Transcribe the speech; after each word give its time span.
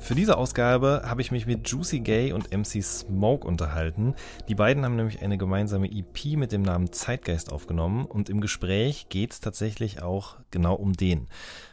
Für 0.00 0.14
diese 0.14 0.38
Ausgabe 0.38 1.02
habe 1.04 1.20
ich 1.20 1.30
mich 1.32 1.46
mit 1.46 1.68
Juicy 1.68 2.00
Gay 2.00 2.32
und 2.32 2.50
MC 2.50 2.82
Smoke 2.82 3.46
unterhalten. 3.46 4.14
Die 4.48 4.54
beiden 4.54 4.84
haben 4.84 4.96
nämlich 4.96 5.20
eine 5.22 5.36
gemeinsame 5.36 5.90
EP 5.90 6.36
mit 6.36 6.52
dem 6.52 6.62
Namen 6.62 6.92
Zeitgeist 6.92 7.52
aufgenommen 7.52 8.04
und 8.04 8.30
im 8.30 8.40
Gespräch 8.40 9.08
geht 9.08 9.32
es 9.32 9.40
tatsächlich 9.40 10.00
auch 10.02 10.36
genau 10.50 10.74
um 10.74 10.94
den. 10.94 11.28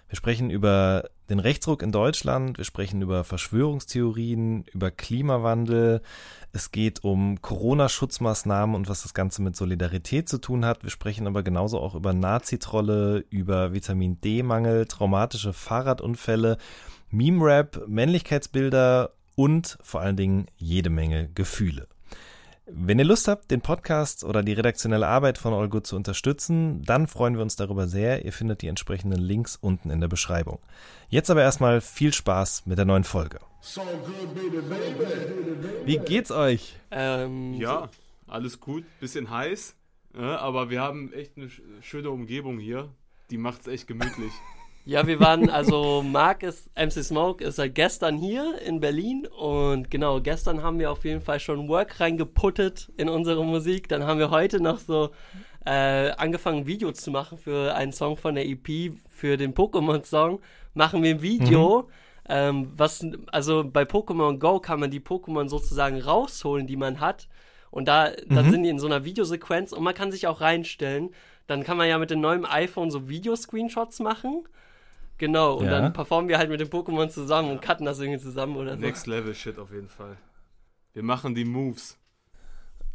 Wir 0.10 0.18
sprechen 0.18 0.50
über 0.50 1.10
den 1.30 1.40
Rechtsruck 1.40 1.82
in 1.82 1.92
Deutschland, 1.92 2.58
wir 2.58 2.66
sprechen 2.66 3.02
über 3.02 3.24
Verschwörungstheorien, 3.24 4.66
über 4.72 4.92
Klimawandel, 4.92 6.02
es 6.52 6.72
geht 6.72 7.04
um 7.04 7.42
Corona-Schutzmaßnahmen 7.42 8.76
und 8.76 8.88
was 8.88 9.02
das 9.02 9.14
Ganze 9.14 9.42
mit 9.42 9.56
Solidarität 9.56 10.30
zu 10.30 10.38
tun 10.38 10.64
hat. 10.64 10.84
Wir 10.84 10.90
sprechen 10.90 11.28
aber 11.28 11.44
genauso 11.44 11.80
auch 11.80 11.96
über 11.96 12.14
Nazi-Trolle, 12.14 13.26
über 13.30 13.74
Vitamin 13.74 14.22
D-Mangel, 14.22 14.86
traumatische 14.86 15.52
Fahrradunfälle, 15.52 16.58
Meme-Rap, 17.16 17.88
Männlichkeitsbilder 17.88 19.12
und 19.36 19.78
vor 19.82 20.02
allen 20.02 20.18
Dingen 20.18 20.48
jede 20.58 20.90
Menge 20.90 21.30
Gefühle. 21.34 21.88
Wenn 22.68 22.98
ihr 22.98 23.06
Lust 23.06 23.28
habt, 23.28 23.52
den 23.52 23.62
Podcast 23.62 24.24
oder 24.24 24.42
die 24.42 24.54
redaktionelle 24.54 25.08
Arbeit 25.08 25.38
von 25.38 25.54
All 25.54 25.70
Good 25.70 25.86
zu 25.86 25.96
unterstützen, 25.96 26.82
dann 26.84 27.06
freuen 27.08 27.36
wir 27.36 27.44
uns 27.44 27.56
darüber 27.56 27.88
sehr. 27.88 28.26
Ihr 28.26 28.34
findet 28.34 28.64
die 28.64 28.68
entsprechenden 28.68 29.20
Links 29.22 29.56
unten 29.56 29.92
in 29.92 30.02
der 30.02 30.08
Beschreibung. 30.08 30.60
Jetzt 31.10 31.30
aber 31.30 31.44
erstmal 31.44 31.80
viel 31.80 32.12
Spaß 32.12 32.66
mit 32.66 32.78
der 32.80 32.86
neuen 32.86 33.04
Folge. 33.04 33.40
Wie 35.86 35.98
geht's 36.00 36.32
euch? 36.32 36.76
Ähm, 36.92 37.54
Ja, 37.54 37.90
alles 38.28 38.60
gut, 38.60 38.84
bisschen 39.00 39.30
heiß, 39.30 39.76
ja, 40.18 40.40
aber 40.40 40.70
wir 40.72 40.82
haben 40.82 41.14
echt 41.14 41.38
eine 41.38 41.46
sch- 41.48 41.62
schöne 41.82 42.10
Umgebung 42.10 42.58
hier. 42.60 42.90
Die 43.30 43.38
macht's 43.38 43.68
echt 43.68 43.88
gemütlich. 43.88 44.32
Ja, 44.88 45.08
wir 45.08 45.20
waren, 45.20 45.50
also 45.50 46.04
Mark 46.04 46.44
ist, 46.44 46.70
MC 46.76 47.04
Smoke 47.04 47.44
ist 47.44 47.56
seit 47.56 47.74
gestern 47.74 48.18
hier 48.18 48.62
in 48.62 48.80
Berlin 48.80 49.26
und 49.26 49.90
genau, 49.90 50.22
gestern 50.22 50.62
haben 50.62 50.78
wir 50.78 50.92
auf 50.92 51.04
jeden 51.06 51.22
Fall 51.22 51.40
schon 51.40 51.68
Work 51.68 52.00
reingeputtet 52.00 52.92
in 52.96 53.10
unsere 53.10 53.44
Musik. 53.44 53.90
Dann 53.90 54.04
haben 54.04 54.20
wir 54.20 54.30
heute 54.30 54.62
noch 54.62 54.78
so 54.78 55.10
äh, 55.66 56.12
angefangen, 56.12 56.68
Videos 56.68 56.98
zu 56.98 57.10
machen 57.10 57.40
für 57.40 57.74
einen 57.74 57.94
Song 57.94 58.16
von 58.16 58.36
der 58.36 58.48
EP, 58.48 58.94
für 59.10 59.38
den 59.38 59.56
Pokémon-Song. 59.56 60.40
Machen 60.76 61.02
wir 61.02 61.16
ein 61.16 61.22
Video. 61.24 61.90
Ähm, 62.30 62.72
was, 62.78 63.04
also 63.32 63.64
bei 63.64 63.86
Pokémon 63.86 64.38
Go 64.38 64.60
kann 64.60 64.80
man 64.80 64.92
die 64.92 65.00
Pokémon 65.00 65.50
sozusagen 65.50 66.00
rausholen, 66.00 66.68
die 66.68 66.78
man 66.78 67.00
hat. 67.00 67.28
Und 67.72 67.88
da, 67.88 68.12
dann 68.28 68.52
sind 68.52 68.62
die 68.62 68.70
in 68.70 68.78
so 68.78 68.86
einer 68.86 69.04
Videosequenz 69.04 69.72
und 69.74 69.84
man 69.84 69.96
kann 69.96 70.12
sich 70.12 70.28
auch 70.28 70.42
reinstellen. 70.42 71.10
Dann 71.48 71.64
kann 71.64 71.76
man 71.76 71.90
ja 71.90 71.98
mit 71.98 72.12
dem 72.12 72.22
neuen 72.22 72.46
iPhone 72.46 72.92
so 72.92 73.10
Videoscreenshots 73.10 74.00
machen. 74.00 74.48
Genau, 75.18 75.56
und 75.56 75.66
Ja. 75.66 75.72
dann 75.80 75.94
performen 75.94 76.28
wir 76.30 76.38
halt 76.38 76.50
mit 76.50 76.60
dem 76.60 76.68
Pokémon 76.68 77.10
zusammen 77.10 77.52
und 77.52 77.62
cutten 77.62 77.86
das 77.86 78.00
irgendwie 78.00 78.20
zusammen 78.22 78.58
oder 78.58 78.76
so. 78.76 78.82
Next 78.82 79.08
Level 79.08 79.34
Shit 79.34 79.58
auf 79.60 79.72
jeden 79.72 79.88
Fall. 79.90 80.18
Wir 80.94 81.04
machen 81.04 81.36
die 81.36 81.46
Moves. 81.46 81.98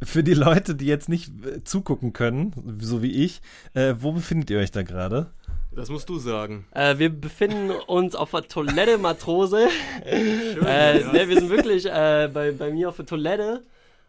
Für 0.03 0.23
die 0.23 0.35
Leute, 0.35 0.75
die 0.75 0.87
jetzt 0.87 1.09
nicht 1.11 1.31
äh, 1.45 1.63
zugucken 1.63 2.13
können, 2.15 2.79
so 2.81 3.03
wie 3.03 3.25
ich, 3.25 3.43
äh, 3.75 3.95
wo 3.99 4.13
befindet 4.13 4.49
ihr 4.51 4.59
euch 4.59 4.71
da 4.71 4.83
gerade? 4.83 5.31
Das 5.73 5.89
musst 5.91 6.09
du 6.09 6.19
sagen. 6.19 6.67
Äh, 6.73 6.99
wir 6.99 7.11
befinden 7.11 7.71
uns 7.71 8.15
auf 8.15 8.31
der 8.33 8.43
Toilette 8.49 8.99
Matrose. 8.99 9.69
Schön, 10.05 10.67
äh, 10.67 11.01
ja. 11.01 11.13
ne, 11.13 11.29
wir 11.29 11.39
sind 11.39 11.51
wirklich 11.51 11.87
äh, 11.87 12.31
bei, 12.33 12.53
bei 12.53 12.71
mir 12.71 12.89
auf 12.89 12.97
der 12.97 13.07
Toilette. 13.07 13.63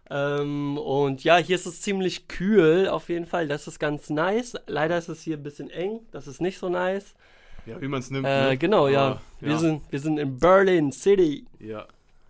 Ähm, 0.09 0.77
und 0.77 1.23
ja, 1.23 1.37
hier 1.37 1.55
ist 1.55 1.65
es 1.65 1.81
ziemlich 1.81 2.27
kühl 2.27 2.87
auf 2.89 3.09
jeden 3.09 3.25
Fall. 3.25 3.47
Das 3.47 3.67
ist 3.67 3.79
ganz 3.79 4.09
nice. 4.09 4.55
Leider 4.67 4.97
ist 4.97 5.07
es 5.09 5.21
hier 5.21 5.37
ein 5.37 5.43
bisschen 5.43 5.69
eng. 5.69 5.99
Das 6.11 6.27
ist 6.27 6.41
nicht 6.41 6.57
so 6.57 6.67
nice. 6.69 7.15
Ja, 7.65 7.81
wie 7.81 7.87
man 7.87 7.99
es 7.99 8.09
nimmt. 8.11 8.25
Äh, 8.27 8.49
ne? 8.49 8.57
genau, 8.57 8.87
ja. 8.87 9.07
Aber, 9.07 9.21
Wir, 9.39 9.57
Sind, 9.59 9.81
wir 9.89 9.99
sind 9.99 10.17
in 10.17 10.37
Berlin 10.37 10.91
City. 10.91 11.45
Ja, 11.59 11.85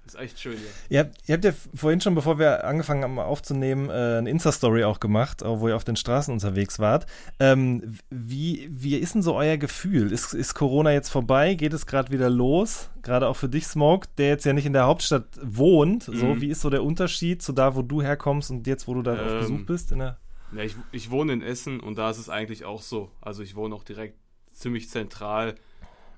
ist 0.06 0.16
echt 0.20 0.40
schön 0.40 0.58
hier. 0.58 0.68
Ihr 0.90 1.00
habt, 1.00 1.16
ihr 1.28 1.34
habt 1.36 1.46
ja 1.46 1.52
vorhin 1.76 2.02
schon, 2.02 2.16
bevor 2.16 2.38
wir 2.40 2.66
angefangen 2.66 3.04
haben 3.04 3.18
aufzunehmen, 3.20 3.90
äh, 3.90 4.18
eine 4.18 4.30
Insta-Story 4.30 4.84
auch 4.84 5.00
gemacht, 5.00 5.42
äh, 5.42 5.46
wo 5.60 5.68
ihr 5.70 5.76
auf 5.76 5.84
den 5.86 5.96
Straßen 5.96 6.34
unterwegs 6.34 6.80
wart. 6.80 7.06
Ähm, 7.40 7.98
wie, 8.10 8.68
wie 8.72 8.96
ist 8.98 9.14
denn 9.16 9.22
so 9.22 9.36
euer 9.36 9.58
Gefühl? 9.58 10.12
Ist, 10.12 10.34
ist 10.34 10.54
Corona 10.54 10.92
jetzt 10.92 11.10
vorbei? 11.10 11.54
Geht 11.54 11.72
es 11.74 11.86
gerade 11.86 12.12
wieder 12.12 12.30
los? 12.30 12.90
Gerade 13.04 13.28
auch 13.28 13.36
für 13.38 13.48
dich, 13.48 13.68
Smoke, 13.68 14.08
der 14.18 14.30
jetzt 14.30 14.46
ja 14.46 14.54
nicht 14.54 14.66
in 14.66 14.74
der 14.74 14.86
Hauptstadt 14.86 15.26
wohnt. 15.42 16.04
So, 16.04 16.26
Mhm. 16.26 16.42
wie 16.42 16.50
ist 16.50 16.62
so 16.62 16.70
der 16.70 16.84
Unterschied 16.84 17.42
zu 17.42 17.54
da, 17.54 17.76
wo 17.76 17.82
du 17.82 18.02
herkommst 18.02 18.52
und 18.52 18.68
jetzt, 18.68 18.88
wo 18.88 18.94
du 18.96 19.02
da 19.04 19.14
auf 19.14 19.32
Ähm, 19.32 19.40
Besuch 19.40 19.66
bist? 19.66 19.92
In 19.94 20.00
der 20.00 20.18
Ja, 20.54 20.64
ich, 20.64 20.76
ich 20.92 21.10
wohne 21.12 21.32
in 21.34 21.42
Essen 21.42 21.80
und 21.80 21.98
da 21.98 22.10
ist 22.10 22.18
es 22.18 22.28
eigentlich 22.28 22.66
auch 22.66 22.82
so. 22.82 23.12
Also 23.22 23.44
ich 23.44 23.56
wohne 23.56 23.74
auch 23.76 23.84
direkt 23.86 24.18
ziemlich 24.62 24.90
zentral. 24.90 25.56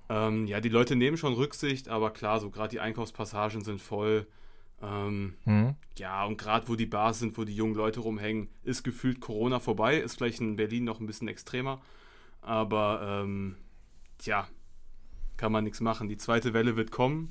Ähm, 0.10 0.46
ja, 0.48 0.60
die 0.62 0.70
Leute 0.70 0.96
nehmen 0.96 1.18
schon 1.18 1.34
Rücksicht, 1.34 1.88
aber 1.90 2.12
klar, 2.12 2.40
so 2.40 2.50
gerade 2.50 2.70
die 2.70 2.80
Einkaufspassagen 2.80 3.64
sind 3.64 3.82
voll. 3.82 4.28
Ähm, 4.82 5.36
hm? 5.46 5.76
Ja, 5.98 6.26
und 6.26 6.38
gerade 6.38 6.68
wo 6.68 6.76
die 6.76 6.86
Bars 6.86 7.20
sind, 7.20 7.38
wo 7.38 7.46
die 7.46 7.56
jungen 7.56 7.74
Leute 7.76 8.02
rumhängen, 8.02 8.50
ist 8.64 8.84
gefühlt 8.84 9.22
Corona 9.22 9.60
vorbei. 9.60 9.98
Ist 9.98 10.18
vielleicht 10.18 10.42
in 10.42 10.58
Berlin 10.58 10.84
noch 10.84 11.00
ein 11.00 11.08
bisschen 11.08 11.30
extremer. 11.30 11.82
Aber 12.42 13.22
ähm, 13.24 13.56
tja, 14.18 14.48
kann 15.38 15.52
man 15.54 15.64
nichts 15.64 15.80
machen. 15.80 16.10
Die 16.10 16.18
zweite 16.18 16.54
Welle 16.54 16.76
wird 16.76 16.92
kommen. 16.92 17.30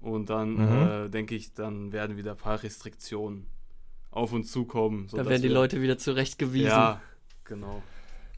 Und 0.00 0.30
dann 0.30 0.54
Mhm. 0.54 0.88
äh, 0.88 1.08
denke 1.10 1.34
ich, 1.36 1.52
dann 1.54 1.92
werden 1.92 2.16
wieder 2.16 2.32
ein 2.32 2.36
paar 2.36 2.60
Restriktionen 2.62 3.46
auf 4.10 4.32
uns 4.32 4.50
zukommen. 4.50 5.06
Da 5.12 5.18
werden 5.26 5.42
die 5.42 5.48
wir- 5.48 5.54
Leute 5.54 5.80
wieder 5.82 5.96
zurechtgewiesen. 5.98 6.68
Ja, 6.70 7.00
genau. 7.44 7.82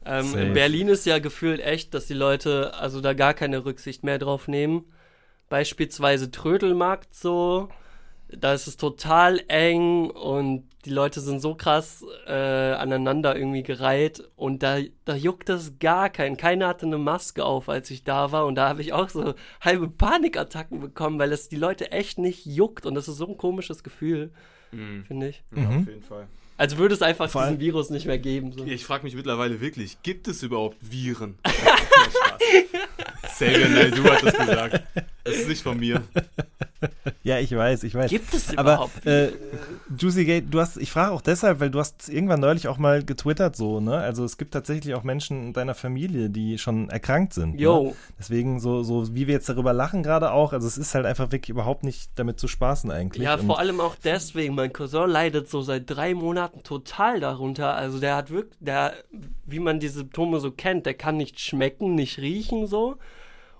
Ähm, 0.05 0.35
in 0.35 0.53
Berlin 0.53 0.87
ist 0.87 1.05
ja 1.05 1.19
gefühlt 1.19 1.59
echt, 1.59 1.93
dass 1.93 2.05
die 2.05 2.13
Leute 2.13 2.73
also 2.75 3.01
da 3.01 3.13
gar 3.13 3.33
keine 3.33 3.65
Rücksicht 3.65 4.03
mehr 4.03 4.19
drauf 4.19 4.47
nehmen. 4.47 4.85
Beispielsweise 5.49 6.31
Trödelmarkt 6.31 7.13
so, 7.13 7.69
da 8.29 8.53
ist 8.53 8.67
es 8.67 8.77
total 8.77 9.41
eng 9.47 10.09
und 10.09 10.67
die 10.85 10.89
Leute 10.89 11.21
sind 11.21 11.39
so 11.39 11.55
krass 11.55 12.03
äh, 12.27 12.31
aneinander 12.33 13.35
irgendwie 13.37 13.63
gereiht 13.63 14.23
und 14.35 14.63
da, 14.63 14.79
da 15.05 15.15
juckt 15.15 15.49
es 15.49 15.79
gar 15.79 16.09
keinen. 16.09 16.35
Keiner 16.35 16.67
hatte 16.67 16.85
eine 16.85 16.97
Maske 16.97 17.45
auf, 17.45 17.69
als 17.69 17.89
ich 17.91 18.03
da 18.03 18.31
war 18.31 18.45
und 18.45 18.55
da 18.55 18.67
habe 18.69 18.81
ich 18.81 18.91
auch 18.91 19.09
so 19.09 19.33
halbe 19.61 19.87
Panikattacken 19.87 20.79
bekommen, 20.81 21.19
weil 21.19 21.31
es 21.31 21.47
die 21.47 21.55
Leute 21.55 21.91
echt 21.91 22.17
nicht 22.17 22.45
juckt 22.45 22.85
und 22.85 22.95
das 22.95 23.07
ist 23.07 23.17
so 23.17 23.27
ein 23.27 23.37
komisches 23.37 23.83
Gefühl, 23.83 24.31
Mhm. 24.71 25.05
finde 25.05 25.29
ich. 25.29 25.43
Ja, 25.55 25.61
Mhm. 25.61 25.79
auf 25.81 25.87
jeden 25.87 26.01
Fall. 26.03 26.27
Also 26.57 26.77
würde 26.77 26.93
es 26.95 27.01
einfach 27.01 27.29
Vor 27.29 27.43
diesen 27.43 27.59
Virus 27.59 27.89
nicht 27.89 28.05
mehr 28.05 28.19
geben. 28.19 28.51
So. 28.51 28.65
Ich 28.65 28.85
frage 28.85 29.03
mich 29.03 29.15
mittlerweile 29.15 29.59
wirklich, 29.61 30.01
gibt 30.03 30.27
es 30.27 30.43
überhaupt 30.43 30.77
Viren? 30.81 31.35
Xavier 33.23 33.69
Naidoo 33.69 34.03
hat 34.05 34.23
das 34.23 34.37
gesagt. 34.37 34.83
Das 35.23 35.35
ist 35.35 35.47
nicht 35.49 35.63
von 35.63 35.79
mir. 35.79 36.01
Ja, 37.23 37.39
ich 37.39 37.55
weiß, 37.55 37.85
ich 37.85 37.95
weiß. 37.95 38.09
Gibt 38.09 38.33
es 38.33 38.57
Aber 38.57 38.73
überhaupt? 38.73 39.05
äh, 39.05 39.31
Juicy 39.97 40.25
Gate, 40.25 40.45
du 40.49 40.59
hast, 40.59 40.75
ich 40.75 40.91
frage 40.91 41.13
auch 41.13 41.21
deshalb, 41.21 41.61
weil 41.61 41.69
du 41.69 41.79
hast 41.79 42.09
irgendwann 42.09 42.41
neulich 42.41 42.67
auch 42.67 42.77
mal 42.77 43.05
getwittert 43.05 43.55
so, 43.55 43.79
ne? 43.79 43.95
Also 43.99 44.25
es 44.25 44.37
gibt 44.37 44.53
tatsächlich 44.53 44.93
auch 44.93 45.03
Menschen 45.03 45.41
in 45.47 45.53
deiner 45.53 45.75
Familie, 45.75 46.29
die 46.29 46.57
schon 46.57 46.89
erkrankt 46.89 47.33
sind. 47.33 47.55
Ne? 47.55 47.61
Yo. 47.61 47.95
Deswegen 48.19 48.59
so, 48.59 48.83
so 48.83 49.15
wie 49.15 49.27
wir 49.27 49.35
jetzt 49.35 49.47
darüber 49.47 49.71
lachen 49.71 50.03
gerade 50.03 50.31
auch, 50.33 50.51
also 50.51 50.67
es 50.67 50.77
ist 50.77 50.93
halt 50.93 51.05
einfach 51.05 51.31
wirklich 51.31 51.49
überhaupt 51.51 51.85
nicht 51.85 52.11
damit 52.15 52.37
zu 52.37 52.49
spaßen 52.49 52.91
eigentlich. 52.91 53.23
Ja, 53.23 53.35
Und- 53.35 53.45
vor 53.45 53.59
allem 53.59 53.79
auch 53.79 53.95
deswegen. 54.03 54.53
Mein 54.55 54.73
Cousin 54.73 55.09
leidet 55.09 55.49
so 55.49 55.61
seit 55.61 55.89
drei 55.89 56.13
Monaten 56.13 56.63
total 56.63 57.21
darunter. 57.21 57.75
Also 57.75 57.99
der 58.01 58.17
hat 58.17 58.29
wirklich, 58.29 58.57
der, 58.59 58.93
wie 59.45 59.59
man 59.59 59.79
die 59.79 59.87
Symptome 59.87 60.41
so 60.41 60.51
kennt, 60.51 60.85
der 60.85 60.95
kann 60.95 61.15
nicht 61.15 61.39
schmecken, 61.39 61.95
nicht 61.95 62.19
riechen 62.19 62.67
so. 62.67 62.97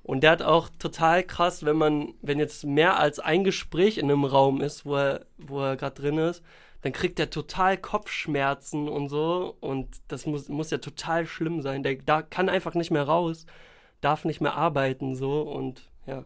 Und 0.04 0.22
der 0.22 0.32
hat 0.32 0.42
auch 0.42 0.70
total 0.80 1.24
krass, 1.24 1.64
wenn 1.64 1.78
man, 1.78 2.14
wenn 2.22 2.38
jetzt 2.38 2.66
mehr 2.66 3.00
als 3.00 3.20
ein 3.20 3.44
Gespräch 3.46 3.98
in 3.98 4.12
einem 4.12 4.26
Raum 4.26 4.62
ist, 4.62 4.86
wo 4.86 4.98
er, 4.98 5.26
wo 5.38 5.62
er 5.62 5.78
gerade 5.78 6.00
drin 6.00 6.18
ist, 6.18 6.44
dann 6.82 6.92
kriegt 6.92 7.18
er 7.20 7.30
total 7.30 7.78
Kopfschmerzen 7.78 8.90
und 8.90 9.08
so. 9.08 9.56
Und 9.62 10.02
das 10.10 10.26
muss, 10.26 10.50
muss 10.50 10.72
ja 10.72 10.80
total 10.80 11.26
schlimm 11.26 11.62
sein. 11.62 11.84
Der 11.84 11.96
da 11.96 12.22
kann 12.22 12.50
einfach 12.50 12.74
nicht 12.74 12.92
mehr 12.92 13.04
raus, 13.04 13.46
darf 14.02 14.26
nicht 14.26 14.42
mehr 14.42 14.56
arbeiten 14.56 15.16
so 15.16 15.42
und 15.42 15.90
ja. 16.06 16.26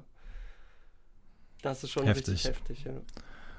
Das 1.61 1.83
ist 1.83 1.91
schon 1.91 2.05
Heftig. 2.05 2.33
richtig 2.33 2.49
heftig, 2.49 2.83
ja. 2.85 2.93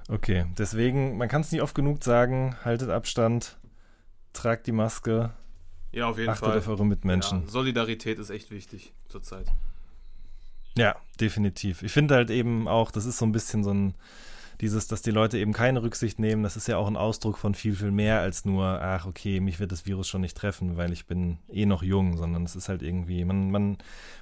Okay, 0.09 0.47
deswegen, 0.59 1.17
man 1.17 1.29
kann 1.29 1.43
es 1.43 1.53
nicht 1.53 1.63
oft 1.63 1.75
genug 1.75 2.03
sagen, 2.03 2.57
haltet 2.65 2.89
Abstand, 2.91 3.59
tragt 4.33 4.67
die 4.67 4.73
Maske, 4.73 5.33
Ja, 5.93 6.09
auf 6.09 6.19
jeden 6.19 6.31
achtet 6.31 6.49
Fall. 6.49 6.59
auf 6.59 6.69
eure 6.69 6.87
Mitmenschen. 6.87 7.43
Ja, 7.43 7.49
Solidarität 7.49 8.19
ist 8.19 8.31
echt 8.31 8.51
wichtig 8.51 8.95
zurzeit. 9.09 9.47
Ja, 10.79 10.97
definitiv. 11.21 11.83
Ich 11.83 11.93
finde 11.93 12.15
halt 12.15 12.31
eben 12.31 12.69
auch, 12.69 12.91
das 12.91 13.05
ist 13.05 13.19
so 13.19 13.27
ein 13.27 13.33
bisschen 13.33 13.65
so 13.65 13.71
ein, 13.73 13.95
dieses, 14.61 14.89
dass 14.89 15.03
die 15.03 15.13
Leute 15.13 15.39
eben 15.39 15.53
keine 15.53 15.83
Rücksicht 15.83 16.19
nehmen, 16.19 16.43
das 16.43 16.57
ist 16.57 16.67
ja 16.67 16.79
auch 16.79 16.89
ein 16.89 16.97
Ausdruck 16.97 17.39
von 17.39 17.55
viel, 17.55 17.77
viel 17.77 17.93
mehr 17.93 18.19
als 18.21 18.45
nur, 18.45 18.65
ach 18.83 19.07
okay, 19.07 19.39
mich 19.39 19.61
wird 19.61 19.71
das 19.71 19.87
Virus 19.87 20.09
schon 20.09 20.21
nicht 20.21 20.37
treffen, 20.37 20.77
weil 20.77 20.93
ich 20.93 21.07
bin 21.07 21.39
eh 21.49 21.65
noch 21.65 21.83
jung, 21.85 22.17
sondern 22.17 22.43
es 22.45 22.57
ist 22.57 22.69
halt 22.69 22.83
irgendwie, 22.83 23.25
man, 23.25 23.53
man 23.53 23.79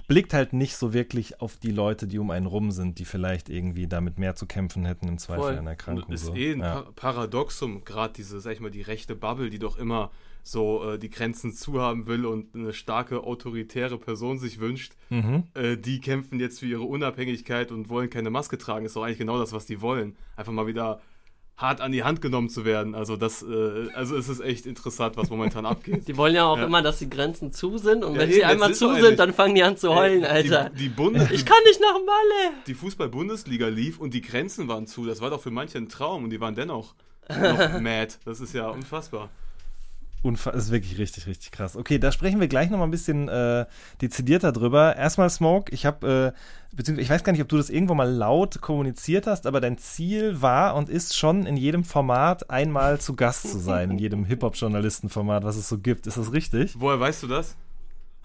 blickt 0.08 0.34
halt 0.34 0.52
nicht 0.52 0.76
so 0.76 0.92
wirklich 0.92 1.40
auf 1.40 1.56
die 1.56 1.70
Leute, 1.70 2.06
die 2.06 2.18
um 2.18 2.30
einen 2.30 2.44
rum 2.46 2.70
sind, 2.70 2.98
die 2.98 3.06
vielleicht 3.06 3.48
irgendwie 3.48 3.86
damit 3.86 4.18
mehr 4.18 4.34
zu 4.34 4.46
kämpfen 4.46 4.84
hätten 4.84 5.08
im 5.08 5.16
Zweifel 5.18 5.42
Voll. 5.42 5.58
einer 5.58 5.70
Erkrankung. 5.70 6.12
ist 6.12 6.26
so. 6.26 6.34
eh 6.34 6.52
ein 6.52 6.60
ja. 6.60 6.82
Pa- 6.82 6.92
Paradoxum, 6.94 7.84
gerade 7.84 8.12
diese, 8.12 8.38
sag 8.40 8.52
ich 8.52 8.60
mal, 8.60 8.70
die 8.70 8.82
rechte 8.82 9.16
Bubble, 9.16 9.48
die 9.48 9.58
doch 9.58 9.78
immer 9.78 10.10
so 10.48 10.92
äh, 10.92 10.98
die 10.98 11.10
Grenzen 11.10 11.52
zuhaben 11.52 12.06
will 12.06 12.24
und 12.24 12.54
eine 12.54 12.72
starke 12.72 13.24
autoritäre 13.24 13.98
Person 13.98 14.38
sich 14.38 14.60
wünscht, 14.60 14.92
Mhm. 15.10 15.42
äh, 15.54 15.76
die 15.76 16.00
kämpfen 16.00 16.38
jetzt 16.38 16.60
für 16.60 16.66
ihre 16.66 16.82
Unabhängigkeit 16.84 17.72
und 17.72 17.88
wollen 17.88 18.10
keine 18.10 18.30
Maske 18.30 18.56
tragen. 18.56 18.86
Ist 18.86 18.94
doch 18.94 19.02
eigentlich 19.02 19.18
genau 19.18 19.38
das, 19.40 19.52
was 19.52 19.66
die 19.66 19.80
wollen. 19.80 20.14
Einfach 20.36 20.52
mal 20.52 20.68
wieder 20.68 21.00
hart 21.56 21.80
an 21.80 21.90
die 21.90 22.04
Hand 22.04 22.20
genommen 22.20 22.48
zu 22.48 22.64
werden. 22.64 22.94
Also 22.94 23.16
das, 23.16 23.42
äh, 23.42 23.88
also 23.94 24.14
es 24.16 24.28
ist 24.28 24.38
echt 24.40 24.66
interessant, 24.66 25.16
was 25.16 25.30
momentan 25.30 25.66
abgeht. 25.72 26.06
Die 26.06 26.16
wollen 26.16 26.34
ja 26.36 26.44
auch 26.44 26.58
Ja. 26.58 26.66
immer, 26.66 26.80
dass 26.80 26.98
die 27.00 27.10
Grenzen 27.10 27.50
zu 27.50 27.76
sind 27.78 28.04
und 28.04 28.14
Ja, 28.14 28.20
wenn 28.20 28.30
sie 28.32 28.44
einmal 28.44 28.72
zu 28.72 28.86
sind, 28.94 29.04
eigentlich- 29.04 29.16
dann 29.16 29.32
fangen 29.32 29.56
die 29.56 29.64
an 29.64 29.76
zu 29.76 29.92
heulen, 29.96 30.22
Ey, 30.22 30.28
Alter. 30.30 30.70
Die, 30.70 30.84
die, 30.84 30.88
Bundes 30.90 31.28
Ich 31.32 31.44
kann 31.44 31.58
nicht 31.66 31.80
nach 31.80 31.94
Malle. 31.94 32.56
die 32.68 32.74
Fußball-Bundesliga 32.74 33.66
lief 33.66 33.98
und 33.98 34.14
die 34.14 34.20
Grenzen 34.20 34.68
waren 34.68 34.86
zu. 34.86 35.06
Das 35.06 35.20
war 35.20 35.30
doch 35.30 35.40
für 35.40 35.50
manche 35.50 35.78
ein 35.78 35.88
Traum 35.88 36.22
und 36.24 36.30
die 36.30 36.40
waren 36.40 36.54
dennoch 36.54 36.94
noch 37.30 37.80
mad. 37.80 38.14
Das 38.24 38.40
ist 38.40 38.52
ja 38.54 38.68
unfassbar. 38.68 39.30
Unfa 40.26 40.50
das 40.50 40.66
ist 40.66 40.70
wirklich 40.72 40.98
richtig, 40.98 41.26
richtig 41.26 41.50
krass. 41.50 41.76
Okay, 41.76 41.98
da 41.98 42.12
sprechen 42.12 42.40
wir 42.40 42.48
gleich 42.48 42.70
nochmal 42.70 42.86
ein 42.88 42.90
bisschen 42.90 43.28
äh, 43.28 43.66
dezidierter 44.00 44.52
drüber. 44.52 44.96
Erstmal 44.96 45.30
Smoke, 45.30 45.72
ich 45.72 45.86
habe, 45.86 46.34
äh, 46.34 46.76
beziehungsweise 46.76 47.04
ich 47.04 47.10
weiß 47.10 47.24
gar 47.24 47.32
nicht, 47.32 47.42
ob 47.42 47.48
du 47.48 47.56
das 47.56 47.70
irgendwo 47.70 47.94
mal 47.94 48.10
laut 48.10 48.60
kommuniziert 48.60 49.26
hast, 49.26 49.46
aber 49.46 49.60
dein 49.60 49.78
Ziel 49.78 50.42
war 50.42 50.74
und 50.74 50.88
ist 50.88 51.16
schon 51.16 51.46
in 51.46 51.56
jedem 51.56 51.84
Format 51.84 52.50
einmal 52.50 53.00
zu 53.00 53.14
Gast 53.14 53.50
zu 53.50 53.58
sein, 53.58 53.92
in 53.92 53.98
jedem 53.98 54.24
Hip-Hop-Journalisten-Format, 54.26 55.44
was 55.44 55.56
es 55.56 55.68
so 55.68 55.78
gibt. 55.78 56.06
Ist 56.06 56.16
das 56.16 56.32
richtig? 56.32 56.74
Woher 56.78 57.00
weißt 57.00 57.22
du 57.22 57.26
das? 57.28 57.56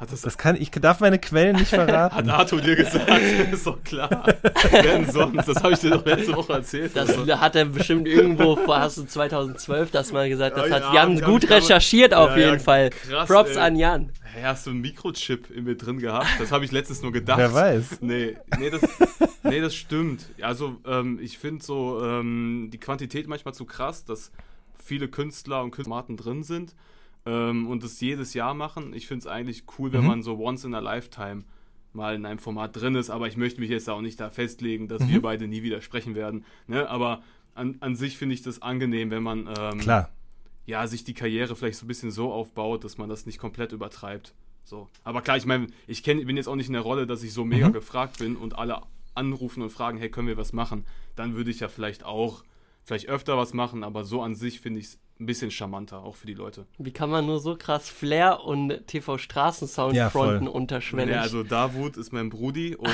Hat 0.01 0.11
das, 0.11 0.21
Das 0.21 0.35
kann, 0.35 0.55
ich 0.55 0.71
darf 0.71 0.99
meine 0.99 1.19
Quellen 1.19 1.55
nicht 1.57 1.71
hat 1.73 1.85
verraten. 1.87 2.27
Arthur 2.31 2.59
dir 2.59 2.75
gesagt? 2.75 3.07
ist 3.51 3.67
doch 3.67 3.83
klar. 3.83 4.25
Wer 4.71 4.81
denn 4.81 5.11
sonst? 5.11 5.47
Das 5.47 5.61
habe 5.61 5.73
ich 5.73 5.79
dir 5.79 5.91
doch 5.91 6.03
letzte 6.03 6.35
Woche 6.35 6.53
erzählt. 6.53 6.95
Das 6.95 7.09
Also, 7.15 7.39
hat 7.39 7.55
er 7.55 7.65
bestimmt 7.65 8.07
irgendwo 8.07 8.55
vor, 8.55 8.79
hast 8.79 8.97
du 8.97 9.03
2012 9.05 9.91
das 9.91 10.11
mal 10.11 10.27
gesagt. 10.27 10.57
Das 10.57 10.69
Ja, 10.69 10.75
hat 10.77 10.81
ja, 10.85 10.93
Jan 10.95 11.15
die 11.17 11.21
gut 11.21 11.47
recherchiert 11.51 12.15
auf 12.15 12.31
Ja, 12.31 12.37
jeden 12.37 12.53
ja, 12.53 12.59
Fall. 12.59 12.89
krass, 12.89 13.27
Props 13.29 13.51
ey. 13.51 13.57
an 13.59 13.75
Jan. 13.75 14.11
hey, 14.23 14.41
hast 14.41 14.65
du 14.65 14.71
einen 14.71 14.81
Mikrochip 14.81 15.51
in 15.51 15.65
mir 15.65 15.75
drin 15.75 15.99
gehabt? 15.99 16.25
Das 16.39 16.51
habe 16.51 16.65
ich 16.65 16.71
letztens 16.71 17.03
nur 17.03 17.11
gedacht. 17.11 17.37
Wer 17.37 17.53
weiß. 17.53 17.99
Nee, 18.01 18.37
nee, 18.57 18.71
das, 18.71 18.81
nee, 19.43 19.61
das 19.61 19.75
stimmt. 19.75 20.25
Also, 20.41 20.77
ähm, 20.87 21.19
ich 21.21 21.37
finde 21.37 21.63
so 21.63 22.03
ähm, 22.03 22.69
die 22.73 22.79
Quantität 22.79 23.27
manchmal 23.27 23.53
zu 23.53 23.65
krass, 23.65 24.03
dass 24.03 24.31
viele 24.83 25.07
Künstler 25.07 25.61
und 25.61 25.69
Künstlermaten 25.69 26.17
drin 26.17 26.41
sind 26.41 26.73
ähm, 27.25 27.67
und 27.67 27.83
das 27.83 27.99
jedes 28.01 28.33
Jahr 28.33 28.53
machen. 28.53 28.93
Ich 28.93 29.07
finde 29.07 29.19
es 29.21 29.27
eigentlich 29.27 29.63
cool, 29.77 29.91
wenn 29.93 30.01
Mhm. 30.01 30.07
man 30.07 30.23
so 30.23 30.37
once 30.39 30.63
in 30.65 30.73
a 30.73 30.79
lifetime 30.79 31.43
mal 31.93 32.15
in 32.15 32.25
einem 32.25 32.39
Format 32.39 32.75
drin 32.75 32.95
ist, 32.95 33.09
aber 33.09 33.27
ich 33.27 33.35
möchte 33.37 33.59
mich 33.59 33.69
jetzt 33.69 33.89
auch 33.89 34.01
nicht 34.01 34.19
da 34.19 34.29
festlegen, 34.29 34.87
dass 34.87 35.03
Mhm. 35.03 35.09
wir 35.09 35.21
beide 35.21 35.47
nie 35.47 35.61
wieder 35.61 35.81
sprechen 35.81 36.15
werden. 36.15 36.45
Ne? 36.67 36.89
Aber 36.89 37.21
an, 37.53 37.77
an 37.81 37.95
sich 37.95 38.17
finde 38.17 38.33
ich 38.33 38.41
das 38.41 38.61
angenehm, 38.61 39.11
wenn 39.11 39.23
man 39.23 39.47
ähm, 39.49 39.79
Klar. 39.79 40.09
ja, 40.65 40.87
sich 40.87 41.03
die 41.03 41.13
Karriere 41.13 41.53
vielleicht 41.55 41.77
so 41.79 41.85
ein 41.85 41.89
bisschen 41.89 42.11
so 42.11 42.31
aufbaut, 42.31 42.83
dass 42.85 42.97
man 42.97 43.09
das 43.09 43.25
nicht 43.25 43.39
komplett 43.39 43.73
übertreibt. 43.73 44.33
So. 44.63 44.87
Aber 45.03 45.21
klar, 45.21 45.35
ich 45.35 45.45
meine, 45.45 45.67
ich 45.85 46.01
kenn, 46.01 46.25
bin 46.25 46.37
jetzt 46.37 46.47
auch 46.47 46.55
nicht 46.55 46.67
in 46.67 46.73
der 46.73 46.81
Rolle, 46.83 47.05
dass 47.07 47.23
ich 47.23 47.33
so 47.33 47.43
mega 47.43 47.67
Mhm. 47.67 47.73
gefragt 47.73 48.19
bin 48.19 48.37
und 48.37 48.57
alle 48.57 48.81
anrufen 49.15 49.61
und 49.61 49.69
fragen, 49.69 49.97
hey, 49.97 50.09
können 50.09 50.29
wir 50.29 50.37
was 50.37 50.53
machen? 50.53 50.85
Dann 51.17 51.35
würde 51.35 51.51
ich 51.51 51.59
ja 51.59 51.67
vielleicht 51.67 52.05
auch, 52.05 52.45
vielleicht 52.85 53.09
öfter 53.09 53.37
was 53.37 53.53
machen, 53.53 53.83
aber 53.83 54.05
so 54.05 54.21
an 54.21 54.33
sich 54.33 54.61
finde 54.61 54.79
ich 54.79 54.85
es 54.85 54.99
ein 55.21 55.25
bisschen 55.25 55.51
charmanter, 55.51 56.03
auch 56.03 56.15
für 56.15 56.27
die 56.27 56.33
Leute. 56.33 56.65
Wie 56.79 56.91
kann 56.91 57.09
man 57.09 57.25
nur 57.25 57.39
so 57.39 57.55
krass 57.55 57.89
Flair 57.89 58.43
und 58.43 58.87
TV 58.87 59.17
Straßensound 59.17 59.95
Ja, 59.95 60.09
voll. 60.09 60.29
fronten 60.29 60.47
unterschwellig? 60.47 61.13
Ja, 61.15 61.21
also 61.21 61.43
Davut 61.43 61.95
ist 61.95 62.11
mein 62.11 62.29
Brudi 62.29 62.75
und 62.75 62.89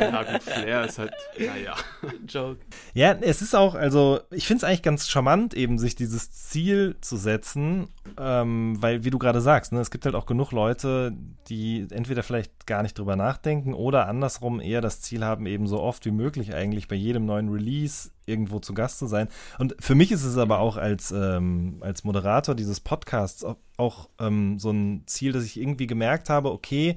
ja 0.00 0.22
gut, 0.22 0.42
Flair 0.42 0.84
ist 0.84 0.98
halt, 0.98 1.12
naja. 1.38 1.74
Joke. 2.28 2.60
Ja, 2.94 3.12
es 3.12 3.42
ist 3.42 3.54
auch, 3.54 3.74
also 3.74 4.20
ich 4.30 4.46
finde 4.46 4.58
es 4.58 4.64
eigentlich 4.64 4.82
ganz 4.82 5.08
charmant, 5.08 5.54
eben 5.54 5.78
sich 5.78 5.94
dieses 5.94 6.30
Ziel 6.30 6.96
zu 7.00 7.16
setzen, 7.16 7.88
ähm, 8.18 8.76
weil, 8.80 9.04
wie 9.04 9.10
du 9.10 9.18
gerade 9.18 9.40
sagst, 9.40 9.72
ne, 9.72 9.80
es 9.80 9.90
gibt 9.90 10.04
halt 10.04 10.14
auch 10.14 10.26
genug 10.26 10.52
Leute, 10.52 11.12
die 11.48 11.86
entweder 11.90 12.22
vielleicht 12.22 12.66
gar 12.66 12.82
nicht 12.82 12.98
drüber 12.98 13.16
nachdenken 13.16 13.72
oder 13.74 14.08
andersrum 14.08 14.60
eher 14.60 14.80
das 14.82 15.00
Ziel 15.00 15.24
haben, 15.24 15.46
eben 15.46 15.66
so 15.66 15.80
oft 15.80 16.04
wie 16.04 16.10
möglich 16.10 16.54
eigentlich 16.54 16.86
bei 16.86 16.96
jedem 16.96 17.24
neuen 17.24 17.48
Release 17.48 18.10
irgendwo 18.26 18.60
zu 18.60 18.74
Gast 18.74 18.98
zu 18.98 19.06
sein. 19.06 19.28
Und 19.58 19.74
für 19.80 19.94
mich 19.94 20.12
ist 20.12 20.24
es 20.24 20.36
aber 20.36 20.60
auch 20.60 20.76
als, 20.76 21.10
ähm, 21.10 21.61
als 21.80 22.04
Moderator 22.04 22.54
dieses 22.54 22.80
Podcasts 22.80 23.44
auch, 23.44 23.56
auch 23.76 24.08
ähm, 24.18 24.58
so 24.58 24.70
ein 24.70 25.04
Ziel, 25.06 25.32
dass 25.32 25.44
ich 25.44 25.60
irgendwie 25.60 25.86
gemerkt 25.86 26.30
habe, 26.30 26.52
okay, 26.52 26.96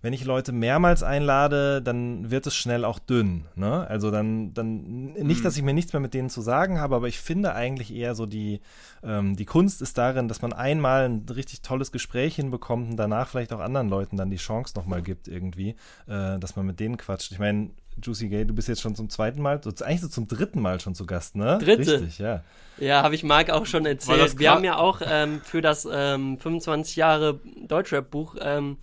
wenn 0.00 0.12
ich 0.12 0.24
Leute 0.24 0.52
mehrmals 0.52 1.02
einlade, 1.02 1.82
dann 1.82 2.30
wird 2.30 2.46
es 2.46 2.54
schnell 2.54 2.84
auch 2.84 2.98
dünn. 2.98 3.46
Ne? 3.56 3.86
Also 3.88 4.10
dann, 4.10 4.54
dann 4.54 5.12
nicht, 5.12 5.44
dass 5.44 5.56
ich 5.56 5.62
mir 5.62 5.74
nichts 5.74 5.92
mehr 5.92 6.00
mit 6.00 6.14
denen 6.14 6.30
zu 6.30 6.40
sagen 6.40 6.80
habe, 6.80 6.94
aber 6.94 7.08
ich 7.08 7.18
finde 7.18 7.54
eigentlich 7.54 7.92
eher 7.92 8.14
so 8.14 8.26
die, 8.26 8.60
ähm, 9.02 9.34
die 9.34 9.44
Kunst 9.44 9.82
ist 9.82 9.98
darin, 9.98 10.28
dass 10.28 10.42
man 10.42 10.52
einmal 10.52 11.08
ein 11.08 11.26
richtig 11.28 11.62
tolles 11.62 11.90
Gespräch 11.90 12.36
hinbekommt 12.36 12.90
und 12.90 12.96
danach 12.96 13.28
vielleicht 13.28 13.52
auch 13.52 13.60
anderen 13.60 13.88
Leuten 13.88 14.16
dann 14.16 14.30
die 14.30 14.36
Chance 14.36 14.74
nochmal 14.76 15.02
gibt 15.02 15.26
irgendwie, 15.26 15.70
äh, 16.06 16.38
dass 16.38 16.54
man 16.54 16.66
mit 16.66 16.78
denen 16.78 16.96
quatscht. 16.96 17.32
Ich 17.32 17.38
meine, 17.38 17.70
Juicy 18.02 18.28
Gay, 18.28 18.44
du 18.44 18.54
bist 18.54 18.68
jetzt 18.68 18.80
schon 18.80 18.94
zum 18.94 19.08
zweiten 19.10 19.40
Mal, 19.42 19.60
so, 19.62 19.70
eigentlich 19.84 20.00
so 20.00 20.08
zum 20.08 20.26
dritten 20.28 20.60
Mal 20.60 20.80
schon 20.80 20.94
zu 20.94 21.06
Gast, 21.06 21.36
ne? 21.36 21.58
Dritte. 21.60 22.00
Richtig, 22.00 22.18
ja. 22.18 22.42
Ja, 22.78 23.02
habe 23.02 23.14
ich 23.14 23.24
Marc 23.24 23.50
auch 23.50 23.66
schon 23.66 23.86
erzählt. 23.86 24.38
Wir 24.38 24.50
haben 24.52 24.64
ja 24.64 24.76
auch 24.78 25.00
ähm, 25.04 25.40
für 25.42 25.60
das 25.60 25.86
ähm, 25.90 26.38
25 26.38 26.96
Jahre 26.96 27.40
Deutschrap-Buch 27.66 28.36
ähm, 28.40 28.76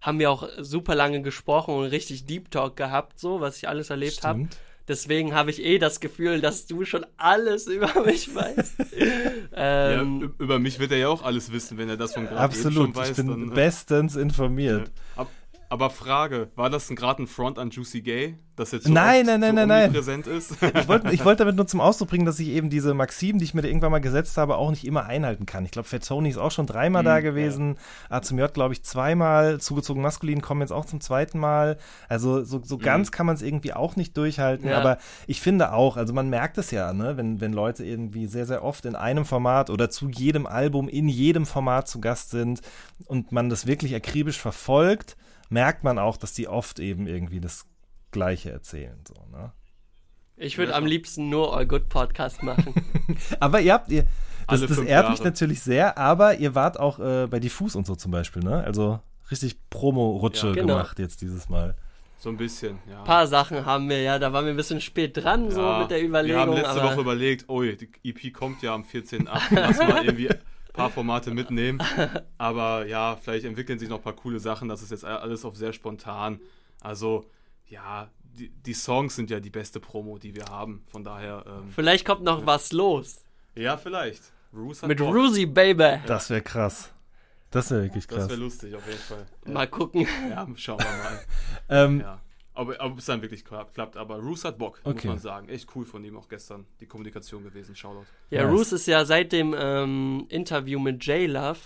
haben 0.00 0.18
wir 0.18 0.30
auch 0.30 0.48
super 0.60 0.94
lange 0.94 1.20
gesprochen 1.22 1.74
und 1.74 1.84
richtig 1.86 2.24
Deep 2.26 2.50
Talk 2.50 2.76
gehabt, 2.76 3.18
so, 3.18 3.40
was 3.40 3.56
ich 3.58 3.68
alles 3.68 3.90
erlebt 3.90 4.22
habe. 4.22 4.38
Stimmt. 4.38 4.56
Deswegen 4.88 5.34
habe 5.34 5.50
ich 5.50 5.62
eh 5.62 5.78
das 5.78 6.00
Gefühl, 6.00 6.40
dass 6.40 6.66
du 6.66 6.84
schon 6.84 7.04
alles 7.16 7.66
über 7.68 8.04
mich 8.04 8.34
weißt. 8.34 8.74
Ja, 9.54 10.00
ähm, 10.00 10.22
ü- 10.22 10.42
über 10.42 10.58
mich 10.58 10.78
wird 10.78 10.92
er 10.92 10.98
ja 10.98 11.08
auch 11.08 11.22
alles 11.22 11.52
wissen, 11.52 11.76
wenn 11.78 11.88
er 11.88 11.96
das 11.96 12.14
von 12.14 12.24
gerade 12.24 12.40
Absolut, 12.40 12.74
schon 12.88 12.96
weiß. 12.96 13.10
ich 13.10 13.16
bin 13.16 13.26
dann, 13.28 13.50
äh, 13.52 13.54
bestens 13.54 14.16
informiert. 14.16 14.90
Ab, 15.16 15.28
aber 15.70 15.88
Frage, 15.88 16.50
war 16.56 16.68
das 16.68 16.88
gerade 16.88 17.22
ein 17.22 17.26
Front 17.28 17.56
an 17.56 17.70
Juicy 17.70 18.02
Gay, 18.02 18.36
das 18.56 18.72
jetzt 18.72 18.88
so 18.88 18.92
Nein, 18.92 19.24
nein, 19.24 19.38
nein, 19.38 19.50
so 19.50 19.54
nein, 19.54 19.68
nein. 19.68 19.92
präsent 19.92 20.26
ist? 20.26 20.56
Ich 20.60 20.88
wollte 20.88 21.12
ich 21.12 21.24
wollt 21.24 21.38
damit 21.38 21.54
nur 21.54 21.66
zum 21.68 21.80
Ausdruck 21.80 22.08
bringen, 22.08 22.26
dass 22.26 22.40
ich 22.40 22.48
eben 22.48 22.70
diese 22.70 22.92
Maxim, 22.92 23.38
die 23.38 23.44
ich 23.44 23.54
mir 23.54 23.64
irgendwann 23.64 23.92
mal 23.92 24.00
gesetzt 24.00 24.36
habe, 24.36 24.56
auch 24.56 24.70
nicht 24.70 24.84
immer 24.84 25.06
einhalten 25.06 25.46
kann. 25.46 25.64
Ich 25.64 25.70
glaube, 25.70 25.86
Fat 25.86 26.04
Tony 26.04 26.28
ist 26.28 26.38
auch 26.38 26.50
schon 26.50 26.66
dreimal 26.66 27.04
da 27.04 27.20
gewesen. 27.20 27.78
A 28.08 28.20
zum 28.20 28.40
J, 28.40 28.52
glaube 28.52 28.74
ich, 28.74 28.82
zweimal. 28.82 29.60
Zugezogen 29.60 30.02
Maskulin 30.02 30.42
kommen 30.42 30.60
jetzt 30.60 30.72
auch 30.72 30.86
zum 30.86 31.00
zweiten 31.00 31.38
Mal. 31.38 31.78
Also 32.08 32.42
so, 32.42 32.60
so 32.64 32.76
ganz 32.76 33.12
kann 33.12 33.26
man 33.26 33.36
es 33.36 33.42
irgendwie 33.42 33.72
auch 33.72 33.94
nicht 33.94 34.16
durchhalten. 34.16 34.68
Ja. 34.68 34.78
Aber 34.78 34.98
ich 35.28 35.40
finde 35.40 35.72
auch, 35.72 35.96
also 35.96 36.12
man 36.12 36.28
merkt 36.28 36.58
es 36.58 36.72
ja, 36.72 36.92
ne, 36.92 37.16
wenn, 37.16 37.40
wenn 37.40 37.52
Leute 37.52 37.84
irgendwie 37.84 38.26
sehr, 38.26 38.44
sehr 38.44 38.64
oft 38.64 38.86
in 38.86 38.96
einem 38.96 39.24
Format 39.24 39.70
oder 39.70 39.88
zu 39.88 40.08
jedem 40.08 40.46
Album 40.46 40.88
in 40.88 41.08
jedem 41.08 41.46
Format 41.46 41.86
zu 41.86 42.00
Gast 42.00 42.30
sind 42.30 42.60
und 43.06 43.30
man 43.30 43.48
das 43.48 43.68
wirklich 43.68 43.94
akribisch 43.94 44.38
verfolgt, 44.38 45.16
merkt 45.50 45.84
man 45.84 45.98
auch, 45.98 46.16
dass 46.16 46.32
die 46.32 46.48
oft 46.48 46.78
eben 46.78 47.06
irgendwie 47.06 47.40
das 47.40 47.66
Gleiche 48.10 48.50
erzählen. 48.50 48.98
So, 49.06 49.14
ne? 49.30 49.52
ich 50.40 50.56
würde 50.56 50.74
am 50.74 50.86
liebsten 50.86 51.28
nur 51.28 51.54
All 51.54 51.66
Good 51.66 51.88
Podcast 51.88 52.42
machen. 52.42 52.74
Aber 53.40 53.60
ihr 53.60 53.74
habt, 53.74 53.90
ihr, 53.90 54.06
das, 54.48 54.62
das 54.62 54.78
ehrt 54.78 55.10
mich 55.10 55.22
natürlich 55.22 55.60
sehr, 55.60 55.96
aber 55.96 56.36
ihr 56.38 56.56
wart 56.56 56.80
auch 56.80 56.98
äh, 56.98 57.28
bei 57.28 57.38
Diffus 57.38 57.76
und 57.76 57.86
so 57.86 57.94
zum 57.94 58.10
Beispiel, 58.10 58.42
ne? 58.42 58.64
Also 58.64 58.98
richtig 59.30 59.56
Promo-Rutsche 59.68 60.48
Ja, 60.48 60.54
genau. 60.54 60.66
gemacht 60.74 60.98
jetzt 60.98 61.20
dieses 61.20 61.48
Mal. 61.48 61.76
so 62.18 62.30
ein 62.30 62.36
bisschen, 62.36 62.78
ja. 62.90 62.98
Ein 62.98 63.04
paar 63.04 63.28
Sachen 63.28 63.64
haben 63.64 63.88
wir 63.88 64.02
ja, 64.02 64.18
da 64.18 64.32
waren 64.32 64.46
wir 64.46 64.52
ein 64.52 64.56
bisschen 64.56 64.80
spät 64.80 65.16
dran, 65.16 65.52
so 65.52 65.60
Ja, 65.60 65.80
mit 65.80 65.90
der 65.92 66.02
Überlegung. 66.02 66.36
Wir 66.36 66.40
haben 66.40 66.52
letzte 66.52 66.80
aber 66.82 66.92
Woche 66.92 67.00
überlegt, 67.02 67.44
oh, 67.46 67.62
die 67.62 67.88
EP 68.02 68.32
kommt 68.32 68.62
ja 68.62 68.74
am 68.74 68.82
14.8. 68.82 69.40
Lass 69.50 69.78
mal 69.78 70.04
irgendwie 70.04 70.30
paar 70.72 70.90
Formate 70.90 71.30
mitnehmen. 71.32 71.82
Aber 72.38 72.86
ja, 72.86 73.16
vielleicht 73.20 73.44
entwickeln 73.44 73.78
sich 73.78 73.88
noch 73.88 73.96
ein 73.98 74.02
paar 74.02 74.14
coole 74.16 74.40
Sachen. 74.40 74.68
Das 74.68 74.82
ist 74.82 74.90
jetzt 74.90 75.04
alles 75.04 75.44
auf 75.44 75.56
sehr 75.56 75.72
spontan. 75.72 76.40
Also, 76.80 77.24
ja, 77.68 78.08
die, 78.22 78.48
die 78.50 78.74
Songs 78.74 79.16
sind 79.16 79.30
ja 79.30 79.40
die 79.40 79.50
beste 79.50 79.80
Promo, 79.80 80.18
die 80.18 80.34
wir 80.34 80.44
haben. 80.46 80.82
Von 80.88 81.04
daher, 81.04 81.44
ähm, 81.46 81.70
vielleicht 81.74 82.04
kommt 82.06 82.22
noch 82.22 82.46
was 82.46 82.72
los. 82.72 83.24
ja, 83.54 83.76
vielleicht. 83.76 84.22
Mit. 84.86 85.00
Rusi, 85.00 85.46
Baby. 85.46 86.00
Das 86.06 86.28
wäre 86.30 86.42
krass. 86.42 86.90
Das 87.52 87.70
wäre 87.70 87.82
wirklich 87.84 88.06
Das 88.08 88.18
krass. 88.18 88.28
wäre 88.30 88.40
lustig, 88.40 88.74
auf 88.74 88.86
jeden 88.86 88.98
Fall. 88.98 89.26
Ja, 89.46 89.52
Mal 89.52 89.66
gucken. 89.68 90.06
ja 90.30 90.46
schauen 90.56 90.78
wir 90.78 90.86
mal. 90.86 91.20
Ähm, 91.68 92.00
Ja. 92.00 92.20
Aber, 92.54 92.80
aber 92.80 92.92
ob 92.92 92.98
es 92.98 93.06
dann 93.06 93.22
wirklich 93.22 93.44
klappt, 93.44 93.74
klappt. 93.74 93.96
Aber 93.96 94.16
Roos 94.18 94.44
hat 94.44 94.58
Bock, 94.58 94.80
Okay. 94.84 94.94
muss 94.94 95.04
man 95.04 95.18
sagen. 95.18 95.48
Echt 95.48 95.68
cool 95.74 95.84
von 95.84 96.04
ihm 96.04 96.16
auch 96.16 96.28
gestern, 96.28 96.66
die 96.80 96.86
Kommunikation 96.86 97.44
gewesen. 97.44 97.74
Shoutout. 97.76 98.04
Ja, 98.30 98.44
Nice. 98.44 98.52
Roos 98.52 98.72
ist 98.72 98.86
ja 98.86 99.04
seit 99.04 99.32
dem 99.32 99.54
ähm, 99.58 100.26
Interview 100.28 100.78
mit 100.80 101.04
J-Love 101.04 101.58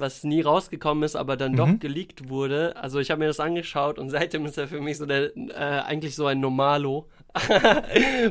was 0.00 0.22
nie 0.22 0.42
rausgekommen 0.42 1.02
ist, 1.02 1.16
aber 1.16 1.36
dann 1.36 1.52
Mhm. 1.52 1.56
doch 1.56 1.78
geleakt 1.80 2.28
wurde. 2.28 2.76
Also 2.76 3.00
ich 3.00 3.10
habe 3.10 3.18
mir 3.18 3.26
das 3.26 3.40
angeschaut 3.40 3.98
und 3.98 4.10
seitdem 4.10 4.46
ist 4.46 4.56
er 4.56 4.68
für 4.68 4.80
mich 4.80 4.96
so 4.96 5.06
der, 5.06 5.36
äh, 5.36 5.52
eigentlich 5.54 6.14
so 6.14 6.26
ein 6.26 6.38
Normalo. 6.38 7.08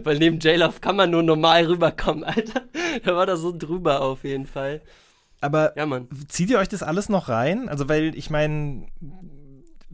Weil 0.04 0.18
neben 0.18 0.39
J-Love 0.39 0.80
kann 0.80 0.96
man 0.96 1.10
nur 1.12 1.24
normal 1.24 1.66
rüberkommen, 1.66 2.24
Alter. 2.24 2.62
Da 3.04 3.16
war 3.16 3.25
da 3.25 3.36
so 3.36 3.51
drüber 3.56 4.01
auf 4.01 4.24
jeden 4.24 4.46
Fall. 4.48 4.82
Aber 5.42 5.75
Ja, 5.77 5.86
Mann. 5.86 6.08
zieht 6.30 6.50
ihr 6.50 6.58
euch 6.60 6.70
das 6.70 6.84
alles 6.84 7.10
noch 7.10 7.27
rein? 7.30 7.68
Also, 7.70 7.88
weil 7.89 8.18
ich 8.18 8.30
meine, 8.30 8.88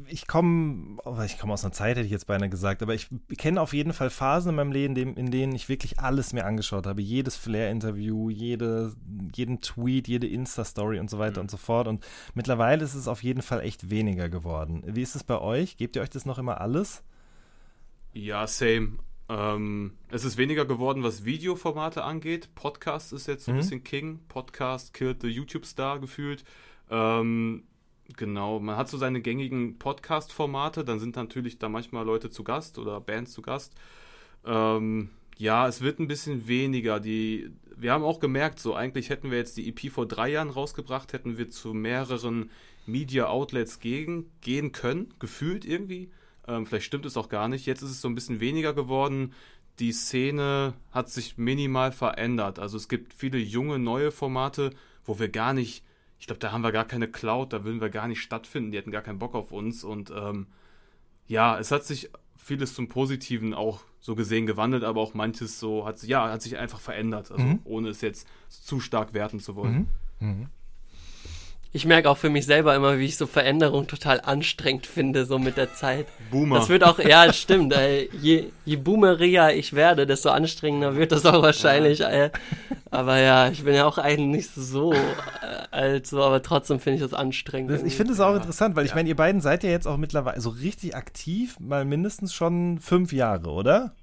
ich 0.08 0.28
komme, 0.28 0.98
oh, 1.06 1.18
ich 1.26 1.38
komme 1.38 1.54
aus 1.54 1.64
einer 1.64 1.74
Zeit, 1.74 1.96
hätte 1.98 2.06
ich 2.06 2.12
jetzt 2.12 2.28
beinahe 2.28 2.50
gesagt, 2.50 2.82
aber 2.82 2.94
ich 2.94 3.10
kenne 3.38 3.62
auf 3.62 3.74
jeden 3.74 3.94
Fall 3.94 4.10
Phasen 4.10 4.50
in 4.50 4.56
meinem 4.56 4.72
Leben, 4.72 4.96
in, 4.96 5.32
denen 5.32 5.54
ich 5.56 5.70
wirklich 5.70 6.00
alles 6.00 6.34
mir 6.34 6.46
angeschaut 6.46 6.88
habe. 6.88 7.02
Jedes 7.02 7.36
Flair-Interview, 7.36 8.30
jede, 8.30 8.94
jeden 9.36 9.62
Tweet, 9.62 10.08
jede 10.08 10.28
Insta-Story 10.28 11.00
und 11.00 11.10
so 11.10 11.20
weiter 11.20 11.42
und 11.42 11.50
so 11.52 11.58
fort. 11.58 11.88
Und 11.88 12.06
mittlerweile 12.34 12.84
ist 12.84 12.94
es 12.96 13.08
auf 13.08 13.24
jeden 13.24 13.42
Fall 13.42 13.62
echt 13.62 13.90
weniger 13.90 14.30
geworden. 14.30 14.84
Wie 14.86 15.02
ist 15.02 15.16
es 15.16 15.24
bei 15.24 15.40
euch? 15.40 15.78
Gebt 15.78 15.96
ihr 15.96 16.02
euch 16.02 16.10
das 16.10 16.26
noch 16.26 16.38
immer 16.38 16.62
alles? 16.62 17.04
Ja, 18.14 18.46
same. 18.48 19.00
Ähm, 19.30 19.94
es 20.10 20.26
ist 20.26 20.38
weniger 20.38 20.66
geworden, 20.66 21.02
was 21.04 21.26
Videoformate 21.26 22.04
angeht. 22.04 22.54
Podcast 22.56 23.14
ist 23.14 23.28
jetzt 23.28 23.46
so 23.46 23.52
ein 23.52 23.56
Mhm. 23.56 23.60
bisschen 23.62 23.84
King. 23.84 24.20
Podcast 24.28 24.94
killt 24.94 25.22
the 25.22 25.30
YouTube-Star 25.30 26.00
gefühlt. 26.00 26.44
Ähm, 26.92 27.64
genau, 28.18 28.60
man 28.60 28.78
hat 28.78 28.90
so 28.90 28.98
seine 28.98 29.22
gängigen 29.22 29.78
Podcast-Formate. 29.80 30.84
Dann 30.84 31.00
sind 31.00 31.16
natürlich 31.16 31.60
da 31.60 31.70
manchmal 31.70 32.06
Leute 32.06 32.30
zu 32.30 32.44
Gast 32.44 32.78
oder 32.78 33.00
Bands 33.00 33.34
zu 33.34 33.42
Gast. 33.42 33.74
Ähm, 34.46 35.10
ja, 35.38 35.68
es 35.68 35.82
wird 35.82 36.00
ein 36.00 36.08
bisschen 36.08 36.48
weniger. 36.48 37.00
Die, 37.00 37.50
wir 37.76 37.92
haben 37.92 38.04
auch 38.04 38.20
gemerkt, 38.20 38.60
so 38.60 38.76
eigentlich 38.76 39.10
hätten 39.10 39.32
wir 39.32 39.38
jetzt 39.38 39.58
die 39.58 39.68
EP 39.70 39.92
vor 39.92 40.08
drei 40.08 40.30
Jahren 40.30 40.50
rausgebracht, 40.50 41.14
hätten 41.14 41.38
wir 41.38 41.50
zu 41.50 41.74
mehreren 41.74 42.50
Media-Outlets 42.86 43.80
gehen 43.80 44.32
können, 44.72 45.14
gefühlt 45.20 45.66
irgendwie. 45.66 46.12
Ähm, 46.48 46.66
vielleicht 46.66 46.86
stimmt 46.86 47.06
es 47.06 47.18
auch 47.18 47.30
gar 47.30 47.48
nicht. 47.48 47.66
Jetzt 47.66 47.82
ist 47.82 47.92
es 47.92 48.02
so 48.02 48.08
ein 48.08 48.16
bisschen 48.16 48.40
weniger 48.40 48.74
geworden. 48.74 49.34
Die 49.80 49.92
Szene 49.92 50.74
hat 50.92 51.10
sich 51.10 51.38
minimal 51.38 51.92
verändert. 51.92 52.60
Also 52.60 52.78
es 52.78 52.88
gibt 52.88 53.14
viele 53.14 53.38
junge, 53.38 53.80
neue 53.80 54.12
Formate, 54.12 54.72
wo 55.06 55.20
wir 55.20 55.30
gar 55.30 55.54
nicht, 55.54 55.84
ich 56.24 56.28
glaube, 56.28 56.40
da 56.40 56.54
haben 56.54 56.62
wir 56.62 56.72
gar 56.72 56.86
keine 56.86 57.10
Cloud, 57.10 57.52
da 57.52 57.66
würden 57.66 57.82
wir 57.82 57.90
gar 57.90 58.08
nicht 58.08 58.22
stattfinden, 58.22 58.72
die 58.72 58.78
hätten 58.78 58.92
gar 58.92 59.02
keinen 59.02 59.20
Bock 59.20 59.36
auf 59.36 59.52
uns. 59.52 59.84
Und 59.84 60.10
ähm, 60.10 60.48
ja, 61.28 61.60
es 61.60 61.70
hat 61.70 61.84
sich 61.84 62.12
vieles 62.38 62.76
zum 62.76 62.88
Positiven 62.88 63.54
auch 63.54 63.82
so 64.00 64.16
gesehen 64.16 64.46
gewandelt, 64.46 64.86
aber 64.86 65.02
auch 65.02 65.14
manches 65.14 65.60
so 65.60 65.86
hat 65.86 66.00
sich, 66.00 66.08
ja, 66.08 66.32
hat 66.32 66.42
sich 66.42 66.58
einfach 66.58 66.80
verändert, 66.80 67.30
also 67.30 67.44
Mhm. 67.44 67.60
ohne 67.66 67.90
es 67.90 68.00
jetzt 68.00 68.26
zu 68.48 68.80
stark 68.80 69.14
werten 69.14 69.42
zu 69.42 69.58
wollen. 69.58 69.90
Ich 71.76 71.86
merke 71.88 72.08
auch 72.08 72.18
für 72.18 72.30
mich 72.30 72.46
selber 72.46 72.76
immer, 72.76 73.00
wie 73.00 73.06
ich 73.06 73.18
so 73.18 73.26
Veränderungen 73.26 73.88
total 73.88 74.22
anstrengend 74.22 74.86
finde, 74.86 75.26
so 75.26 75.40
mit 75.40 75.58
der 75.58 75.74
Zeit. 75.74 76.06
Boomer. 76.30 76.60
Das 76.60 76.70
wird 76.70 76.84
auch, 76.84 77.00
ja, 77.00 77.26
das 77.26 77.38
stimmt. 77.40 77.74
Äh, 77.74 78.10
je, 78.22 78.52
je 78.64 78.76
boomeriger 78.76 79.52
ich 79.56 79.74
werde, 79.74 80.06
desto 80.06 80.30
anstrengender 80.30 80.96
wird 80.96 81.12
das 81.12 81.26
auch 81.26 81.42
wahrscheinlich. 81.42 82.02
Äh, 82.02 82.30
aber 82.92 83.18
ja, 83.18 83.50
ich 83.50 83.64
bin 83.64 83.74
ja 83.74 83.86
auch 83.86 83.98
eigentlich 83.98 84.28
nicht 84.28 84.50
so 84.54 84.94
äh, 84.94 84.98
alt, 85.72 86.06
so, 86.06 86.22
aber 86.22 86.44
trotzdem 86.44 86.80
finde 86.80 86.98
ich 86.98 87.02
das 87.02 87.16
anstrengend. 87.16 87.72
Das, 87.72 87.82
ich 87.82 87.96
finde 87.96 88.14
es 88.14 88.20
auch 88.20 88.36
interessant, 88.36 88.76
weil 88.76 88.86
ich 88.86 88.92
Ja. 88.92 88.96
meine, 88.98 89.10
ihr 89.10 89.16
beiden 89.16 89.42
seid 89.42 89.64
ja 89.64 89.72
jetzt 89.72 89.88
auch 89.88 89.98
mittlerweile 89.98 90.40
so 90.40 90.52
richtig 90.52 90.96
aktiv, 90.96 91.60
mal 91.60 91.86
mindestens 91.86 92.36
schon 92.36 92.78
fünf 92.80 93.12
Jahre, 93.12 93.50
oder? 93.50 93.96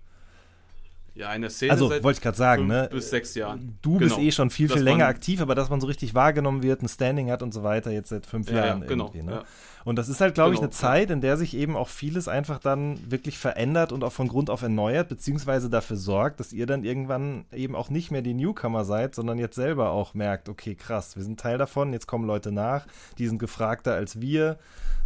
Ja, 1.14 1.32
in 1.34 1.42
der 1.42 1.50
Szene 1.50 1.72
Also, 1.72 1.90
wollte 1.90 2.10
ich 2.12 2.20
gerade 2.20 2.36
sagen, 2.36 2.66
ne? 2.66 2.88
bis 2.90 3.10
sechs 3.10 3.34
Jahren. 3.34 3.78
Du 3.82 3.98
bist 3.98 4.16
Genau. 4.16 4.26
eh 4.28 4.32
schon 4.32 4.50
viel, 4.50 4.68
Dass 4.68 4.76
viel 4.76 4.84
länger 4.84 5.04
man- 5.04 5.08
aktiv, 5.14 5.40
aber 5.40 5.54
dass 5.54 5.68
man 5.70 5.80
so 5.80 5.86
richtig 5.86 6.14
wahrgenommen 6.14 6.62
wird, 6.62 6.82
ein 6.82 6.88
Standing 6.88 7.30
hat 7.30 7.42
und 7.42 7.52
so 7.52 7.62
weiter, 7.62 7.90
jetzt 7.90 8.08
seit 8.10 8.26
fünf 8.26 8.48
Ja, 8.50 8.56
ja, 8.58 8.66
Jahren 8.66 8.86
genau. 8.86 9.06
irgendwie. 9.06 9.22
Ne? 9.22 9.32
Ja. 9.32 9.42
Und 9.84 9.96
das 9.96 10.10
ist 10.10 10.20
halt, 10.20 10.34
glaube 10.34 10.50
ich, 10.52 10.56
Genau, 10.60 10.66
eine 10.68 10.70
Zeit, 10.72 11.10
in 11.10 11.22
der 11.22 11.38
sich 11.38 11.56
eben 11.56 11.74
auch 11.74 11.88
vieles 11.88 12.28
einfach 12.28 12.58
dann 12.58 12.98
wirklich 13.10 13.38
verändert 13.38 13.92
und 13.92 14.04
auch 14.04 14.12
von 14.12 14.28
Grund 14.28 14.50
auf 14.50 14.60
erneuert, 14.60 15.08
beziehungsweise 15.08 15.70
dafür 15.70 15.96
sorgt, 15.96 16.38
dass 16.38 16.52
ihr 16.52 16.66
dann 16.66 16.84
irgendwann 16.84 17.46
eben 17.52 17.74
auch 17.74 17.88
nicht 17.88 18.10
mehr 18.10 18.20
die 18.20 18.34
Newcomer 18.34 18.84
seid, 18.84 19.14
sondern 19.14 19.38
jetzt 19.38 19.54
selber 19.56 19.90
auch 19.90 20.12
merkt, 20.12 20.50
okay, 20.50 20.74
krass, 20.74 21.16
wir 21.16 21.22
sind 21.22 21.40
Teil 21.40 21.56
davon, 21.56 21.94
jetzt 21.94 22.06
kommen 22.06 22.26
Leute 22.26 22.52
nach, 22.52 22.86
die 23.16 23.26
sind 23.26 23.38
gefragter 23.38 23.94
als 23.94 24.20
wir. 24.20 24.58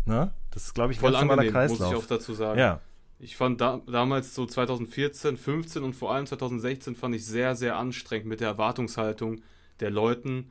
Ne? 0.06 0.32
Das 0.50 0.64
ist, 0.64 0.74
glaube 0.74 0.92
ich, 0.92 0.98
ein 0.98 1.00
Voll 1.02 1.12
ganz 1.12 1.22
normaler 1.22 1.42
angenehm, 1.42 1.62
muss 1.62 1.72
ich 1.72 1.78
Kreislauf. 1.78 2.04
auch 2.04 2.08
dazu 2.08 2.34
sagen. 2.34 2.58
ja. 2.58 2.80
Ich 3.18 3.36
fand 3.36 3.60
da, 3.60 3.80
damals 3.86 4.34
so 4.34 4.44
2014, 4.44 5.36
15 5.36 5.82
und 5.82 5.94
vor 5.94 6.12
allem 6.12 6.26
2016 6.26 6.96
fand 6.96 7.14
ich 7.14 7.24
sehr, 7.24 7.54
sehr 7.54 7.76
anstrengend 7.76 8.26
mit 8.26 8.40
der 8.40 8.48
Erwartungshaltung 8.48 9.40
der 9.80 9.90
Leuten, 9.90 10.50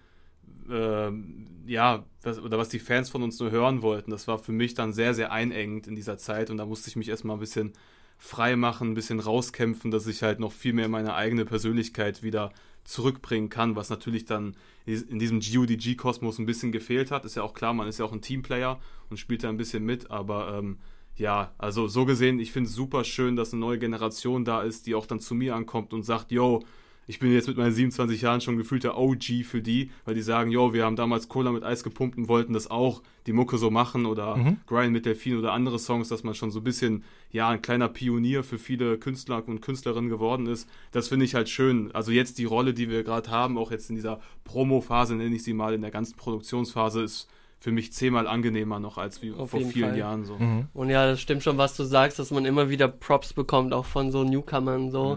ähm, 0.70 1.48
ja, 1.65 2.05
was, 2.22 2.39
oder 2.39 2.58
was 2.58 2.70
die 2.70 2.79
Fans 2.79 3.10
von 3.10 3.24
uns 3.24 3.39
nur 3.39 3.51
hören 3.51 3.82
wollten. 3.82 4.12
Das 4.12 4.27
war 4.27 4.39
für 4.39 4.51
mich 4.51 4.74
dann 4.74 4.93
sehr, 4.93 5.13
sehr 5.13 5.32
einengend 5.32 5.88
in 5.88 5.96
dieser 5.96 6.17
Zeit 6.17 6.50
und 6.50 6.58
da 6.58 6.65
musste 6.65 6.89
ich 6.89 6.96
mich 6.96 7.10
erstmal 7.10 7.38
ein 7.38 7.41
bisschen 7.41 7.74
frei 8.17 8.55
machen, 8.55 8.91
ein 8.91 8.96
bisschen 8.96 9.20
rauskämpfen, 9.20 9.91
dass 9.91 10.08
ich 10.08 10.24
halt 10.24 10.39
noch 10.39 10.51
viel 10.51 10.74
mehr 10.74 10.88
meine 10.88 11.13
eigene 11.13 11.46
Persönlichkeit 11.46 12.24
wieder 12.24 12.53
zurückbringen 12.86 13.50
kann, 13.50 13.75
was 13.75 13.89
natürlich 13.89 14.25
dann 14.25 14.55
in 14.86 15.20
diesem 15.20 15.39
GODG-Kosmos 15.39 16.39
ein 16.39 16.46
bisschen 16.46 16.72
gefehlt 16.72 17.12
hat. 17.12 17.25
Ist 17.25 17.36
ja 17.36 17.43
auch 17.43 17.53
klar, 17.53 17.74
man 17.74 17.88
ist 17.88 18.00
ja 18.00 18.05
auch 18.05 18.12
ein 18.12 18.22
Teamplayer 18.22 18.79
und 19.10 19.17
spielt 19.17 19.43
da 19.43 19.50
ein 19.50 19.58
bisschen 19.58 19.86
mit, 19.86 20.12
aber 20.12 20.58
ähm, 20.58 20.77
ja, 21.15 21.51
also 21.58 21.88
so 21.88 22.05
gesehen, 22.05 22.39
ich 22.39 22.51
finde 22.51 22.70
es 22.70 22.75
super 22.75 23.03
schön, 23.03 23.36
dass 23.36 23.53
eine 23.53 23.60
neue 23.60 23.79
Generation 23.79 24.46
da 24.46 24.62
ist, 24.62 24.88
die 24.88 24.96
auch 24.96 25.05
dann 25.05 25.20
zu 25.20 25.36
mir 25.36 25.55
ankommt 25.55 25.93
und 25.93 26.03
sagt, 26.03 26.32
yo, 26.32 26.63
ich 27.05 27.20
bin 27.20 27.34
jetzt 27.34 27.48
mit 27.48 27.58
meinen 27.58 27.74
27 27.74 28.22
Jahren 28.22 28.41
schon 28.41 28.58
gefühlter 28.58 28.98
OG 28.98 29.43
für 29.43 29.62
die, 29.62 29.91
weil 30.05 30.15
die 30.15 30.22
sagen, 30.22 30.51
yo, 30.51 30.74
wir 30.74 30.86
haben 30.86 30.96
damals 30.96 31.27
Cola 31.27 31.51
mit 31.51 31.63
Eis 31.63 31.84
gepumpt 31.84 32.17
und 32.17 32.29
wollten 32.29 32.53
das 32.53 32.72
auch, 32.72 33.01
die 33.27 33.34
Mucke 33.34 33.58
so 33.58 33.70
machen 33.70 34.05
oder 34.05 34.58
Grind 34.67 34.93
mit 34.93 35.05
Delfin 35.05 35.38
oder 35.38 35.51
andere 35.51 35.79
Songs, 35.79 36.08
dass 36.08 36.24
man 36.24 36.34
schon 36.34 36.51
so 36.51 36.60
ein 36.62 36.63
bisschen, 36.63 37.03
ja, 37.29 37.50
ein 37.50 37.62
kleiner 37.62 37.89
Pionier 37.89 38.43
für 38.43 38.58
viele 38.58 38.98
Künstler 38.98 39.43
und 39.48 39.62
Künstlerinnen 39.62 40.10
geworden 40.10 40.48
ist. 40.48 40.70
Das 40.91 41.10
finde 41.10 41.25
ich 41.25 41.36
halt 41.36 41.50
schön. 41.50 41.91
Also 41.93 42.12
jetzt 42.12 42.38
die 42.38 42.46
Rolle, 42.46 42.74
die 42.74 42.89
wir 42.89 43.03
gerade 43.03 43.29
haben, 43.29 43.58
auch 43.58 43.72
jetzt 43.72 43.89
in 43.89 43.96
dieser 43.96 44.22
Promo-Phase, 44.46 45.15
nenne 45.15 45.36
ich 45.36 45.43
sie 45.43 45.53
mal, 45.53 45.74
in 45.74 45.82
der 45.82 45.91
ganzen 45.91 46.15
Produktionsphase, 46.15 47.03
ist 47.03 47.27
für 47.63 47.72
mich 47.72 47.93
zehnmal 47.93 48.27
angenehmer 48.27 48.82
noch 48.82 48.98
als 48.98 49.22
wie 49.22 49.32
Auf 49.32 49.51
vor 49.51 49.62
vielen 49.62 49.91
Fall. 49.91 49.98
Jahren 49.98 50.25
so. 50.25 50.38
Und 50.74 50.89
ja, 50.89 51.10
das 51.12 51.22
stimmt 51.22 51.43
schon, 51.43 51.58
was 51.58 51.77
du 51.77 51.86
sagst, 51.86 52.20
dass 52.20 52.29
man 52.29 52.43
immer 52.43 52.70
wieder 52.70 52.89
Props 52.89 53.32
bekommt, 53.32 53.72
auch 53.72 53.86
von 53.86 54.12
so 54.12 54.25
Newcomern, 54.25 54.91
so, 54.91 55.15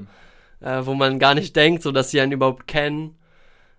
Mhm. 0.60 0.64
äh, 0.64 0.86
wo 0.86 0.94
man 0.94 1.18
gar 1.18 1.34
nicht 1.34 1.56
denkt, 1.56 1.82
so 1.82 1.90
dass 1.90 2.12
sie 2.12 2.20
einen 2.20 2.30
überhaupt 2.30 2.68
kennen. 2.68 3.16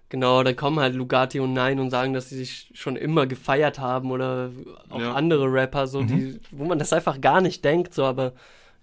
Genau, 0.09 0.43
dann 0.43 0.57
kommen 0.57 0.81
halt 0.81 0.95
Lugatti 0.95 1.39
und 1.39 1.53
Nein 1.53 1.79
und 1.79 1.91
sagen, 1.91 2.11
dass 2.11 2.27
sie 2.27 2.35
sich 2.35 2.69
schon 2.73 2.97
immer 2.97 3.25
gefeiert 3.25 3.79
haben 3.79 4.11
oder 4.11 4.49
auch 4.89 4.99
Ja. 4.99 5.13
andere 5.13 5.45
Rapper, 5.49 5.87
so, 5.87 6.03
die, 6.03 6.37
wo 6.51 6.65
man 6.65 6.77
das 6.77 6.91
einfach 6.91 7.21
gar 7.21 7.39
nicht 7.39 7.63
denkt, 7.63 7.93
so, 7.93 8.03
aber 8.03 8.33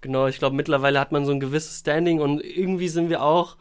genau, 0.01 0.29
ich 0.29 0.39
glaube, 0.39 0.57
mittlerweile 0.57 0.99
hat 0.99 1.13
man 1.13 1.27
so 1.27 1.33
ein 1.33 1.41
gewisses 1.41 1.81
Standing 1.81 2.21
und 2.23 2.43
irgendwie 2.43 2.89
sind 2.89 3.11
wir 3.11 3.23
auch, 3.23 3.57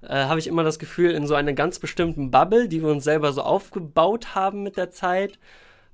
äh, 0.00 0.24
habe 0.24 0.38
ich 0.38 0.46
immer 0.46 0.64
das 0.64 0.78
Gefühl, 0.78 1.10
in 1.10 1.26
so 1.26 1.34
einer 1.34 1.52
ganz 1.52 1.78
bestimmten 1.78 2.30
Bubble, 2.30 2.66
die 2.66 2.80
wir 2.82 2.88
uns 2.88 3.04
selber 3.04 3.34
so 3.34 3.42
aufgebaut 3.42 4.34
haben 4.34 4.62
mit 4.62 4.78
der 4.78 4.90
Zeit, 4.90 5.38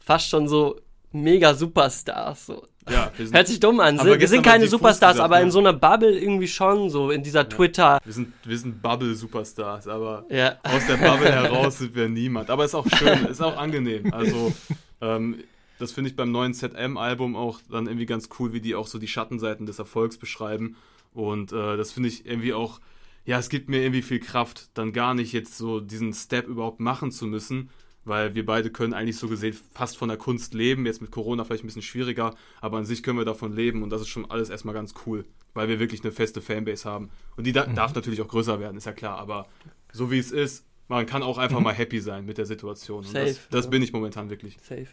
fast 0.04 0.28
schon 0.28 0.48
so 0.48 0.80
mega 1.12 1.54
Superstars, 1.54 2.46
so. 2.46 2.66
Ja, 2.90 3.12
wir 3.16 3.26
sind, 3.26 3.36
Hört 3.36 3.46
sich 3.46 3.60
dumm 3.60 3.80
an. 3.80 3.98
Aber 4.00 4.18
wir 4.18 4.28
sind 4.28 4.42
keine 4.42 4.66
Superstars, 4.66 5.14
gesagt, 5.14 5.24
aber 5.24 5.36
ne? 5.36 5.44
in 5.44 5.50
so 5.50 5.60
einer 5.60 5.72
Bubble 5.72 6.18
irgendwie 6.18 6.48
schon, 6.48 6.90
so 6.90 7.10
in 7.10 7.22
dieser 7.22 7.48
Twitter. 7.48 8.00
wir 8.04 8.12
sind, 8.12 8.32
wir 8.44 8.58
sind 8.58 8.82
Bubble-Superstars, 8.82 9.86
aber 9.86 10.24
Ja. 10.28 10.56
aus 10.62 10.86
der 10.86 10.96
Bubble 10.96 11.30
heraus 11.32 11.78
sind 11.78 11.94
wir 11.94 12.08
niemand. 12.08 12.50
Aber 12.50 12.64
ist 12.64 12.74
auch 12.74 12.86
schön, 12.96 13.26
ist 13.26 13.40
auch 13.40 13.56
angenehm. 13.56 14.12
Also, 14.12 14.52
ähm, 15.00 15.44
das 15.78 15.92
finde 15.92 16.10
ich 16.10 16.16
beim 16.16 16.32
neuen 16.32 16.54
ZM-Album 16.54 17.36
auch 17.36 17.60
dann 17.70 17.86
irgendwie 17.86 18.06
ganz 18.06 18.28
cool, 18.38 18.52
wie 18.52 18.60
die 18.60 18.74
auch 18.74 18.86
so 18.86 18.98
die 18.98 19.08
Schattenseiten 19.08 19.66
des 19.66 19.78
Erfolgs 19.78 20.16
beschreiben. 20.16 20.76
Und 21.14 21.52
äh, 21.52 21.76
das 21.76 21.92
finde 21.92 22.08
ich 22.08 22.26
irgendwie 22.26 22.54
auch, 22.54 22.80
ja, 23.24 23.38
es 23.38 23.48
gibt 23.48 23.68
mir 23.68 23.82
irgendwie 23.82 24.02
viel 24.02 24.18
Kraft, 24.20 24.70
dann 24.74 24.92
gar 24.92 25.14
nicht 25.14 25.32
jetzt 25.32 25.56
so 25.56 25.80
diesen 25.80 26.12
Step 26.14 26.48
überhaupt 26.48 26.80
machen 26.80 27.12
zu 27.12 27.26
müssen, 27.26 27.70
weil 28.04 28.34
wir 28.34 28.44
beide 28.44 28.70
können 28.70 28.94
eigentlich 28.94 29.16
so 29.16 29.28
gesehen 29.28 29.56
fast 29.72 29.96
von 29.96 30.08
der 30.08 30.18
Kunst 30.18 30.54
leben. 30.54 30.86
Jetzt 30.86 31.00
mit 31.00 31.10
Corona 31.10 31.44
vielleicht 31.44 31.64
ein 31.64 31.66
bisschen 31.66 31.82
schwieriger, 31.82 32.34
aber 32.60 32.78
an 32.78 32.84
sich 32.84 33.02
können 33.02 33.18
wir 33.18 33.24
davon 33.24 33.52
leben 33.52 33.82
und 33.82 33.90
das 33.90 34.00
ist 34.00 34.08
schon 34.08 34.30
alles 34.30 34.50
erstmal 34.50 34.74
ganz 34.74 34.94
cool, 35.06 35.24
weil 35.54 35.68
wir 35.68 35.78
wirklich 35.78 36.02
eine 36.02 36.12
feste 36.12 36.40
Fanbase 36.40 36.88
haben. 36.88 37.10
Und 37.36 37.46
die 37.46 37.52
da 37.52 37.66
darf 37.66 37.94
natürlich 37.94 38.20
auch 38.20 38.28
größer 38.28 38.60
werden, 38.60 38.76
ist 38.76 38.86
ja 38.86 38.92
klar, 38.92 39.18
aber 39.18 39.46
so 39.92 40.10
wie 40.10 40.18
es 40.18 40.32
ist, 40.32 40.64
man 40.88 41.06
kann 41.06 41.22
auch 41.22 41.38
einfach 41.38 41.60
mal 41.60 41.72
happy 41.72 42.00
sein 42.00 42.26
mit 42.26 42.38
der 42.38 42.46
Situation. 42.46 42.98
Und 42.98 43.14
das, 43.14 43.36
Safe, 43.36 43.46
das 43.50 43.64
ja. 43.66 43.70
bin 43.70 43.82
ich 43.82 43.92
momentan 43.92 44.30
wirklich. 44.30 44.58
Safe. 44.62 44.88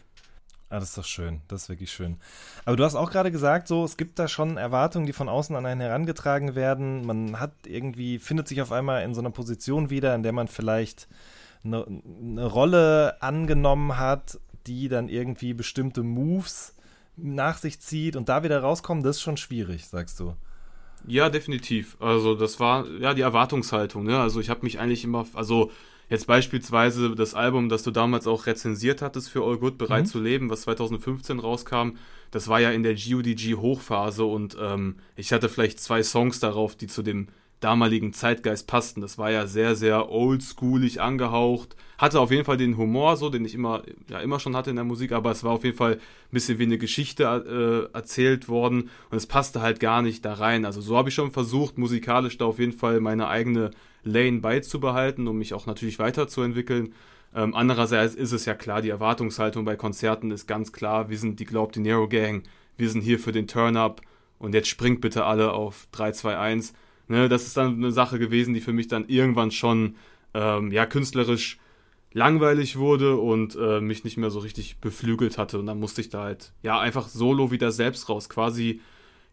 Ah, 0.70 0.78
das 0.78 0.90
ist 0.90 0.98
doch 0.98 1.04
schön. 1.04 1.40
Das 1.48 1.64
ist 1.64 1.68
wirklich 1.68 1.90
schön. 1.90 2.16
Aber 2.64 2.76
du 2.76 2.84
hast 2.84 2.94
auch 2.94 3.10
gerade 3.10 3.32
gesagt, 3.32 3.66
so, 3.66 3.84
es 3.84 3.96
gibt 3.96 4.20
da 4.20 4.28
schon 4.28 4.56
Erwartungen, 4.56 5.04
die 5.04 5.12
von 5.12 5.28
außen 5.28 5.56
an 5.56 5.66
einen 5.66 5.80
herangetragen 5.80 6.54
werden. 6.54 7.04
Man 7.04 7.40
hat 7.40 7.52
irgendwie, 7.66 8.20
findet 8.20 8.46
sich 8.46 8.62
auf 8.62 8.70
einmal 8.70 9.02
in 9.02 9.12
so 9.12 9.20
einer 9.20 9.32
Position 9.32 9.90
wieder, 9.90 10.14
in 10.14 10.22
der 10.22 10.32
man 10.32 10.46
vielleicht 10.46 11.08
eine, 11.64 11.86
eine 11.86 12.46
Rolle 12.46 13.20
angenommen 13.22 13.96
hat, 13.98 14.38
die 14.66 14.88
dann 14.88 15.08
irgendwie 15.08 15.54
bestimmte 15.54 16.02
Moves 16.02 16.74
nach 17.16 17.58
sich 17.58 17.80
zieht 17.80 18.16
und 18.16 18.28
da 18.28 18.42
wieder 18.42 18.60
rauskommen, 18.60 19.02
das 19.02 19.16
ist 19.16 19.22
schon 19.22 19.36
schwierig, 19.36 19.86
sagst 19.86 20.20
du. 20.20 20.34
Ja, 21.06 21.28
definitiv. 21.30 21.96
Also 22.00 22.34
das 22.34 22.60
war 22.60 22.86
ja 23.00 23.14
die 23.14 23.22
Erwartungshaltung. 23.22 24.04
Ne? 24.04 24.18
Also 24.18 24.40
ich 24.40 24.50
habe 24.50 24.62
mich 24.62 24.78
eigentlich 24.78 25.04
immer, 25.04 25.26
also 25.34 25.70
jetzt 26.10 26.26
beispielsweise 26.26 27.14
das 27.14 27.34
Album, 27.34 27.68
das 27.68 27.82
du 27.82 27.90
damals 27.90 28.26
auch 28.26 28.46
rezensiert 28.46 29.00
hattest 29.00 29.30
für 29.30 29.42
All 29.44 29.56
Good, 29.58 29.78
Bereit 29.78 30.04
Mhm. 30.04 30.08
zu 30.08 30.20
leben, 30.20 30.50
was 30.50 30.62
2015 30.62 31.38
rauskam, 31.38 31.92
das 32.30 32.48
war 32.48 32.60
ja 32.60 32.70
in 32.70 32.82
der 32.82 32.94
GODG 32.94 33.54
Hochphase 33.56 34.24
und 34.24 34.56
ähm, 34.60 34.96
ich 35.16 35.32
hatte 35.32 35.48
vielleicht 35.48 35.80
zwei 35.80 36.02
Songs 36.02 36.38
darauf, 36.40 36.76
die 36.76 36.86
zu 36.86 37.02
dem 37.02 37.28
damaligen 37.60 38.12
Zeitgeist 38.12 38.66
passten. 38.66 39.00
Das 39.00 39.18
war 39.18 39.30
ja 39.30 39.46
sehr, 39.46 39.76
sehr 39.76 40.10
oldschoolig 40.10 41.00
angehaucht. 41.00 41.76
Hatte 41.98 42.18
auf 42.18 42.30
jeden 42.30 42.44
Fall 42.44 42.56
den 42.56 42.78
Humor, 42.78 43.16
so, 43.16 43.28
den 43.28 43.44
ich 43.44 43.54
immer, 43.54 43.82
ja, 44.08 44.20
immer 44.20 44.40
schon 44.40 44.56
hatte 44.56 44.70
in 44.70 44.76
der 44.76 44.84
Musik, 44.86 45.12
aber 45.12 45.30
es 45.30 45.44
war 45.44 45.52
auf 45.52 45.64
jeden 45.64 45.76
Fall 45.76 45.94
ein 45.94 45.98
bisschen 46.30 46.58
wie 46.58 46.64
eine 46.64 46.78
Geschichte 46.78 47.24
äh, 47.92 47.94
erzählt 47.94 48.48
worden 48.48 48.90
und 49.10 49.16
es 49.16 49.26
passte 49.26 49.60
halt 49.60 49.80
gar 49.80 50.00
nicht 50.00 50.24
da 50.24 50.34
rein. 50.34 50.64
Also 50.64 50.80
so 50.80 50.96
habe 50.96 51.10
ich 51.10 51.14
schon 51.14 51.30
versucht, 51.30 51.76
musikalisch 51.76 52.38
da 52.38 52.46
auf 52.46 52.58
jeden 52.58 52.72
Fall 52.72 53.00
meine 53.00 53.28
eigene 53.28 53.70
Lane 54.02 54.40
beizubehalten, 54.40 55.28
um 55.28 55.36
mich 55.36 55.52
auch 55.52 55.66
natürlich 55.66 55.98
weiterzuentwickeln. 55.98 56.94
Ähm, 57.34 57.54
andererseits 57.54 58.14
ist 58.14 58.32
es 58.32 58.46
ja 58.46 58.54
klar, 58.54 58.82
die 58.82 58.88
Erwartungshaltung 58.88 59.64
bei 59.64 59.76
Konzerten 59.76 60.30
ist 60.30 60.46
ganz 60.48 60.72
klar, 60.72 61.10
wir 61.10 61.18
sind 61.18 61.38
die 61.38 61.44
Glaub 61.44 61.72
die 61.72 61.80
Nero 61.80 62.08
Gang, 62.08 62.42
wir 62.76 62.88
sind 62.88 63.02
hier 63.02 63.18
für 63.18 63.32
den 63.32 63.46
Turn-Up 63.46 64.00
und 64.38 64.54
jetzt 64.54 64.68
springt 64.68 65.00
bitte 65.00 65.24
alle 65.26 65.52
auf 65.52 65.86
3, 65.92 66.12
2, 66.12 66.38
1. 66.38 66.72
Ne, 67.10 67.28
das 67.28 67.44
ist 67.44 67.56
dann 67.56 67.74
eine 67.74 67.90
Sache 67.90 68.20
gewesen, 68.20 68.54
die 68.54 68.60
für 68.60 68.72
mich 68.72 68.86
dann 68.86 69.08
irgendwann 69.08 69.50
schon 69.50 69.96
ähm, 70.32 70.70
ja, 70.70 70.86
künstlerisch 70.86 71.58
langweilig 72.12 72.78
wurde 72.78 73.16
und 73.16 73.56
äh, 73.60 73.80
mich 73.80 74.04
nicht 74.04 74.16
mehr 74.16 74.30
so 74.30 74.38
richtig 74.38 74.78
beflügelt 74.78 75.36
hatte. 75.36 75.58
Und 75.58 75.66
dann 75.66 75.80
musste 75.80 76.02
ich 76.02 76.08
da 76.08 76.22
halt, 76.22 76.52
ja, 76.62 76.78
einfach 76.78 77.08
solo 77.08 77.50
wieder 77.50 77.72
selbst 77.72 78.08
raus. 78.08 78.28
Quasi, 78.28 78.80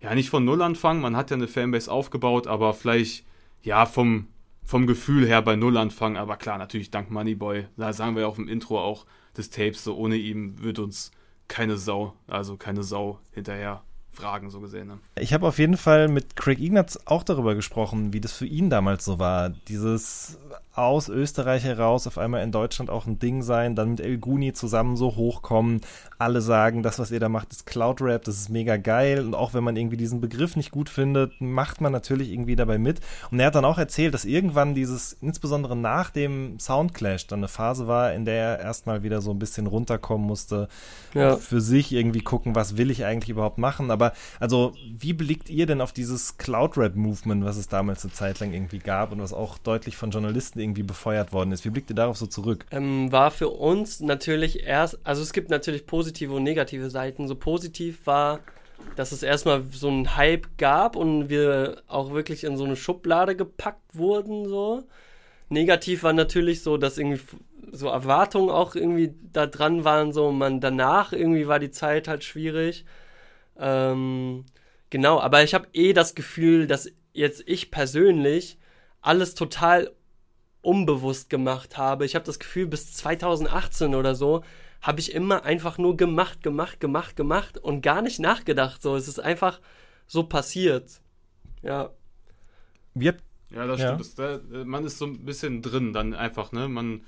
ja, 0.02 0.16
nicht 0.16 0.32
von 0.32 0.44
Null 0.44 0.64
anfangen. 0.64 1.02
Man 1.02 1.16
hat 1.16 1.30
ja 1.30 1.38
eine 1.38 1.48
Fanbase 1.48 1.92
aufgebaut, 1.92 2.48
aber 2.48 2.74
vielleicht, 2.74 3.26
ja, 3.62 3.86
vom, 3.86 4.26
vom 4.66 4.88
Gefühl 4.88 5.28
her 5.28 5.44
bei 5.44 5.56
Null 5.56 5.78
anfangen. 5.78 6.18
Aber 6.18 6.38
klar, 6.38 6.58
natürlich 6.58 6.90
dank 6.90 7.12
Moneyboy. 7.12 7.68
Da 7.78 7.94
sagen 7.94 8.16
wir 8.16 8.24
ja 8.24 8.28
auch 8.28 8.40
im 8.40 8.48
Intro 8.48 8.82
auch 8.82 9.06
des 9.38 9.52
Tapes, 9.52 9.84
so 9.84 9.96
ohne 9.96 10.16
ihm 10.16 10.64
wird 10.64 10.80
uns 10.80 11.12
keine 11.48 11.78
Sau, 11.78 12.16
also 12.26 12.58
keine 12.58 12.82
Sau 12.82 13.20
hinterher 13.34 13.84
fragen, 14.18 14.50
so 14.50 14.60
gesehen. 14.60 14.88
Ne? 14.88 14.98
Ich 15.20 15.34
habe 15.34 15.48
auf 15.48 15.60
jeden 15.60 15.78
Fall 15.78 16.08
mit 16.08 16.36
Craig 16.36 16.60
Ignatz 16.60 17.00
auch 17.06 17.24
darüber 17.24 17.56
gesprochen, 17.56 18.14
wie 18.14 18.22
das 18.22 18.34
für 18.34 18.46
ihn 18.46 18.70
damals 18.70 19.06
so 19.06 19.20
war. 19.20 19.50
Dieses 19.68 20.38
aus 20.74 21.10
Österreich 21.10 21.64
heraus 21.64 22.06
auf 22.06 22.20
einmal 22.20 22.44
in 22.44 22.52
Deutschland 22.52 22.92
auch 22.92 23.08
ein 23.08 23.18
Ding 23.18 23.42
sein, 23.42 23.76
dann 23.76 23.92
mit 23.92 24.00
El 24.00 24.20
Guni 24.20 24.54
zusammen 24.54 24.96
so 24.96 25.16
hochkommen. 25.16 25.82
Alle 26.20 26.40
sagen, 26.42 26.84
das, 26.84 27.00
was 27.00 27.10
ihr 27.10 27.20
da 27.20 27.30
macht, 27.30 27.52
ist 27.52 27.66
Cloud 27.66 28.00
Rap, 28.02 28.24
das 28.26 28.38
ist 28.38 28.50
mega 28.50 28.78
geil. 28.78 29.26
Und 29.26 29.34
auch 29.34 29.56
wenn 29.56 29.64
man 29.64 29.76
irgendwie 29.76 29.98
diesen 29.98 30.22
Begriff 30.22 30.56
nicht 30.56 30.70
gut 30.72 30.90
findet, 30.90 31.42
macht 31.42 31.82
man 31.82 31.92
natürlich 31.92 32.32
irgendwie 32.32 32.56
dabei 32.56 32.78
mit. 32.78 33.00
Und 33.32 33.40
er 33.40 33.48
hat 33.48 33.56
dann 33.56 33.66
auch 33.66 33.80
erzählt, 33.80 34.14
dass 34.14 34.26
irgendwann 34.26 34.76
dieses, 34.76 35.14
insbesondere 35.14 35.76
nach 35.76 36.12
dem 36.12 36.60
Soundclash, 36.60 37.26
dann 37.28 37.40
eine 37.40 37.48
Phase 37.48 37.88
war, 37.88 38.14
in 38.14 38.26
der 38.26 38.36
er 38.36 38.60
erstmal 38.60 39.02
wieder 39.02 39.22
so 39.22 39.32
ein 39.32 39.40
bisschen 39.40 39.66
runterkommen 39.66 40.26
musste, 40.28 40.68
Ja. 41.16 41.38
für 41.38 41.62
sich 41.62 41.92
irgendwie 41.92 42.22
gucken, 42.22 42.54
was 42.54 42.78
will 42.78 42.92
ich 42.92 43.04
eigentlich 43.04 43.30
überhaupt 43.30 43.58
machen. 43.58 43.90
Aber 43.90 44.07
also, 44.40 44.74
wie 44.98 45.14
blickt 45.14 45.50
ihr 45.50 45.66
denn 45.66 45.82
auf 45.82 45.92
dieses 45.92 46.38
Cloud-Rap-Movement, 46.38 47.44
was 47.44 47.58
es 47.58 47.68
damals 47.68 48.04
eine 48.04 48.14
Zeit 48.14 48.40
lang 48.40 48.54
irgendwie 48.54 48.80
gab 48.80 49.12
und 49.12 49.22
was 49.22 49.34
auch 49.34 49.58
deutlich 49.58 49.98
von 49.98 50.12
Journalisten 50.12 50.60
irgendwie 50.60 50.84
befeuert 50.84 51.34
worden 51.34 51.52
ist? 51.52 51.66
Wie 51.66 51.70
blickt 51.70 51.90
ihr 51.90 51.96
darauf 51.96 52.18
so 52.18 52.28
zurück? 52.28 52.66
ähm, 52.78 53.12
war 53.12 53.32
für 53.32 53.50
uns 53.50 54.00
natürlich 54.00 54.64
erst, 54.64 55.00
also 55.04 55.22
es 55.22 55.34
gibt 55.34 55.50
natürlich 55.50 55.86
positive 55.86 56.34
und 56.34 56.44
negative 56.44 56.90
Seiten. 56.90 57.28
So 57.28 57.36
positiv 57.36 58.06
war, 58.06 58.40
dass 58.96 59.12
es 59.12 59.24
erstmal 59.24 59.64
so 59.72 59.88
einen 59.88 60.16
Hype 60.16 60.58
gab 60.58 60.96
und 60.96 61.30
wir 61.30 61.82
auch 61.88 62.12
wirklich 62.14 62.44
in 62.44 62.58
so 62.58 62.64
eine 62.64 62.76
Schublade 62.76 63.36
gepackt 63.36 63.96
wurden, 63.96 64.48
so. 64.48 64.84
Negativ 65.50 66.04
war 66.04 66.12
natürlich 66.12 66.62
so, 66.62 66.76
dass 66.76 66.98
irgendwie 66.98 67.22
so 67.72 67.88
Erwartungen 67.88 68.50
auch 68.50 68.76
irgendwie 68.76 69.14
da 69.32 69.48
dran 69.48 69.86
waren, 69.86 70.12
so 70.12 70.32
man 70.32 70.60
danach 70.60 71.14
irgendwie 71.14 71.48
war 71.48 71.60
die 71.60 71.72
Zeit 71.72 72.10
halt 72.10 72.26
schwierig. 72.26 72.86
Ähm, 73.60 74.46
genau, 74.90 75.20
aber 75.20 75.44
ich 75.44 75.54
habe 75.54 75.68
eh 75.74 75.94
das 75.94 76.16
Gefühl, 76.16 76.68
dass 76.68 76.92
jetzt 77.14 77.44
ich 77.48 77.72
persönlich 77.72 78.58
alles 79.02 79.36
total 79.36 79.92
unbewusst 80.62 81.30
gemacht 81.30 81.78
habe. 81.78 82.06
Ich 82.06 82.16
habe 82.16 82.26
das 82.26 82.40
Gefühl, 82.40 82.68
bis 82.68 82.94
2018 82.94 83.96
oder 83.96 84.16
so 84.16 84.44
habe 84.82 85.00
ich 85.00 85.14
immer 85.14 85.44
einfach 85.44 85.78
nur 85.78 85.98
gemacht, 85.98 86.44
gemacht, 86.44 86.80
gemacht, 86.80 87.16
gemacht 87.16 87.58
und 87.58 87.82
gar 87.82 88.02
nicht 88.02 88.20
nachgedacht. 88.20 88.82
So, 88.82 88.96
es 88.96 89.08
ist 89.08 89.20
einfach 89.20 89.60
so 90.08 90.24
passiert. 90.24 91.02
Ja. 91.64 91.92
Habt 92.96 93.24
Ja, 93.50 93.66
das 93.66 93.80
Ja. 93.80 93.88
stimmt. 93.88 94.00
Das, 94.02 94.16
da, 94.16 94.36
äh, 94.36 94.66
man 94.66 94.86
ist 94.86 94.98
so 94.98 95.06
ein 95.06 95.26
bisschen 95.26 95.62
drin 95.62 95.94
dann 95.94 96.14
einfach, 96.14 96.52
ne? 96.52 96.68
Man 96.68 97.02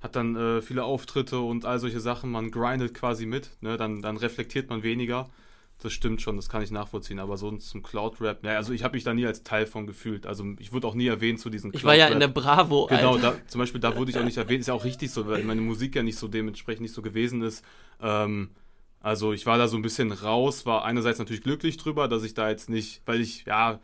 hat 0.00 0.16
dann 0.16 0.36
äh, 0.36 0.62
viele 0.62 0.84
Auftritte 0.84 1.40
und 1.40 1.64
all 1.64 1.78
solche 1.78 2.00
Sachen, 2.00 2.30
man 2.30 2.50
grindet 2.50 2.94
quasi 2.94 3.26
mit, 3.26 3.50
ne? 3.60 3.76
Dann, 3.76 4.02
dann 4.02 4.16
reflektiert 4.16 4.70
man 4.70 4.82
weniger. 4.82 5.28
Das 5.80 5.92
stimmt 5.92 6.20
schon, 6.20 6.34
das 6.36 6.48
kann 6.48 6.62
ich 6.62 6.72
nachvollziehen. 6.72 7.20
Aber 7.20 7.36
so 7.36 7.50
zum 7.52 7.82
Cloud-Rap, 7.84 8.42
naja, 8.42 8.56
also 8.56 8.72
ich 8.72 8.82
habe 8.82 8.96
mich 8.96 9.04
da 9.04 9.14
nie 9.14 9.26
als 9.26 9.44
Teil 9.44 9.64
von 9.64 9.86
gefühlt. 9.86 10.26
Also 10.26 10.44
ich 10.58 10.72
wurde 10.72 10.88
auch 10.88 10.94
nie 10.94 11.06
erwähnt 11.06 11.38
zu 11.38 11.50
diesen 11.50 11.72
Ich 11.72 11.84
war 11.84 11.94
ja 11.94 12.08
in 12.08 12.18
der 12.18 12.28
Cloud-Rap. 12.28 12.56
Bravo, 12.68 12.86
Genau, 12.86 13.16
da, 13.16 13.36
zum 13.46 13.60
Beispiel 13.60 13.80
da 13.80 13.94
wurde 13.96 14.10
ich 14.10 14.18
auch 14.18 14.24
nicht 14.24 14.38
erwähnt. 14.38 14.60
Ist 14.60 14.66
ja 14.66 14.74
auch 14.74 14.84
richtig 14.84 15.12
so, 15.12 15.28
weil 15.28 15.44
meine 15.44 15.60
Musik 15.60 15.94
ja 15.94 16.02
nicht 16.02 16.18
so 16.18 16.26
dementsprechend 16.26 16.82
nicht 16.82 16.94
so 16.94 17.02
gewesen 17.02 17.42
ist. 17.42 17.64
Ähm, 18.00 18.50
also 19.00 19.32
ich 19.32 19.46
war 19.46 19.56
da 19.58 19.68
so 19.68 19.76
ein 19.76 19.82
bisschen 19.82 20.10
raus, 20.10 20.66
war 20.66 20.84
einerseits 20.84 21.20
natürlich 21.20 21.42
glücklich 21.42 21.76
drüber, 21.76 22.08
dass 22.08 22.24
ich 22.24 22.34
da 22.34 22.50
jetzt 22.50 22.68
nicht, 22.68 23.02
weil 23.06 23.20
ich, 23.20 23.44
ja, 23.44 23.78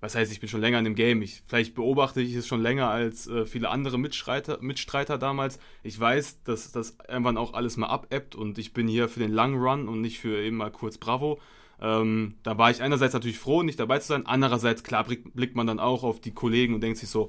was 0.00 0.14
heißt, 0.14 0.32
ich 0.32 0.40
bin 0.40 0.48
schon 0.48 0.62
länger 0.62 0.78
in 0.78 0.84
dem 0.84 0.94
Game. 0.94 1.20
Ich, 1.20 1.42
vielleicht 1.46 1.74
beobachte 1.74 2.22
ich 2.22 2.34
es 2.34 2.46
schon 2.46 2.62
länger 2.62 2.88
als 2.88 3.26
äh, 3.26 3.44
viele 3.44 3.68
andere 3.68 3.98
Mitstreiter, 3.98 4.58
Mitstreiter 4.60 5.18
damals. 5.18 5.58
Ich 5.82 6.00
weiß, 6.00 6.42
dass 6.42 6.72
das 6.72 6.96
irgendwann 7.06 7.36
auch 7.36 7.52
alles 7.52 7.76
mal 7.76 7.88
abebbt 7.88 8.34
und 8.34 8.58
ich 8.58 8.72
bin 8.72 8.88
hier 8.88 9.08
für 9.08 9.20
den 9.20 9.32
langen 9.32 9.60
Run 9.60 9.88
und 9.88 10.00
nicht 10.00 10.18
für 10.18 10.40
eben 10.40 10.56
mal 10.56 10.70
kurz 10.70 10.96
Bravo. 10.96 11.38
Ähm, 11.82 12.34
da 12.42 12.56
war 12.56 12.70
ich 12.70 12.82
einerseits 12.82 13.14
natürlich 13.14 13.38
froh, 13.38 13.62
nicht 13.62 13.78
dabei 13.78 13.98
zu 13.98 14.08
sein. 14.08 14.26
Andererseits, 14.26 14.82
klar, 14.82 15.04
blick, 15.04 15.34
blickt 15.34 15.54
man 15.54 15.66
dann 15.66 15.80
auch 15.80 16.02
auf 16.02 16.20
die 16.20 16.32
Kollegen 16.32 16.74
und 16.74 16.80
denkt 16.82 16.98
sich 16.98 17.08
so, 17.10 17.28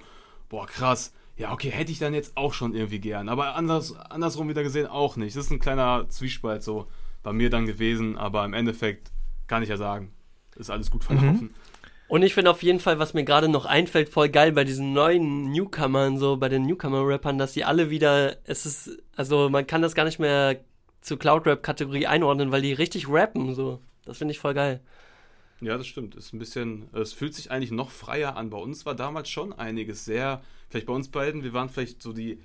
boah, 0.50 0.66
krass. 0.66 1.14
Ja, 1.38 1.52
okay, 1.54 1.72
hätte 1.72 1.92
ich 1.92 2.00
dann 2.00 2.14
jetzt 2.14 2.38
auch 2.38 2.54
schon 2.54 2.76
irgendwie 2.76 3.00
gern. 3.00 3.28
Aber 3.30 3.56
anders, 3.56 3.96
andersrum 3.96 4.48
wieder 4.50 4.64
gesehen 4.64 4.88
auch 4.88 5.16
nicht. 5.18 5.36
Das 5.36 5.46
ist 5.46 5.52
ein 5.52 5.60
kleiner 5.60 6.08
Zwiespalt 6.10 6.64
so 6.64 6.88
bei 7.24 7.34
mir 7.34 7.50
dann 7.50 7.66
gewesen. 7.66 8.18
Aber 8.18 8.46
im 8.46 8.54
Endeffekt 8.54 9.12
kann 9.48 9.64
ich 9.64 9.70
ja 9.70 9.78
sagen, 9.78 10.14
ist 10.56 10.70
alles 10.70 10.92
gut 10.92 11.04
verlaufen. 11.04 11.54
Und 12.12 12.24
ich 12.24 12.34
finde 12.34 12.52
auf 12.52 12.62
jeden 12.62 12.82
Fall, 12.82 13.00
was 13.00 13.14
mir 13.14 13.24
gerade 13.24 13.48
noch 13.48 13.64
einfällt, 13.64 14.10
voll 14.10 14.28
geil 14.28 14.52
bei 14.52 14.66
diesen 14.66 14.92
neuen 14.92 15.50
Newcomern, 15.50 16.18
so 16.18 16.36
bei 16.36 16.50
den 16.50 16.66
Newcomer-Rappern, 16.66 17.38
dass 17.38 17.54
die 17.54 17.64
alle 17.64 17.90
wieder, 17.90 18.36
es 18.44 18.66
ist, 18.66 19.02
also 19.16 19.48
man 19.48 19.66
kann 19.66 19.82
das 19.82 19.96
gar 19.96 20.04
nicht 20.04 20.20
mehr 20.20 20.60
zur 21.00 21.18
Cloud-Rap-Kategorie 21.18 22.08
einordnen, 22.08 22.52
weil 22.52 22.64
die 22.64 22.74
richtig 22.74 23.08
rappen, 23.08 23.56
so. 23.56 23.80
Das 24.04 24.18
finde 24.18 24.34
ich 24.34 24.40
voll 24.40 24.54
geil. 24.54 24.82
Ja, 25.62 25.78
das 25.78 25.88
stimmt. 25.88 26.16
Ist 26.16 26.34
ein 26.34 26.40
bisschen, 26.40 26.90
es 26.92 27.14
fühlt 27.14 27.34
sich 27.34 27.50
eigentlich 27.50 27.72
noch 27.72 27.92
freier 27.92 28.36
an. 28.36 28.50
Bei 28.50 28.58
uns 28.58 28.86
war 28.86 28.94
damals 28.94 29.30
schon 29.30 29.54
einiges 29.54 30.04
sehr, 30.04 30.42
vielleicht 30.68 30.88
bei 30.88 30.94
uns 30.94 31.08
beiden, 31.08 31.46
wir 31.46 31.54
waren 31.54 31.70
vielleicht 31.70 32.02
so 32.02 32.12
die 32.12 32.40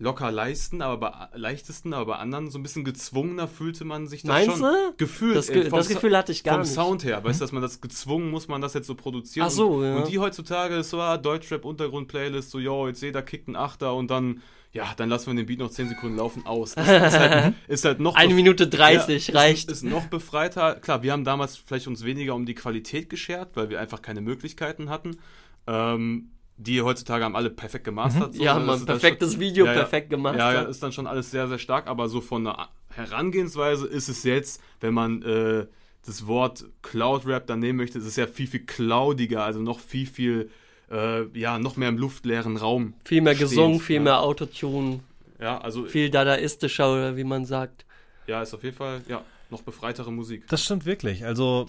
locker 0.00 0.32
leisten, 0.32 0.80
aber 0.80 0.96
bei, 0.96 1.38
leichtesten, 1.38 1.92
aber 1.92 2.14
bei 2.14 2.16
anderen 2.16 2.50
so 2.50 2.58
ein 2.58 2.62
bisschen 2.62 2.84
gezwungener 2.84 3.46
fühlte 3.46 3.84
man 3.84 4.06
sich 4.06 4.22
das 4.22 4.28
Meinst 4.28 4.58
schon 4.58 4.62
du? 4.62 4.94
gefühlt. 4.96 5.36
Das, 5.36 5.50
äh, 5.50 5.52
Ge 5.52 5.70
vom 5.70 5.78
das 5.78 5.88
Gefühl 5.88 6.16
hatte 6.16 6.32
ich 6.32 6.42
gar 6.42 6.54
vom 6.54 6.62
nicht. 6.62 6.72
Sound 6.72 7.04
her, 7.04 7.22
weißt 7.22 7.38
du, 7.38 7.44
dass 7.44 7.52
man 7.52 7.60
das 7.60 7.82
gezwungen 7.82 8.30
muss, 8.30 8.48
man 8.48 8.62
das 8.62 8.72
jetzt 8.72 8.86
so 8.86 8.94
produzieren. 8.94 9.46
Ach 9.46 9.50
so, 9.50 9.68
und, 9.68 9.84
ja. 9.84 9.96
und 9.96 10.08
die 10.08 10.18
heutzutage 10.18 10.76
ist 10.76 10.90
so, 10.90 11.00
ah, 11.00 11.18
Deutschrap-Untergrund-Playlist, 11.18 12.50
so, 12.50 12.58
yo, 12.58 12.88
jetzt 12.88 13.02
jeder 13.02 13.20
kickt 13.20 13.48
einen 13.48 13.56
Achter 13.56 13.94
und 13.94 14.10
dann, 14.10 14.40
ja, 14.72 14.86
dann 14.96 15.10
lassen 15.10 15.26
wir 15.26 15.34
den 15.34 15.44
Beat 15.44 15.58
noch 15.58 15.70
10 15.70 15.90
Sekunden 15.90 16.16
laufen 16.16 16.46
aus. 16.46 16.74
Das 16.76 16.88
ist 16.88 17.18
halt, 17.18 17.54
ist 17.68 17.84
halt 17.84 18.00
noch 18.00 18.14
Eine 18.14 18.32
Minute 18.32 18.68
30 18.68 19.28
ja, 19.28 19.34
reicht. 19.34 19.70
Ist, 19.70 19.84
ist 19.84 19.90
noch 19.90 20.06
befreiter. 20.06 20.76
Klar, 20.76 21.02
wir 21.02 21.12
haben 21.12 21.24
damals 21.24 21.58
vielleicht 21.58 21.86
uns 21.86 22.04
weniger 22.06 22.34
um 22.34 22.46
die 22.46 22.54
Qualität 22.54 23.10
geschert, 23.10 23.50
weil 23.54 23.68
wir 23.68 23.78
einfach 23.78 24.00
keine 24.00 24.22
Möglichkeiten 24.22 24.88
hatten. 24.88 25.18
Ähm, 25.66 26.30
die 26.62 26.82
heutzutage 26.82 27.24
haben 27.24 27.36
alle 27.36 27.50
perfekt 27.50 27.84
gemastert. 27.84 28.34
so, 28.34 28.42
ja, 28.42 28.58
ne? 28.58 28.64
man, 28.66 28.76
Das 28.76 28.84
perfektes 28.86 29.32
schon- 29.32 29.40
Video, 29.40 29.66
ja, 29.66 29.72
perfekt 29.72 30.10
gemacht. 30.10 30.36
Ja, 30.38 30.52
ja, 30.52 30.62
ist 30.62 30.82
dann 30.82 30.92
schon 30.92 31.06
alles 31.06 31.30
sehr, 31.30 31.48
sehr 31.48 31.58
stark, 31.58 31.86
aber 31.86 32.08
so 32.08 32.20
von 32.20 32.44
der 32.44 32.68
Herangehensweise 32.90 33.86
ist 33.86 34.08
es 34.08 34.24
jetzt, 34.24 34.60
wenn 34.80 34.94
man 34.94 35.22
äh, 35.22 35.66
das 36.06 36.26
Wort 36.26 36.64
Cloud 36.82 37.26
Rap 37.26 37.46
dann 37.46 37.60
nehmen 37.60 37.78
möchte, 37.78 37.98
ist 37.98 38.06
es 38.06 38.16
ja 38.16 38.26
viel, 38.26 38.46
viel 38.46 38.64
cloudiger, 38.66 39.44
also 39.44 39.60
noch 39.60 39.80
viel, 39.80 40.06
viel, 40.06 40.50
äh, 40.90 41.24
ja, 41.38 41.58
noch 41.58 41.76
mehr 41.76 41.88
im 41.88 41.98
luftleeren 41.98 42.56
Raum. 42.56 42.94
viel 43.04 43.20
mehr 43.20 43.34
gesungen, 43.34 43.80
viel 43.80 43.96
ja. 43.96 44.02
mehr 44.02 44.20
Autotune, 44.20 45.00
Ja, 45.40 45.58
also, 45.58 45.84
viel 45.86 46.10
dadaistischer, 46.10 46.92
oder 46.92 47.16
wie 47.16 47.24
man 47.24 47.44
sagt. 47.44 47.84
ja, 48.26 48.42
ist 48.42 48.54
auf 48.54 48.62
jeden 48.64 48.76
Fall, 48.76 49.00
ja, 49.08 49.22
noch 49.52 49.62
befreitere 49.62 50.12
Musik. 50.12 50.46
Das 50.48 50.62
stimmt 50.64 50.84
wirklich. 50.86 51.24
Also 51.24 51.66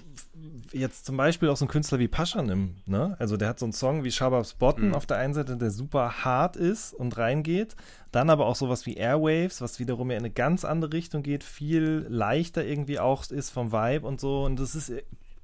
jetzt 0.71 1.05
zum 1.05 1.17
Beispiel 1.17 1.49
auch 1.49 1.57
so 1.57 1.65
ein 1.65 1.67
Künstler 1.67 1.99
wie 1.99 2.07
Pascha 2.07 2.41
nimmt, 2.41 2.87
ne? 2.87 3.15
Also 3.19 3.37
der 3.37 3.49
hat 3.49 3.59
so 3.59 3.65
einen 3.65 3.73
Song 3.73 4.03
wie 4.03 4.11
Shababs 4.11 4.53
Botten 4.53 4.89
Mhm. 4.89 4.95
auf 4.95 5.05
der 5.05 5.17
einen 5.17 5.33
Seite, 5.33 5.57
der 5.57 5.71
super 5.71 6.23
hart 6.23 6.55
ist 6.55 6.93
und 6.93 7.17
reingeht. 7.17 7.75
Dann 8.11 8.29
aber 8.29 8.45
auch 8.45 8.55
sowas 8.55 8.85
wie 8.85 8.95
Airwaves, 8.95 9.61
was 9.61 9.79
wiederum 9.79 10.11
ja 10.11 10.17
in 10.17 10.23
eine 10.23 10.33
ganz 10.33 10.65
andere 10.65 10.93
Richtung 10.93 11.23
geht, 11.23 11.43
viel 11.43 12.05
leichter 12.09 12.65
irgendwie 12.65 12.99
auch 12.99 13.29
ist 13.29 13.49
vom 13.49 13.71
Vibe 13.71 14.05
und 14.07 14.19
so. 14.19 14.43
Und 14.43 14.59
das 14.59 14.75
ist 14.75 14.91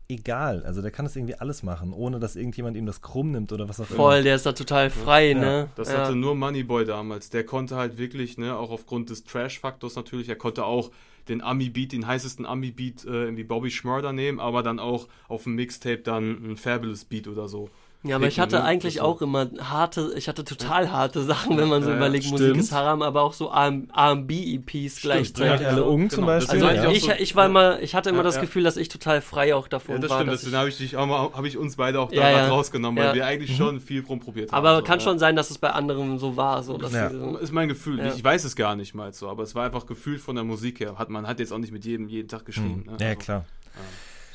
egal. 0.09 0.63
Also 0.65 0.81
der 0.81 0.91
kann 0.91 1.05
das 1.05 1.15
irgendwie 1.15 1.35
alles 1.35 1.63
machen, 1.63 1.93
ohne 1.93 2.19
dass 2.19 2.35
irgendjemand 2.35 2.77
ihm 2.77 2.85
das 2.85 3.01
krumm 3.01 3.31
nimmt 3.31 3.51
oder 3.51 3.67
was 3.67 3.79
auch 3.79 3.89
immer. 3.89 3.97
Voll, 3.97 4.23
der 4.23 4.35
ist 4.35 4.45
da 4.45 4.53
total 4.53 4.89
frei, 4.89 5.33
ne? 5.33 5.69
Das 5.75 5.91
ja. 5.91 5.99
hatte 5.99 6.15
nur 6.15 6.33
Moneyboy 6.35 6.85
damals. 6.85 7.29
Der 7.29 7.45
konnte 7.45 7.75
halt 7.75 7.97
wirklich, 7.97 8.37
ne, 8.37 8.55
auch 8.55 8.71
aufgrund 8.71 9.09
des 9.09 9.25
Trash-Faktors 9.25 9.95
natürlich, 9.95 10.29
er 10.29 10.37
konnte 10.37 10.63
auch 10.63 10.91
den 11.29 11.41
Ami-Beat, 11.41 11.91
den 11.91 12.07
heißesten 12.07 12.45
Ami-Beat 12.45 13.05
äh, 13.05 13.09
irgendwie 13.25 13.43
Bobby 13.43 13.71
Schmurder 13.71 14.13
nehmen, 14.13 14.39
aber 14.39 14.63
dann 14.63 14.79
auch 14.79 15.07
auf 15.27 15.43
dem 15.43 15.55
Mixtape 15.55 15.99
dann 15.99 16.51
ein 16.51 16.57
Fabulous 16.57 17.05
Beat 17.05 17.27
oder 17.27 17.47
so. 17.47 17.69
Ja, 18.07 18.15
aber 18.17 18.27
ich 18.27 18.39
hatte 18.39 18.63
eigentlich 18.63 19.01
auch 19.01 19.21
immer 19.21 19.47
harte, 19.59 20.13
ich 20.15 20.27
hatte 20.27 20.43
total 20.43 20.91
harte 20.91 21.23
Sachen, 21.23 21.57
wenn 21.57 21.67
man 21.67 21.83
so 21.83 21.89
Ja, 21.89 21.97
überlegt, 21.97 22.25
Musik 22.29 22.47
stimmt. 22.47 22.61
ist 22.61 22.71
Haram, 22.71 23.01
aber 23.01 23.21
auch 23.21 23.33
so 23.33 23.51
R&B-EPs 23.51 25.01
gleichzeitig. 25.01 25.61
Ja, 25.61 25.69
alle 25.69 25.83
Ung 25.83 26.09
zum 26.09 26.25
Beispiel, 26.25 26.63
Also 26.63 26.75
ja. 26.75 26.89
ich, 26.91 27.07
ich 27.09 27.35
war 27.35 27.45
immer, 27.45 27.79
ich 27.81 27.95
hatte 27.95 28.09
immer 28.09 28.19
Ja, 28.19 28.23
das 28.23 28.35
ja. 28.35 28.41
Gefühl, 28.41 28.63
dass 28.63 28.77
ich 28.77 28.89
total 28.89 29.21
frei 29.21 29.53
auch 29.55 29.67
davon 29.67 29.95
Ja, 29.95 30.01
das 30.01 30.09
war. 30.11 30.17
stimmt, 30.19 30.31
deswegen 30.33 30.51
ich, 30.53 30.57
habe 30.59 30.69
ich, 30.69 30.77
dich 30.77 30.97
auch 30.97 31.05
mal- 31.05 31.29
hab 31.33 31.45
ich 31.45 31.57
uns 31.57 31.75
beide 31.75 31.99
auch 31.99 32.09
da 32.09 32.15
Ja, 32.15 32.29
ja. 32.31 32.47
rausgenommen, 32.47 32.97
weil 33.01 33.09
Ja. 33.09 33.13
wir 33.15 33.25
eigentlich 33.25 33.55
schon 33.55 33.79
viel 33.79 34.01
rumprobiert 34.03 34.51
haben. 34.51 34.57
aber 34.65 34.77
so, 34.77 34.83
kann 34.83 34.99
schon 34.99 35.19
sein, 35.19 35.35
dass 35.35 35.49
es 35.51 35.57
bei 35.57 35.69
anderen 35.71 36.19
so 36.19 36.37
war, 36.37 36.63
so 36.63 36.77
dass 36.77 36.93
Ja. 36.93 37.09
sie 37.09 37.17
so, 37.19 37.37
Ist 37.37 37.51
mein 37.51 37.67
Gefühl. 37.67 37.99
Ja. 37.99 38.13
Ich 38.13 38.23
weiß 38.23 38.43
es 38.43 38.55
gar 38.55 38.75
nicht 38.75 38.93
mal 38.95 39.13
so, 39.13 39.27
aber 39.29 39.43
es 39.43 39.55
war 39.55 39.65
einfach 39.65 39.85
Gefühl 39.85 40.17
von 40.19 40.35
der 40.35 40.43
Musik 40.43 40.79
her. 40.79 40.95
Hat, 40.97 41.09
man 41.09 41.27
hat 41.27 41.39
jetzt 41.39 41.51
auch 41.53 41.57
nicht 41.57 41.71
mit 41.73 41.85
jedem 41.85 42.07
jeden 42.07 42.27
Tag 42.27 42.45
geschrieben. 42.45 42.83
Mhm. 42.85 42.91
Ne? 42.93 42.97
Ja, 43.01 43.07
Also, 43.07 43.19
klar. 43.19 43.45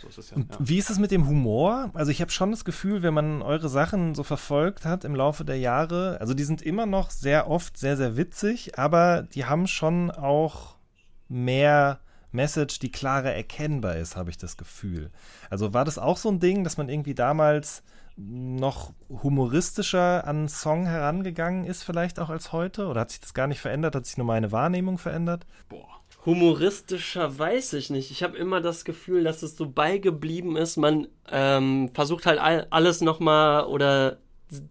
So 0.03 0.09
ist 0.09 0.19
es 0.19 0.31
ja. 0.31 0.39
Ja. 0.39 0.45
Wie 0.59 0.79
ist 0.79 0.91
es 0.91 0.99
mit 0.99 1.11
dem 1.11 1.27
Humor? 1.29 1.91
Also 1.95 2.11
ich 2.11 2.21
habe 2.21 2.31
schon 2.31 2.51
das 2.51 2.65
Gefühl, 2.65 3.03
wenn 3.03 3.15
man 3.15 3.41
eure 3.41 3.69
Sachen 3.69 4.15
so 4.15 4.23
verfolgt 4.23 4.85
hat 4.85 5.05
im 5.05 5.15
Laufe 5.15 5.45
der 5.45 5.59
Jahre, 5.59 6.19
also 6.21 6.35
die 6.35 6.45
sind 6.45 6.61
immer 6.61 6.87
noch 6.87 7.11
sehr 7.11 7.49
oft 7.49 7.77
sehr, 7.77 7.97
sehr 7.97 8.17
witzig, 8.17 8.79
aber 8.79 9.23
die 9.23 9.45
haben 9.45 9.67
schon 9.67 10.11
auch 10.11 10.77
mehr 11.29 12.01
Message, 12.33 12.79
die 12.79 12.91
klarer 12.91 13.33
erkennbar 13.33 13.97
ist, 13.97 14.17
habe 14.17 14.31
ich 14.31 14.39
das 14.39 14.57
Gefühl. 14.57 15.11
Also 15.51 15.73
war 15.75 15.85
das 15.85 15.99
auch 15.99 16.17
so 16.17 16.31
ein 16.31 16.41
Ding, 16.41 16.65
dass 16.65 16.77
man 16.77 16.89
irgendwie 16.89 17.15
damals 17.15 17.83
noch 18.17 18.93
humoristischer 19.09 20.27
an 20.27 20.37
einen 20.37 20.49
Song 20.49 20.87
herangegangen 20.87 21.65
ist, 21.65 21.83
vielleicht 21.83 22.19
auch 22.19 22.31
als 22.31 22.53
heute? 22.53 22.87
Oder 22.87 23.03
hat 23.03 23.11
sich 23.11 23.21
das 23.21 23.35
gar 23.35 23.47
nicht 23.47 23.61
verändert? 23.61 23.95
Hat 23.95 24.07
sich 24.07 24.17
nur 24.17 24.27
meine 24.27 24.53
Wahrnehmung 24.53 24.99
verändert? 24.99 25.47
Boah. 25.69 26.02
Humoristischer 26.25 27.37
weiß 27.39 27.73
ich 27.73 27.91
nicht. 27.91 28.11
Ich 28.13 28.23
habe 28.23 28.37
immer 28.37 28.61
das 28.61 28.85
Gefühl, 28.85 29.25
dass 29.25 29.43
es 29.43 29.57
so 29.57 29.69
beigeblieben 29.69 30.57
ist. 30.57 30.77
Man 30.77 31.09
ähm, 31.31 31.91
versucht 31.95 32.27
halt 32.27 32.39
all, 32.39 32.67
alles 32.71 33.01
nochmal 33.01 33.65
oder 33.65 34.19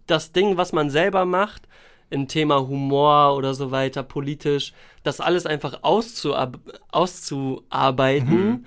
das 0.06 0.32
Ding, 0.32 0.56
was 0.56 0.72
man 0.72 0.88
selber 0.88 1.24
macht, 1.26 1.68
im 2.08 2.28
Thema 2.28 2.66
Humor 2.66 3.36
oder 3.36 3.52
so 3.54 3.70
weiter, 3.70 4.02
politisch, 4.02 4.72
das 5.02 5.20
alles 5.20 5.46
einfach 5.46 5.82
auszuab 5.82 6.58
auszuarbeiten 6.90 8.66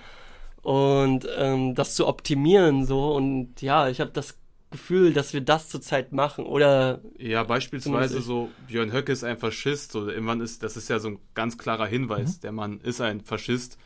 und 0.62 1.28
ähm, 1.38 1.76
das 1.76 1.96
zu 1.96 2.08
optimieren 2.08 2.86
so. 2.86 3.14
Und 3.16 3.62
ja, 3.62 3.88
ich 3.88 4.00
habe 4.00 4.12
das 4.12 4.38
Gefühl, 4.76 5.14
dass 5.14 5.34
wir 5.34 5.42
das 5.42 5.70
zurzeit 5.70 6.12
machen. 6.12 6.46
Oder 6.46 7.02
Ja, 7.18 7.44
beispielsweise 7.44 8.22
so, 8.22 8.50
Björn 8.68 8.92
Höcke 8.92 9.12
ist 9.12 9.24
ein 9.24 9.38
Faschist 9.38 9.96
oder 9.96 10.14
irgendwann 10.14 10.42
ist, 10.42 10.64
das 10.64 10.76
ist 10.78 10.90
ja 10.90 11.00
so 11.00 11.10
ein 11.10 11.20
ganz 11.34 11.58
klarer 11.58 11.86
Mhm. 11.86 11.92
Hinweis, 11.92 12.40
der 12.40 12.52
Mann 12.52 12.80
ist 12.82 13.00
ein 13.02 13.22
Faschist 13.22 13.78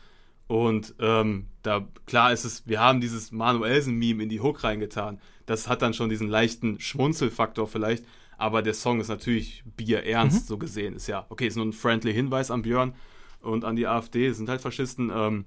und 0.48 0.94
ähm, 0.98 1.46
da, 1.62 1.86
klar 2.06 2.32
ist 2.32 2.44
es, 2.44 2.66
wir 2.66 2.80
haben 2.80 3.00
dieses 3.00 3.30
Manuelsen-Meme 3.30 4.24
in 4.24 4.28
die 4.28 4.40
Hook 4.40 4.64
reingetan, 4.64 5.20
das 5.46 5.68
hat 5.68 5.80
dann 5.80 5.94
schon 5.94 6.10
diesen 6.10 6.28
leichten 6.28 6.80
Schmunzelfaktor 6.80 7.68
vielleicht, 7.68 8.04
aber 8.36 8.60
der 8.62 8.74
Song 8.74 9.00
ist 9.00 9.08
natürlich 9.08 9.62
bierernst 9.76 10.48
so 10.48 10.58
gesehen, 10.58 10.96
ist 10.96 11.06
ja, 11.06 11.24
okay, 11.28 11.46
ist 11.46 11.56
nur 11.56 11.66
ein 11.66 11.72
friendly 11.72 12.12
Hinweis 12.12 12.50
an 12.50 12.62
Björn 12.62 12.94
und 13.42 13.64
an 13.64 13.76
die 13.76 13.86
AfD, 13.86 14.32
sind 14.32 14.48
halt 14.48 14.60
Faschisten, 14.60 15.12
ähm, 15.14 15.44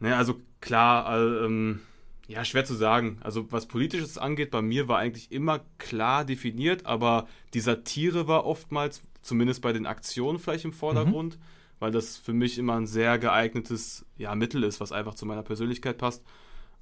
ne, 0.00 0.16
also 0.16 0.40
klar, 0.60 1.16
äh, 1.16 1.44
ähm, 1.46 1.80
ja, 2.26 2.44
schwer 2.44 2.64
zu 2.64 2.74
sagen. 2.74 3.18
Also 3.20 3.50
was 3.52 3.66
Politisches 3.66 4.18
angeht, 4.18 4.50
bei 4.50 4.62
mir 4.62 4.88
war 4.88 4.98
eigentlich 4.98 5.30
immer 5.30 5.60
klar 5.78 6.24
definiert, 6.24 6.86
aber 6.86 7.26
die 7.52 7.60
Satire 7.60 8.26
war 8.28 8.46
oftmals, 8.46 9.02
zumindest 9.22 9.62
bei 9.62 9.72
den 9.72 9.86
Aktionen 9.86 10.38
vielleicht 10.38 10.64
im 10.64 10.72
Vordergrund, 10.72 11.38
weil 11.80 11.90
das 11.90 12.16
für 12.16 12.32
mich 12.32 12.58
immer 12.58 12.76
ein 12.76 12.86
sehr 12.86 13.18
geeignetes 13.18 14.06
ja, 14.16 14.34
Mittel 14.34 14.62
ist, 14.64 14.80
was 14.80 14.92
einfach 14.92 15.14
zu 15.14 15.26
meiner 15.26 15.42
Persönlichkeit 15.42 15.98
passt. 15.98 16.24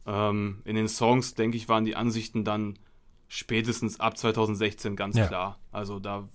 Ähm, 0.07 0.62
in 0.64 0.76
den 0.76 0.88
Songs, 0.88 1.35
denke 1.35 1.57
ich, 1.57 1.68
waren 1.68 1.85
die 1.85 1.96
Ansichten 1.96 2.44
dann 2.44 2.78
spätestens 3.28 3.98
ab 3.98 4.18
2016 4.18 4.94
ganz 4.94 5.16
Ja. 5.16 5.26
klar. 5.26 5.59
Also 5.70 5.98
da, 5.98 6.28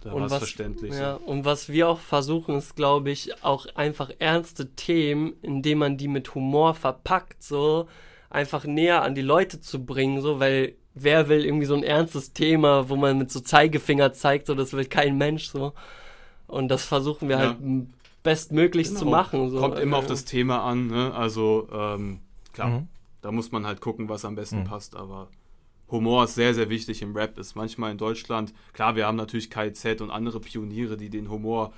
da 0.00 0.10
war 0.10 0.16
und 0.16 0.24
es 0.24 0.32
was, 0.32 0.38
verständlich. 0.38 0.92
Ja, 0.92 1.14
und 1.14 1.44
was 1.44 1.68
wir 1.70 1.88
auch 1.88 2.00
versuchen, 2.00 2.56
ist, 2.56 2.76
glaube 2.76 3.10
ich, 3.10 3.42
auch 3.42 3.66
einfach 3.74 4.10
ernste 4.18 4.72
Themen, 4.74 5.34
indem 5.42 5.78
man 5.78 5.96
die 5.96 6.08
mit 6.08 6.34
Humor 6.34 6.74
verpackt, 6.74 7.42
so 7.42 7.88
einfach 8.32 8.64
näher 8.64 9.02
an 9.02 9.14
die 9.14 9.22
Leute 9.22 9.60
zu 9.60 9.84
bringen, 9.84 10.20
so, 10.20 10.40
weil 10.40 10.74
wer 10.94 11.28
will 11.28 11.44
irgendwie 11.44 11.66
so 11.66 11.74
ein 11.74 11.82
ernstes 11.84 12.32
Thema, 12.32 12.88
wo 12.88 12.96
man 12.96 13.18
mit 13.18 13.30
so 13.30 13.40
Zeigefinger 13.40 14.12
zeigt, 14.12 14.46
so, 14.46 14.54
das 14.54 14.72
will 14.72 14.84
kein 14.86 15.16
Mensch, 15.18 15.48
so. 15.48 15.72
Und 16.46 16.68
das 16.68 16.84
versuchen 16.84 17.28
wir 17.28 17.36
Ja. 17.38 17.42
halt 17.48 17.58
bestmöglichst 18.22 18.96
zu 18.98 19.04
Genau. 19.04 19.16
machen, 19.16 19.50
so. 19.50 19.58
Kommt 19.58 19.78
immer 19.78 19.96
auf 19.96 20.04
Ja. 20.04 20.10
das 20.10 20.24
Thema 20.24 20.62
an, 20.64 20.86
ne? 20.88 21.14
Also, 21.14 21.68
ähm, 21.72 22.20
klar, 22.52 22.68
Mhm. 22.68 22.88
da 23.20 23.32
muss 23.32 23.52
man 23.52 23.66
halt 23.66 23.80
gucken, 23.80 24.08
was 24.08 24.24
am 24.24 24.34
besten 24.34 24.60
Mhm. 24.60 24.64
passt, 24.64 24.96
aber 24.96 25.28
Humor 25.90 26.24
ist 26.24 26.34
sehr, 26.34 26.54
sehr 26.54 26.70
wichtig 26.70 27.02
im 27.02 27.14
Rap, 27.14 27.38
ist 27.38 27.54
manchmal 27.54 27.92
in 27.92 27.98
Deutschland, 27.98 28.54
klar, 28.72 28.96
wir 28.96 29.06
haben 29.06 29.16
natürlich 29.16 29.50
KZ 29.50 30.00
und 30.00 30.10
andere 30.10 30.40
Pioniere, 30.40 30.96
die 30.96 31.10
den 31.10 31.28
Humor 31.28 31.72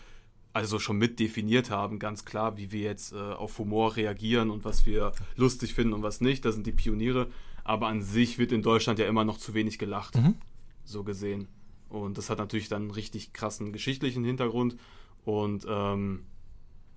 also 0.54 0.78
schon 0.78 0.96
mit 0.96 1.20
definiert 1.20 1.68
haben, 1.70 1.98
ganz 1.98 2.24
klar, 2.24 2.56
wie 2.56 2.72
wir 2.72 2.80
jetzt 2.80 3.12
äh, 3.12 3.16
auf 3.16 3.58
Humor 3.58 3.96
reagieren 3.96 4.50
und 4.50 4.64
was 4.64 4.86
wir 4.86 5.12
lustig 5.36 5.74
finden 5.74 5.92
und 5.92 6.02
was 6.02 6.20
nicht, 6.22 6.44
das 6.46 6.54
sind 6.54 6.66
die 6.66 6.72
Pioniere, 6.72 7.28
aber 7.64 7.88
an 7.88 8.00
sich 8.02 8.38
wird 8.38 8.52
in 8.52 8.62
Deutschland 8.62 8.98
ja 8.98 9.06
immer 9.06 9.24
noch 9.24 9.36
zu 9.38 9.52
wenig 9.52 9.78
gelacht, 9.78 10.14
Mhm. 10.14 10.36
so 10.84 11.02
gesehen. 11.04 11.48
Und 11.88 12.16
das 12.18 12.30
hat 12.30 12.38
natürlich 12.38 12.68
dann 12.68 12.82
einen 12.82 12.90
richtig 12.92 13.32
krassen 13.32 13.72
geschichtlichen 13.72 14.24
Hintergrund 14.24 14.76
und 15.24 15.66
ähm, 15.68 16.24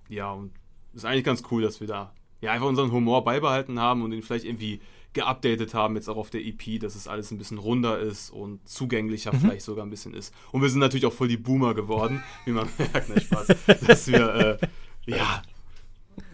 ja, 0.08 0.32
und 0.32 0.52
ist 0.94 1.04
eigentlich 1.04 1.24
ganz 1.24 1.42
cool, 1.50 1.62
dass 1.62 1.80
wir 1.80 1.86
da 1.86 2.12
ja 2.40 2.52
einfach 2.52 2.66
unseren 2.68 2.92
Humor 2.92 3.24
beibehalten 3.24 3.78
haben 3.80 4.02
und 4.02 4.12
ihn 4.12 4.22
vielleicht 4.22 4.44
irgendwie 4.44 4.80
geupdatet 5.18 5.74
haben, 5.74 5.96
jetzt 5.96 6.08
auch 6.08 6.16
auf 6.16 6.30
der 6.30 6.40
EP, 6.44 6.80
dass 6.80 6.94
es 6.94 7.06
alles 7.08 7.30
ein 7.30 7.38
bisschen 7.38 7.58
runder 7.58 7.98
ist 7.98 8.30
und 8.30 8.66
zugänglicher 8.68 9.32
vielleicht 9.32 9.62
sogar 9.62 9.84
ein 9.84 9.90
bisschen 9.90 10.14
ist. 10.14 10.32
Und 10.52 10.62
wir 10.62 10.68
sind 10.70 10.80
natürlich 10.80 11.06
auch 11.06 11.12
voll 11.12 11.28
die 11.28 11.36
Boomer 11.36 11.74
geworden, 11.74 12.22
wie 12.44 12.52
man 12.52 12.68
merkt, 12.78 13.08
ne 13.08 13.20
Spaß, 13.20 13.46
dass 13.86 14.06
wir 14.08 14.58
äh, 14.60 14.66
ja 15.10 15.42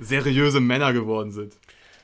seriöse 0.01 0.61
Männer 0.61 0.93
geworden 0.93 1.31
sind. 1.33 1.55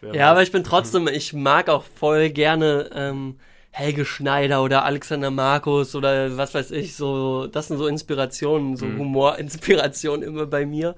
Wer 0.01 0.15
Ja, 0.15 0.23
weiß. 0.27 0.31
aber 0.31 0.43
ich 0.43 0.53
bin 0.53 0.65
trotzdem, 0.65 1.09
ich 1.09 1.33
mag 1.33 1.69
auch 1.69 1.85
voll 1.85 2.31
gerne 2.31 2.91
ähm, 2.95 3.37
Helge 3.73 4.05
Schneider 4.05 4.63
oder 4.63 4.85
Alexander 4.85 5.31
Markus 5.31 5.95
oder 5.95 6.37
was 6.37 6.55
weiß 6.55 6.71
ich, 6.73 6.97
so, 6.97 7.47
das 7.47 7.69
sind 7.69 7.79
so 7.79 7.87
Inspirationen, 7.87 8.77
so 8.77 8.87
Mhm. 8.87 8.99
Humorinspirationen 8.99 10.27
immer 10.27 10.47
bei 10.47 10.67
mir. 10.67 10.97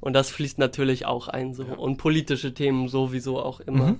Und 0.00 0.12
das 0.12 0.30
fließt 0.30 0.58
natürlich 0.58 1.06
auch 1.06 1.28
ein, 1.28 1.54
so. 1.54 1.62
Ja. 1.64 1.74
Und 1.74 1.96
politische 1.96 2.52
Themen 2.52 2.88
sowieso 2.88 3.40
auch 3.40 3.60
immer. 3.60 3.92
Mhm. 3.92 3.98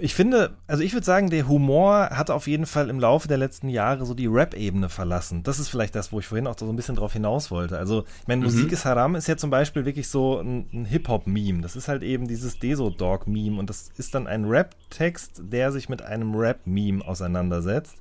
Ich 0.00 0.14
finde, 0.14 0.56
also 0.66 0.82
ich 0.82 0.92
würde 0.92 1.04
sagen, 1.04 1.30
der 1.30 1.48
Humor 1.48 2.10
hat 2.10 2.30
auf 2.30 2.46
jeden 2.46 2.66
Fall 2.66 2.88
im 2.88 3.00
Laufe 3.00 3.28
der 3.28 3.38
letzten 3.38 3.68
Jahre 3.68 4.06
so 4.06 4.14
die 4.14 4.26
Rap-Ebene 4.26 4.88
verlassen. 4.88 5.42
Das 5.42 5.58
ist 5.58 5.68
vielleicht 5.68 5.94
das, 5.94 6.12
wo 6.12 6.20
ich 6.20 6.26
vorhin 6.26 6.46
auch 6.46 6.56
so 6.58 6.68
ein 6.68 6.76
bisschen 6.76 6.96
drauf 6.96 7.12
hinaus 7.12 7.50
wollte. 7.50 7.78
Also, 7.78 8.04
ich 8.20 8.28
meine, 8.28 8.44
Musik 8.44 8.72
ist 8.72 8.84
Haram 8.84 9.14
ist 9.14 9.28
ja 9.28 9.36
zum 9.36 9.50
Beispiel 9.50 9.84
wirklich 9.84 10.08
so 10.08 10.38
ein, 10.40 10.68
ein 10.72 10.84
Hip-Hop-Meme. 10.84 11.62
Das 11.62 11.76
ist 11.76 11.88
halt 11.88 12.02
eben 12.02 12.28
dieses 12.28 12.58
Deso-Dog-Meme 12.58 13.58
und 13.58 13.70
das 13.70 13.90
ist 13.96 14.14
dann 14.14 14.26
ein 14.26 14.44
Rap-Text, 14.44 15.42
der 15.44 15.72
sich 15.72 15.88
mit 15.88 16.02
einem 16.02 16.34
Rap-Meme 16.34 17.06
auseinandersetzt. 17.06 17.96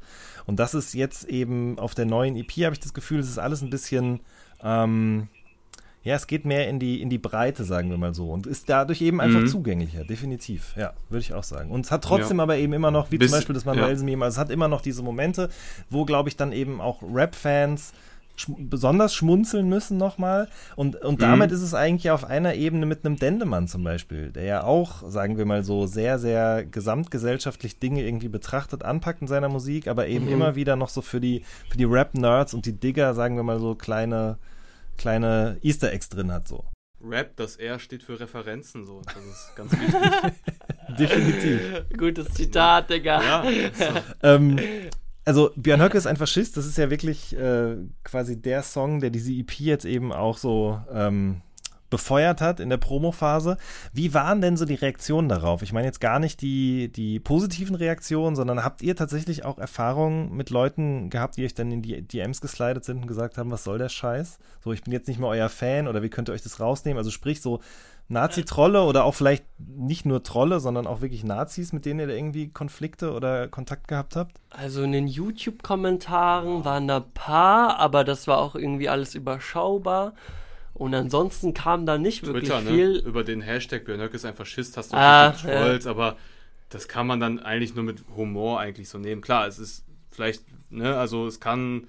Und 0.45 0.59
das 0.59 0.73
ist 0.73 0.93
jetzt 0.93 1.25
eben 1.25 1.77
auf 1.77 1.93
der 1.93 2.05
neuen 2.05 2.35
EP, 2.35 2.51
habe 2.65 2.73
ich 2.73 2.79
das 2.79 2.93
Gefühl, 2.93 3.19
es 3.19 3.29
ist 3.29 3.37
alles 3.37 3.61
ein 3.61 3.69
bisschen, 3.69 4.21
ähm, 4.63 5.27
ja, 6.07 6.15
es 6.15 6.25
geht 6.27 6.45
mehr 6.45 6.67
in 6.69 6.79
die, 6.79 7.01
in 7.01 7.09
die 7.09 7.17
Breite, 7.17 7.63
sagen 7.65 7.89
wir 7.89 7.97
mal 7.97 8.13
so. 8.13 8.31
Und 8.31 8.47
ist 8.47 8.69
dadurch 8.69 9.01
eben 9.01 9.19
einfach 9.19 9.41
Mhm. 9.41 9.47
zugänglicher, 9.47 10.03
definitiv. 10.05 10.73
Ja, 10.77 10.93
würde 11.09 11.21
ich 11.21 11.33
auch 11.33 11.43
sagen. 11.43 11.69
Und 11.69 11.85
es 11.85 11.91
hat 11.91 12.03
trotzdem 12.03 12.39
aber 12.39 12.57
eben 12.57 12.73
immer 12.73 12.91
noch, 12.91 13.11
wie 13.11 13.17
Bis- 13.17 13.29
zum 13.29 13.37
Beispiel 13.37 13.53
das 13.53 13.65
ja. 13.65 13.73
Manuelsen-Meme, 13.73 14.23
also 14.23 14.35
es 14.35 14.39
hat 14.39 14.49
immer 14.49 14.67
noch 14.69 14.81
diese 14.81 15.03
Momente, 15.03 15.49
wo, 15.89 16.05
glaube 16.05 16.29
ich, 16.29 16.37
dann 16.37 16.51
eben 16.53 16.79
auch 16.81 17.01
Rap-Fans 17.03 17.93
schm 18.39 18.69
besonders 18.69 19.15
schmunzeln 19.15 19.67
müssen 19.67 19.97
nochmal. 19.97 20.47
Und, 20.75 20.95
und 21.03 21.15
Mhm. 21.15 21.21
damit 21.21 21.51
ist 21.51 21.61
es 21.63 21.73
eigentlich 21.73 22.11
auf 22.11 22.23
einer 22.23 22.53
Ebene 22.53 22.85
mit 22.85 23.03
einem 23.03 23.17
Dendemann 23.17 23.67
zum 23.67 23.83
Beispiel, 23.83 24.29
der 24.31 24.43
ja 24.43 24.63
auch, 24.63 25.01
sagen 25.09 25.37
wir 25.39 25.45
mal 25.45 25.63
so, 25.63 25.87
sehr, 25.87 26.19
sehr 26.19 26.63
gesamtgesellschaftlich 26.63 27.79
Dinge 27.79 28.03
irgendwie 28.03 28.27
betrachtet, 28.29 28.83
anpackt 28.83 29.21
in 29.21 29.27
seiner 29.27 29.49
Musik, 29.49 29.87
aber 29.87 30.07
eben 30.07 30.25
Mhm. 30.25 30.31
immer 30.31 30.55
wieder 30.55 30.75
noch 30.75 30.89
so 30.89 31.01
für 31.01 31.19
die, 31.19 31.43
für 31.69 31.77
die 31.77 31.83
Rap-Nerds 31.85 32.53
und 32.53 32.65
die 32.65 32.73
Digger, 32.73 33.13
sagen 33.13 33.35
wir 33.35 33.43
mal 33.43 33.59
so, 33.59 33.75
kleine, 33.75 34.37
kleine 34.97 35.57
Easter 35.61 35.91
Eggs 35.91 36.09
drin 36.09 36.31
hat 36.31 36.47
so. 36.47 36.65
Rap, 37.01 37.35
das 37.35 37.57
R 37.57 37.79
steht 37.79 38.03
für 38.03 38.19
Referenzen, 38.19 38.85
so. 38.85 39.01
Das 39.05 39.23
ist 39.23 39.55
ganz 39.55 39.71
wichtig. 39.79 40.97
Definitiv. 40.97 41.85
Gutes 41.97 42.33
Zitat, 42.33 42.89
Digga. 42.89 43.21
ja, 43.21 43.71
so. 43.73 43.85
ähm, 44.23 44.59
also 45.25 45.51
Björn 45.55 45.81
Höcke 45.81 45.97
ist 45.97 46.07
ein 46.07 46.15
Faschist, 46.15 46.55
das 46.55 46.65
ist 46.65 46.77
ja 46.77 46.89
wirklich 46.89 47.35
äh, 47.35 47.75
quasi 48.03 48.41
der 48.41 48.63
Song, 48.63 49.01
der 49.01 49.09
diese 49.09 49.33
EP 49.33 49.59
jetzt 49.59 49.85
eben 49.85 50.13
auch 50.13 50.37
so 50.37 50.81
ähm, 50.91 51.41
befeuert 51.89 52.41
hat 52.41 52.59
in 52.59 52.69
der 52.69 52.77
Promophase. 52.77 53.57
Wie 53.93 54.13
waren 54.13 54.41
denn 54.41 54.57
so 54.57 54.65
die 54.65 54.75
Reaktionen 54.75 55.29
darauf? 55.29 55.61
Ich 55.61 55.73
meine 55.73 55.87
jetzt 55.87 56.01
gar 56.01 56.19
nicht 56.19 56.41
die, 56.41 56.91
die 56.91 57.19
positiven 57.19 57.75
Reaktionen, 57.75 58.35
sondern 58.35 58.63
habt 58.63 58.81
ihr 58.81 58.95
tatsächlich 58.95 59.45
auch 59.45 59.57
Erfahrungen 59.57 60.35
mit 60.35 60.49
Leuten 60.49 61.09
gehabt, 61.09 61.37
die 61.37 61.45
euch 61.45 61.53
dann 61.53 61.71
in 61.71 61.81
die 61.81 62.01
DMs 62.01 62.41
geslidet 62.41 62.85
sind 62.85 62.97
und 63.01 63.07
gesagt 63.07 63.37
haben, 63.37 63.51
was 63.51 63.63
soll 63.63 63.77
der 63.77 63.89
Scheiß? 63.89 64.39
So, 64.63 64.73
ich 64.73 64.83
bin 64.83 64.93
jetzt 64.93 65.07
nicht 65.07 65.19
mehr 65.19 65.29
euer 65.29 65.49
Fan 65.49 65.87
oder 65.87 66.01
wie 66.01 66.09
könnt 66.09 66.29
ihr 66.29 66.33
euch 66.33 66.43
das 66.43 66.59
rausnehmen? 66.59 66.97
Also 66.97 67.11
sprich 67.11 67.41
so 67.41 67.61
Nazi-Trolle 68.09 68.83
oder 68.83 69.03
auch 69.03 69.15
vielleicht 69.15 69.43
nicht 69.57 70.05
nur 70.05 70.23
Trolle, 70.23 70.59
sondern 70.59 70.87
auch 70.87 71.01
wirklich 71.01 71.23
Nazis, 71.23 71.73
mit 71.73 71.85
denen 71.85 71.99
ihr 71.99 72.07
da 72.07 72.13
irgendwie 72.13 72.49
Konflikte 72.49 73.13
oder 73.13 73.47
Kontakt 73.47 73.87
gehabt 73.87 74.15
habt? 74.15 74.39
Also 74.49 74.83
in 74.83 74.93
den 74.93 75.07
YouTube-Kommentaren 75.07 76.63
waren 76.63 76.87
da 76.87 76.97
ein 76.97 77.11
paar, 77.13 77.77
aber 77.79 78.03
das 78.05 78.27
war 78.27 78.37
auch 78.37 78.55
irgendwie 78.55 78.87
alles 78.87 79.13
überschaubar. 79.13 80.13
Und 80.77 80.93
ansonsten 80.93 81.53
kam 81.55 81.85
da 81.87 81.97
nicht 81.97 82.23
wirklich 82.25 82.49
Twitter, 82.49 82.61
ne? 82.61 82.69
viel. 82.69 82.95
Über 82.97 83.23
den 83.23 83.41
Hashtag 83.41 83.85
Björn 83.85 83.99
ist 83.99 84.25
ein 84.25 84.35
Faschist, 84.35 84.77
hast 84.77 84.93
du 84.93 84.97
Ah, 84.97 85.31
Trolls, 85.31 85.87
aber 85.87 86.17
das 86.69 86.87
kann 86.87 87.07
man 87.07 87.19
dann 87.19 87.39
eigentlich 87.39 87.73
nur 87.73 87.83
mit 87.83 88.03
Humor 88.15 88.59
eigentlich 88.59 88.87
so 88.87 88.99
nehmen. 88.99 89.21
Klar, 89.21 89.47
es 89.47 89.57
ist 89.57 89.85
vielleicht, 90.11 90.43
ne, 90.69 90.95
also 90.95 91.25
es 91.25 91.39
kann 91.39 91.87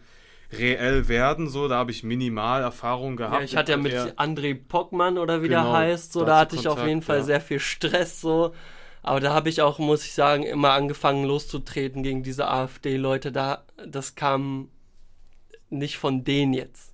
reell 0.53 1.09
werden, 1.09 1.49
so, 1.51 1.69
da 1.69 1.77
habe 1.77 1.91
ich 1.91 2.03
minimal 2.03 2.63
Erfahrung 2.63 3.17
gehabt. 3.17 3.35
Ja, 3.37 3.43
ich 3.45 3.57
hatte 3.57 3.73
ja 3.73 3.77
mit 3.77 3.93
eher- 3.93 4.15
André 4.17 4.55
Pockmann 4.55 5.19
oder 5.19 5.43
wie 5.43 5.49
der 5.49 5.61
Genau, 5.61 5.73
heißt, 5.75 6.13
so, 6.15 6.25
da 6.25 6.39
hatte 6.39 6.57
ich 6.57 6.67
auf 6.67 6.75
Kontakt, 6.77 6.89
jeden 6.89 7.03
Fall 7.03 7.19
ja. 7.19 7.25
sehr 7.25 7.41
viel 7.43 7.61
Stress, 7.61 8.23
so. 8.23 8.55
Aber 9.03 9.21
da 9.21 9.35
habe 9.35 9.51
ich 9.51 9.61
auch, 9.61 9.79
muss 9.79 10.05
ich 10.05 10.15
sagen, 10.15 10.45
immer 10.45 10.71
angefangen 10.73 11.25
loszutreten 11.25 12.03
gegen 12.03 12.23
diese 12.23 12.49
AfD-Leute. 12.49 13.33
Da, 13.33 13.65
das 13.87 14.15
kam 14.15 14.69
nicht 15.71 15.99
von 15.99 16.25
denen 16.25 16.55
jetzt. 16.55 16.88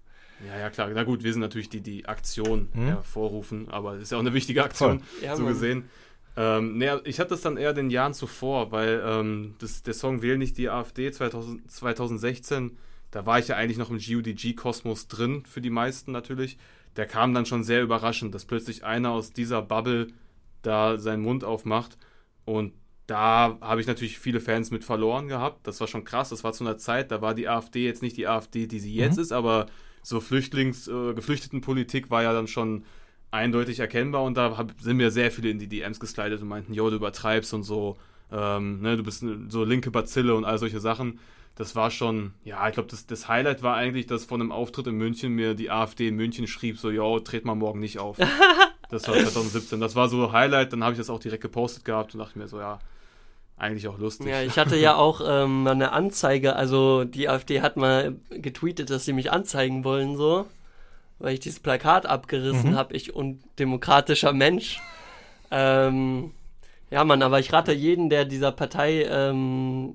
Ja, 0.46 0.58
ja, 0.58 0.70
klar. 0.70 0.90
Na 0.94 1.04
gut, 1.04 1.22
wir 1.24 1.32
sind 1.32 1.40
natürlich 1.40 1.68
die, 1.68 1.80
die 1.80 2.06
Aktion 2.06 2.68
Hm? 2.72 2.86
hervorrufen, 2.86 3.68
aber 3.68 3.94
es 3.94 4.02
ist 4.04 4.12
ja 4.12 4.18
auch 4.18 4.22
eine 4.22 4.34
wichtige 4.34 4.62
Aktion, 4.64 5.02
Ja, 5.22 5.36
so 5.36 5.44
gesehen. 5.46 5.88
Ähm, 6.36 6.78
nee, 6.78 6.90
ich 7.04 7.20
hatte 7.20 7.30
das 7.30 7.42
dann 7.42 7.56
eher 7.56 7.72
den 7.72 7.90
Jahren 7.90 8.12
zuvor, 8.12 8.72
weil 8.72 9.02
ähm, 9.06 9.54
das, 9.60 9.82
der 9.84 9.94
Song 9.94 10.20
Wähl 10.20 10.36
nicht 10.36 10.58
die 10.58 10.68
AfD 10.68 11.10
2000, 11.12 11.70
2016, 11.70 12.76
da 13.12 13.24
war 13.24 13.38
ich 13.38 13.48
ja 13.48 13.56
eigentlich 13.56 13.78
noch 13.78 13.90
im 13.90 13.98
GUDG-Kosmos 13.98 15.06
drin, 15.06 15.44
für 15.46 15.60
die 15.60 15.70
meisten 15.70 16.10
natürlich. 16.10 16.58
Der 16.96 17.06
kam 17.06 17.34
dann 17.34 17.46
schon 17.46 17.62
sehr 17.62 17.82
überraschend, 17.82 18.34
dass 18.34 18.44
plötzlich 18.44 18.84
einer 18.84 19.10
aus 19.12 19.32
dieser 19.32 19.62
Bubble 19.62 20.08
da 20.62 20.98
seinen 20.98 21.22
Mund 21.22 21.44
aufmacht. 21.44 21.96
Und 22.44 22.72
da 23.06 23.58
habe 23.60 23.80
ich 23.80 23.86
natürlich 23.86 24.18
viele 24.18 24.40
Fans 24.40 24.70
mit 24.70 24.82
verloren 24.84 25.28
gehabt. 25.28 25.66
Das 25.66 25.78
war 25.80 25.86
schon 25.86 26.04
krass. 26.04 26.30
Das 26.30 26.42
war 26.42 26.52
zu 26.52 26.64
einer 26.64 26.78
Zeit, 26.78 27.10
da 27.10 27.20
war 27.20 27.34
die 27.34 27.48
AfD 27.48 27.84
jetzt 27.84 28.02
nicht 28.02 28.16
die 28.16 28.26
AfD, 28.26 28.66
die 28.66 28.80
sie 28.80 28.94
jetzt 28.94 29.18
ist, 29.18 29.30
aber 29.32 29.66
so 30.04 30.18
Flüchtlings-, 30.20 30.88
äh, 30.88 31.14
Geflüchtetenpolitik 31.14 32.10
war 32.10 32.22
ja 32.22 32.32
dann 32.32 32.46
schon 32.46 32.84
eindeutig 33.30 33.80
erkennbar 33.80 34.22
und 34.22 34.36
da 34.36 34.56
hab, 34.56 34.72
sind 34.80 34.98
mir 34.98 35.10
sehr 35.10 35.32
viele 35.32 35.50
in 35.50 35.58
die 35.58 35.66
DMs 35.66 35.98
geslidet 35.98 36.40
und 36.42 36.48
meinten, 36.48 36.72
jo, 36.72 36.88
du 36.88 36.96
übertreibst 36.96 37.52
und 37.52 37.64
so, 37.64 37.96
ähm, 38.30 38.80
ne, 38.80 38.96
du 38.96 39.02
bist 39.02 39.24
so 39.48 39.64
linke 39.64 39.90
Bazille 39.90 40.34
und 40.34 40.44
all 40.44 40.58
solche 40.58 40.78
Sachen. 40.78 41.18
Das 41.56 41.74
war 41.74 41.90
schon, 41.90 42.32
ja, 42.44 42.66
ich 42.68 42.74
glaube, 42.74 42.88
das, 42.88 43.06
das 43.06 43.28
Highlight 43.28 43.62
war 43.62 43.76
eigentlich, 43.76 44.06
dass 44.06 44.24
von 44.24 44.40
einem 44.40 44.52
Auftritt 44.52 44.88
in 44.88 44.96
München 44.96 45.32
mir 45.32 45.54
die 45.54 45.70
AfD 45.70 46.08
in 46.08 46.16
München 46.16 46.46
schrieb, 46.46 46.78
so, 46.78 46.90
jo, 46.90 47.18
tret 47.20 47.44
mal 47.44 47.54
morgen 47.54 47.80
nicht 47.80 47.98
auf. 47.98 48.18
Das 48.90 49.08
war 49.08 49.14
2017. 49.14 49.80
Das 49.80 49.96
war 49.96 50.08
so 50.08 50.30
Highlight, 50.30 50.72
dann 50.72 50.84
habe 50.84 50.92
ich 50.92 50.98
das 50.98 51.10
auch 51.10 51.18
direkt 51.18 51.42
gepostet 51.42 51.84
gehabt 51.84 52.14
und 52.14 52.20
dachte 52.20 52.38
mir 52.38 52.46
so, 52.46 52.60
ja, 52.60 52.78
eigentlich 53.56 53.86
auch 53.88 53.98
lustig. 53.98 54.26
Ja, 54.28 54.42
ich 54.42 54.58
hatte 54.58 54.76
ja 54.76 54.96
auch 54.96 55.20
ähm, 55.26 55.66
eine 55.66 55.92
Anzeige, 55.92 56.56
also 56.56 57.04
die 57.04 57.28
AfD 57.28 57.60
hat 57.62 57.76
mal 57.76 58.16
getweetet, 58.30 58.90
dass 58.90 59.04
sie 59.04 59.12
mich 59.12 59.30
anzeigen 59.32 59.84
wollen, 59.84 60.16
so, 60.16 60.46
weil 61.18 61.34
ich 61.34 61.40
dieses 61.40 61.60
Plakat 61.60 62.06
abgerissen 62.06 62.70
Mhm. 62.72 62.76
habe, 62.76 62.94
ich 62.96 63.14
undemokratischer 63.14 64.32
Mensch. 64.32 64.80
Ähm, 65.50 66.32
ja, 66.90 67.04
Mann, 67.04 67.22
aber 67.22 67.40
ich 67.40 67.52
rate 67.52 67.72
jeden, 67.72 68.10
der 68.10 68.24
dieser 68.24 68.52
Partei 68.52 69.04
ähm, 69.08 69.94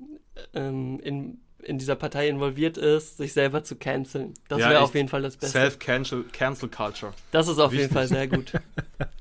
ähm, 0.54 0.98
in, 1.00 1.38
in 1.62 1.78
dieser 1.78 1.96
Partei 1.96 2.28
involviert 2.28 2.78
ist, 2.78 3.18
sich 3.18 3.32
selber 3.32 3.62
zu 3.62 3.76
canceln. 3.76 4.34
Das 4.48 4.60
Ja, 4.60 4.70
wäre 4.70 4.80
auf 4.80 4.94
jeden 4.94 5.08
Fall 5.08 5.22
das 5.22 5.36
Beste. 5.36 5.58
Self-Cancel 5.58 6.24
Cancel 6.32 6.68
Culture. 6.68 7.12
Das 7.30 7.48
ist 7.48 7.58
auf 7.58 7.72
jeden 7.72 7.84
Wichtig. 7.84 7.96
Fall 7.96 8.08
sehr 8.08 8.26
gut. 8.28 8.52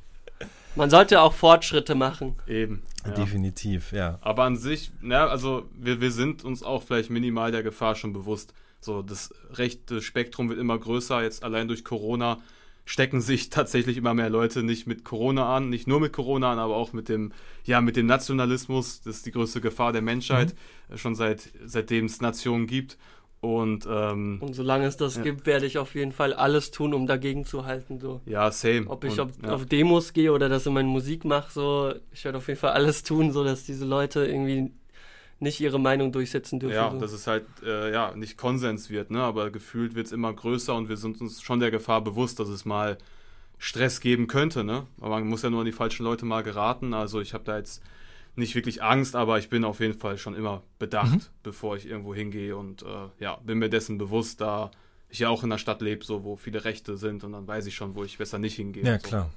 Man 0.75 0.89
sollte 0.89 1.21
auch 1.21 1.33
Fortschritte 1.33 1.95
machen. 1.95 2.35
Eben. 2.47 2.83
Ja. 3.05 3.11
Definitiv, 3.11 3.91
ja. 3.91 4.19
Aber 4.21 4.43
an 4.43 4.57
sich, 4.57 4.91
na, 5.01 5.27
also 5.27 5.69
wir, 5.77 6.01
wir 6.01 6.11
sind 6.11 6.43
uns 6.43 6.63
auch 6.63 6.83
vielleicht 6.83 7.09
minimal 7.09 7.51
der 7.51 7.63
Gefahr 7.63 7.95
schon 7.95 8.13
bewusst. 8.13 8.53
So, 8.81 9.01
das 9.01 9.33
rechte 9.51 10.01
Spektrum 10.01 10.49
wird 10.49 10.59
immer 10.59 10.77
größer. 10.77 11.21
Jetzt 11.23 11.43
allein 11.43 11.67
durch 11.67 11.83
Corona 11.83 12.39
stecken 12.85 13.21
sich 13.21 13.49
tatsächlich 13.51 13.97
immer 13.97 14.13
mehr 14.13 14.29
Leute 14.29 14.63
nicht 14.63 14.87
mit 14.87 15.03
Corona 15.03 15.55
an, 15.55 15.69
nicht 15.69 15.87
nur 15.87 15.99
mit 15.99 16.13
Corona 16.13 16.51
an, 16.51 16.59
aber 16.59 16.75
auch 16.75 16.93
mit 16.93 17.09
dem, 17.09 17.31
ja, 17.63 17.81
mit 17.81 17.95
dem 17.95 18.05
Nationalismus. 18.05 19.01
Das 19.01 19.17
ist 19.17 19.25
die 19.25 19.31
größte 19.31 19.61
Gefahr 19.61 19.93
der 19.93 20.01
Menschheit, 20.01 20.55
äh, 20.89 20.97
schon 20.97 21.15
seit, 21.15 21.49
seitdem 21.65 22.05
es 22.05 22.21
Nationen 22.21 22.67
gibt. 22.67 22.97
Und 23.41 23.87
ähm, 23.89 24.39
Und 24.41 24.53
solange 24.53 24.85
es 24.85 24.97
das 24.97 25.15
Ja. 25.15 25.21
gibt, 25.23 25.45
werde 25.45 25.65
ich 25.65 25.77
auf 25.77 25.95
jeden 25.95 26.11
Fall 26.11 26.33
alles 26.33 26.71
tun, 26.71 26.93
um 26.93 27.07
dagegen 27.07 27.45
zu 27.45 27.65
halten. 27.65 27.99
So. 27.99 28.19
ja, 28.25 28.51
same. 28.51 28.85
Ob 28.87 29.03
ich 29.05 29.13
Und, 29.13 29.19
auf, 29.19 29.31
ja. 29.43 29.49
auf 29.51 29.65
Demos 29.65 30.11
gehe 30.11 30.33
oder 30.33 30.49
das 30.49 30.65
in 30.65 30.73
meine 30.73 30.89
Musik 30.89 31.23
mache, 31.23 31.51
so, 31.51 31.93
ich 32.11 32.25
werde 32.25 32.39
auf 32.39 32.47
jeden 32.47 32.59
Fall 32.59 32.71
alles 32.71 33.03
tun, 33.03 33.31
so 33.31 33.43
dass 33.45 33.63
diese 33.63 33.85
Leute 33.85 34.25
irgendwie 34.25 34.71
nicht 35.39 35.61
ihre 35.61 35.79
Meinung 35.79 36.11
durchsetzen 36.11 36.59
dürfen. 36.59 36.75
Ja, 36.75 36.91
so. 36.91 36.99
dass 36.99 37.13
es 37.13 37.27
halt 37.27 37.45
äh, 37.65 37.93
ja, 37.93 38.13
nicht 38.13 38.37
Konsens 38.37 38.89
wird, 38.89 39.09
ne? 39.09 39.21
aber 39.21 39.51
gefühlt 39.51 39.95
wird 39.95 40.07
es 40.07 40.11
immer 40.11 40.33
größer 40.33 40.75
und 40.75 40.89
wir 40.89 40.97
sind 40.97 41.21
uns 41.21 41.41
schon 41.41 41.61
der 41.61 41.71
Gefahr 41.71 42.01
bewusst, 42.03 42.41
dass 42.41 42.49
es 42.49 42.65
mal 42.65 42.97
Stress 43.57 44.01
geben 44.01 44.27
könnte. 44.27 44.65
Ne? 44.65 44.85
Aber 44.99 45.11
man 45.19 45.27
muss 45.29 45.43
ja 45.43 45.49
nur 45.49 45.61
an 45.61 45.65
die 45.65 45.71
falschen 45.71 46.03
Leute 46.03 46.25
mal 46.25 46.43
geraten. 46.43 46.93
Also 46.93 47.21
ich 47.21 47.33
habe 47.33 47.45
da 47.45 47.57
jetzt 47.57 47.81
nicht 48.39 48.55
wirklich 48.55 48.81
Angst, 48.81 49.15
aber 49.15 49.37
ich 49.37 49.49
bin 49.49 49.63
auf 49.63 49.79
jeden 49.79 49.93
Fall 49.99 50.17
schon 50.17 50.33
immer 50.35 50.63
bedacht, 50.79 51.11
Mhm. 51.13 51.21
bevor 51.43 51.75
ich 51.77 51.85
irgendwo 51.87 52.15
hingehe 52.15 52.55
und 52.57 52.81
äh, 52.81 52.85
ja, 53.19 53.35
bin 53.43 53.59
mir 53.59 53.69
dessen 53.69 53.97
bewusst, 53.97 54.41
da 54.41 54.71
ich 55.09 55.19
ja 55.19 55.29
auch 55.29 55.43
in 55.43 55.51
einer 55.51 55.59
Stadt 55.59 55.81
lebe, 55.81 56.03
so 56.03 56.23
wo 56.23 56.35
viele 56.35 56.65
Rechte 56.65 56.97
sind 56.97 57.23
und 57.23 57.33
dann 57.33 57.47
weiß 57.47 57.65
ich 57.67 57.75
schon, 57.75 57.95
wo 57.95 58.03
ich 58.03 58.17
besser 58.17 58.39
nicht 58.39 58.55
hingehe. 58.55 58.83
Ja, 58.83 58.99
so. 58.99 59.07
klar. 59.07 59.29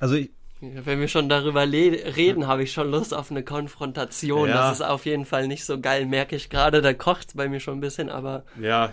Also 0.00 0.14
ich, 0.16 0.30
Wenn 0.60 1.00
wir 1.00 1.08
schon 1.08 1.28
darüber 1.28 1.62
reden, 1.70 2.46
habe 2.46 2.62
ich 2.62 2.72
schon 2.72 2.90
Lust 2.90 3.12
auf 3.12 3.30
eine 3.30 3.42
Konfrontation. 3.42 4.48
Ja. 4.48 4.54
Das 4.68 4.80
ist 4.80 4.82
auf 4.86 5.04
jeden 5.06 5.24
Fall 5.26 5.46
nicht 5.48 5.64
so 5.64 5.80
geil, 5.80 6.06
merke 6.06 6.36
ich 6.36 6.48
gerade. 6.50 6.80
Da 6.82 6.94
kocht 6.94 7.28
es 7.28 7.34
bei 7.34 7.48
mir 7.48 7.60
schon 7.60 7.78
ein 7.78 7.80
bisschen, 7.80 8.08
aber 8.08 8.44
Ja, 8.60 8.92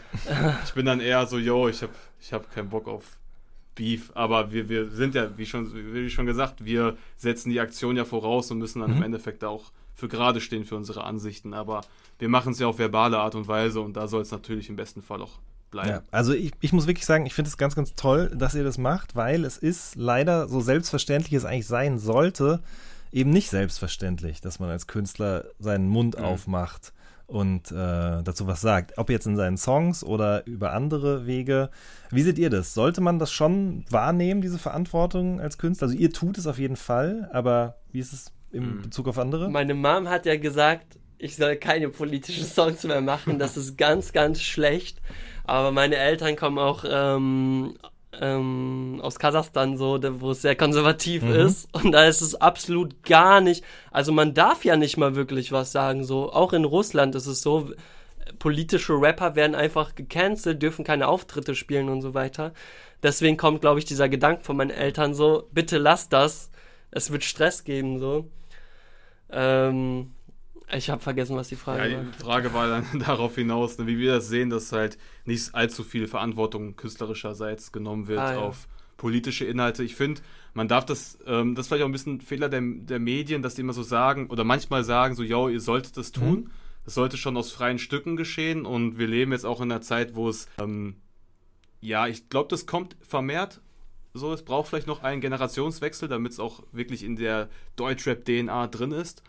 ich 0.66 0.74
bin 0.74 0.86
dann 0.86 1.00
eher 1.00 1.26
so, 1.28 1.38
yo, 1.38 1.68
ich 1.70 1.82
habe 1.82 1.94
ich 2.20 2.34
hab 2.34 2.54
keinen 2.54 2.70
Bock 2.70 2.88
auf 2.88 3.18
Beef, 3.76 4.12
aber 4.16 4.52
wir, 4.52 4.68
wir 4.70 4.90
sind 4.90 5.16
ja, 5.16 5.38
wie 5.38 5.46
schon, 5.46 5.72
wie 5.94 6.10
schon 6.10 6.26
gesagt, 6.26 6.66
wir 6.66 6.98
setzen 7.18 7.50
die 7.52 7.60
Aktion 7.60 7.96
ja 7.98 8.06
voraus 8.06 8.52
und 8.52 8.58
müssen 8.58 8.82
dann 8.82 8.92
Mhm. 8.92 8.98
im 8.98 9.04
Endeffekt 9.04 9.44
auch 9.44 9.72
für 9.96 10.08
gerade 10.08 10.42
stehen 10.42 10.66
für 10.66 10.76
unsere 10.76 11.04
Ansichten, 11.04 11.54
aber 11.54 11.82
wir 12.20 12.28
machen 12.30 12.54
es 12.54 12.60
ja 12.60 12.68
auf 12.68 12.80
verbale 12.80 13.18
Art 13.20 13.36
und 13.36 13.48
Weise 13.48 13.82
und 13.82 13.94
da 13.96 14.08
soll 14.08 14.22
es 14.22 14.32
natürlich 14.32 14.70
im 14.70 14.76
besten 14.76 15.02
Fall 15.02 15.22
auch 15.22 15.40
bleiben. 15.70 15.90
Ja, 15.90 16.02
also 16.12 16.34
ich, 16.34 16.52
ich 16.60 16.74
muss 16.74 16.88
wirklich 16.88 17.06
sagen, 17.06 17.26
ich 17.26 17.34
finde 17.34 17.50
es 17.50 17.58
ganz, 17.58 17.76
ganz 17.76 17.96
toll, 17.96 18.32
dass 18.36 18.56
ihr 18.56 18.64
das 18.64 18.78
macht, 18.78 19.16
weil 19.16 19.46
es 19.46 19.58
ist 19.58 19.96
leider 19.96 20.48
so 20.50 20.60
selbstverständlich 20.60 21.34
es 21.34 21.46
eigentlich 21.46 21.68
sein 21.68 21.98
sollte, 21.98 22.62
eben 23.14 23.30
nicht 23.30 23.50
selbstverständlich, 23.50 24.42
dass 24.42 24.60
man 24.60 24.70
als 24.70 24.88
Künstler 24.88 25.46
seinen 25.60 25.88
Mund 25.88 26.18
Mhm. 26.18 26.24
aufmacht 26.26 26.94
und 27.32 27.72
äh, 27.72 28.22
dazu 28.24 28.46
was 28.46 28.62
sagt. 28.62 28.98
Ob 28.98 29.10
jetzt 29.10 29.26
in 29.26 29.36
seinen 29.38 29.58
Songs 29.58 30.04
oder 30.04 30.46
über 30.46 30.74
andere 30.74 31.26
Wege. 31.26 31.70
Wie 32.12 32.22
seht 32.24 32.38
ihr 32.38 32.50
das? 32.50 32.74
Sollte 32.74 33.00
man 33.02 33.20
das 33.20 33.32
schon 33.32 33.86
wahrnehmen, 33.90 34.42
diese 34.42 34.60
Verantwortung 34.60 35.40
als 35.40 35.58
Künstler? 35.58 35.88
Also 35.88 35.98
ihr 35.98 36.12
tut 36.12 36.38
es 36.38 36.46
auf 36.46 36.60
jeden 36.60 36.76
Fall, 36.76 37.30
aber 37.32 37.78
wie 37.92 38.00
ist 38.00 38.14
es 38.14 38.32
im 38.52 38.78
Mhm. 38.78 38.82
Bezug 38.82 39.08
auf 39.08 39.18
andere? 39.18 39.50
meine 39.50 39.74
Mom 39.74 40.10
hat 40.10 40.26
ja 40.26 40.36
gesagt, 40.36 41.00
ich 41.18 41.36
soll 41.38 41.56
keine 41.56 41.88
politischen 41.90 42.46
Songs 42.46 42.84
mehr 42.84 43.00
machen. 43.02 43.40
Das 43.40 43.56
ist 43.56 43.78
ganz, 43.78 44.12
ganz 44.12 44.42
schlecht. 44.42 45.02
Aber 45.46 45.72
meine 45.72 45.96
Eltern 45.96 46.36
kommen 46.36 46.58
auch 46.60 46.84
ähm, 46.88 47.76
ähm, 48.20 49.00
aus 49.02 49.20
Kasachstan, 49.20 49.78
so, 49.78 50.00
wo 50.20 50.32
es 50.32 50.42
sehr 50.42 50.56
konservativ 50.56 51.24
Mhm. 51.24 51.34
ist. 51.34 51.70
Und 51.72 51.92
da 51.94 52.06
ist 52.06 52.22
es 52.22 52.36
absolut 52.36 53.04
gar 53.04 53.42
nicht. 53.42 53.64
Also 53.92 54.12
man 54.12 54.34
darf 54.34 54.66
ja 54.66 54.76
nicht 54.76 54.98
mal 54.98 55.16
wirklich 55.16 55.52
was 55.52 55.72
sagen. 55.72 56.04
So, 56.04 56.32
auch 56.32 56.54
in 56.54 56.66
Russland 56.66 57.16
ist 57.16 57.28
es 57.28 57.42
so. 57.42 57.72
Politische 58.40 58.94
Rapper 58.94 59.36
werden 59.36 59.56
einfach 59.56 59.96
gecancelt, 59.96 60.62
dürfen 60.62 60.84
keine 60.86 61.08
Auftritte 61.08 61.56
spielen 61.56 61.90
und 61.90 62.02
so 62.02 62.14
weiter. 62.14 62.54
Deswegen 63.04 63.38
kommt, 63.38 63.62
glaube 63.62 63.80
ich, 63.80 63.86
dieser 63.86 64.10
Gedanke 64.10 64.44
von 64.44 64.58
meinen 64.58 64.70
Eltern 64.72 65.14
so: 65.14 65.48
Bitte 65.52 65.78
lass 65.78 66.10
das. 66.10 66.52
Es 66.92 67.12
wird 67.12 67.24
Stress 67.24 67.64
geben, 67.64 68.00
so. 68.00 68.30
Ähm, 69.32 70.12
ich 70.74 70.90
habe 70.90 71.02
vergessen, 71.02 71.36
was 71.36 71.50
die 71.50 71.56
Frage 71.56 71.90
Ja, 71.90 71.98
war. 71.98 72.04
die 72.06 72.24
Frage 72.24 72.54
war 72.54 72.68
dann 72.68 72.86
darauf 73.00 73.36
hinaus, 73.36 73.78
ne, 73.78 73.88
wie 73.88 73.98
wir 73.98 74.14
das 74.16 74.28
sehen, 74.28 74.50
dass 74.50 74.72
halt 74.72 74.98
nicht 75.26 75.54
allzu 75.56 75.84
viel 75.84 76.08
Verantwortung 76.08 76.76
künstlerischerseits 76.76 77.72
genommen 77.72 78.08
wird 78.08 78.20
Ah, 78.20 78.34
ja. 78.34 78.40
auf 78.40 78.68
politische 78.98 79.46
Inhalte. 79.46 79.84
Ich 79.84 79.96
finde, 79.96 80.22
man 80.54 80.68
darf 80.68 80.86
das, 80.86 81.18
ähm, 81.26 81.56
das 81.56 81.66
ist 81.66 81.68
vielleicht 81.70 81.84
auch 81.84 81.90
ein 81.90 81.92
bisschen 81.94 82.22
Fehler 82.22 82.50
der, 82.50 82.62
der 82.62 83.00
Medien, 83.00 83.42
dass 83.42 83.56
die 83.56 83.62
immer 83.62 83.74
so 83.74 83.84
sagen 83.84 84.28
oder 84.28 84.44
manchmal 84.44 84.84
sagen 84.84 85.16
so, 85.16 85.24
yo, 85.24 85.48
ihr 85.50 85.60
solltet 85.62 85.98
das 85.98 86.12
tun. 86.12 86.52
Das 86.86 86.94
sollte 86.96 87.18
schon 87.18 87.38
aus 87.38 87.52
freien 87.52 87.78
Stücken 87.80 88.16
geschehen 88.16 88.66
und 88.66 88.98
wir 88.98 89.08
leben 89.08 89.32
jetzt 89.32 89.46
auch 89.46 89.62
in 89.62 89.72
einer 89.72 89.82
Zeit, 89.82 90.16
wo 90.16 90.30
es, 90.30 90.48
ähm, 90.60 90.96
ja, 91.80 92.08
ich 92.08 92.30
glaube, 92.30 92.50
das 92.50 92.66
kommt 92.66 92.96
vermehrt 93.02 93.62
So, 94.14 94.34
es 94.34 94.44
braucht 94.44 94.70
vielleicht 94.70 94.88
noch 94.88 95.04
einen 95.04 95.22
Generationswechsel, 95.22 96.08
damit 96.10 96.34
es 96.34 96.40
auch 96.40 96.64
wirklich 96.72 97.04
in 97.04 97.16
der 97.16 97.50
Deutschrap-DNA 97.76 98.68
drin 98.68 98.92
ist. 98.92 99.24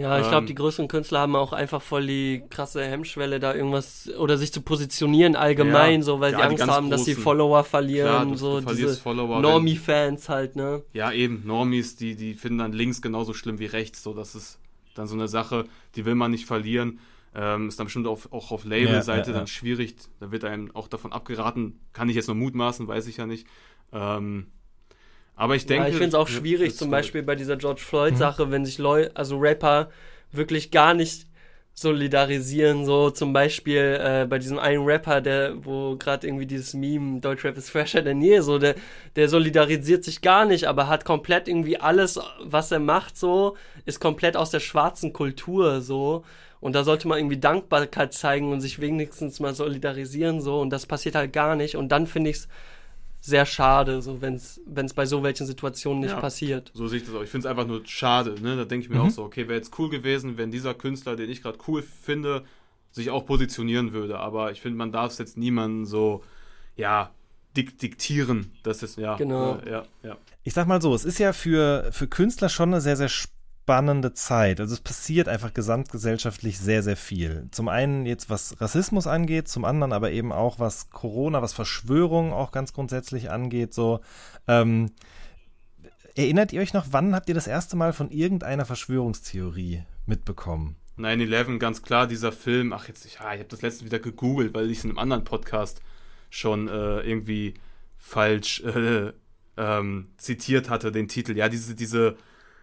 Ja, 0.00 0.18
ich 0.18 0.28
glaube, 0.28 0.38
Ähm, 0.44 0.46
die 0.46 0.54
größeren 0.54 0.88
Künstler 0.88 1.20
haben 1.20 1.36
auch 1.36 1.52
einfach 1.52 1.82
voll 1.82 2.06
die 2.06 2.42
krasse 2.50 2.84
Hemmschwelle, 2.84 3.40
da 3.40 3.54
irgendwas 3.54 4.10
oder 4.18 4.36
sich 4.38 4.52
zu 4.52 4.62
positionieren 4.62 5.36
allgemein, 5.36 6.00
Ja. 6.00 6.02
so 6.02 6.20
weil 6.20 6.32
Ja, 6.32 6.38
sie 6.38 6.44
Angst 6.44 6.66
haben, 6.66 6.90
dass 6.90 7.04
die 7.04 7.12
Großen. 7.12 7.22
Follower 7.24 7.64
verlieren, 7.64 8.08
Klar, 8.08 8.26
du- 8.26 8.34
so 8.36 8.56
du 8.56 8.62
verlierst 8.62 8.94
diese 8.94 9.02
Follower, 9.02 9.40
Normie-Fans 9.40 10.28
halt, 10.28 10.56
ne? 10.56 10.82
Ja, 10.92 11.12
eben, 11.12 11.42
Normies, 11.46 11.96
die, 11.96 12.16
die 12.16 12.34
finden 12.34 12.58
dann 12.58 12.72
links 12.72 13.02
genauso 13.02 13.34
schlimm 13.34 13.58
wie 13.58 13.66
rechts. 13.66 14.02
So, 14.02 14.14
das 14.14 14.34
ist 14.34 14.58
dann 14.94 15.06
so 15.06 15.14
eine 15.14 15.28
Sache, 15.28 15.64
die 15.96 16.04
will 16.04 16.14
man 16.14 16.30
nicht 16.30 16.46
verlieren. 16.46 16.98
Ähm, 17.34 17.68
ist 17.68 17.78
dann 17.78 17.86
bestimmt 17.86 18.06
auf, 18.06 18.32
auch 18.32 18.50
auf 18.50 18.64
Label-Seite 18.64 19.18
Ja, 19.20 19.26
ja, 19.26 19.32
ja. 19.32 19.38
dann 19.38 19.46
schwierig. 19.46 19.94
Da 20.18 20.32
wird 20.32 20.44
einem 20.44 20.74
auch 20.74 20.88
davon 20.88 21.12
abgeraten. 21.12 21.78
Kann 21.92 22.08
ich 22.08 22.16
jetzt 22.16 22.26
nur 22.26 22.34
mutmaßen, 22.36 22.88
weiß 22.88 23.06
ich 23.06 23.18
ja 23.18 23.26
nicht. 23.26 23.46
Ähm, 23.92 24.46
aber 25.38 25.54
ich 25.54 25.66
denke. 25.66 25.84
ja, 25.84 25.88
ich 25.90 25.94
finde 25.94 26.08
es 26.08 26.14
auch 26.14 26.28
schwierig, 26.28 26.76
zum. 26.76 26.90
Beispiel 26.90 27.22
bei 27.22 27.36
dieser 27.36 27.56
George 27.56 27.80
Floyd-Sache, 27.80 28.50
wenn 28.50 28.64
sich 28.64 28.78
Leute, 28.78 29.12
also 29.14 29.38
Rapper, 29.38 29.88
wirklich 30.32 30.72
gar 30.72 30.94
nicht 30.94 31.26
solidarisieren, 31.74 32.84
so 32.84 33.10
zum 33.10 33.32
Beispiel 33.32 34.00
äh, 34.02 34.26
bei 34.26 34.40
diesem 34.40 34.58
einen 34.58 34.84
Rapper, 34.84 35.20
der, 35.20 35.64
wo 35.64 35.94
gerade 35.94 36.26
irgendwie 36.26 36.46
dieses 36.46 36.74
Meme, 36.74 37.20
Deutschrap 37.20 37.56
ist 37.56 37.70
fresher 37.70 38.02
denn 38.02 38.20
je, 38.20 38.40
so, 38.40 38.58
der, 38.58 38.74
der 39.14 39.28
solidarisiert 39.28 40.02
sich 40.02 40.20
gar 40.20 40.44
nicht, 40.44 40.64
aber 40.64 40.88
hat 40.88 41.04
komplett 41.04 41.46
irgendwie 41.46 41.78
alles, 41.78 42.18
was 42.42 42.72
er 42.72 42.80
macht, 42.80 43.16
so, 43.16 43.56
ist 43.84 44.00
komplett 44.00 44.36
aus 44.36 44.50
der 44.50 44.60
schwarzen 44.60 45.12
Kultur, 45.12 45.80
so. 45.80 46.24
Und 46.58 46.74
da 46.74 46.82
sollte 46.82 47.06
man 47.06 47.18
irgendwie 47.18 47.38
Dankbarkeit 47.38 48.12
zeigen 48.12 48.50
und 48.50 48.60
sich 48.60 48.80
wenigstens 48.80 49.38
mal 49.38 49.54
solidarisieren, 49.54 50.40
so, 50.40 50.60
und 50.60 50.70
das 50.70 50.86
passiert 50.86 51.14
halt 51.14 51.32
gar 51.32 51.54
nicht. 51.54 51.76
Und 51.76 51.90
dann 51.90 52.08
finde 52.08 52.30
ich 52.30 52.38
es 52.38 52.48
sehr 53.20 53.46
schade, 53.46 54.00
so, 54.02 54.20
wenn 54.22 54.34
es 54.34 54.60
bei 54.94 55.06
so 55.06 55.22
welchen 55.22 55.46
Situationen 55.46 56.00
nicht 56.00 56.10
Ja. 56.12 56.20
passiert. 56.20 56.70
So 56.74 56.86
sehe 56.86 56.98
ich 57.00 57.04
das 57.06 57.14
auch. 57.14 57.22
Ich 57.22 57.30
finde 57.30 57.46
es 57.46 57.50
einfach 57.50 57.66
nur 57.66 57.82
schade. 57.84 58.40
Ne? 58.40 58.56
Da 58.56 58.64
denke 58.64 58.84
ich 58.84 58.90
mir 58.90 58.96
Mhm. 59.00 59.06
auch 59.06 59.10
so, 59.10 59.24
okay, 59.24 59.48
wäre 59.48 59.58
jetzt 59.58 59.76
cool 59.78 59.90
gewesen, 59.90 60.38
wenn 60.38 60.50
dieser 60.50 60.74
Künstler, 60.74 61.16
den 61.16 61.28
ich 61.30 61.42
gerade 61.42 61.58
cool 61.66 61.82
finde, 61.82 62.44
sich 62.92 63.10
auch 63.10 63.26
positionieren 63.26 63.92
würde. 63.92 64.18
Aber 64.18 64.52
ich 64.52 64.60
finde, 64.60 64.78
man 64.78 64.92
darf 64.92 65.12
es 65.12 65.18
jetzt 65.18 65.36
niemanden 65.36 65.84
so, 65.84 66.22
ja, 66.76 67.10
dik 67.56 67.78
diktieren. 67.78 68.52
Das 68.62 68.82
ist, 68.82 68.98
ja. 68.98 69.16
Genau. 69.16 69.56
Äh, 69.58 69.70
ja, 69.70 69.82
ja. 70.02 70.16
Ich 70.44 70.54
sag 70.54 70.66
mal 70.66 70.80
so, 70.80 70.94
es 70.94 71.04
ist 71.04 71.18
ja 71.18 71.32
für, 71.32 71.88
für 71.92 72.06
Künstler 72.06 72.48
schon 72.48 72.70
eine 72.70 72.80
sehr, 72.80 72.96
sehr 72.96 73.08
spannende 73.08 73.37
Zeit. 74.14 74.60
Also 74.60 74.74
es 74.74 74.80
passiert 74.80 75.28
einfach 75.28 75.52
gesamtgesellschaftlich 75.52 76.58
sehr, 76.58 76.82
sehr 76.82 76.96
viel. 76.96 77.48
Zum 77.50 77.68
einen 77.68 78.06
jetzt, 78.06 78.30
was 78.30 78.60
Rassismus 78.60 79.06
angeht, 79.06 79.48
zum 79.48 79.64
anderen 79.64 79.92
aber 79.92 80.10
eben 80.10 80.32
auch, 80.32 80.58
was 80.58 80.90
Corona, 80.90 81.42
was 81.42 81.52
Verschwörung 81.52 82.32
auch 82.32 82.50
ganz 82.50 82.72
grundsätzlich 82.72 83.30
angeht. 83.30 83.74
So, 83.74 84.00
ähm, 84.46 84.92
erinnert 86.16 86.52
ihr 86.52 86.62
euch 86.62 86.72
noch, 86.72 86.86
wann 86.90 87.14
habt 87.14 87.28
ihr 87.28 87.34
das 87.34 87.46
erste 87.46 87.76
Mal 87.76 87.92
von 87.92 88.10
irgendeiner 88.10 88.64
Verschwörungstheorie 88.64 89.82
mitbekommen? 90.06 90.76
9-11, 90.98 91.58
ganz 91.58 91.82
klar, 91.82 92.06
dieser 92.06 92.32
Film. 92.32 92.72
Ach, 92.72 92.88
jetzt, 92.88 93.04
ja, 93.04 93.32
ich 93.34 93.40
habe 93.40 93.44
das 93.44 93.62
letzte 93.62 93.84
wieder 93.84 93.98
gegoogelt, 93.98 94.54
weil 94.54 94.70
ich 94.70 94.78
es 94.78 94.84
in 94.84 94.90
einem 94.90 94.98
anderen 94.98 95.24
Podcast 95.24 95.80
schon 96.30 96.68
äh, 96.68 97.00
irgendwie 97.00 97.54
falsch 97.98 98.60
äh, 98.64 99.12
ähm, 99.56 100.08
zitiert 100.16 100.70
hatte, 100.70 100.90
den 100.90 101.08
Titel. 101.08 101.36
Ja, 101.36 101.48
diese, 101.48 101.74
diese, 101.74 102.16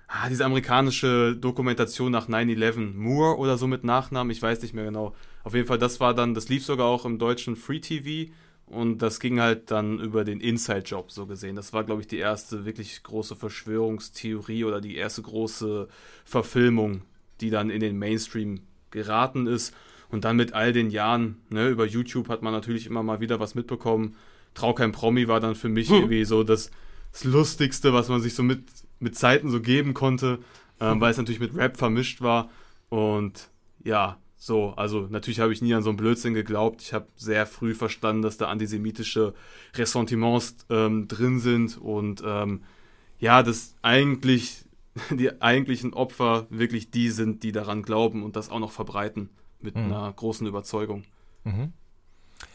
ah, 0.07 0.29
diese 0.29 0.45
amerikanische 0.45 1.35
Dokumentation 1.35 2.11
nach 2.11 2.27
9-11, 2.29 2.93
Moore 2.93 3.37
oder 3.37 3.57
so 3.57 3.67
mit 3.67 3.83
Nachnamen, 3.83 4.31
ich 4.31 4.41
weiß 4.41 4.61
nicht 4.61 4.73
mehr 4.73 4.85
genau. 4.85 5.15
Auf 5.43 5.53
jeden 5.53 5.67
Fall, 5.67 5.77
das 5.77 5.99
war 5.99 6.13
dann, 6.13 6.33
das 6.33 6.49
lief 6.49 6.65
sogar 6.65 6.87
auch 6.87 7.05
im 7.05 7.19
deutschen 7.19 7.55
Free 7.55 7.79
TV 7.79 8.31
und 8.67 8.99
das 8.99 9.19
ging 9.19 9.39
halt 9.39 9.69
dann 9.69 9.99
über 9.99 10.23
den 10.23 10.39
Inside-Job 10.41 11.11
so 11.11 11.27
gesehen. 11.27 11.55
Das 11.55 11.71
war, 11.73 11.83
glaube 11.83 12.01
ich, 12.01 12.07
die 12.07 12.17
erste 12.17 12.65
wirklich 12.65 13.03
große 13.03 13.35
Verschwörungstheorie 13.35 14.63
oder 14.63 14.81
die 14.81 14.95
erste 14.95 15.21
große 15.21 15.87
Verfilmung, 16.23 17.01
die 17.41 17.51
dann 17.51 17.69
in 17.69 17.79
den 17.79 17.97
Mainstream 17.97 18.61
geraten 18.89 19.45
ist. 19.45 19.75
Und 20.09 20.23
dann 20.23 20.35
mit 20.35 20.53
all 20.53 20.71
den 20.71 20.89
Jahren, 20.89 21.41
ne, 21.49 21.67
über 21.67 21.85
YouTube 21.85 22.29
hat 22.29 22.41
man 22.41 22.53
natürlich 22.53 22.87
immer 22.87 23.03
mal 23.03 23.19
wieder 23.19 23.39
was 23.39 23.53
mitbekommen. 23.53 24.15
Trau 24.53 24.73
kein 24.73 24.91
Promi 24.91 25.27
war 25.27 25.39
dann 25.39 25.55
für 25.55 25.69
mich 25.69 25.89
irgendwie 25.91 26.25
so 26.25 26.43
das, 26.43 26.71
das 27.15 27.23
Lustigste, 27.23 27.93
was 27.93 28.09
man 28.09 28.19
sich 28.19 28.35
so 28.35 28.43
mit, 28.43 28.63
mit 28.99 29.15
Zeiten 29.15 29.49
so 29.49 29.61
geben 29.61 29.93
konnte, 29.93 30.39
ähm, 30.81 30.99
weil 30.99 31.11
es 31.11 31.17
natürlich 31.17 31.39
mit 31.39 31.55
Rap 31.55 31.77
vermischt 31.77 32.21
war. 32.21 32.49
Und 32.89 33.49
ja, 33.83 34.17
so, 34.35 34.73
also 34.75 35.07
natürlich 35.09 35.39
habe 35.39 35.53
ich 35.53 35.61
nie 35.61 35.73
an 35.73 35.81
so 35.81 35.89
einen 35.91 35.97
Blödsinn 35.97 36.33
geglaubt. 36.33 36.81
Ich 36.81 36.93
habe 36.93 37.07
sehr 37.15 37.45
früh 37.45 37.73
verstanden, 37.73 38.21
dass 38.21 38.35
da 38.37 38.47
antisemitische 38.49 39.33
Ressentiments 39.75 40.57
ähm, 40.69 41.07
drin 41.07 41.39
sind 41.39 41.77
und 41.77 42.21
ähm, 42.25 42.63
ja, 43.17 43.43
dass 43.43 43.75
eigentlich 43.81 44.65
die 45.09 45.41
eigentlichen 45.41 45.93
Opfer 45.93 46.47
wirklich 46.49 46.91
die 46.91 47.09
sind, 47.11 47.43
die 47.43 47.53
daran 47.53 47.81
glauben 47.81 48.23
und 48.23 48.35
das 48.35 48.49
auch 48.49 48.59
noch 48.59 48.71
verbreiten 48.73 49.29
mit 49.61 49.75
Mhm. 49.75 49.85
einer 49.85 50.11
großen 50.11 50.45
Überzeugung. 50.45 51.05
Mhm. 51.45 51.71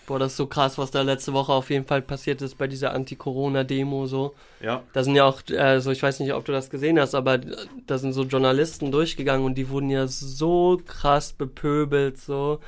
Boah, 0.06 0.18
das 0.18 0.32
ist 0.32 0.36
so 0.38 0.46
krass, 0.46 0.76
was 0.76 0.90
da 0.90 1.02
letzte 1.02 1.32
Woche 1.32 1.52
auf 1.52 1.70
jeden 1.70 1.84
Fall 1.84 2.02
passiert 2.02 2.42
ist 2.42 2.58
bei 2.58 2.66
dieser 2.66 2.92
Anti-Corona-Demo 2.94 4.06
so. 4.06 4.34
Ja, 4.60 4.82
Da 4.92 5.04
sind 5.04 5.14
ja 5.14 5.24
auch, 5.24 5.40
also 5.56 5.90
ich 5.92 6.02
weiß 6.02 6.18
nicht, 6.20 6.32
ob 6.34 6.44
du 6.44 6.52
das 6.52 6.68
gesehen 6.70 6.98
hast, 6.98 7.14
aber 7.14 7.38
da 7.86 7.96
sind 7.98 8.12
so 8.12 8.24
Journalisten 8.24 8.90
durchgegangen 8.90 9.44
und 9.46 9.54
die 9.56 9.68
wurden 9.68 9.88
ja 9.90 10.06
so 10.08 10.80
krass 10.84 11.32
bepöbelt, 11.32 12.18
so. 12.18 12.58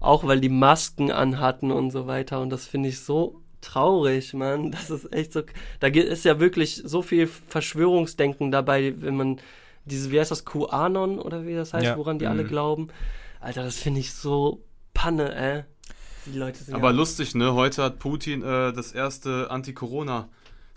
Auch 0.00 0.24
weil 0.26 0.40
die 0.40 0.48
Masken 0.50 1.10
anhatten 1.10 1.70
und 1.72 1.90
so 1.90 2.06
weiter. 2.06 2.40
Und 2.40 2.50
das 2.50 2.66
finde 2.66 2.90
ich 2.90 3.00
so 3.00 3.40
traurig, 3.60 4.34
Mann. 4.34 4.70
Das 4.70 4.90
ist 4.90 5.10
echt 5.12 5.32
so. 5.32 5.42
Da 5.80 5.86
ist 5.88 6.24
ja 6.26 6.38
wirklich 6.38 6.82
so 6.84 7.00
viel 7.02 7.26
Verschwörungsdenken 7.26 8.50
dabei, 8.50 8.94
wenn 8.98 9.16
man 9.16 9.40
diese, 9.86 10.10
wie 10.10 10.20
heißt 10.20 10.30
das, 10.30 10.44
QAnon 10.44 11.18
oder 11.18 11.46
wie 11.46 11.54
das 11.54 11.72
heißt, 11.74 11.84
Ja. 11.86 11.96
woran 11.96 12.18
die 12.18 12.26
alle 12.26 12.44
Mhm. 12.44 12.48
glauben. 12.48 12.88
Alter, 13.40 13.64
das 13.64 13.76
finde 13.76 14.00
ich 14.00 14.12
so 14.12 14.62
Panne, 14.92 15.34
ey. 15.34 15.64
Die 16.26 16.38
Leute 16.38 16.62
sind 16.62 16.74
aber 16.74 16.90
ja 16.90 16.96
lustig, 16.96 17.34
ne? 17.34 17.54
Heute 17.54 17.82
hat 17.82 17.98
Putin 17.98 18.42
äh, 18.42 18.72
das 18.72 18.92
erste 18.92 19.50
Anti-Corona, 19.50 20.28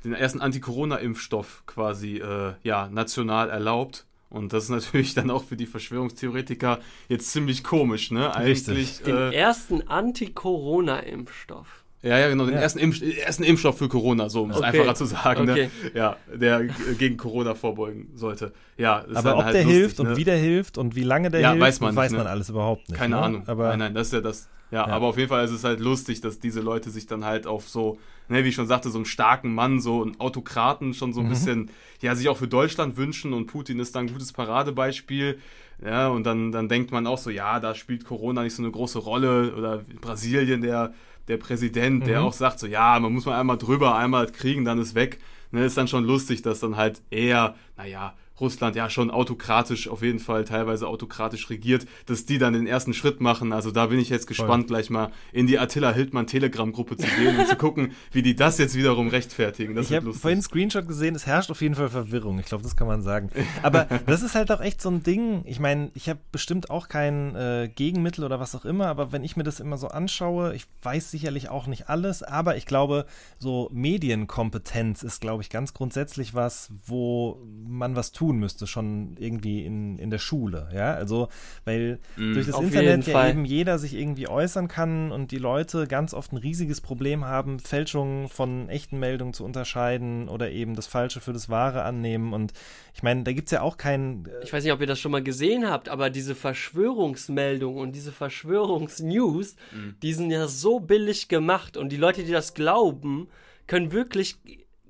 den 0.03 0.13
ersten 0.13 0.41
Anti-Corona-Impfstoff 0.41 1.63
quasi 1.65 2.17
äh, 2.17 2.53
ja, 2.63 2.89
national 2.89 3.49
erlaubt. 3.49 4.05
Und 4.29 4.51
das 4.53 4.65
ist 4.65 4.69
natürlich 4.69 5.13
dann 5.15 5.31
auch 5.31 5.43
für 5.43 5.55
die 5.55 5.65
Verschwörungstheoretiker 5.65 6.79
jetzt 7.07 7.31
ziemlich 7.31 7.63
komisch, 7.63 8.11
ne? 8.11 8.35
Richtig. 8.37 8.69
Eigentlich. 8.69 9.01
den 9.03 9.15
Äh, 9.15 9.33
ersten 9.33 9.87
Anti-Corona-Impfstoff. 9.87 11.83
Ja, 12.03 12.19
ja, 12.19 12.29
genau, 12.29 12.45
den 12.45 12.53
Ja. 12.53 12.61
ersten, 12.61 12.79
Impf 12.79 13.01
ersten 13.01 13.43
Impfstoff 13.43 13.77
für 13.79 13.89
Corona, 13.89 14.29
so 14.29 14.43
um 14.43 14.51
es 14.51 14.57
Okay. 14.57 14.65
einfacher 14.67 14.95
zu 14.95 15.05
sagen, 15.05 15.49
Okay. 15.49 15.69
ne? 15.83 15.91
Ja, 15.95 16.17
der 16.33 16.63
gegen 16.65 17.17
Corona 17.17 17.55
vorbeugen 17.55 18.09
sollte. 18.13 18.53
Ja, 18.77 18.99
ist 18.99 19.17
Aber 19.17 19.29
dann 19.31 19.39
ob 19.39 19.43
halt 19.45 19.55
der 19.55 19.63
lustig, 19.63 19.81
hilft 19.81 19.99
und 19.99 20.07
ne? 20.09 20.17
wie 20.17 20.23
der 20.23 20.37
hilft 20.37 20.77
und 20.77 20.95
wie 20.95 21.03
lange 21.03 21.31
der 21.31 21.41
Ja, 21.41 21.49
hilft, 21.49 21.61
weiß 21.63 21.79
man 21.81 21.95
weiß 21.95 22.11
man 22.11 22.25
ne? 22.25 22.29
alles 22.29 22.49
überhaupt 22.49 22.89
nicht. 22.89 22.97
Keine 22.99 23.15
ne? 23.15 23.21
Ahnung. 23.21 23.43
Aber 23.47 23.69
nein, 23.69 23.79
nein, 23.79 23.95
das 23.95 24.07
ist 24.07 24.13
ja 24.13 24.21
das. 24.21 24.47
Ja, 24.69 24.85
Ja. 24.85 24.93
aber 24.93 25.07
auf 25.07 25.17
jeden 25.17 25.29
Fall 25.29 25.43
ist 25.45 25.51
es 25.51 25.63
halt 25.63 25.79
lustig, 25.79 26.21
dass 26.21 26.39
diese 26.39 26.59
Leute 26.59 26.89
sich 26.91 27.07
dann 27.07 27.23
halt 27.25 27.47
auf 27.47 27.67
so, 27.69 27.99
ne, 28.27 28.43
wie 28.43 28.49
ich 28.49 28.55
schon 28.55 28.67
sagte, 28.67 28.89
so 28.89 28.97
einen 28.97 29.05
starken 29.05 29.55
Mann, 29.55 29.79
so 29.79 30.03
einen 30.03 30.19
Autokraten 30.19 30.93
schon 30.93 31.13
so 31.13 31.21
ein 31.21 31.25
Mhm. 31.25 31.29
bisschen, 31.29 31.71
ja, 32.01 32.13
sich 32.15 32.27
auch 32.29 32.37
für 32.37 32.49
Deutschland 32.49 32.97
wünschen 32.97 33.33
und 33.33 33.47
Putin 33.47 33.79
ist 33.79 33.95
da 33.95 34.01
ein 34.01 34.11
gutes 34.11 34.33
Paradebeispiel. 34.33 35.39
Ja, 35.83 36.09
und 36.09 36.25
dann, 36.25 36.51
dann 36.51 36.67
denkt 36.69 36.91
man 36.91 37.07
auch 37.07 37.17
so, 37.17 37.29
ja, 37.29 37.59
da 37.59 37.75
spielt 37.75 38.03
Corona 38.03 38.43
nicht 38.43 38.55
so 38.55 38.61
eine 38.63 38.71
große 38.71 38.99
Rolle 38.99 39.55
oder 39.55 39.83
Brasilien 40.01 40.61
der, 40.61 40.93
der 41.27 41.37
Präsident, 41.37 42.07
der 42.07 42.19
Mhm. 42.21 42.25
auch 42.27 42.33
sagt 42.33 42.59
so, 42.59 42.67
ja, 42.67 42.99
man 42.99 43.13
muss 43.13 43.25
mal 43.25 43.39
einmal 43.39 43.57
drüber, 43.57 43.95
einmal 43.95 44.27
kriegen, 44.31 44.65
dann 44.65 44.79
ist 44.79 44.95
weg. 44.95 45.19
Ne, 45.51 45.63
ist 45.65 45.77
dann 45.77 45.87
schon 45.87 46.03
lustig, 46.03 46.41
dass 46.41 46.59
dann 46.59 46.75
halt 46.75 47.01
eher, 47.09 47.55
naja, 47.77 48.13
Russland 48.39 48.75
ja 48.75 48.89
schon 48.89 49.11
autokratisch, 49.11 49.87
auf 49.87 50.01
jeden 50.01 50.19
Fall 50.19 50.45
teilweise 50.45 50.87
autokratisch 50.87 51.49
regiert, 51.49 51.85
dass 52.05 52.25
die 52.25 52.37
dann 52.37 52.53
den 52.53 52.67
ersten 52.67 52.93
Schritt 52.93 53.21
machen. 53.21 53.53
Also 53.53 53.71
da 53.71 53.87
bin 53.87 53.99
ich 53.99 54.09
jetzt 54.09 54.27
gespannt, 54.27 54.67
gleich 54.67 54.89
mal 54.89 55.11
in 55.31 55.47
die 55.47 55.59
Attila 55.59 55.91
Hildmann 55.91 56.27
Telegram-Gruppe 56.27 56.97
zu 56.97 57.07
gehen 57.07 57.37
und 57.37 57.47
zu 57.47 57.55
gucken, 57.55 57.91
wie 58.11 58.21
die 58.21 58.35
das 58.35 58.57
jetzt 58.57 58.75
wiederum 58.75 59.07
rechtfertigen. 59.07 59.75
Das 59.75 59.89
ich 59.89 59.95
habe 59.95 60.13
vorhin 60.13 60.37
einen 60.37 60.41
Screenshot 60.43 60.87
gesehen, 60.87 61.15
es 61.15 61.25
herrscht 61.25 61.51
auf 61.51 61.61
jeden 61.61 61.75
Fall 61.75 61.89
Verwirrung. 61.89 62.39
Ich 62.39 62.45
glaube, 62.45 62.63
das 62.63 62.75
kann 62.75 62.87
man 62.87 63.01
sagen. 63.01 63.29
Aber 63.63 63.85
das 64.05 64.21
ist 64.21 64.35
halt 64.35 64.51
auch 64.51 64.61
echt 64.61 64.81
so 64.81 64.89
ein 64.89 65.03
Ding. 65.03 65.41
Ich 65.45 65.59
meine, 65.59 65.91
ich 65.93 66.09
habe 66.09 66.19
bestimmt 66.31 66.69
auch 66.69 66.87
kein 66.87 67.35
äh, 67.35 67.69
Gegenmittel 67.73 68.23
oder 68.23 68.39
was 68.39 68.55
auch 68.55 68.65
immer, 68.65 68.87
aber 68.87 69.11
wenn 69.11 69.23
ich 69.23 69.35
mir 69.35 69.43
das 69.43 69.59
immer 69.59 69.77
so 69.77 69.87
anschaue, 69.87 70.55
ich 70.55 70.65
weiß 70.81 71.11
sicherlich 71.11 71.49
auch 71.49 71.67
nicht 71.67 71.89
alles, 71.89 72.23
aber 72.23 72.57
ich 72.57 72.65
glaube, 72.65 73.05
so 73.39 73.69
Medienkompetenz 73.71 75.03
ist, 75.03 75.21
glaube 75.21 75.43
ich, 75.43 75.49
ganz 75.49 75.73
grundsätzlich 75.73 76.33
was, 76.33 76.69
wo 76.85 77.41
man 77.67 77.95
was 77.95 78.11
tun 78.27 78.39
müsste, 78.39 78.67
schon 78.67 79.15
irgendwie 79.19 79.63
in, 79.65 79.97
in 79.99 80.09
der 80.09 80.17
Schule. 80.19 80.69
Ja, 80.73 80.93
also, 80.93 81.29
weil 81.65 81.99
Mhm. 82.17 82.33
durch 82.33 82.47
das 82.47 82.59
Internet 82.59 83.07
ja 83.07 83.13
Fall. 83.13 83.29
eben 83.31 83.45
jeder 83.45 83.79
sich 83.79 83.93
irgendwie 83.95 84.27
äußern 84.27 84.67
kann 84.67 85.11
und 85.11 85.31
die 85.31 85.37
Leute 85.37 85.87
ganz 85.87 86.13
oft 86.13 86.33
ein 86.33 86.37
riesiges 86.37 86.81
Problem 86.81 87.25
haben, 87.25 87.59
Fälschungen 87.59 88.27
von 88.27 88.69
echten 88.69 88.99
Meldungen 88.99 89.33
zu 89.33 89.45
unterscheiden 89.45 90.27
oder 90.27 90.51
eben 90.51 90.75
das 90.75 90.87
Falsche 90.87 91.21
für 91.21 91.33
das 91.33 91.49
Wahre 91.49 91.83
annehmen. 91.83 92.33
Und 92.33 92.53
ich 92.93 93.03
meine, 93.03 93.23
da 93.23 93.31
gibt 93.31 93.47
es 93.47 93.51
ja 93.51 93.61
auch 93.61 93.77
keinen. 93.77 94.27
Ich 94.43 94.51
weiß 94.51 94.63
nicht, 94.63 94.73
ob 94.73 94.81
ihr 94.81 94.87
das 94.87 94.99
schon 94.99 95.11
mal 95.11 95.23
gesehen 95.23 95.69
habt, 95.69 95.87
aber 95.89 96.09
diese 96.09 96.35
Verschwörungsmeldungen 96.35 97.79
und 97.81 97.95
diese 97.95 98.11
Verschwörungsnews, 98.11 99.55
die 100.01 100.13
sind 100.13 100.31
ja 100.31 100.47
so 100.47 100.79
billig 100.79 101.27
gemacht 101.27 101.77
und 101.77 101.89
die 101.91 101.97
Leute, 101.97 102.23
die 102.23 102.31
das 102.31 102.53
glauben, 102.53 103.27
können 103.67 103.91
wirklich 103.91 104.37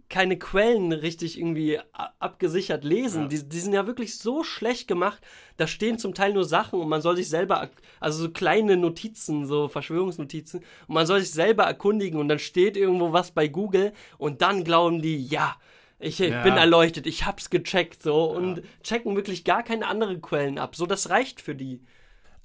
keine 0.09 0.37
Quellen 0.39 0.93
richtig 0.93 1.37
irgendwie 1.37 1.79
abgesichert 2.19 2.83
lesen. 2.83 3.23
Ja. 3.23 3.27
Die, 3.27 3.49
die 3.49 3.59
sind 3.59 3.73
ja 3.73 3.87
wirklich 3.87 4.17
so 4.17 4.43
schlecht 4.43 4.87
gemacht. 4.87 5.21
Da 5.57 5.67
stehen 5.67 5.99
zum 5.99 6.13
Teil 6.13 6.33
nur 6.33 6.45
Sachen 6.45 6.79
und 6.79 6.87
man 6.87 7.01
soll 7.01 7.17
sich 7.17 7.29
selber, 7.29 7.69
also 7.99 8.23
so 8.23 8.29
kleine 8.29 8.77
Notizen, 8.77 9.45
so 9.45 9.67
Verschwörungsnotizen, 9.67 10.61
und 10.87 10.93
man 10.93 11.05
soll 11.05 11.19
sich 11.19 11.31
selber 11.31 11.63
erkundigen 11.63 12.19
und 12.19 12.29
dann 12.29 12.39
steht 12.39 12.77
irgendwo 12.77 13.11
was 13.11 13.31
bei 13.31 13.47
Google 13.47 13.91
und 14.17 14.41
dann 14.41 14.63
glauben 14.63 15.01
die, 15.01 15.25
ja, 15.25 15.55
ich 15.99 16.21
äh, 16.21 16.29
Ja. 16.29 16.43
bin 16.43 16.55
erleuchtet, 16.57 17.07
ich 17.07 17.25
hab's 17.25 17.49
gecheckt, 17.49 18.01
so, 18.03 18.31
und 18.31 18.61
checken 18.83 19.15
wirklich 19.15 19.43
gar 19.43 19.63
keine 19.63 19.87
anderen 19.87 20.21
Quellen 20.21 20.57
ab. 20.59 20.75
So, 20.75 20.85
das 20.85 21.09
reicht 21.09 21.41
für 21.41 21.55
die. 21.55 21.81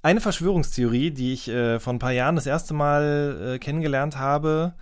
Eine 0.01 0.19
Verschwörungstheorie, 0.19 1.11
die 1.11 1.31
ich 1.31 1.47
äh, 1.47 1.79
vor 1.79 1.93
ein 1.93 1.99
paar 1.99 2.11
Jahren 2.11 2.35
das 2.35 2.45
erste 2.45 2.73
Mal 2.73 3.53
äh, 3.53 3.59
kennengelernt 3.59 4.17
habe, 4.17 4.73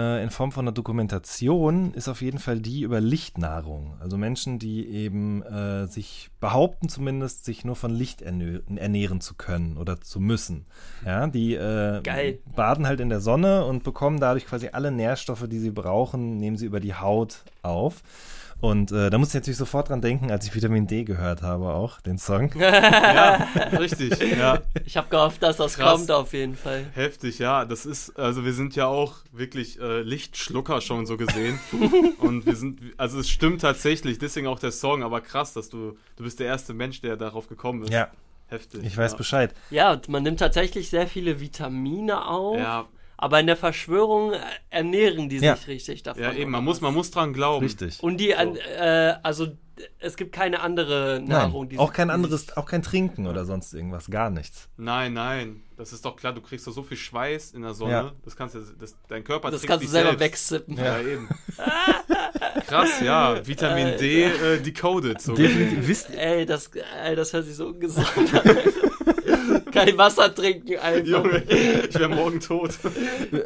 äh, 0.00 0.22
in 0.22 0.30
Form 0.30 0.50
von 0.50 0.64
einer 0.64 0.72
Dokumentation, 0.72 1.92
ist 1.92 2.08
auf 2.08 2.22
jeden 2.22 2.38
Fall 2.38 2.60
die 2.60 2.82
über 2.82 3.00
Lichtnahrung. 3.00 3.94
Also 4.00 4.16
Menschen, 4.16 4.58
die 4.58 4.88
eben 4.88 5.42
äh, 5.42 5.86
sich 5.86 6.30
behaupten 6.40 6.88
zumindest, 6.88 7.44
sich 7.44 7.64
nur 7.64 7.76
von 7.76 7.90
Licht 7.90 8.22
ernähren 8.22 9.20
zu 9.20 9.34
können 9.34 9.76
oder 9.76 10.00
zu 10.00 10.20
müssen. 10.20 10.66
Ja, 11.04 11.26
die 11.26 11.54
äh, 11.54 12.38
baden 12.56 12.86
halt 12.86 13.00
in 13.00 13.10
der 13.10 13.20
Sonne 13.20 13.64
und 13.66 13.84
bekommen 13.84 14.20
dadurch 14.20 14.46
quasi 14.46 14.70
alle 14.72 14.90
Nährstoffe, 14.90 15.46
die 15.48 15.58
sie 15.58 15.70
brauchen, 15.70 16.38
nehmen 16.38 16.56
sie 16.56 16.66
über 16.66 16.80
die 16.80 16.94
Haut 16.94 17.44
auf. 17.62 18.02
Und 18.60 18.92
äh, 18.92 19.08
da 19.08 19.16
muss 19.16 19.28
ich 19.28 19.34
natürlich 19.34 19.56
sofort 19.56 19.88
dran 19.88 20.02
denken, 20.02 20.30
als 20.30 20.46
ich 20.46 20.54
Vitamin 20.54 20.86
D 20.86 21.04
gehört 21.04 21.40
habe, 21.42 21.72
auch 21.72 22.00
den 22.00 22.18
Song. 22.18 22.50
Ja, 22.60 23.48
richtig. 23.78 24.18
Ja, 24.38 24.60
Ich 24.84 24.96
habe 24.96 25.08
gehofft, 25.08 25.42
dass 25.42 25.56
das 25.56 25.74
Krass. 25.76 25.92
kommt 25.98 26.10
auf 26.10 26.32
jeden 26.32 26.54
Fall. 26.56 26.84
heftig, 26.94 27.38
ja. 27.38 27.64
Das 27.64 27.86
ist, 27.86 28.18
also 28.18 28.44
wir 28.44 28.52
sind 28.52 28.76
ja 28.76 28.86
auch 28.86 29.16
wirklich 29.32 29.80
äh, 29.80 30.02
Lichtschlucker 30.02 30.80
schon 30.80 31.06
so 31.06 31.16
gesehen. 31.16 31.58
Und 32.18 32.46
wir 32.46 32.54
sind, 32.56 32.80
also 32.96 33.18
es 33.20 33.28
stimmt 33.30 33.62
tatsächlich, 33.62 34.18
deswegen 34.18 34.46
auch 34.46 34.58
der 34.58 34.72
Song, 34.72 35.02
aber 35.02 35.20
krass, 35.20 35.52
dass 35.54 35.68
du, 35.70 35.96
du 36.16 36.24
bist 36.24 36.38
der 36.40 36.46
erste 36.46 36.74
Mensch, 36.74 37.00
der 37.00 37.16
darauf 37.16 37.48
gekommen 37.48 37.82
ist. 37.84 37.92
Ja, 37.92 38.08
Heftig. 38.48 38.84
ich 38.84 38.96
weiß 38.96 39.12
ja. 39.12 39.16
Bescheid. 39.18 39.54
Ja, 39.70 39.92
und 39.92 40.08
man 40.08 40.22
nimmt 40.22 40.40
tatsächlich 40.40 40.90
sehr 40.90 41.06
viele 41.06 41.40
Vitamine 41.40 42.26
auf. 42.26 42.58
Ja, 42.58 42.86
Aber 43.22 43.38
in 43.38 43.46
der 43.46 43.56
Verschwörung 43.56 44.32
äh, 44.32 44.38
ernähren 44.70 45.28
die 45.28 45.38
sich 45.40 45.46
Ja. 45.46 45.58
richtig 45.68 46.02
davon. 46.02 46.22
ja, 46.22 46.32
eben, 46.32 46.50
man 46.50 46.64
muss, 46.64 46.80
man 46.80 46.94
muss 46.94 47.10
dran 47.10 47.34
glauben. 47.34 47.62
Richtig. 47.66 48.02
Und 48.02 48.16
die, 48.18 48.34
an, 48.34 48.56
äh, 48.56 49.14
also 49.22 49.48
es 49.98 50.16
gibt 50.16 50.32
keine 50.32 50.60
andere 50.60 51.22
Nahrung. 51.22 51.62
Nein, 51.64 51.68
die 51.68 51.78
auch 51.78 51.92
kein 51.92 52.08
anderes, 52.08 52.56
auch 52.56 52.64
kein 52.64 52.82
Trinken 52.82 53.26
oder 53.26 53.44
sonst 53.44 53.74
irgendwas, 53.74 54.10
gar 54.10 54.30
nichts. 54.30 54.68
Nein, 54.78 55.12
nein. 55.12 55.62
Das 55.76 55.92
ist 55.92 56.04
doch 56.04 56.16
klar, 56.16 56.32
du 56.34 56.40
kriegst 56.40 56.66
doch 56.66 56.72
so 56.72 56.82
viel 56.82 56.96
Schweiß 56.96 57.52
in 57.52 57.60
der 57.62 57.74
Sonne. 57.74 57.92
Ja. 57.92 58.12
Das 58.24 58.36
kannst 58.36 58.54
du, 58.54 58.60
das, 58.78 58.96
dein 59.08 59.22
Körper 59.24 59.50
Das 59.50 59.60
trinkt 59.60 59.68
kannst 59.70 59.84
du 59.84 59.88
sich 59.88 59.92
selber 59.92 60.18
selbst. 60.18 60.50
wegsippen. 60.52 60.76
Ja, 60.78 60.98
eben. 61.00 61.28
Krass, 62.66 63.00
ja. 63.02 63.46
Vitamin 63.46 63.96
D 63.98 64.24
äh, 64.24 64.60
decoded. 64.60 65.20
So 65.20 65.34
Definitiv. 65.34 65.86
Wisst, 65.88 66.10
Ey, 66.14 66.46
das, 66.46 66.70
ey, 67.04 67.16
das 67.16 67.32
hört 67.32 67.44
sich 67.46 67.56
so 67.56 67.66
ungesund 67.68 68.06
an. 68.34 68.56
Kein 69.70 69.96
Wasser 69.98 70.34
trinken 70.34 70.78
einfach. 70.78 71.06
Junge, 71.06 71.42
ich 71.88 71.94
wäre 71.98 72.08
morgen 72.08 72.40
tot. 72.40 72.70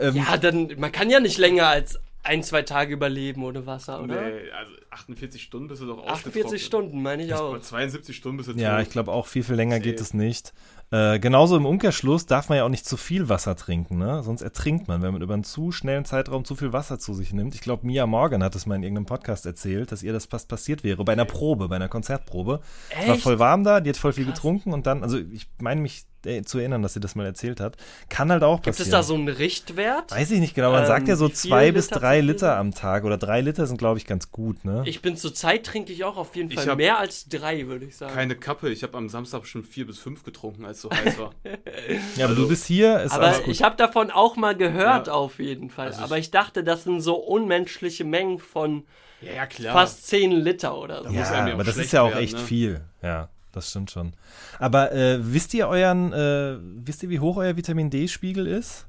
ähm, 0.01 0.16
Ja, 0.16 0.37
dann, 0.37 0.72
man 0.79 0.93
kann 0.93 1.11
ja 1.11 1.20
nicht 1.20 1.39
länger 1.39 1.66
als 1.68 1.99
ein, 2.27 2.43
zwei 2.43 2.62
Tage 2.62 2.95
überleben 2.95 3.45
ohne 3.45 3.66
Wasser, 3.66 4.03
oder? 4.03 4.14
Nee, 4.22 4.51
also 4.59 4.72
48 4.91 5.43
Stunden 5.43 5.68
bist 5.68 5.83
du 5.83 5.87
doch 5.87 5.99
48 6.07 6.11
ausgetrocknet. 6.33 6.61
Stunden, 6.62 7.03
meine 7.03 7.22
ich 7.22 7.35
auch. 7.35 7.51
Aber 7.51 7.61
72 7.61 8.16
Stunden 8.16 8.39
bist 8.39 8.49
du 8.49 8.55
Ja, 8.55 8.77
tot. 8.79 8.87
ich 8.87 8.91
glaube 8.93 9.12
auch 9.12 9.27
viel, 9.27 9.43
viel 9.43 9.57
länger 9.57 9.79
geht 9.79 10.01
es 10.01 10.14
nicht. 10.14 10.55
Äh, 10.91 11.18
genauso 11.18 11.55
im 11.57 11.66
Umkehrschluss 11.66 12.25
darf 12.25 12.49
man 12.49 12.57
ja 12.57 12.64
auch 12.64 12.68
nicht 12.70 12.87
zu 12.87 12.97
viel 12.97 13.29
Wasser 13.29 13.57
trinken, 13.57 13.99
ne? 13.99 14.22
Sonst 14.22 14.41
ertrinkt 14.41 14.89
man, 14.89 15.03
wenn 15.03 15.12
man 15.12 15.20
über 15.20 15.35
einen 15.35 15.45
zu 15.45 15.70
schnellen 15.70 16.07
Zeitraum 16.07 16.47
zu 16.47 16.55
viel 16.57 16.72
Wasser 16.72 16.99
zu 16.99 17.12
sich 17.12 17.35
nimmt. 17.35 17.55
Ich 17.55 17.61
glaube, 17.61 17.87
Mia 17.87 18.07
Morgan 18.07 18.43
hat 18.43 18.55
es 18.55 18.64
mal 18.64 18.77
in 18.77 18.85
irgendeinem 18.85 19.07
Podcast 19.07 19.45
erzählt, 19.45 19.93
dass 19.93 20.03
ihr 20.03 20.14
das 20.14 20.25
fast 20.27 20.49
passiert 20.49 20.83
wäre. 20.83 21.05
Bei 21.05 21.12
einer 21.12 21.25
Probe, 21.27 21.68
bei 21.68 21.77
einer 21.77 21.89
Konzertprobe. 21.89 22.61
Es 22.89 23.07
war 23.07 23.14
Echt? 23.16 23.22
voll 23.22 23.39
warm 23.39 23.64
da, 23.64 23.81
die 23.81 23.91
hat 23.91 23.97
voll 23.99 24.14
viel 24.14 24.25
Krass. 24.25 24.35
getrunken 24.37 24.72
und 24.72 24.87
dann, 24.87 25.03
also 25.03 25.18
ich 25.18 25.47
meine 25.61 25.83
mich 25.83 26.05
zu 26.45 26.59
erinnern, 26.59 26.83
dass 26.83 26.95
sie 26.95 27.01
das 27.01 27.14
mal 27.14 27.27
erzählt 27.27 27.61
hat. 27.61 27.77
Kann 28.09 28.31
halt 28.31 28.43
auch 28.43 28.57
Gibt 28.62 28.77
passieren. 28.77 28.87
es 28.87 28.91
da 28.91 29.03
so 29.03 29.14
einen 29.14 29.29
Richtwert? 29.29 30.11
Weiß 30.11 30.31
ich 30.31 30.41
nicht 30.41 30.55
genau, 30.55 30.72
man 30.72 30.83
Ähm, 30.83 30.87
sagt 30.89 31.09
ja 31.09 31.16
so 31.16 31.27
viel 31.29 31.35
zwei 31.37 31.72
bis 31.72 31.87
Liter 31.91 32.01
drei 32.01 32.20
Liter 32.20 32.57
am 32.57 32.75
Tag 32.75 33.05
oder 33.05 33.16
drei 33.18 33.41
Liter 33.41 33.66
sind, 33.66 33.77
glaube 33.79 33.99
ich, 33.99 34.07
ganz 34.07 34.33
gut, 34.33 34.64
ne? 34.64 34.83
Ich 34.87 35.03
bin 35.03 35.16
zur 35.16 35.35
Zeit 35.35 35.64
trinke 35.64 35.93
ich 35.93 36.05
auch 36.05 36.16
auf 36.16 36.35
jeden 36.37 36.51
Ich 36.51 36.61
Fall 36.61 36.77
mehr 36.77 36.99
als 36.99 37.29
drei, 37.29 37.66
würde 37.66 37.85
ich 37.85 37.97
sagen. 37.97 38.14
Keine 38.14 38.35
Kappe. 38.37 38.70
Ich 38.70 38.83
habe 38.83 38.97
am 38.99 39.09
Samstag 39.09 39.47
schon 39.47 39.62
vier 39.62 39.87
bis 39.87 39.99
fünf 39.99 40.22
getrunken, 40.25 40.64
als 40.64 40.79
es 40.79 40.83
so 40.83 40.91
heiß 40.91 41.18
war. 41.18 41.31
ja, 42.16 42.25
aber 42.25 42.31
also- 42.31 42.43
du 42.43 42.49
bist 42.49 42.64
hier, 42.66 43.01
ist 43.03 43.12
alles 43.12 43.37
Aber 43.37 43.45
gut. 43.45 43.53
ich 43.55 43.62
habe 43.62 43.77
davon 43.77 44.11
auch 44.11 44.37
mal 44.37 44.57
gehört, 44.57 45.07
Ja. 45.09 45.12
auf 45.12 45.39
jeden 45.39 45.70
Fall. 45.70 45.87
Also 45.87 45.99
ich- 45.99 46.05
Aber 46.05 46.18
ich 46.18 46.31
dachte, 46.31 46.64
das 46.64 46.85
sind 46.85 47.01
so 47.01 47.14
unmenschliche 47.16 48.05
Mengen 48.05 48.39
von 48.39 48.85
ja, 49.20 49.33
ja, 49.33 49.47
klar. 49.47 49.72
fast 49.72 50.07
10 50.07 50.33
Liter 50.33 50.77
oder 50.77 51.05
so. 51.05 51.11
Ja, 51.11 51.25
aber 51.53 51.64
das 51.64 51.77
ist 51.77 51.93
ja 51.93 52.03
auch 52.03 52.11
werden, 52.11 52.22
echt 52.25 52.35
ne? 52.35 52.41
viel. 52.41 52.81
Ja, 53.03 53.29
das 53.57 53.70
stimmt 53.70 53.90
schon. 53.90 54.12
Aber 54.59 54.92
äh, 54.92 55.18
wisst 55.20 55.55
ihr 55.55 55.68
euren, 55.68 56.12
äh, 56.12 56.59
wisst 56.61 57.02
ihr, 57.02 57.11
wie 57.11 57.20
hoch 57.20 57.36
euer 57.36 57.57
Vitamin 57.57 57.90
D-Spiegel 57.90 58.46
ist? 58.46 58.86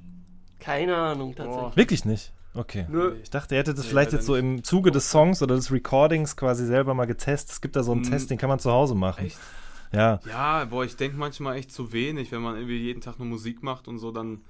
Keine 0.59 0.95
Ahnung, 0.95 1.35
tatsächlich. 1.35 1.61
Boah. 1.69 1.75
Wirklich 1.75 2.05
nicht. 2.05 2.31
Okay. 2.53 2.85
Nö. 2.89 3.15
Ich 3.21 3.29
dachte, 3.29 3.55
ihr 3.55 3.59
hättet 3.59 3.77
das 3.77 3.85
Nee, 3.85 3.89
vielleicht 3.89 4.13
jetzt 4.13 4.25
so 4.25 4.35
im 4.35 4.63
Zuge 4.63 4.91
des 4.91 5.11
Songs 5.11 5.41
oder 5.43 5.55
des 5.55 5.71
Recordings 5.71 6.37
quasi 6.37 6.65
selber 6.65 6.93
mal 6.93 7.05
getestet. 7.05 7.51
Es 7.51 7.61
gibt 7.61 7.75
da 7.75 7.83
so 7.83 7.91
einen 7.91 8.03
Hm. 8.05 8.11
Test, 8.11 8.29
den 8.29 8.37
kann 8.37 8.49
man 8.49 8.59
zu 8.59 8.71
Hause 8.71 8.95
machen. 8.95 9.25
Echt? 9.25 9.37
Ja. 9.91 10.19
Ja, 10.27 10.65
boah, 10.65 10.83
ich 10.85 10.95
denke 10.95 11.17
manchmal 11.17 11.57
echt 11.57 11.71
zu 11.71 11.91
wenig, 11.91 12.31
wenn 12.31 12.41
man 12.41 12.55
irgendwie 12.55 12.77
jeden 12.77 13.01
Tag 13.01 13.19
nur 13.19 13.27
Musik 13.27 13.61
macht 13.63 13.87
und 13.87 13.99
so, 13.99 14.11
dann. 14.11 14.41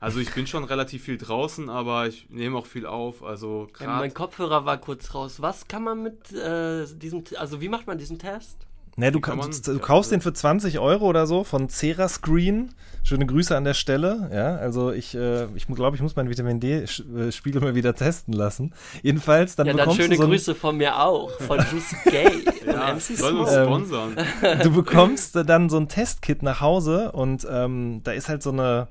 Also 0.00 0.20
ich 0.20 0.32
bin 0.32 0.46
schon 0.46 0.62
relativ 0.62 1.02
viel 1.02 1.18
draußen, 1.18 1.68
aber 1.68 2.06
ich 2.06 2.28
nehme 2.30 2.56
auch 2.56 2.66
viel 2.66 2.86
auf. 2.86 3.24
Also 3.24 3.66
Ja, 3.80 3.96
mein 3.98 4.14
Kopfhörer 4.14 4.64
war 4.64 4.78
kurz 4.78 5.12
raus. 5.12 5.42
Was 5.42 5.66
kann 5.66 5.82
man 5.82 6.04
mit 6.04 6.32
äh, 6.32 6.86
diesem, 6.94 7.24
also 7.36 7.60
wie 7.60 7.68
macht 7.68 7.88
man 7.88 7.98
diesen 7.98 8.16
Test? 8.20 8.67
Ne, 8.98 9.12
du, 9.12 9.20
man- 9.20 9.50
du, 9.50 9.58
du 9.62 9.72
ja, 9.74 9.78
kaufst 9.78 10.08
also- 10.12 10.16
den 10.16 10.20
für 10.22 10.32
20 10.32 10.80
Euro 10.80 11.06
oder 11.06 11.26
so 11.28 11.44
von 11.44 11.68
Cera 11.68 12.08
Screen. 12.08 12.70
Schöne 13.04 13.26
Grüße 13.26 13.56
an 13.56 13.62
der 13.64 13.74
Stelle. 13.74 14.28
Ja, 14.34 14.56
also 14.56 14.90
ich, 14.90 15.14
äh, 15.14 15.44
ich 15.54 15.66
glaube, 15.68 15.96
ich 15.96 16.02
muss 16.02 16.16
meinen 16.16 16.28
Vitamin 16.28 16.58
D-Spiegel 16.60 17.62
mal 17.62 17.74
wieder 17.76 17.94
testen 17.94 18.34
lassen. 18.34 18.74
Jedenfalls, 19.02 19.54
dann 19.56 19.66
ja, 19.68 19.72
dann 19.72 19.78
bekommst 19.82 20.00
schöne 20.00 20.10
du 20.10 20.16
so 20.16 20.22
ein, 20.24 20.30
Grüße 20.30 20.54
von 20.56 20.76
mir 20.76 21.00
auch. 21.00 21.30
Von 21.40 21.58
Juicy 21.70 21.96
Gay 22.10 22.26
und 22.66 22.72
ja, 22.74 22.92
MC 22.94 23.00
sollen 23.16 23.38
uns. 23.38 23.52
Ähm, 23.52 23.64
sponsern. 23.64 24.16
du 24.64 24.70
bekommst 24.72 25.36
äh, 25.36 25.44
dann 25.44 25.70
so 25.70 25.78
ein 25.78 25.88
Testkit 25.88 26.42
nach 26.42 26.60
Hause 26.60 27.12
und 27.12 27.46
ähm, 27.50 28.00
da 28.02 28.10
ist 28.12 28.28
halt 28.28 28.42
so 28.42 28.50
eine, 28.50 28.88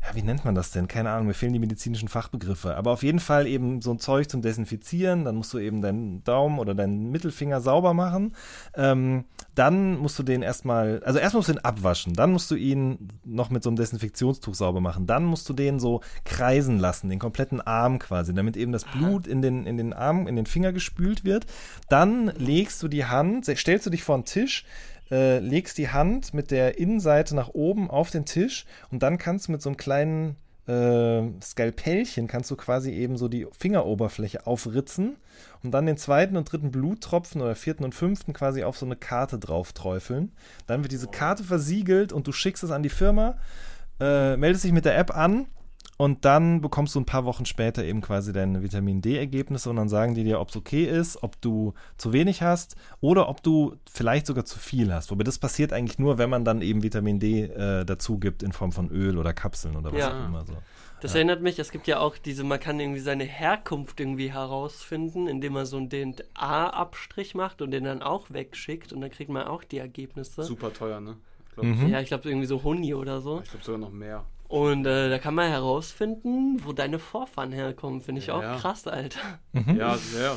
ja, 0.00 0.14
wie 0.14 0.22
nennt 0.22 0.44
man 0.44 0.54
das 0.54 0.70
denn? 0.70 0.86
Keine 0.86 1.10
Ahnung, 1.10 1.26
mir 1.26 1.34
fehlen 1.34 1.52
die 1.52 1.58
medizinischen 1.58 2.08
Fachbegriffe. 2.08 2.76
Aber 2.76 2.92
auf 2.92 3.02
jeden 3.02 3.18
Fall 3.18 3.46
eben 3.46 3.82
so 3.82 3.90
ein 3.90 3.98
Zeug 3.98 4.30
zum 4.30 4.42
Desinfizieren. 4.42 5.24
Dann 5.24 5.34
musst 5.34 5.52
du 5.52 5.58
eben 5.58 5.82
deinen 5.82 6.22
Daumen 6.22 6.58
oder 6.60 6.74
deinen 6.74 7.10
Mittelfinger 7.10 7.60
sauber 7.60 7.94
machen. 7.94 8.34
Ähm, 8.74 9.24
dann 9.54 9.98
musst 9.98 10.18
du 10.18 10.22
den 10.22 10.42
erstmal, 10.42 11.02
also 11.04 11.18
erstmal 11.18 11.40
musst 11.40 11.48
du 11.48 11.54
ihn 11.54 11.64
abwaschen. 11.64 12.14
Dann 12.14 12.30
musst 12.30 12.50
du 12.50 12.54
ihn 12.54 13.08
noch 13.24 13.50
mit 13.50 13.64
so 13.64 13.70
einem 13.70 13.76
Desinfektionstuch 13.76 14.54
sauber 14.54 14.80
machen. 14.80 15.06
Dann 15.06 15.24
musst 15.24 15.48
du 15.48 15.52
den 15.52 15.80
so 15.80 16.00
kreisen 16.24 16.78
lassen, 16.78 17.08
den 17.08 17.18
kompletten 17.18 17.60
Arm 17.60 17.98
quasi, 17.98 18.32
damit 18.32 18.56
eben 18.56 18.70
das 18.70 18.84
Blut 18.84 19.26
in 19.26 19.42
den, 19.42 19.66
in 19.66 19.76
den 19.76 19.92
Arm, 19.92 20.28
in 20.28 20.36
den 20.36 20.46
Finger 20.46 20.72
gespült 20.72 21.24
wird. 21.24 21.46
Dann 21.88 22.28
legst 22.36 22.80
du 22.82 22.88
die 22.88 23.04
Hand, 23.04 23.46
stellst 23.46 23.86
du 23.86 23.90
dich 23.90 24.04
vor 24.04 24.16
den 24.16 24.24
Tisch, 24.24 24.64
äh, 25.10 25.38
legst 25.38 25.78
die 25.78 25.90
Hand 25.90 26.34
mit 26.34 26.50
der 26.50 26.78
Innenseite 26.78 27.34
nach 27.34 27.48
oben 27.48 27.90
auf 27.90 28.10
den 28.10 28.24
Tisch 28.24 28.66
und 28.90 29.02
dann 29.02 29.18
kannst 29.18 29.48
du 29.48 29.52
mit 29.52 29.62
so 29.62 29.70
einem 29.70 29.76
kleinen 29.76 30.36
äh, 30.68 31.22
Skalpellchen 31.40 32.28
kannst 32.28 32.50
du 32.50 32.56
quasi 32.56 32.92
eben 32.92 33.16
so 33.16 33.28
die 33.28 33.46
Fingeroberfläche 33.58 34.46
aufritzen 34.46 35.16
und 35.62 35.70
dann 35.72 35.86
den 35.86 35.96
zweiten 35.96 36.36
und 36.36 36.52
dritten 36.52 36.70
Bluttropfen 36.70 37.40
oder 37.40 37.54
vierten 37.54 37.84
und 37.84 37.94
fünften 37.94 38.34
quasi 38.34 38.62
auf 38.64 38.76
so 38.76 38.84
eine 38.84 38.96
Karte 38.96 39.38
drauf 39.38 39.72
träufeln. 39.72 40.32
Dann 40.66 40.82
wird 40.82 40.92
diese 40.92 41.08
Karte 41.08 41.42
versiegelt 41.42 42.12
und 42.12 42.26
du 42.26 42.32
schickst 42.32 42.62
es 42.62 42.70
an 42.70 42.82
die 42.82 42.90
Firma, 42.90 43.38
äh, 43.98 44.36
meldest 44.36 44.64
dich 44.64 44.72
mit 44.72 44.84
der 44.84 44.98
App 44.98 45.16
an 45.16 45.46
und 45.98 46.24
dann 46.24 46.60
bekommst 46.60 46.94
du 46.94 47.00
ein 47.00 47.04
paar 47.06 47.24
Wochen 47.26 47.44
später 47.44 47.84
eben 47.84 48.00
quasi 48.00 48.32
deine 48.32 48.62
Vitamin 48.62 49.02
D-Ergebnisse 49.02 49.68
und 49.68 49.76
dann 49.76 49.88
sagen 49.88 50.14
die 50.14 50.24
dir, 50.24 50.40
ob 50.40 50.48
es 50.48 50.56
okay 50.56 50.84
ist, 50.84 51.22
ob 51.22 51.38
du 51.42 51.74
zu 51.98 52.12
wenig 52.12 52.40
hast 52.40 52.76
oder 53.00 53.28
ob 53.28 53.42
du 53.42 53.74
vielleicht 53.90 54.26
sogar 54.26 54.44
zu 54.44 54.58
viel 54.60 54.94
hast. 54.94 55.10
Wobei 55.10 55.24
das 55.24 55.38
passiert 55.38 55.72
eigentlich 55.72 55.98
nur, 55.98 56.16
wenn 56.16 56.30
man 56.30 56.44
dann 56.44 56.62
eben 56.62 56.82
Vitamin 56.84 57.18
D 57.18 57.42
äh, 57.42 57.84
dazu 57.84 58.18
gibt 58.18 58.42
in 58.44 58.52
Form 58.52 58.70
von 58.72 58.90
Öl 58.90 59.18
oder 59.18 59.34
Kapseln 59.34 59.76
oder 59.76 59.92
was 59.92 59.98
Ja. 59.98 60.22
auch 60.22 60.26
immer 60.28 60.44
so. 60.46 60.54
Das 61.00 61.14
erinnert 61.14 61.42
mich, 61.42 61.58
es 61.60 61.70
gibt 61.70 61.86
ja 61.86 62.00
auch 62.00 62.16
diese, 62.18 62.42
man 62.42 62.58
kann 62.58 62.80
irgendwie 62.80 63.00
seine 63.00 63.24
Herkunft 63.24 64.00
irgendwie 64.00 64.32
herausfinden, 64.32 65.28
indem 65.28 65.52
man 65.52 65.64
so 65.66 65.76
einen 65.76 65.90
DNA-Abstrich 65.90 67.34
macht 67.34 67.62
und 67.62 67.70
den 67.70 67.84
dann 67.84 68.02
auch 68.02 68.30
wegschickt 68.30 68.92
und 68.92 69.00
dann 69.00 69.10
kriegt 69.10 69.30
man 69.30 69.46
auch 69.46 69.62
die 69.64 69.78
Ergebnisse. 69.78 70.42
Super 70.44 70.72
teuer, 70.72 71.00
ne? 71.00 71.16
Ich 71.48 71.54
glaube 71.54 71.68
Mhm. 71.70 71.88
Ja, 71.88 72.00
ich 72.00 72.08
glaube 72.08 72.28
irgendwie 72.28 72.46
so 72.46 72.62
Huni 72.62 72.94
oder 72.94 73.20
so. 73.20 73.42
glaub 73.50 73.62
sogar 73.62 73.78
noch 73.78 73.90
mehr. 73.92 74.24
Und 74.48 74.86
äh, 74.86 75.10
da 75.10 75.18
kann 75.18 75.34
man 75.34 75.48
herausfinden, 75.50 76.56
wo 76.64 76.72
deine 76.72 76.98
Vorfahren 76.98 77.52
herkommen. 77.52 78.00
Finde 78.00 78.20
ich 78.22 78.30
auch 78.30 78.42
Ja. 78.42 78.56
krass, 78.56 78.86
Alter. 78.86 79.20
Mhm. 79.52 79.76
Ja, 79.76 79.94
sehr. 79.96 80.36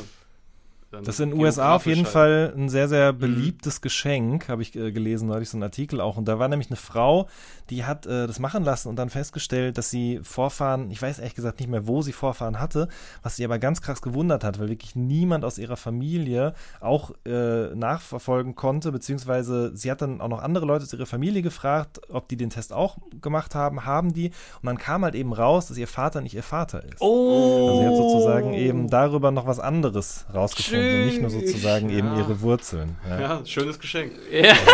Das 0.92 1.08
ist 1.08 1.20
in 1.22 1.30
den 1.30 1.40
USA 1.40 1.76
auf 1.76 1.86
jeden 1.86 2.04
halt. 2.04 2.12
Fall 2.12 2.54
ein 2.56 2.68
sehr, 2.68 2.90
sehr 2.90 3.14
beliebtes 3.14 3.80
Geschenk, 3.80 4.50
habe 4.50 4.62
ich 4.62 4.76
äh, 4.76 4.92
gelesen, 4.92 5.30
neulich 5.30 5.50
so 5.50 5.56
einen 5.56 5.64
Artikel 5.64 6.02
auch. 6.02 6.18
Und 6.18 6.26
da 6.28 6.38
war 6.38 6.50
nämlich 6.50 6.70
eine 6.70 6.76
Frau, 6.76 7.30
die 7.70 7.86
hat 7.86 8.06
äh, 8.06 8.28
das 8.28 8.40
machen 8.40 8.66
lassen 8.66 8.90
und 8.90 8.98
dann 8.98 9.10
festgestellt, 9.10 9.78
dass 9.78 9.90
sie 9.90 10.20
Vorfahren, 10.22 10.92
ich 10.92 11.02
weiß 11.02 11.20
ehrlich 11.20 11.36
gesagt 11.36 11.62
nicht 11.62 11.70
mehr, 11.70 11.88
wo 11.88 12.02
sie 12.02 12.12
Vorfahren 12.12 12.60
hatte, 12.60 12.90
was 13.24 13.38
sie 13.38 13.46
aber 13.46 13.58
ganz 13.58 13.82
krass 13.82 14.02
gewundert 14.02 14.44
hat, 14.44 14.60
weil 14.60 14.68
wirklich 14.68 14.96
niemand 14.96 15.46
aus 15.46 15.58
ihrer 15.58 15.78
Familie 15.78 16.54
auch 16.82 17.12
äh, 17.26 17.74
nachverfolgen 17.74 18.56
konnte, 18.56 18.92
beziehungsweise 18.92 19.72
sie 19.74 19.90
hat 19.90 20.02
dann 20.02 20.20
auch 20.20 20.28
noch 20.28 20.42
andere 20.42 20.66
Leute 20.66 20.84
aus 20.84 20.92
ihrer 20.92 21.06
Familie 21.06 21.42
gefragt, 21.42 22.02
ob 22.10 22.28
die 22.28 22.36
den 22.36 22.50
Test 22.50 22.74
auch 22.74 22.98
gemacht 23.22 23.56
haben, 23.56 23.86
haben 23.86 24.14
die. 24.14 24.28
Und 24.62 24.66
dann 24.66 24.78
kam 24.78 25.06
halt 25.06 25.16
eben 25.16 25.32
raus, 25.32 25.68
dass 25.68 25.78
ihr 25.78 25.88
Vater 25.88 26.20
nicht 26.20 26.36
ihr 26.36 26.44
Vater 26.44 26.84
ist. 26.84 27.00
Oh. 27.00 27.70
Also 27.70 27.80
sie 27.80 27.88
hat 27.88 27.96
sozusagen 27.96 28.54
eben 28.54 28.90
darüber 28.90 29.32
noch 29.32 29.48
was 29.48 29.60
anderes 29.60 30.26
rausgefunden 30.34 30.81
und 30.84 31.06
nicht 31.06 31.22
nur 31.22 31.30
sozusagen 31.30 31.90
eben 31.90 32.08
Ja. 32.08 32.18
ihre 32.20 32.42
Wurzeln. 32.42 32.96
Ja. 33.10 33.20
Ja, 33.22 33.42
schönes 33.46 33.80
Geschenk. 33.80 34.12
Ja. 34.32 34.56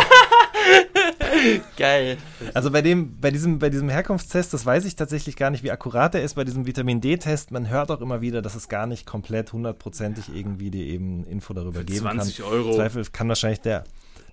Geil. 1.78 2.18
Also 2.54 2.72
bei 2.72 2.82
dem, 2.82 3.20
bei 3.20 3.32
diesem, 3.32 3.60
bei 3.60 3.70
diesem 3.70 3.90
Herkunftstest, 3.90 4.54
das 4.54 4.66
weiß 4.66 4.86
ich 4.86 4.96
tatsächlich 4.96 5.36
gar 5.36 5.50
nicht, 5.50 5.64
wie 5.64 5.72
akkurat 5.72 6.16
er 6.16 6.24
ist. 6.24 6.36
Bei 6.36 6.44
diesem 6.44 6.66
Vitamin 6.66 7.02
D-Test, 7.02 7.52
man 7.52 7.70
hört 7.70 7.92
auch 7.92 8.02
immer 8.02 8.22
wieder, 8.22 8.42
dass 8.42 8.56
es 8.56 8.68
gar 8.70 8.88
nicht 8.88 9.06
komplett 9.06 9.54
hundertprozentig 9.54 10.26
irgendwie 10.34 10.72
dir 10.72 10.86
eben 10.86 11.26
Info 11.26 11.54
darüber 11.54 11.80
Für 11.80 11.86
geben 11.86 12.00
20 12.02 12.38
kann. 12.38 12.48
Euro. 12.48 12.70
Im 12.70 12.76
Zweifel 12.76 13.06
kann 13.12 13.30
wahrscheinlich 13.30 13.62
der, 13.62 13.84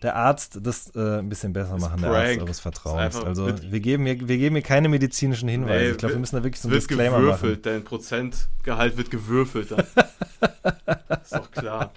der 0.05 0.17
Arzt 0.17 0.61
das 0.63 0.95
äh, 0.95 1.19
ein 1.19 1.29
bisschen 1.31 1.53
besser 1.53 1.79
machen, 1.79 2.03
der. 2.03 2.11
Arzt 2.11 2.41
eures 2.41 2.61
Vertrauens. 2.61 3.17
Also 3.17 3.49
wir 3.49 3.81
geben, 3.81 4.05
hier, 4.05 4.29
wir 4.29 4.37
geben 4.37 4.55
hier 4.55 4.63
keine 4.63 4.89
medizinischen 4.89 5.49
Hinweise. 5.49 5.85
Nee, 5.85 5.91
ich 5.93 5.97
glaube, 5.97 6.15
wir 6.15 6.21
müssen 6.21 6.37
da 6.37 6.45
wirklich 6.45 6.61
so 6.61 6.69
ein 6.69 6.73
wird 6.73 6.83
Disclaimer 6.83 7.19
machen. 7.19 7.25
gewürfelt, 7.25 7.67
dein 7.67 7.83
Prozentgehalt 7.85 8.97
wird 8.99 9.11
gewürfelt 9.11 9.71
dann. 9.71 9.81
ist 11.23 11.35
doch 11.35 11.51
klar. 11.51 11.91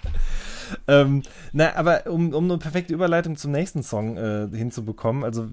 Ähm, 0.86 1.22
na, 1.52 1.76
aber 1.76 2.06
um, 2.06 2.32
um 2.32 2.44
eine 2.44 2.58
perfekte 2.58 2.94
Überleitung 2.94 3.36
zum 3.36 3.52
nächsten 3.52 3.82
Song 3.82 4.16
äh, 4.16 4.48
hinzubekommen, 4.54 5.22
also 5.22 5.46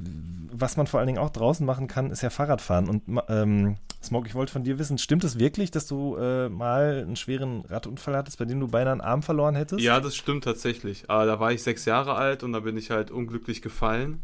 was 0.61 0.77
man 0.77 0.87
vor 0.87 0.99
allen 0.99 1.07
Dingen 1.07 1.19
auch 1.19 1.29
draußen 1.29 1.65
machen 1.65 1.87
kann, 1.87 2.11
ist 2.11 2.21
ja 2.21 2.29
Fahrradfahren. 2.29 2.89
Und 2.89 3.03
ähm, 3.29 3.77
Smoke, 4.03 4.27
ich 4.27 4.35
wollte 4.35 4.51
von 4.51 4.63
dir 4.63 4.79
wissen, 4.79 4.97
stimmt 4.97 5.23
es 5.23 5.39
wirklich, 5.39 5.71
dass 5.71 5.87
du 5.87 6.15
äh, 6.15 6.49
mal 6.49 7.03
einen 7.03 7.15
schweren 7.15 7.65
Radunfall 7.65 8.15
hattest, 8.15 8.37
bei 8.37 8.45
dem 8.45 8.59
du 8.59 8.67
beinahe 8.67 8.93
einen 8.93 9.01
Arm 9.01 9.23
verloren 9.23 9.55
hättest? 9.55 9.81
Ja, 9.81 9.99
das 9.99 10.15
stimmt 10.15 10.43
tatsächlich. 10.43 11.09
Aber 11.09 11.25
da 11.25 11.39
war 11.39 11.51
ich 11.51 11.63
sechs 11.63 11.85
Jahre 11.85 12.15
alt 12.15 12.43
und 12.43 12.53
da 12.53 12.61
bin 12.61 12.77
ich 12.77 12.91
halt 12.91 13.11
unglücklich 13.11 13.61
gefallen. 13.61 14.21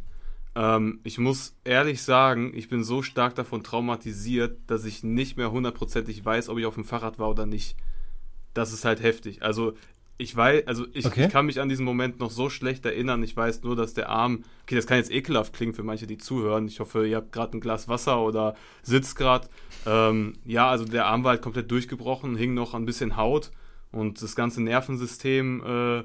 Ähm, 0.56 1.00
ich 1.04 1.18
muss 1.18 1.56
ehrlich 1.64 2.02
sagen, 2.04 2.52
ich 2.56 2.70
bin 2.70 2.84
so 2.84 3.02
stark 3.02 3.36
davon 3.36 3.64
traumatisiert, 3.64 4.60
dass 4.68 4.86
ich 4.86 5.04
nicht 5.04 5.38
mehr 5.38 5.52
hundertprozentig 5.52 6.24
weiß, 6.24 6.50
ob 6.50 6.58
ich 6.58 6.66
auf 6.66 6.76
dem 6.76 6.86
Fahrrad 6.86 7.20
war 7.20 7.30
oder 7.30 7.46
nicht. 7.46 7.76
Das 8.54 8.74
ist 8.74 8.86
halt 8.86 9.02
heftig. 9.02 9.44
Also 9.44 9.74
ich 10.18 10.36
weiß, 10.36 10.68
also 10.68 10.86
ich, 10.94 11.06
Okay. 11.06 11.26
ich 11.26 11.32
kann 11.32 11.48
mich 11.48 11.60
an 11.60 11.70
diesen 11.70 11.86
Moment 11.86 12.20
noch 12.20 12.30
so 12.32 12.50
schlecht 12.50 12.86
erinnern. 12.86 13.24
Ich 13.24 13.36
weiß 13.36 13.64
nur, 13.64 13.76
dass 13.76 13.94
der 13.94 14.10
Arm, 14.10 14.44
okay, 14.64 14.76
das 14.76 14.86
kann 14.86 14.98
jetzt 14.98 15.12
ekelhaft 15.12 15.54
klingen 15.54 15.74
für 15.74 15.84
manche, 15.84 16.06
die 16.06 16.18
zuhören. 16.18 16.68
Ich 16.68 16.80
hoffe, 16.80 17.08
ihr 17.08 17.18
habt 17.18 17.32
gerade 17.32 17.58
ein 17.58 17.62
Glas 17.62 17.88
Wasser 17.88 18.22
oder 18.22 18.56
sitzt 18.84 19.16
gerade. 19.16 19.48
Ähm, 19.88 20.34
ja, 20.46 20.70
also 20.70 20.86
der 20.86 21.08
Arm 21.08 21.24
war 21.24 21.32
halt 21.32 21.42
komplett 21.42 21.72
durchgebrochen, 21.72 22.36
hing 22.36 22.54
noch 22.54 22.74
ein 22.76 22.86
bisschen 22.86 23.18
Haut 23.18 23.52
und 23.92 24.22
das 24.22 24.36
ganze 24.36 24.62
Nervensystem 24.62 25.64
äh, 25.66 26.04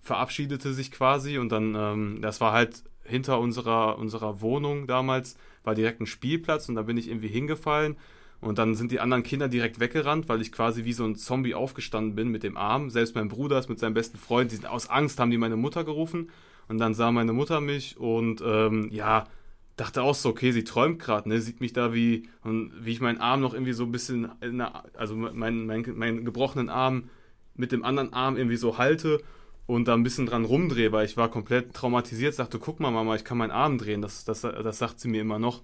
verabschiedete 0.00 0.72
sich 0.72 0.90
quasi 0.90 1.38
und 1.38 1.50
dann, 1.50 1.74
ähm, 1.76 2.18
das 2.20 2.40
war 2.40 2.52
halt 2.52 2.82
hinter 3.04 3.38
unserer, 3.38 3.98
unserer 3.98 4.40
Wohnung 4.40 4.86
damals, 4.88 5.36
war 5.62 5.74
direkt 5.76 6.00
ein 6.00 6.06
Spielplatz 6.06 6.68
und 6.68 6.74
da 6.74 6.82
bin 6.82 6.96
ich 6.96 7.08
irgendwie 7.08 7.28
hingefallen 7.28 7.96
und 8.42 8.58
dann 8.58 8.74
sind 8.74 8.90
die 8.90 8.98
anderen 9.00 9.22
Kinder 9.22 9.48
direkt 9.48 9.78
weggerannt, 9.78 10.28
weil 10.28 10.42
ich 10.42 10.50
quasi 10.50 10.84
wie 10.84 10.92
so 10.92 11.04
ein 11.04 11.14
Zombie 11.14 11.54
aufgestanden 11.54 12.16
bin 12.16 12.28
mit 12.28 12.42
dem 12.42 12.56
Arm. 12.56 12.90
Selbst 12.90 13.14
mein 13.14 13.28
Bruder 13.28 13.58
ist 13.58 13.68
mit 13.68 13.78
seinem 13.78 13.94
besten 13.94 14.18
Freund, 14.18 14.50
die 14.50 14.56
sind 14.56 14.66
aus 14.66 14.90
Angst, 14.90 15.20
haben 15.20 15.30
die 15.30 15.38
meine 15.38 15.56
Mutter 15.56 15.84
gerufen 15.84 16.28
und 16.68 16.78
dann 16.78 16.92
sah 16.92 17.12
meine 17.12 17.32
Mutter 17.32 17.60
mich 17.60 17.96
und 17.98 18.42
ähm, 18.44 18.88
ja, 18.90 19.28
dachte 19.76 20.02
auch 20.02 20.16
so, 20.16 20.28
okay, 20.28 20.50
sie 20.50 20.64
träumt 20.64 20.98
gerade, 20.98 21.28
ne, 21.28 21.40
sieht 21.40 21.60
mich 21.60 21.72
da 21.72 21.94
wie, 21.94 22.28
wie 22.42 22.90
ich 22.90 23.00
meinen 23.00 23.18
Arm 23.18 23.40
noch 23.40 23.54
irgendwie 23.54 23.72
so 23.72 23.84
ein 23.84 23.92
bisschen, 23.92 24.32
der, 24.42 24.84
also 24.96 25.14
meinen 25.14 25.64
mein, 25.64 25.84
mein 25.94 26.24
gebrochenen 26.24 26.68
Arm 26.68 27.10
mit 27.54 27.70
dem 27.70 27.84
anderen 27.84 28.12
Arm 28.12 28.36
irgendwie 28.36 28.56
so 28.56 28.76
halte 28.76 29.22
und 29.66 29.86
da 29.86 29.94
ein 29.94 30.02
bisschen 30.02 30.26
dran 30.26 30.44
rumdrehe, 30.44 30.90
weil 30.90 31.06
ich 31.06 31.16
war 31.16 31.30
komplett 31.30 31.74
traumatisiert, 31.74 32.34
sagte, 32.34 32.58
guck 32.58 32.80
mal 32.80 32.90
Mama, 32.90 33.14
ich 33.14 33.24
kann 33.24 33.38
meinen 33.38 33.52
Arm 33.52 33.78
drehen, 33.78 34.02
das, 34.02 34.24
das, 34.24 34.40
das 34.40 34.78
sagt 34.78 34.98
sie 34.98 35.08
mir 35.08 35.20
immer 35.20 35.38
noch. 35.38 35.62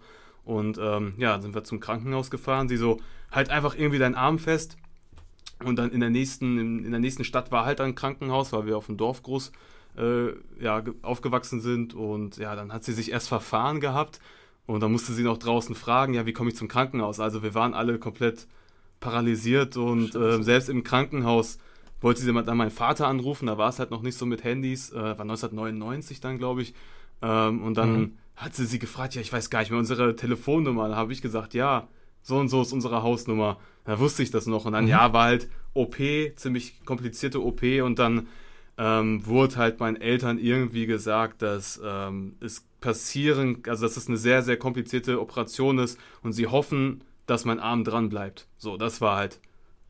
Und 0.48 0.78
ähm, 0.78 1.12
ja, 1.18 1.32
dann 1.32 1.42
sind 1.42 1.54
wir 1.54 1.62
zum 1.64 1.78
Krankenhaus 1.78 2.30
gefahren, 2.30 2.68
sie 2.68 2.78
so, 2.78 2.98
halt 3.30 3.50
einfach 3.50 3.74
irgendwie 3.76 3.98
deinen 3.98 4.14
Arm 4.14 4.38
fest. 4.38 4.76
Und 5.62 5.76
dann 5.76 5.90
in 5.90 6.00
der 6.00 6.10
nächsten, 6.10 6.58
in, 6.58 6.84
in 6.84 6.90
der 6.90 7.00
nächsten 7.00 7.24
Stadt 7.24 7.52
war 7.52 7.64
halt 7.66 7.80
ein 7.80 7.94
Krankenhaus, 7.94 8.52
weil 8.52 8.64
wir 8.66 8.76
auf 8.78 8.86
dem 8.86 8.96
Dorf 8.96 9.22
groß 9.22 9.52
äh, 9.98 10.28
ja, 10.62 10.80
ge- 10.80 10.94
aufgewachsen 11.02 11.60
sind. 11.60 11.94
Und 11.94 12.38
ja, 12.38 12.56
dann 12.56 12.72
hat 12.72 12.84
sie 12.84 12.92
sich 12.94 13.10
erst 13.12 13.28
verfahren 13.28 13.80
gehabt 13.80 14.20
und 14.66 14.80
dann 14.80 14.92
musste 14.92 15.12
sie 15.12 15.22
noch 15.22 15.36
draußen 15.38 15.74
fragen, 15.74 16.14
ja, 16.14 16.24
wie 16.26 16.32
komme 16.32 16.48
ich 16.50 16.56
zum 16.56 16.68
Krankenhaus? 16.68 17.20
Also 17.20 17.42
wir 17.42 17.54
waren 17.54 17.74
alle 17.74 17.98
komplett 17.98 18.46
paralysiert 19.00 19.76
und 19.76 20.14
äh, 20.14 20.42
selbst 20.42 20.68
im 20.68 20.82
Krankenhaus 20.82 21.58
wollte 22.00 22.20
sie 22.20 22.32
dann 22.32 22.56
meinen 22.56 22.70
Vater 22.70 23.06
anrufen, 23.08 23.46
da 23.46 23.58
war 23.58 23.68
es 23.68 23.78
halt 23.80 23.90
noch 23.90 24.02
nicht 24.02 24.16
so 24.16 24.24
mit 24.26 24.44
Handys, 24.44 24.92
äh, 24.92 24.96
war 24.96 25.24
1999 25.24 26.20
dann, 26.20 26.38
glaube 26.38 26.62
ich. 26.62 26.74
Ähm, 27.22 27.62
und 27.62 27.74
dann 27.76 28.00
Mhm. 28.00 28.12
Hat 28.38 28.54
sie 28.54 28.66
sie 28.66 28.78
gefragt, 28.78 29.14
ja, 29.14 29.20
ich 29.20 29.32
weiß 29.32 29.50
gar 29.50 29.60
nicht 29.60 29.70
mehr 29.70 29.78
unsere 29.78 30.16
Telefonnummer. 30.16 30.88
Da 30.88 30.96
habe 30.96 31.12
ich 31.12 31.22
gesagt, 31.22 31.54
ja, 31.54 31.88
so 32.22 32.36
und 32.38 32.48
so 32.48 32.62
ist 32.62 32.72
unsere 32.72 33.02
Hausnummer. 33.02 33.58
Da 33.84 33.98
wusste 33.98 34.22
ich 34.22 34.30
das 34.30 34.46
noch. 34.46 34.64
Und 34.64 34.72
dann, 34.72 34.84
Mhm. 34.84 34.90
ja, 34.90 35.12
war 35.12 35.24
halt 35.24 35.48
OP, 35.74 35.96
ziemlich 36.36 36.84
komplizierte 36.84 37.42
OP. 37.44 37.62
Und 37.82 37.98
dann 37.98 38.28
ähm, 38.76 39.26
wurde 39.26 39.56
halt 39.56 39.80
meinen 39.80 39.96
Eltern 39.96 40.38
irgendwie 40.38 40.86
gesagt, 40.86 41.42
dass 41.42 41.80
ähm, 41.84 42.36
es 42.40 42.64
passieren, 42.80 43.62
also 43.66 43.86
dass 43.86 43.96
es 43.96 44.06
eine 44.08 44.16
sehr, 44.18 44.42
sehr 44.42 44.56
komplizierte 44.56 45.20
Operation 45.20 45.78
ist. 45.78 45.98
Und 46.22 46.32
sie 46.32 46.46
hoffen, 46.46 47.02
dass 47.26 47.44
mein 47.44 47.58
Arm 47.60 47.82
dran 47.84 48.08
bleibt. 48.08 48.46
So, 48.56 48.76
das 48.76 49.00
war 49.00 49.16
halt 49.16 49.40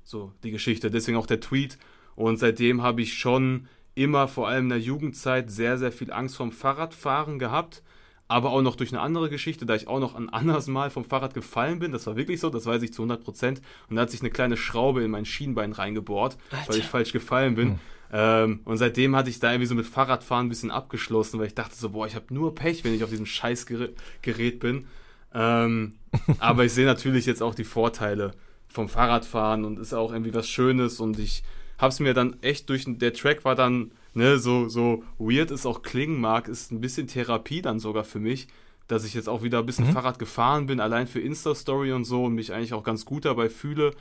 so 0.04 0.32
die 0.42 0.50
Geschichte. 0.52 0.90
Deswegen 0.90 1.18
auch 1.18 1.26
der 1.26 1.40
Tweet. 1.40 1.78
Und 2.16 2.38
seitdem 2.38 2.82
habe 2.82 3.02
ich 3.02 3.14
schon 3.14 3.68
immer, 3.94 4.26
vor 4.26 4.48
allem 4.48 4.64
in 4.64 4.70
der 4.70 4.80
Jugendzeit, 4.80 5.50
sehr, 5.50 5.76
sehr 5.76 5.92
viel 5.92 6.12
Angst 6.12 6.36
vom 6.36 6.50
Fahrradfahren 6.52 7.38
gehabt. 7.38 7.82
Aber 8.28 8.50
auch 8.50 8.60
noch 8.60 8.76
durch 8.76 8.92
eine 8.92 9.00
andere 9.00 9.30
Geschichte, 9.30 9.64
da 9.64 9.74
ich 9.74 9.88
auch 9.88 10.00
noch 10.00 10.14
ein 10.14 10.28
anderes 10.28 10.66
Mal 10.66 10.90
vom 10.90 11.04
Fahrrad 11.04 11.32
gefallen 11.32 11.78
bin. 11.78 11.92
Das 11.92 12.06
war 12.06 12.16
wirklich 12.16 12.40
so, 12.40 12.50
das 12.50 12.66
weiß 12.66 12.82
ich 12.82 12.92
zu 12.92 13.02
100 13.02 13.24
Prozent. 13.24 13.62
Und 13.88 13.96
da 13.96 14.02
hat 14.02 14.10
sich 14.10 14.20
eine 14.20 14.30
kleine 14.30 14.56
Schraube 14.56 15.02
in 15.02 15.10
mein 15.10 15.24
Schienbein 15.24 15.72
reingebohrt, 15.72 16.36
weil 16.66 16.76
ich 16.76 16.84
falsch 16.84 17.12
gefallen 17.12 17.54
bin. 17.54 17.80
Ähm, 18.12 18.60
und 18.64 18.78
seitdem 18.78 19.14
hatte 19.16 19.30
ich 19.30 19.38
da 19.38 19.50
irgendwie 19.50 19.66
so 19.66 19.74
mit 19.74 19.86
Fahrradfahren 19.86 20.46
ein 20.46 20.48
bisschen 20.48 20.70
abgeschlossen, 20.70 21.38
weil 21.38 21.46
ich 21.46 21.54
dachte 21.54 21.74
so, 21.74 21.90
boah, 21.90 22.06
ich 22.06 22.14
habe 22.14 22.32
nur 22.32 22.54
Pech, 22.54 22.84
wenn 22.84 22.94
ich 22.94 23.04
auf 23.04 23.10
diesem 23.10 23.26
scheiß 23.26 23.66
Gerät 23.66 23.96
Gerät 24.22 24.60
bin. 24.60 24.86
Ähm, 25.34 25.94
aber 26.38 26.64
ich 26.64 26.72
sehe 26.72 26.86
natürlich 26.86 27.26
jetzt 27.26 27.42
auch 27.42 27.54
die 27.54 27.64
Vorteile 27.64 28.32
vom 28.68 28.88
Fahrradfahren 28.88 29.64
und 29.64 29.78
ist 29.78 29.94
auch 29.94 30.12
irgendwie 30.12 30.34
was 30.34 30.48
Schönes 30.48 31.00
und 31.00 31.18
ich 31.18 31.42
habe 31.78 31.90
es 31.92 32.00
mir 32.00 32.14
dann 32.14 32.36
echt 32.42 32.68
durch 32.68 32.84
der 32.86 33.12
Track 33.14 33.44
war 33.44 33.54
dann 33.54 33.92
ne 34.14 34.38
so 34.38 34.68
so 34.68 35.04
weird 35.18 35.50
es 35.50 35.64
auch 35.66 35.82
klingen 35.82 36.20
mag 36.20 36.48
ist 36.48 36.72
ein 36.72 36.80
bisschen 36.80 37.06
Therapie 37.06 37.62
dann 37.62 37.78
sogar 37.78 38.04
für 38.04 38.20
mich 38.20 38.48
dass 38.88 39.04
ich 39.04 39.12
jetzt 39.14 39.28
auch 39.28 39.42
wieder 39.42 39.58
ein 39.60 39.66
bisschen 39.66 39.86
Mhm. 39.88 39.92
Fahrrad 39.92 40.18
gefahren 40.18 40.66
bin 40.66 40.80
allein 40.80 41.06
für 41.06 41.20
Insta 41.20 41.54
Story 41.54 41.92
und 41.92 42.04
so 42.04 42.24
und 42.24 42.34
mich 42.34 42.52
eigentlich 42.52 42.72
auch 42.74 42.84
ganz 42.84 43.04
gut 43.04 43.24
dabei 43.24 43.48
fühle 43.48 43.92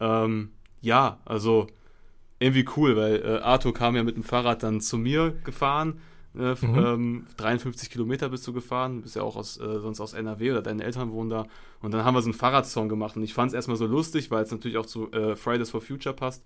ähm, 0.00 0.50
ja 0.80 1.18
also 1.24 1.66
irgendwie 2.38 2.66
cool 2.76 2.96
weil 2.96 3.22
äh, 3.24 3.38
Arthur 3.42 3.72
kam 3.72 3.96
ja 3.96 4.02
mit 4.02 4.16
dem 4.16 4.24
Fahrrad 4.24 4.62
dann 4.62 4.80
zu 4.80 4.98
mir 4.98 5.34
gefahren 5.44 6.00
äh, 6.34 6.54
Mhm. 6.62 6.78
ähm, 6.78 7.26
53 7.36 7.90
Kilometer 7.90 8.30
bist 8.30 8.46
du 8.46 8.54
gefahren, 8.54 9.02
bist 9.02 9.16
ja 9.16 9.22
auch 9.22 9.36
aus, 9.36 9.58
äh, 9.60 9.80
sonst 9.80 10.00
aus 10.00 10.14
NRW 10.14 10.52
oder 10.52 10.62
deine 10.62 10.82
Eltern 10.82 11.12
wohnen 11.12 11.28
da. 11.28 11.44
Und 11.82 11.92
dann 11.92 12.06
haben 12.06 12.14
wir 12.14 12.22
so 12.22 12.28
einen 12.28 12.32
Fahrradsong 12.34 12.88
gemacht 12.88 13.16
und 13.16 13.22
ich 13.22 13.34
fand 13.34 13.48
es 13.50 13.54
erstmal 13.54 13.76
so 13.76 13.84
lustig, 13.86 14.30
weil 14.30 14.42
es 14.42 14.50
natürlich 14.50 14.78
auch 14.78 14.86
zu 14.86 15.12
äh, 15.12 15.36
Fridays 15.36 15.68
for 15.68 15.82
Future 15.82 16.14
passt. 16.14 16.42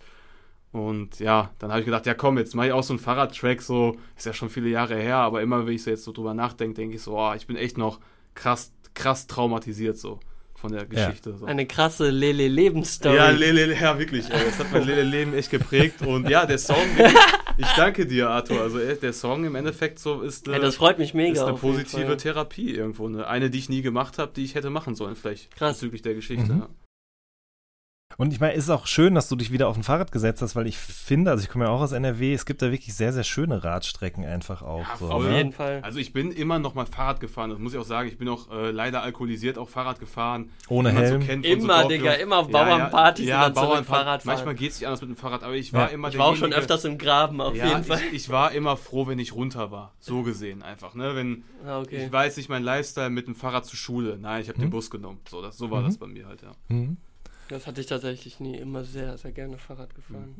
Und 0.76 1.18
ja, 1.20 1.50
dann 1.58 1.70
habe 1.70 1.80
ich 1.80 1.86
gedacht, 1.86 2.06
ja 2.06 2.14
komm, 2.14 2.38
jetzt 2.38 2.54
mache 2.54 2.68
ich 2.68 2.72
auch 2.72 2.82
so 2.82 2.92
einen 2.92 3.00
Fahrradtrack, 3.00 3.62
so, 3.62 3.96
ist 4.16 4.26
ja 4.26 4.32
schon 4.32 4.50
viele 4.50 4.68
Jahre 4.68 4.96
her, 4.96 5.16
aber 5.16 5.40
immer 5.40 5.66
wenn 5.66 5.74
ich 5.74 5.82
so 5.82 5.90
jetzt 5.90 6.04
so 6.04 6.12
drüber 6.12 6.34
nachdenke, 6.34 6.74
denke 6.74 6.96
ich 6.96 7.02
so, 7.02 7.18
oh, 7.18 7.32
ich 7.34 7.46
bin 7.46 7.56
echt 7.56 7.78
noch 7.78 7.98
krass, 8.34 8.72
krass 8.94 9.26
traumatisiert 9.26 9.96
so 9.98 10.20
von 10.56 10.72
der 10.72 10.86
Geschichte. 10.86 11.36
So. 11.36 11.46
Eine 11.46 11.66
krasse 11.66 12.10
Lele-Lebensstory. 12.10 13.16
Ja, 13.16 13.30
Lele, 13.30 13.74
ja, 13.78 13.98
wirklich. 13.98 14.30
Ey, 14.30 14.44
das 14.44 14.58
hat 14.58 14.72
mein 14.72 14.84
Lele-Leben 14.84 15.34
echt 15.34 15.50
geprägt. 15.50 16.02
Und 16.02 16.28
ja, 16.28 16.46
der 16.46 16.58
Song, 16.58 16.76
wirklich, 16.96 17.14
ich 17.58 17.68
danke 17.76 18.06
dir, 18.06 18.30
Arthur. 18.30 18.62
Also 18.62 18.78
äh, 18.78 18.96
der 18.96 19.12
Song 19.12 19.44
im 19.44 19.54
Endeffekt 19.54 19.98
so 19.98 20.22
ist, 20.22 20.48
Ey, 20.48 20.58
das 20.60 20.76
freut 20.76 20.98
mich 20.98 21.14
mega. 21.14 21.32
ist 21.32 21.46
eine 21.46 21.58
positive 21.58 22.06
Fall. 22.06 22.16
Therapie 22.16 22.74
irgendwo. 22.74 23.08
Ne? 23.08 23.26
Eine, 23.26 23.50
die 23.50 23.58
ich 23.58 23.68
nie 23.68 23.82
gemacht 23.82 24.18
habe, 24.18 24.32
die 24.34 24.44
ich 24.44 24.54
hätte 24.54 24.70
machen 24.70 24.94
sollen, 24.94 25.14
vielleicht 25.14 25.54
Krass. 25.54 25.76
bezüglich 25.76 26.02
der 26.02 26.14
Geschichte. 26.14 26.52
Mhm. 26.52 26.60
Ja. 26.60 26.68
Und 28.18 28.32
ich 28.32 28.40
meine, 28.40 28.54
es 28.54 28.64
ist 28.64 28.70
auch 28.70 28.86
schön, 28.86 29.14
dass 29.14 29.28
du 29.28 29.36
dich 29.36 29.52
wieder 29.52 29.68
auf 29.68 29.76
ein 29.76 29.82
Fahrrad 29.82 30.10
gesetzt 30.10 30.40
hast, 30.40 30.56
weil 30.56 30.66
ich 30.66 30.78
finde, 30.78 31.30
also 31.30 31.42
ich 31.44 31.50
komme 31.50 31.66
ja 31.66 31.70
auch 31.70 31.82
aus 31.82 31.92
NRW, 31.92 32.32
es 32.32 32.46
gibt 32.46 32.62
da 32.62 32.70
wirklich 32.72 32.94
sehr, 32.94 33.12
sehr 33.12 33.24
schöne 33.24 33.62
Radstrecken 33.62 34.24
einfach 34.24 34.62
auch. 34.62 34.80
Ja, 34.80 34.96
so, 34.98 35.10
Auf 35.10 35.24
ne? 35.24 35.36
jeden 35.36 35.52
Fall. 35.52 35.80
Also 35.82 35.98
ich 35.98 36.14
bin 36.14 36.30
immer 36.32 36.58
noch 36.58 36.74
mal 36.74 36.86
Fahrrad 36.86 37.20
gefahren, 37.20 37.50
das 37.50 37.58
muss 37.58 37.74
ich 37.74 37.78
auch 37.78 37.84
sagen. 37.84 38.08
Ich 38.08 38.16
bin 38.16 38.28
auch 38.30 38.50
äh, 38.50 38.70
leider 38.70 39.02
alkoholisiert 39.02 39.58
auch 39.58 39.68
Fahrrad 39.68 40.00
gefahren. 40.00 40.50
Ohne 40.68 40.92
Helm? 40.92 41.20
kennt 41.20 41.44
von 41.46 41.58
Immer, 41.58 41.82
Dorfjungs. 41.82 41.88
Digga, 42.02 42.12
immer 42.14 42.38
auf 42.38 42.48
Bauernpartys 42.50 43.26
ja, 43.26 43.36
und 43.36 43.42
dann 43.42 43.54
zurück 43.54 43.68
Bauernfahrt. 43.68 43.86
Fahrrad 44.04 44.22
fahren. 44.22 44.34
Manchmal 44.34 44.54
geht 44.54 44.70
es 44.72 44.80
nicht 44.80 44.86
anders 44.86 45.00
mit 45.02 45.10
dem 45.10 45.16
Fahrrad, 45.16 45.42
aber 45.42 45.54
ich 45.54 45.72
Ja. 45.72 45.78
war 45.80 45.90
immer 45.90 46.08
Ich 46.08 46.16
war 46.16 46.26
auch 46.26 46.36
schon 46.36 46.54
öfters 46.54 46.86
im 46.86 46.96
Graben, 46.96 47.40
auf 47.42 47.54
ja, 47.54 47.66
jeden 47.68 47.84
Fall. 47.84 48.00
Ich, 48.08 48.14
ich 48.14 48.28
war 48.30 48.52
immer 48.52 48.78
froh, 48.78 49.06
wenn 49.06 49.18
ich 49.18 49.34
runter 49.34 49.70
war. 49.70 49.92
So 50.00 50.22
gesehen 50.22 50.62
einfach. 50.62 50.94
Ne? 50.94 51.14
Wenn, 51.14 51.44
Ah, 51.66 51.80
okay. 51.80 52.06
Ich 52.06 52.12
weiß 52.12 52.36
nicht, 52.38 52.48
mein 52.48 52.62
Lifestyle 52.62 53.10
mit 53.10 53.26
dem 53.26 53.34
Fahrrad 53.34 53.66
zur 53.66 53.76
Schule. 53.76 54.16
Nein, 54.18 54.40
ich 54.40 54.48
habe 54.48 54.58
Mhm. 54.58 54.62
den 54.62 54.70
Bus 54.70 54.90
genommen. 54.90 55.18
So, 55.28 55.42
das, 55.42 55.58
so 55.58 55.70
war 55.70 55.82
das 55.82 55.98
bei 55.98 56.06
mir 56.06 56.26
halt, 56.26 56.40
ja. 56.42 56.52
Mhm. 56.68 56.96
Das 57.48 57.66
hatte 57.66 57.80
ich 57.80 57.86
tatsächlich 57.86 58.40
nie. 58.40 58.56
Immer 58.56 58.84
sehr, 58.84 59.16
sehr 59.18 59.32
gerne 59.32 59.58
Fahrrad 59.58 59.94
gefahren. 59.94 60.34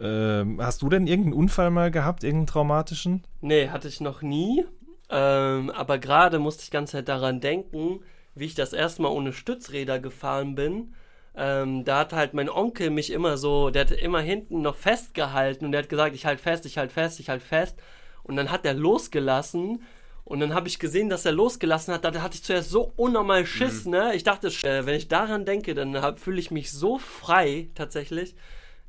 Ähm, 0.00 0.60
hast 0.60 0.82
du 0.82 0.88
denn 0.88 1.06
irgendeinen 1.06 1.34
Unfall 1.34 1.70
mal 1.70 1.90
gehabt, 1.90 2.24
irgendeinen 2.24 2.46
traumatischen? 2.48 3.24
Nee, 3.40 3.68
hatte 3.68 3.88
ich 3.88 4.00
noch 4.00 4.22
nie. 4.22 4.64
Ähm, 5.10 5.70
aber 5.70 5.98
gerade 5.98 6.38
musste 6.38 6.62
ich 6.62 6.70
die 6.70 6.72
ganze 6.72 6.92
Zeit 6.92 7.08
daran 7.08 7.40
denken, 7.40 8.00
wie 8.34 8.46
ich 8.46 8.54
das 8.54 8.72
erste 8.72 9.02
Mal 9.02 9.08
ohne 9.08 9.32
Stützräder 9.32 10.00
gefahren 10.00 10.54
bin. 10.54 10.94
Ähm, 11.34 11.84
da 11.84 12.00
hat 12.00 12.12
halt 12.12 12.34
mein 12.34 12.50
Onkel 12.50 12.90
mich 12.90 13.10
immer 13.10 13.36
so, 13.36 13.70
der 13.70 13.82
hat 13.82 13.90
immer 13.92 14.20
hinten 14.20 14.60
noch 14.62 14.76
festgehalten 14.76 15.64
und 15.64 15.72
der 15.72 15.82
hat 15.82 15.88
gesagt, 15.88 16.14
ich 16.14 16.26
halt 16.26 16.40
fest, 16.40 16.66
ich 16.66 16.78
halt 16.78 16.92
fest, 16.92 17.20
ich 17.20 17.28
halt 17.28 17.42
fest. 17.42 17.78
Und 18.22 18.36
dann 18.36 18.50
hat 18.50 18.64
er 18.64 18.74
losgelassen 18.74 19.82
und 20.24 20.40
dann 20.40 20.54
habe 20.54 20.68
ich 20.68 20.78
gesehen, 20.78 21.08
dass 21.08 21.24
er 21.24 21.32
losgelassen 21.32 21.92
hat. 21.92 22.04
Da 22.04 22.12
hatte 22.22 22.34
ich 22.36 22.44
zuerst 22.44 22.70
so 22.70 22.92
unnormal 22.96 23.44
Schiss, 23.46 23.86
ne? 23.86 24.14
Ich 24.14 24.22
dachte, 24.24 24.48
äh, 24.48 24.86
wenn 24.86 24.94
ich 24.94 25.08
daran 25.08 25.44
denke, 25.44 25.74
dann 25.74 26.16
fühle 26.16 26.38
ich 26.40 26.50
mich 26.50 26.70
so 26.72 26.98
frei 26.98 27.68
tatsächlich. 27.74 28.34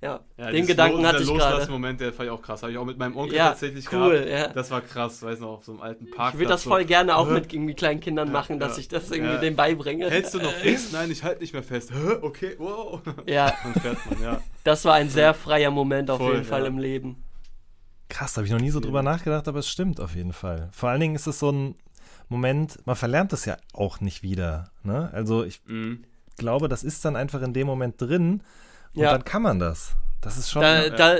Ja, 0.01 0.19
Ja, 0.37 0.51
den 0.51 0.67
Gedanken 0.67 0.97
Los- 0.97 1.05
hatte 1.07 1.17
der 1.23 1.27
ich 1.27 1.33
gerade. 1.39 1.51
Loslassen-Moment, 1.51 2.01
der 2.01 2.11
fand 2.11 2.27
ich 2.27 2.31
auch 2.31 2.41
krass. 2.41 2.61
Habe 2.61 2.73
ich 2.73 2.77
auch 2.77 2.83
mit 2.83 2.97
meinem 2.97 3.15
Onkel 3.15 3.37
Ja, 3.37 3.47
tatsächlich 3.51 3.89
cool, 3.93 4.11
gehabt. 4.25 4.29
ja. 4.29 4.47
Das 4.49 4.69
war 4.69 4.81
krass, 4.81 5.23
weiß 5.23 5.39
noch, 5.39 5.51
auf 5.51 5.63
so 5.63 5.71
einem 5.71 5.79
alten 5.81 6.05
Parkplatz. 6.11 6.33
Ich 6.33 6.39
würde 6.39 6.49
das 6.49 6.63
so. 6.63 6.69
voll 6.71 6.83
gerne 6.83 7.15
auch 7.15 7.29
mit 7.29 7.53
irgendwie 7.53 7.73
kleinen 7.73 8.01
Kindern 8.01 8.27
Ja, 8.27 8.33
machen, 8.33 8.59
dass 8.59 8.77
ich 8.77 8.89
das 8.89 9.09
irgendwie 9.11 9.35
Ja. 9.35 9.39
denen 9.39 9.55
beibringe. 9.55 10.09
Hältst 10.09 10.33
du 10.33 10.39
noch 10.39 10.51
fest? 10.61 10.91
Nein, 10.91 11.09
ich 11.09 11.23
halte 11.23 11.39
nicht 11.39 11.53
mehr 11.53 11.63
fest. 11.63 11.91
Hä? 11.93 12.17
Okay, 12.21 12.55
wow. 12.57 12.99
Ja, 13.27 13.53
Dann 13.63 13.73
fährt 13.81 13.97
man, 14.11 14.21
ja. 14.21 14.41
das 14.65 14.83
war 14.83 14.95
ein 14.95 15.09
sehr 15.09 15.33
freier 15.33 15.71
Moment 15.71 16.11
auf 16.11 16.17
Voll, 16.17 16.33
jeden 16.33 16.45
Fall 16.45 16.65
im 16.65 16.79
Leben. 16.79 17.23
Krass, 18.13 18.37
habe 18.37 18.45
ich 18.45 18.53
noch 18.53 18.59
nie 18.59 18.69
so 18.69 18.79
drüber 18.79 19.01
nachgedacht, 19.01 19.47
aber 19.47 19.57
es 19.59 19.67
stimmt 19.67 19.99
auf 19.99 20.15
jeden 20.15 20.33
Fall. 20.33 20.69
Vor 20.71 20.89
allen 20.89 20.99
Dingen 21.01 21.15
ist 21.15 21.25
es 21.25 21.39
so 21.39 21.51
ein 21.51 21.75
Moment, 22.29 22.77
man 22.85 22.95
verlernt 22.95 23.33
das 23.33 23.45
ja 23.45 23.57
auch 23.73 24.01
nicht 24.01 24.21
wieder. 24.21 24.69
Ne? 24.83 25.09
Also 25.13 25.43
ich 25.43 25.61
Mhm. 25.65 26.03
glaube, 26.37 26.67
das 26.67 26.83
ist 26.83 27.03
dann 27.05 27.15
einfach 27.15 27.41
in 27.41 27.53
dem 27.53 27.65
Moment 27.65 27.99
drin 27.99 28.43
und 28.93 29.01
Ja. 29.01 29.11
dann 29.11 29.23
kann 29.25 29.41
man 29.41 29.57
das. 29.59 29.95
Das 30.21 30.37
ist 30.37 30.51
schon. 30.51 30.61
Da, 30.61 30.89
da, 30.89 31.15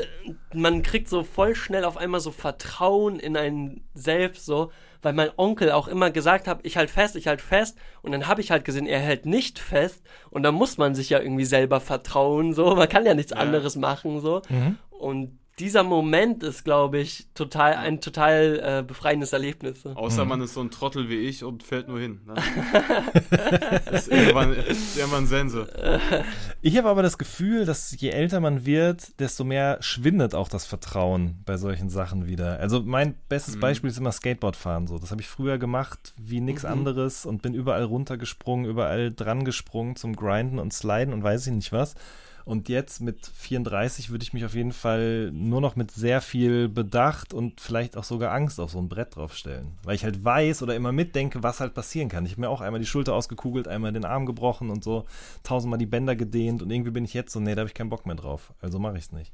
man 0.53 0.81
kriegt 0.83 1.09
so 1.09 1.23
voll 1.23 1.55
schnell 1.55 1.83
auf 1.83 1.97
einmal 1.97 2.21
so 2.21 2.31
Vertrauen 2.31 3.19
in 3.19 3.35
einen 3.35 3.83
selbst, 3.95 4.45
so, 4.45 4.71
weil 5.01 5.11
mein 5.13 5.29
Onkel 5.35 5.71
auch 5.71 5.87
immer 5.89 6.09
gesagt 6.11 6.47
hat, 6.47 6.59
ich 6.63 6.77
halt 6.77 6.89
fest, 6.89 7.15
ich 7.17 7.27
halt 7.27 7.41
fest. 7.41 7.75
Und 8.01 8.11
dann 8.13 8.27
habe 8.27 8.39
ich 8.39 8.49
halt 8.51 8.63
gesehen, 8.63 8.85
er 8.85 8.99
hält 8.99 9.25
nicht 9.25 9.59
fest. 9.59 10.03
Und 10.29 10.43
dann 10.43 10.53
muss 10.55 10.77
man 10.77 10.95
sich 10.95 11.09
ja 11.09 11.19
irgendwie 11.19 11.43
selber 11.43 11.81
vertrauen, 11.81 12.53
so. 12.53 12.75
Man 12.75 12.87
kann 12.87 13.05
ja 13.05 13.13
nichts 13.13 13.31
Ja. 13.31 13.37
anderes 13.39 13.75
machen, 13.75 14.21
so. 14.21 14.41
Mhm. 14.47 14.77
Und 14.91 15.37
dieser 15.60 15.84
Moment 15.84 16.41
ist, 16.41 16.64
glaube 16.64 16.97
ich, 16.99 17.28
total, 17.36 17.76
ein 17.76 18.01
total 18.01 18.80
äh, 18.80 18.84
befreiendes 18.84 19.34
Erlebnis. 19.34 19.84
So. 19.84 19.91
Außer 19.91 20.26
man 20.26 20.41
ist 20.41 20.56
so 20.56 20.62
ein 20.62 20.72
Trottel 20.72 21.10
wie 21.10 21.20
ich 21.20 21.43
und 21.43 21.62
fällt 21.64 21.88
nur 21.88 21.99
hin. 21.99 22.22
Dann 22.26 22.36
das 23.86 24.08
ist 24.08 24.12
irgendwann, 24.12 24.54
ist 24.54 24.97
irgendwann 24.97 25.28
Sense. 25.28 25.68
Ich 26.62 26.78
habe 26.78 26.89
aber 26.89 27.04
das 27.04 27.18
Gefühl, 27.18 27.66
dass 27.66 27.99
je 27.99 28.10
älter 28.10 28.39
man 28.39 28.66
wird, 28.66 29.20
desto 29.20 29.43
mehr 29.43 29.78
schwindet 29.82 30.34
auch 30.36 30.47
das 30.49 30.66
Vertrauen 30.66 31.41
bei 31.45 31.58
solchen 31.58 31.89
Sachen 31.89 32.28
wieder. 32.28 32.60
Also 32.60 32.82
mein 32.82 33.16
bestes 33.30 33.56
Mhm. 33.56 33.60
Beispiel 33.60 33.89
ist 33.89 33.97
immer 33.99 34.12
Skateboardfahren 34.12 34.88
so. 34.88 34.97
Das 34.97 35.12
habe 35.12 35.22
ich 35.22 35.28
früher 35.28 35.58
gemacht 35.58 36.14
wie 36.18 36.41
nichts 36.41 36.64
Mhm. 36.64 36.70
anderes 36.70 37.26
und 37.26 37.41
bin 37.41 37.54
überall 37.54 37.84
runtergesprungen, 37.84 38.66
überall 38.66 39.14
dran 39.14 39.45
gesprungen 39.45 39.95
zum 39.95 40.16
Grinden 40.16 40.58
und 40.60 40.74
Sliden 40.74 41.14
und 41.14 41.24
weiß 41.24 41.47
ich 41.47 41.54
nicht 41.54 41.72
was. 41.72 41.95
Und 42.45 42.69
jetzt 42.69 43.01
mit 43.01 43.25
34 43.25 44.09
würde 44.09 44.23
ich 44.23 44.33
mich 44.33 44.45
auf 44.45 44.55
jeden 44.55 44.73
Fall 44.73 45.31
nur 45.31 45.61
noch 45.61 45.75
mit 45.75 45.91
sehr 45.91 46.21
viel 46.21 46.67
Bedacht 46.67 47.33
und 47.33 47.61
vielleicht 47.61 47.95
auch 47.95 48.03
sogar 48.03 48.33
Angst 48.33 48.59
auf 48.59 48.71
so 48.71 48.79
ein 48.79 48.89
Brett 48.89 49.15
draufstellen. 49.15 49.77
Weil 49.83 49.95
ich 49.95 50.03
halt 50.03 50.23
weiß 50.23 50.61
oder 50.61 50.75
immer 50.75 50.91
mitdenke, 50.91 51.43
was 51.43 51.59
halt 51.59 51.73
passieren 51.73 52.09
kann. 52.09 52.25
Ich 52.25 52.33
habe 52.33 52.41
mir 52.41 52.49
auch 52.49 52.61
einmal 52.61 52.79
die 52.79 52.85
Schulter 52.85 53.13
ausgekugelt, 53.13 53.67
einmal 53.67 53.93
den 53.93 54.05
Arm 54.05 54.25
gebrochen 54.25 54.69
und 54.69 54.83
so 54.83 55.05
tausendmal 55.43 55.79
die 55.79 55.85
Bänder 55.85 56.15
gedehnt 56.15 56.61
und 56.61 56.71
irgendwie 56.71 56.91
bin 56.91 57.05
ich 57.05 57.13
jetzt 57.13 57.31
so, 57.31 57.39
nee, 57.39 57.55
da 57.55 57.61
habe 57.61 57.69
ich 57.69 57.73
keinen 57.73 57.89
Bock 57.89 58.05
mehr 58.05 58.15
drauf. 58.15 58.53
Also 58.61 58.79
mache 58.79 58.97
ich 58.97 59.05
es 59.05 59.11
nicht. 59.11 59.31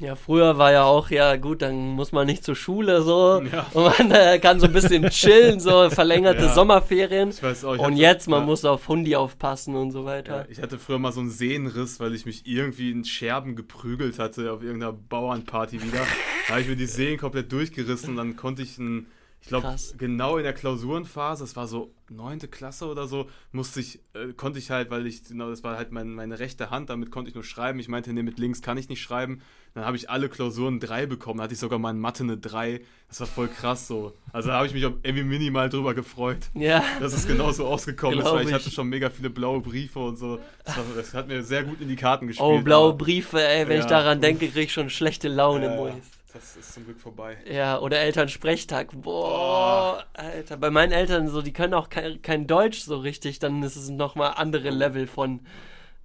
Ja, 0.00 0.16
früher 0.16 0.58
war 0.58 0.72
ja 0.72 0.82
auch, 0.84 1.08
ja 1.10 1.36
gut, 1.36 1.62
dann 1.62 1.90
muss 1.90 2.10
man 2.10 2.26
nicht 2.26 2.44
zur 2.44 2.56
Schule 2.56 3.02
so 3.02 3.40
Ja. 3.42 3.66
und 3.72 3.84
man 3.98 4.10
äh, 4.10 4.38
kann 4.40 4.58
so 4.58 4.66
ein 4.66 4.72
bisschen 4.72 5.04
chillen, 5.10 5.60
so 5.60 5.88
verlängerte 5.88 6.46
Ja. 6.46 6.52
Sommerferien. 6.52 7.30
Ich 7.30 7.42
weiß 7.42 7.64
auch, 7.64 7.74
ich 7.76 7.80
Und 7.80 7.96
jetzt, 7.96 8.28
man 8.28 8.40
ja. 8.40 8.46
muss 8.46 8.64
auf 8.64 8.88
Hundi 8.88 9.14
aufpassen 9.14 9.76
und 9.76 9.92
so 9.92 10.04
weiter. 10.04 10.46
ich 10.50 10.60
hatte 10.60 10.78
früher 10.78 10.98
mal 10.98 11.12
so 11.12 11.20
einen 11.20 11.30
Sehnenriss, 11.30 12.00
weil 12.00 12.14
ich 12.14 12.26
mich 12.26 12.42
irgendwie 12.46 12.90
in 12.90 13.04
Scherben 13.04 13.54
geprügelt 13.54 14.18
hatte 14.18 14.52
auf 14.52 14.62
irgendeiner 14.62 14.92
Bauernparty 14.92 15.82
wieder. 15.82 16.00
Da 16.46 16.54
habe 16.54 16.60
ich 16.60 16.68
mir 16.68 16.76
die 16.76 16.84
Sehnen 16.86 17.16
komplett 17.16 17.50
durchgerissen 17.52 18.10
und 18.10 18.16
dann 18.16 18.36
konnte 18.36 18.60
ich 18.60 18.76
ein, 18.76 19.06
ich 19.44 19.48
glaube, 19.48 19.76
genau 19.98 20.38
in 20.38 20.42
der 20.42 20.54
Klausurenphase, 20.54 21.44
das 21.44 21.54
war 21.54 21.66
so 21.66 21.92
neunte 22.08 22.48
Klasse 22.48 22.86
oder 22.86 23.06
so, 23.06 23.28
musste 23.52 23.80
ich, 23.80 24.00
äh, 24.14 24.32
konnte 24.32 24.58
ich 24.58 24.70
halt, 24.70 24.90
weil 24.90 25.06
ich, 25.06 25.22
genau, 25.24 25.50
das 25.50 25.62
war 25.62 25.76
halt 25.76 25.92
mein, 25.92 26.14
meine 26.14 26.38
rechte 26.38 26.70
Hand, 26.70 26.88
damit 26.88 27.10
konnte 27.10 27.28
ich 27.28 27.34
nur 27.34 27.44
schreiben. 27.44 27.78
Ich 27.78 27.88
meinte, 27.88 28.10
nee, 28.14 28.22
mit 28.22 28.38
links 28.38 28.62
kann 28.62 28.78
ich 28.78 28.88
nicht 28.88 29.02
schreiben. 29.02 29.42
Dann 29.74 29.84
habe 29.84 29.98
ich 29.98 30.08
alle 30.08 30.30
Klausuren 30.30 30.80
drei 30.80 31.04
bekommen, 31.04 31.38
da 31.38 31.44
hatte 31.44 31.52
ich 31.52 31.60
sogar 31.60 31.78
mal 31.78 31.90
in 31.90 32.00
Mathe 32.00 32.22
eine 32.22 32.38
drei. 32.38 32.80
Das 33.08 33.20
war 33.20 33.26
voll 33.26 33.48
krass 33.48 33.86
so. 33.86 34.14
Also 34.32 34.48
da 34.48 34.56
habe 34.56 34.66
ich 34.66 34.72
mich 34.72 34.86
auch 34.86 34.94
irgendwie 35.02 35.24
minimal 35.24 35.68
drüber 35.68 35.92
gefreut. 35.94 36.38
Ja, 36.54 36.82
dass 37.00 37.12
es 37.12 37.26
genauso 37.26 37.66
ausgekommen 37.66 38.20
ist, 38.20 38.24
weil 38.24 38.42
ich 38.42 38.48
ich. 38.48 38.54
hatte 38.54 38.70
schon 38.70 38.88
mega 38.88 39.10
viele 39.10 39.28
blaue 39.28 39.60
Briefe 39.60 39.98
und 39.98 40.16
so. 40.16 40.38
Das, 40.64 40.76
war, 40.78 40.84
das 40.96 41.12
hat 41.12 41.28
mir 41.28 41.42
sehr 41.42 41.64
gut 41.64 41.82
in 41.82 41.88
die 41.88 41.96
Karten 41.96 42.28
gespielt. 42.28 42.48
oh, 42.48 42.60
blaue 42.62 42.94
Briefe, 42.94 43.42
ey, 43.46 43.68
wenn 43.68 43.78
ich 43.80 43.84
Ja, 43.84 43.88
daran 43.90 44.18
uff. 44.18 44.22
denke, 44.22 44.48
krieg 44.48 44.64
ich 44.64 44.72
schon 44.72 44.88
schlechte 44.88 45.28
Laune, 45.28 45.66
Ja, 45.66 45.76
Mois. 45.76 45.92
Das 46.34 46.56
ist 46.56 46.74
zum 46.74 46.84
Glück 46.84 47.00
vorbei. 47.00 47.36
Ja, 47.48 47.78
oder 47.78 48.00
Elternsprechtag. 48.00 48.90
Boah, 49.00 50.04
Alter. 50.14 50.56
Bei 50.56 50.68
meinen 50.68 50.90
Eltern 50.90 51.28
so, 51.28 51.42
die 51.42 51.52
können 51.52 51.74
auch 51.74 51.88
kein, 51.88 52.22
kein 52.22 52.48
Deutsch 52.48 52.80
so 52.80 52.96
richtig, 52.96 53.38
dann 53.38 53.62
ist 53.62 53.76
es 53.76 53.88
nochmal 53.88 54.34
andere 54.34 54.70
Level 54.70 55.06
von 55.06 55.40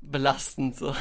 belastend. 0.02 0.76
So. 0.76 0.94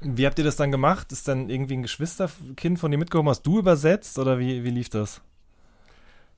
Wie 0.00 0.24
habt 0.24 0.38
ihr 0.38 0.44
das 0.44 0.54
dann 0.54 0.70
gemacht? 0.70 1.10
Ist 1.10 1.26
dann 1.26 1.50
irgendwie 1.50 1.74
ein 1.74 1.82
Geschwisterkind 1.82 2.78
von 2.78 2.92
dir 2.92 2.98
mitgekommen? 2.98 3.28
Hast 3.28 3.42
du 3.42 3.58
übersetzt 3.58 4.16
oder 4.16 4.38
wie, 4.38 4.62
wie 4.62 4.70
lief 4.70 4.88
das? 4.90 5.22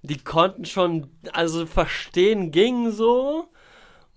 Die 0.01 0.17
konnten 0.17 0.65
schon, 0.65 1.11
also 1.35 1.67
verstehen 1.67 2.53
ging 2.53 2.91
so. 2.91 3.49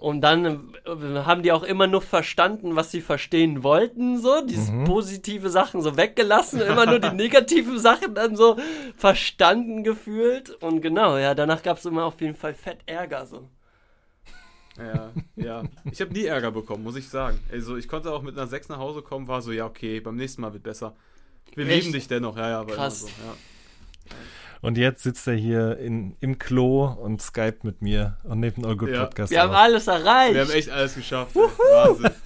Und 0.03 0.19
dann 0.19 0.73
äh, 0.85 1.19
haben 1.23 1.43
die 1.43 1.53
auch 1.53 1.63
immer 1.63 1.87
nur 1.87 2.01
verstanden, 2.01 2.75
was 2.75 2.91
sie 2.91 2.99
verstehen 2.99 3.63
wollten, 3.63 4.19
so. 4.19 4.45
Diese 4.45 4.73
Mhm. 4.73 4.83
positive 4.83 5.49
Sachen 5.49 5.81
so 5.81 5.95
weggelassen, 5.95 6.59
immer 6.71 6.85
nur 6.85 6.99
die 6.99 7.11
negativen 7.11 7.79
Sachen 7.79 8.13
dann 8.13 8.35
so 8.35 8.57
verstanden 8.97 9.81
gefühlt. 9.85 10.49
Und 10.61 10.81
genau, 10.81 11.17
ja, 11.17 11.33
danach 11.35 11.63
gab 11.63 11.77
es 11.77 11.85
immer 11.85 12.03
auf 12.03 12.19
jeden 12.19 12.35
Fall 12.35 12.53
fett 12.53 12.79
Ärger, 12.85 13.25
so. 13.25 13.47
Ja, 14.77 15.11
ja. 15.37 15.63
Ich 15.91 16.01
habe 16.01 16.11
nie 16.11 16.25
Ärger 16.25 16.51
bekommen, 16.51 16.83
muss 16.83 16.97
ich 16.97 17.07
sagen. 17.07 17.39
Also 17.49 17.77
ich 17.77 17.87
konnte 17.87 18.11
auch 18.11 18.23
mit 18.23 18.37
einer 18.37 18.47
6 18.47 18.67
nach 18.67 18.79
Hause 18.79 19.03
kommen, 19.03 19.29
war 19.29 19.41
so, 19.41 19.53
ja, 19.53 19.65
okay, 19.65 20.01
beim 20.01 20.17
nächsten 20.17 20.41
Mal 20.41 20.51
wird 20.51 20.63
besser. 20.63 20.95
Wir 21.55 21.65
Echt? 21.65 21.81
lieben 21.81 21.93
dich 21.93 22.09
dennoch, 22.09 22.35
ja, 22.35 22.49
ja, 22.49 22.59
aber 22.59 22.75
Krass. 22.75 23.03
immer 23.03 23.11
so, 23.11 23.21
ja. 23.23 23.35
Und 24.63 24.77
jetzt 24.77 25.03
sitzt 25.03 25.27
er 25.27 25.35
hier 25.35 25.77
in, 25.77 26.15
im 26.21 26.39
Klo 26.39 26.85
und 26.85 27.21
skypt 27.21 27.63
mit 27.65 27.81
mir 27.81 28.17
und 28.23 28.39
nimmt 28.39 28.55
einen 28.57 28.65
All 28.65 28.77
Good 28.77 28.89
Ja. 28.89 29.03
Podcast 29.05 29.29
Wir 29.31 29.41
haben 29.41 29.51
auf. 29.51 29.57
alles 29.57 29.87
erreicht. 29.87 30.33
Wir 30.33 30.41
haben 30.41 30.51
echt 30.51 30.69
alles 30.69 30.95
geschafft. 30.95 31.35
Wahnsinn. 31.35 32.09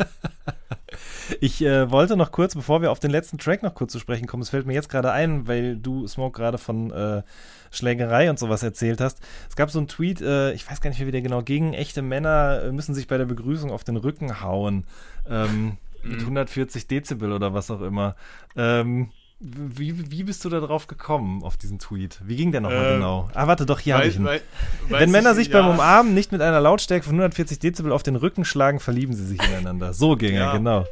Ich 1.42 1.62
äh, 1.62 1.92
wollte 1.92 2.16
noch 2.16 2.32
kurz, 2.32 2.56
bevor 2.56 2.82
wir 2.82 2.90
auf 2.90 3.00
den 3.02 3.12
letzten 3.12 3.38
Track 3.38 3.62
noch 3.62 3.74
kurz 3.76 3.92
zu 3.92 4.00
sprechen 4.00 4.28
kommen, 4.28 4.44
es 4.44 4.50
fällt 4.50 4.66
mir 4.66 4.74
jetzt 4.74 4.88
gerade 4.88 5.12
ein, 5.12 5.46
weil 5.46 5.76
du, 5.76 6.08
Smoke, 6.08 6.40
gerade 6.40 6.58
von 6.58 6.90
äh, 6.92 7.22
Schlägerei 7.70 8.30
und 8.30 8.40
sowas 8.40 8.64
erzählt 8.64 9.02
hast. 9.02 9.20
Es 9.50 9.58
gab 9.58 9.70
so 9.70 9.78
einen 9.80 9.90
Tweet, 9.90 10.22
äh, 10.22 10.54
ich 10.54 10.70
weiß 10.72 10.80
gar 10.80 10.90
nicht 10.90 11.00
mehr, 11.00 11.08
wie 11.08 11.12
der 11.12 11.22
genau 11.22 11.42
ging, 11.42 11.74
echte 11.74 12.02
Männer 12.02 12.62
äh, 12.64 12.72
müssen 12.72 12.96
sich 12.96 13.08
bei 13.08 13.18
der 13.18 13.26
Begrüßung 13.26 13.72
auf 13.72 13.84
den 13.84 13.98
Rücken 13.98 14.42
hauen. 14.42 14.86
Ähm, 15.30 15.78
mit 16.02 16.22
140 16.22 16.88
Dezibel 16.88 17.34
oder 17.34 17.54
was 17.54 17.70
auch 17.72 17.82
immer. 17.82 18.16
Ähm, 18.56 19.12
wie, 19.40 20.10
wie 20.12 20.24
bist 20.24 20.44
du 20.46 20.50
da 20.50 20.60
drauf 20.60 20.88
gekommen, 20.88 21.44
auf 21.44 21.58
diesen 21.58 21.78
Tweet? 21.80 22.20
Wie 22.26 22.36
ging 22.36 22.52
der 22.52 22.62
nochmal 22.62 22.86
Ähm, 22.88 22.94
genau? 22.96 23.30
Ah, 23.36 23.46
warte, 23.48 23.66
doch, 23.68 23.80
hier 23.80 23.96
habe 23.96 24.08
ich 24.08 24.16
ihn. 24.16 24.26
Wei- 24.26 24.42
weiß 24.90 25.00
Wenn 25.02 25.12
Männer 25.12 25.32
ich- 25.32 25.36
sich 25.38 25.48
ja. 25.50 25.62
beim 25.62 25.72
Umarmen 25.72 26.14
nicht 26.16 26.32
mit 26.32 26.42
einer 26.42 26.60
Lautstärke 26.60 27.06
von 27.06 27.14
140 27.16 27.60
Dezibel 27.60 27.92
auf 27.92 28.02
den 28.04 28.16
Rücken 28.16 28.46
schlagen, 28.46 28.80
verlieben 28.80 29.14
sie 29.14 29.26
sich 29.26 29.42
ineinander. 29.42 29.94
So 29.94 30.16
ging 30.16 30.34
er, 30.34 30.46
Ja. 30.46 30.58
genau. 30.58 30.86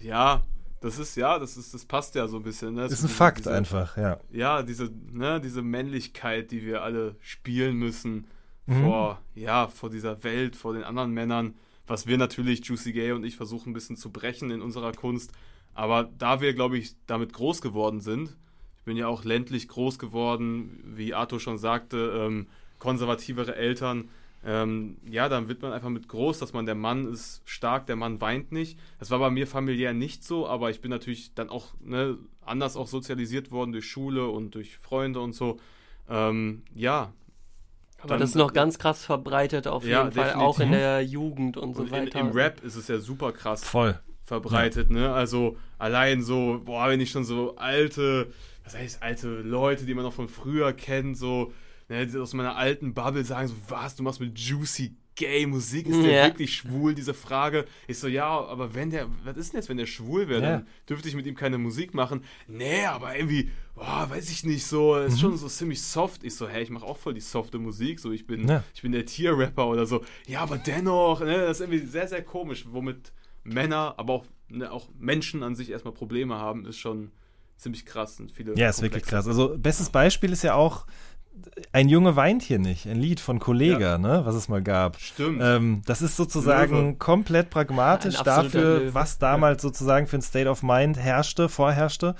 Ja, 0.00 0.42
das 0.80 0.98
ist, 0.98 1.16
ja, 1.16 1.38
das 1.38 1.56
ist, 1.56 1.72
das 1.72 1.84
passt 1.84 2.14
ja 2.14 2.26
so 2.28 2.36
ein 2.38 2.42
bisschen. 2.42 2.74
Ne? 2.74 2.82
Das 2.82 2.92
Ist 2.92 3.00
ein 3.02 3.06
diese- 3.06 3.16
Fakt 3.16 3.38
diese, 3.38 3.52
einfach, 3.54 3.96
ja. 3.96 4.18
ja, 4.30 4.62
diese, 4.62 4.90
ne, 5.12 5.40
diese 5.40 5.62
Männlichkeit, 5.62 6.50
die 6.50 6.64
wir 6.64 6.82
alle 6.82 7.14
spielen 7.20 7.76
müssen 7.76 8.26
Mhm. 8.66 8.82
vor, 8.82 9.20
ja, 9.34 9.68
vor 9.68 9.90
dieser 9.90 10.24
Welt, 10.24 10.56
vor 10.56 10.72
den 10.74 10.84
anderen 10.84 11.12
Männern. 11.12 11.54
was 11.86 12.06
wir 12.06 12.16
natürlich, 12.16 12.64
Juicy 12.64 12.94
Gay 12.94 13.12
und 13.12 13.24
ich, 13.24 13.36
versuchen 13.36 13.68
ein 13.70 13.72
bisschen 13.74 13.96
zu 13.98 14.10
brechen 14.10 14.50
in 14.50 14.62
unserer 14.62 14.92
Kunst. 14.92 15.32
Aber 15.74 16.08
da 16.18 16.40
wir, 16.40 16.54
glaube 16.54 16.78
ich, 16.78 16.94
damit 17.06 17.32
groß 17.32 17.60
geworden 17.60 18.00
sind, 18.00 18.36
ich 18.78 18.84
bin 18.84 18.96
ja 18.96 19.08
auch 19.08 19.24
ländlich 19.24 19.68
groß 19.68 19.98
geworden, 19.98 20.82
wie 20.96 21.14
Arthur 21.14 21.40
schon 21.40 21.58
sagte, 21.58 22.12
ähm, 22.26 22.46
konservativere 22.78 23.56
Eltern, 23.56 24.08
ähm, 24.46 24.98
ja, 25.08 25.30
dann 25.30 25.48
wird 25.48 25.62
man 25.62 25.72
einfach 25.72 25.88
mit 25.88 26.06
groß, 26.06 26.38
dass 26.38 26.52
man 26.52 26.66
der 26.66 26.74
Mann 26.74 27.10
ist 27.10 27.40
stark, 27.46 27.86
der 27.86 27.96
Mann 27.96 28.20
weint 28.20 28.52
nicht. 28.52 28.78
Das 28.98 29.10
war 29.10 29.18
bei 29.18 29.30
mir 29.30 29.46
familiär 29.46 29.94
nicht 29.94 30.22
so, 30.22 30.46
aber 30.46 30.68
ich 30.68 30.82
bin 30.82 30.90
natürlich 30.90 31.32
dann 31.34 31.48
auch 31.48 31.68
ne, 31.80 32.18
anders 32.44 32.76
auch 32.76 32.86
sozialisiert 32.86 33.50
worden 33.50 33.72
durch 33.72 33.86
Schule 33.88 34.28
und 34.28 34.54
durch 34.54 34.76
Freunde 34.76 35.20
und 35.20 35.32
so. 35.32 35.56
Ähm, 36.10 36.62
ja. 36.74 37.12
Aber 38.00 38.08
Dann- 38.10 38.20
das 38.20 38.30
ist 38.30 38.36
noch 38.36 38.52
ganz 38.52 38.78
krass 38.78 39.02
verbreitet 39.02 39.66
auf 39.66 39.86
Ja, 39.86 40.02
jeden 40.04 40.12
Fall, 40.12 40.34
auch 40.34 40.60
in 40.60 40.72
definitiv. 40.72 40.78
der 40.78 41.00
Jugend 41.02 41.56
und 41.56 41.74
so 41.74 41.80
Und 41.80 41.86
in, 41.86 41.92
weiter. 41.92 42.20
im 42.20 42.30
Rap 42.32 42.62
ist 42.62 42.76
es 42.76 42.86
ja 42.88 42.98
super 42.98 43.32
krass 43.32 43.64
Voll. 43.64 43.98
Verbreitet, 44.24 44.90
ne? 44.90 45.12
Also 45.12 45.56
allein 45.78 46.22
so, 46.22 46.60
boah, 46.64 46.88
wenn 46.88 47.00
ich 47.00 47.10
schon 47.10 47.24
so 47.24 47.56
alte, 47.56 48.32
was 48.64 48.74
heißt 48.76 49.02
alte 49.02 49.28
Leute, 49.28 49.84
die 49.84 49.94
man 49.94 50.04
noch 50.04 50.12
von 50.14 50.28
früher 50.28 50.72
kennt, 50.72 51.16
so 51.16 51.52
ne, 51.88 52.06
die 52.06 52.18
aus 52.18 52.32
meiner 52.34 52.56
alten 52.56 52.94
Bubble 52.94 53.24
sagen 53.24 53.48
so, 53.48 53.54
was, 53.68 53.94
du 53.96 54.02
machst 54.02 54.20
mit 54.20 54.38
Juicy 54.38 54.96
Gay 55.16 55.46
Musik, 55.46 55.86
ist 55.86 56.02
der 56.02 56.10
Ja. 56.12 56.24
wirklich 56.26 56.52
schwul, 56.56 56.92
diese 56.94 57.14
Frage. 57.14 57.66
Ich 57.86 57.98
so, 58.00 58.08
ja, 58.08 58.26
aber 58.26 58.74
wenn 58.74 58.90
der, 58.90 59.06
was 59.22 59.36
ist 59.36 59.52
denn 59.52 59.58
jetzt, 59.60 59.68
wenn 59.68 59.76
der 59.76 59.86
schwul 59.86 60.28
wäre, 60.28 60.42
Ja. 60.42 60.50
dann 60.56 60.66
dürfte 60.88 61.06
ich 61.08 61.14
mit 61.14 61.24
ihm 61.26 61.36
keine 61.36 61.56
Musik 61.58 61.94
machen. 61.94 62.24
Nee, 62.48 62.84
aber 62.86 63.14
irgendwie, 63.14 63.48
boah, 63.76 64.08
weiß 64.10 64.28
ich 64.30 64.44
nicht, 64.44 64.66
so, 64.66 64.96
Mhm. 64.96 65.06
ist 65.06 65.20
schon 65.20 65.36
so 65.36 65.46
ziemlich 65.46 65.80
soft. 65.82 66.24
Ich 66.24 66.34
so, 66.34 66.48
hey, 66.48 66.64
ich 66.64 66.70
mache 66.70 66.84
auch 66.84 66.96
voll 66.96 67.14
die 67.14 67.20
softe 67.20 67.58
Musik, 67.58 68.00
so, 68.00 68.10
ich 68.10 68.26
bin, 68.26 68.48
Ja. 68.48 68.64
ich 68.74 68.82
bin 68.82 68.90
der 68.90 69.06
Tier-Rapper 69.06 69.68
oder 69.68 69.86
so. 69.86 70.02
Ja, 70.26 70.40
aber 70.40 70.58
dennoch, 70.58 71.20
ne, 71.20 71.36
das 71.46 71.60
ist 71.60 71.68
irgendwie 71.70 71.86
sehr, 71.86 72.08
sehr 72.08 72.22
komisch, 72.22 72.64
womit 72.68 73.12
Männer, 73.44 73.94
aber 73.98 74.12
auch, 74.14 74.24
ne, 74.48 74.70
auch 74.72 74.88
Menschen 74.98 75.42
an 75.42 75.54
sich 75.54 75.70
erstmal 75.70 75.94
Probleme 75.94 76.34
haben, 76.36 76.66
ist 76.66 76.78
schon 76.78 77.12
ziemlich 77.56 77.86
krass. 77.86 78.18
Und 78.20 78.32
viele 78.32 78.54
Ja, 78.56 78.68
ist 78.68 78.82
wirklich 78.82 79.04
krass. 79.04 79.28
Also, 79.28 79.56
bestes 79.58 79.90
Beispiel 79.90 80.32
ist 80.32 80.42
ja 80.42 80.54
auch 80.54 80.86
Ein 81.72 81.88
Junge 81.88 82.14
weint 82.14 82.42
hier 82.42 82.60
nicht, 82.60 82.86
ein 82.86 83.00
Lied 83.00 83.18
von 83.18 83.40
Kollega, 83.40 83.98
ne, 83.98 84.22
was 84.24 84.36
es 84.36 84.48
mal 84.48 84.62
gab. 84.62 85.00
Stimmt. 85.00 85.40
Ähm, 85.42 85.82
das 85.84 86.00
ist 86.00 86.16
sozusagen 86.16 86.90
Löwe. 86.90 86.94
komplett 86.98 87.50
pragmatisch 87.50 88.16
dafür, 88.22 88.78
Löwe. 88.78 88.94
was 88.94 89.18
damals 89.18 89.60
sozusagen 89.60 90.06
für 90.06 90.16
ein 90.18 90.22
State 90.22 90.48
of 90.48 90.62
Mind 90.62 90.96
herrschte, 90.96 91.48
vorherrschte. 91.48 92.14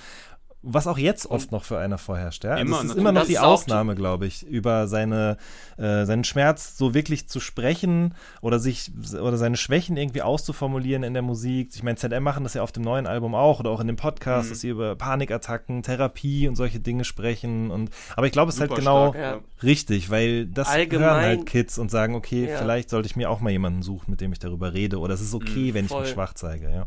Was 0.67 0.87
auch 0.87 0.97
jetzt 0.97 1.27
oft 1.31 1.53
noch 1.53 1.63
für 1.65 1.79
einer 1.79 1.99
vorherrscht. 1.99 2.43
Ja? 2.45 2.57
Immer, 2.57 2.77
es 2.77 2.83
ist 2.85 2.89
natürlich. 2.89 3.01
immer 3.01 3.13
noch 3.13 3.21
Das 3.21 3.29
die 3.29 3.39
Ausnahme, 3.39 3.95
glaube 3.95 4.27
ich, 4.27 4.47
über 4.47 4.89
seine, 4.89 5.37
äh, 5.77 6.05
seinen 6.07 6.25
Schmerz 6.25 6.79
so 6.79 6.95
wirklich 6.95 7.29
zu 7.29 7.39
sprechen 7.41 8.15
oder 8.41 8.59
sich 8.59 8.91
oder 9.21 9.37
seine 9.37 9.57
Schwächen 9.59 9.97
irgendwie 9.97 10.23
auszuformulieren 10.23 11.03
in 11.03 11.13
der 11.13 11.23
Musik. 11.23 11.71
Ich 11.75 11.83
meine, 11.83 11.97
ZM 11.97 12.23
machen 12.23 12.45
das 12.45 12.55
ja 12.55 12.63
auf 12.63 12.73
dem 12.73 12.83
neuen 12.83 13.07
Album 13.07 13.35
auch 13.35 13.61
oder 13.61 13.71
auch 13.71 13.81
in 13.81 13.87
dem 13.87 13.97
Podcast, 13.97 14.47
Mhm. 14.47 14.51
dass 14.53 14.61
sie 14.61 14.69
über 14.71 14.95
Panikattacken, 14.97 15.83
Therapie 15.83 16.49
und 16.49 16.57
solche 16.57 16.81
Dinge 16.81 17.05
sprechen. 17.05 17.71
Und 17.71 17.91
aber 18.17 18.27
ich 18.27 18.33
glaube, 18.33 18.49
es 18.49 18.55
ist 18.55 18.61
halt 18.63 18.75
genau 18.75 19.11
stark, 19.13 19.23
ja. 19.23 19.41
richtig, 19.63 20.09
weil 20.11 20.47
das 20.47 20.69
Allgemein- 20.69 21.05
hören 21.09 21.21
halt 21.23 21.47
Kids 21.47 21.79
und 21.79 21.91
sagen, 21.91 22.15
okay, 22.15 22.49
Ja. 22.49 22.59
vielleicht 22.59 22.89
sollte 22.91 23.07
ich 23.07 23.17
mir 23.17 23.29
auch 23.29 23.41
mal 23.41 23.51
jemanden 23.51 23.83
suchen, 23.83 24.11
mit 24.11 24.21
dem 24.21 24.33
ich 24.33 24.39
darüber 24.39 24.73
rede. 24.73 24.99
Oder 24.99 25.15
es 25.15 25.21
ist 25.21 25.35
okay, 25.35 25.71
Mhm, 25.71 25.75
wenn 25.75 25.85
ich 25.87 25.95
mich 25.95 26.09
schwach 26.09 26.33
zeige, 26.35 26.71
ja. 26.71 26.87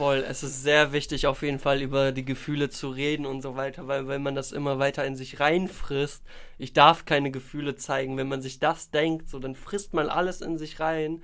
Voll, 0.00 0.24
es 0.26 0.42
ist 0.42 0.62
sehr 0.62 0.92
wichtig, 0.94 1.26
auf 1.26 1.42
jeden 1.42 1.58
Fall 1.58 1.82
über 1.82 2.10
die 2.10 2.24
Gefühle 2.24 2.70
zu 2.70 2.88
reden 2.88 3.26
und 3.26 3.42
so 3.42 3.54
weiter, 3.54 3.86
weil 3.86 4.08
wenn 4.08 4.22
man 4.22 4.34
das 4.34 4.50
immer 4.50 4.78
weiter 4.78 5.04
in 5.04 5.14
sich 5.14 5.40
reinfrisst, 5.40 6.22
ich 6.56 6.72
darf 6.72 7.04
keine 7.04 7.30
Gefühle 7.30 7.76
zeigen, 7.76 8.16
wenn 8.16 8.26
man 8.26 8.40
sich 8.40 8.58
das 8.60 8.90
denkt, 8.90 9.28
so 9.28 9.38
dann 9.38 9.54
frisst 9.54 9.92
man 9.92 10.08
alles 10.08 10.40
in 10.40 10.56
sich 10.56 10.80
rein 10.80 11.22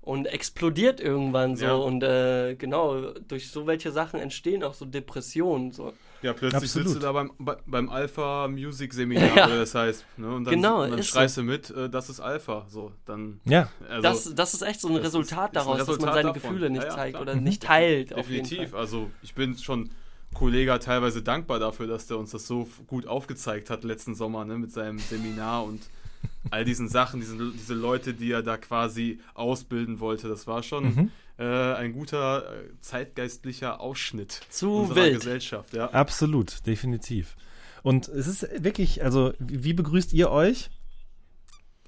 und 0.00 0.26
explodiert 0.26 0.98
irgendwann 1.00 1.54
so 1.54 1.66
Ja. 1.66 1.74
und 1.74 2.02
äh, 2.02 2.56
genau, 2.56 3.12
durch 3.28 3.48
so 3.48 3.68
welche 3.68 3.92
Sachen 3.92 4.18
entstehen 4.18 4.64
auch 4.64 4.74
so 4.74 4.86
Depressionen, 4.86 5.70
so. 5.70 5.92
Ja, 6.22 6.32
plötzlich 6.32 6.62
Absolut. 6.62 6.88
sitzt 6.88 6.96
du 7.02 7.06
da 7.06 7.12
beim, 7.12 7.30
bei- 7.38 7.56
beim 7.66 7.88
Alpha 7.90 8.48
Music 8.48 8.92
Seminar, 8.94 9.36
Ja. 9.36 9.46
oder 9.46 9.58
das 9.58 9.74
heißt. 9.74 10.04
Ne? 10.16 10.28
Und 10.34 10.44
dann, 10.44 10.54
Genau, 10.54 10.82
und 10.84 10.90
dann 10.90 10.98
ist 10.98 11.08
schreist 11.08 11.36
du 11.36 11.42
mit, 11.42 11.70
äh, 11.70 11.88
das 11.90 12.08
ist 12.08 12.20
Alpha. 12.20 12.66
So, 12.68 12.92
dann. 13.04 13.40
Ja, 13.44 13.68
Also, 13.88 14.02
das, 14.02 14.34
das 14.34 14.54
ist 14.54 14.62
echt 14.62 14.80
so 14.80 14.88
ein 14.88 14.94
das 14.94 15.02
ist- 15.02 15.06
Resultat 15.14 15.50
ist 15.52 15.58
ein 15.60 15.64
daraus, 15.64 15.78
dass 15.78 15.86
man 15.88 15.94
Resultat 15.96 16.14
seine 16.14 16.32
davon. 16.32 16.42
Gefühle 16.50 16.70
nicht 16.70 16.82
Ja, 16.82 16.88
ja, 16.88 16.94
zeigt 16.94 17.10
klar. 17.12 17.22
oder 17.22 17.34
Mhm. 17.36 17.42
nicht 17.44 17.62
teilt. 17.62 18.14
Auf 18.14 18.28
jeden 18.28 18.44
definitiv. 18.44 18.70
Fall. 18.70 18.80
Also, 18.80 19.10
ich 19.22 19.34
bin 19.34 19.56
schon 19.58 19.90
Kollega 20.34 20.78
teilweise 20.78 21.22
dankbar 21.22 21.58
dafür, 21.58 21.86
dass 21.86 22.06
der 22.08 22.18
uns 22.18 22.30
das 22.32 22.46
so 22.46 22.68
gut 22.86 23.06
aufgezeigt 23.06 23.70
hat 23.70 23.84
letzten 23.84 24.14
Sommer, 24.14 24.44
ne? 24.44 24.58
Mit 24.58 24.72
seinem 24.72 24.98
Seminar 24.98 25.64
und 25.64 25.80
all 26.50 26.64
diesen 26.64 26.88
Sachen, 26.88 27.20
diese, 27.20 27.36
diese 27.52 27.74
Leute, 27.74 28.14
die 28.14 28.30
er 28.30 28.42
da 28.42 28.56
quasi 28.56 29.20
ausbilden 29.34 30.00
wollte. 30.00 30.28
Das 30.28 30.46
war 30.46 30.62
schon 30.62 30.84
Mhm. 30.94 31.10
äh, 31.38 31.44
ein 31.74 31.92
guter 31.92 32.44
äh, 32.54 32.68
zeitgeistlicher 32.80 33.80
Ausschnitt 33.80 34.40
Zu 34.48 34.72
unserer 34.72 34.96
wild. 35.04 35.16
Gesellschaft. 35.20 35.74
Ja. 35.74 35.90
absolut, 35.90 36.66
definitiv. 36.66 37.36
Und 37.82 38.08
es 38.08 38.26
ist 38.26 38.48
wirklich, 38.62 39.02
also, 39.04 39.32
wie 39.38 39.72
begrüßt 39.74 40.12
ihr 40.12 40.30
euch? 40.30 40.70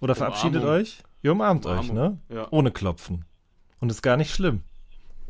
Oder 0.00 0.14
verabschiedet 0.14 0.62
Umarmung. 0.62 0.80
euch? 0.82 0.98
Ihr 1.22 1.32
umarmt 1.32 1.66
euch, 1.66 1.90
Umarmung, 1.90 2.18
ne? 2.28 2.36
ja. 2.36 2.46
Ohne 2.50 2.70
Klopfen. 2.70 3.24
Und 3.80 3.90
ist 3.90 4.02
gar 4.02 4.16
nicht 4.16 4.32
schlimm. 4.32 4.62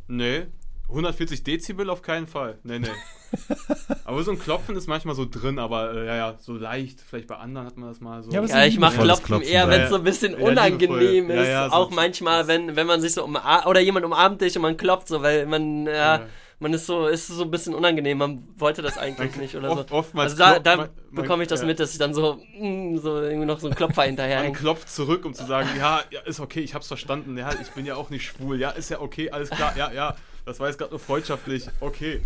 Nee, 0.08 0.46
140 0.88 1.42
Dezibel 1.44 1.88
auf 1.90 2.02
keinen 2.02 2.26
Fall. 2.26 2.58
Nee, 2.64 2.78
nee. 2.78 2.88
aber 4.04 4.22
so 4.22 4.30
ein 4.32 4.38
Klopfen 4.38 4.76
ist 4.76 4.86
manchmal 4.86 5.14
so 5.14 5.26
drin, 5.30 5.58
aber 5.58 5.92
äh, 5.94 6.06
ja, 6.06 6.16
ja, 6.16 6.34
so 6.38 6.54
leicht. 6.54 7.00
Vielleicht 7.00 7.26
bei 7.28 7.36
anderen 7.36 7.66
hat 7.66 7.76
man 7.76 7.88
das 7.90 8.00
mal 8.00 8.22
so. 8.22 8.30
Ja, 8.30 8.42
Ja, 8.44 8.54
ein 8.54 8.68
ich 8.68 8.78
mache 8.78 8.98
Klopfen, 8.98 9.24
Klopfen 9.26 9.48
eher, 9.48 9.68
wenn 9.68 9.82
es 9.82 9.90
so 9.90 9.96
ein 9.96 10.02
bisschen 10.04 10.32
Ja, 10.38 10.46
unangenehm 10.46 11.30
ist. 11.30 11.72
auch 11.72 11.90
manchmal, 11.90 12.46
wenn, 12.46 12.74
wenn 12.76 12.86
man 12.86 13.00
sich 13.00 13.12
so 13.12 13.24
umarmt 13.24 13.66
oder 13.66 13.80
jemand 13.80 14.06
umarmt 14.06 14.40
dich 14.40 14.56
und 14.56 14.62
man 14.62 14.76
klopft 14.76 15.08
so, 15.08 15.22
weil 15.22 15.46
man, 15.46 15.86
ja, 15.86 15.92
Ja. 16.16 16.20
man 16.58 16.72
ist 16.72 16.86
so, 16.86 17.06
ist 17.06 17.28
so 17.28 17.42
ein 17.44 17.50
bisschen 17.50 17.74
unangenehm. 17.74 18.18
Man 18.18 18.48
wollte 18.56 18.82
das 18.82 18.96
eigentlich 18.98 19.30
Man- 19.32 19.40
nicht 19.40 19.54
oder 19.56 19.70
oft- 19.70 19.88
so. 19.90 19.94
oftmals 19.94 20.32
also 20.32 20.42
da, 20.54 20.58
da 20.58 20.76
man- 20.76 20.88
man- 21.10 21.22
bekomme 21.22 21.42
ich 21.42 21.48
das 21.48 21.60
ja. 21.60 21.66
mit, 21.66 21.78
dass 21.78 21.92
ich 21.92 21.98
dann 21.98 22.14
so, 22.14 22.40
mm, 22.58 22.96
so 22.98 23.20
irgendwie 23.22 23.46
noch 23.46 23.60
so 23.60 23.66
einen 23.66 23.76
Klopfer 23.76 24.02
hinterher 24.04 24.42
Man 24.42 24.52
klopft 24.54 24.88
zurück, 24.90 25.24
um 25.24 25.34
zu 25.34 25.44
sagen, 25.46 25.68
ja, 25.78 26.00
ja, 26.10 26.20
ist 26.22 26.40
okay, 26.40 26.60
ich 26.60 26.74
hab's 26.74 26.88
verstanden. 26.88 27.36
Ja, 27.36 27.50
ich 27.60 27.68
bin 27.72 27.84
ja 27.86 27.94
auch 27.96 28.10
nicht 28.10 28.24
schwul. 28.26 28.58
Ja, 28.58 28.70
ist 28.70 28.88
ja 28.90 29.00
okay, 29.00 29.30
alles 29.30 29.50
klar. 29.50 29.74
Ja, 29.76 29.92
ja, 29.92 30.16
das 30.46 30.58
war 30.60 30.68
jetzt 30.68 30.78
gerade 30.78 30.90
nur 30.92 31.00
freundschaftlich. 31.00 31.68
Okay. 31.80 32.22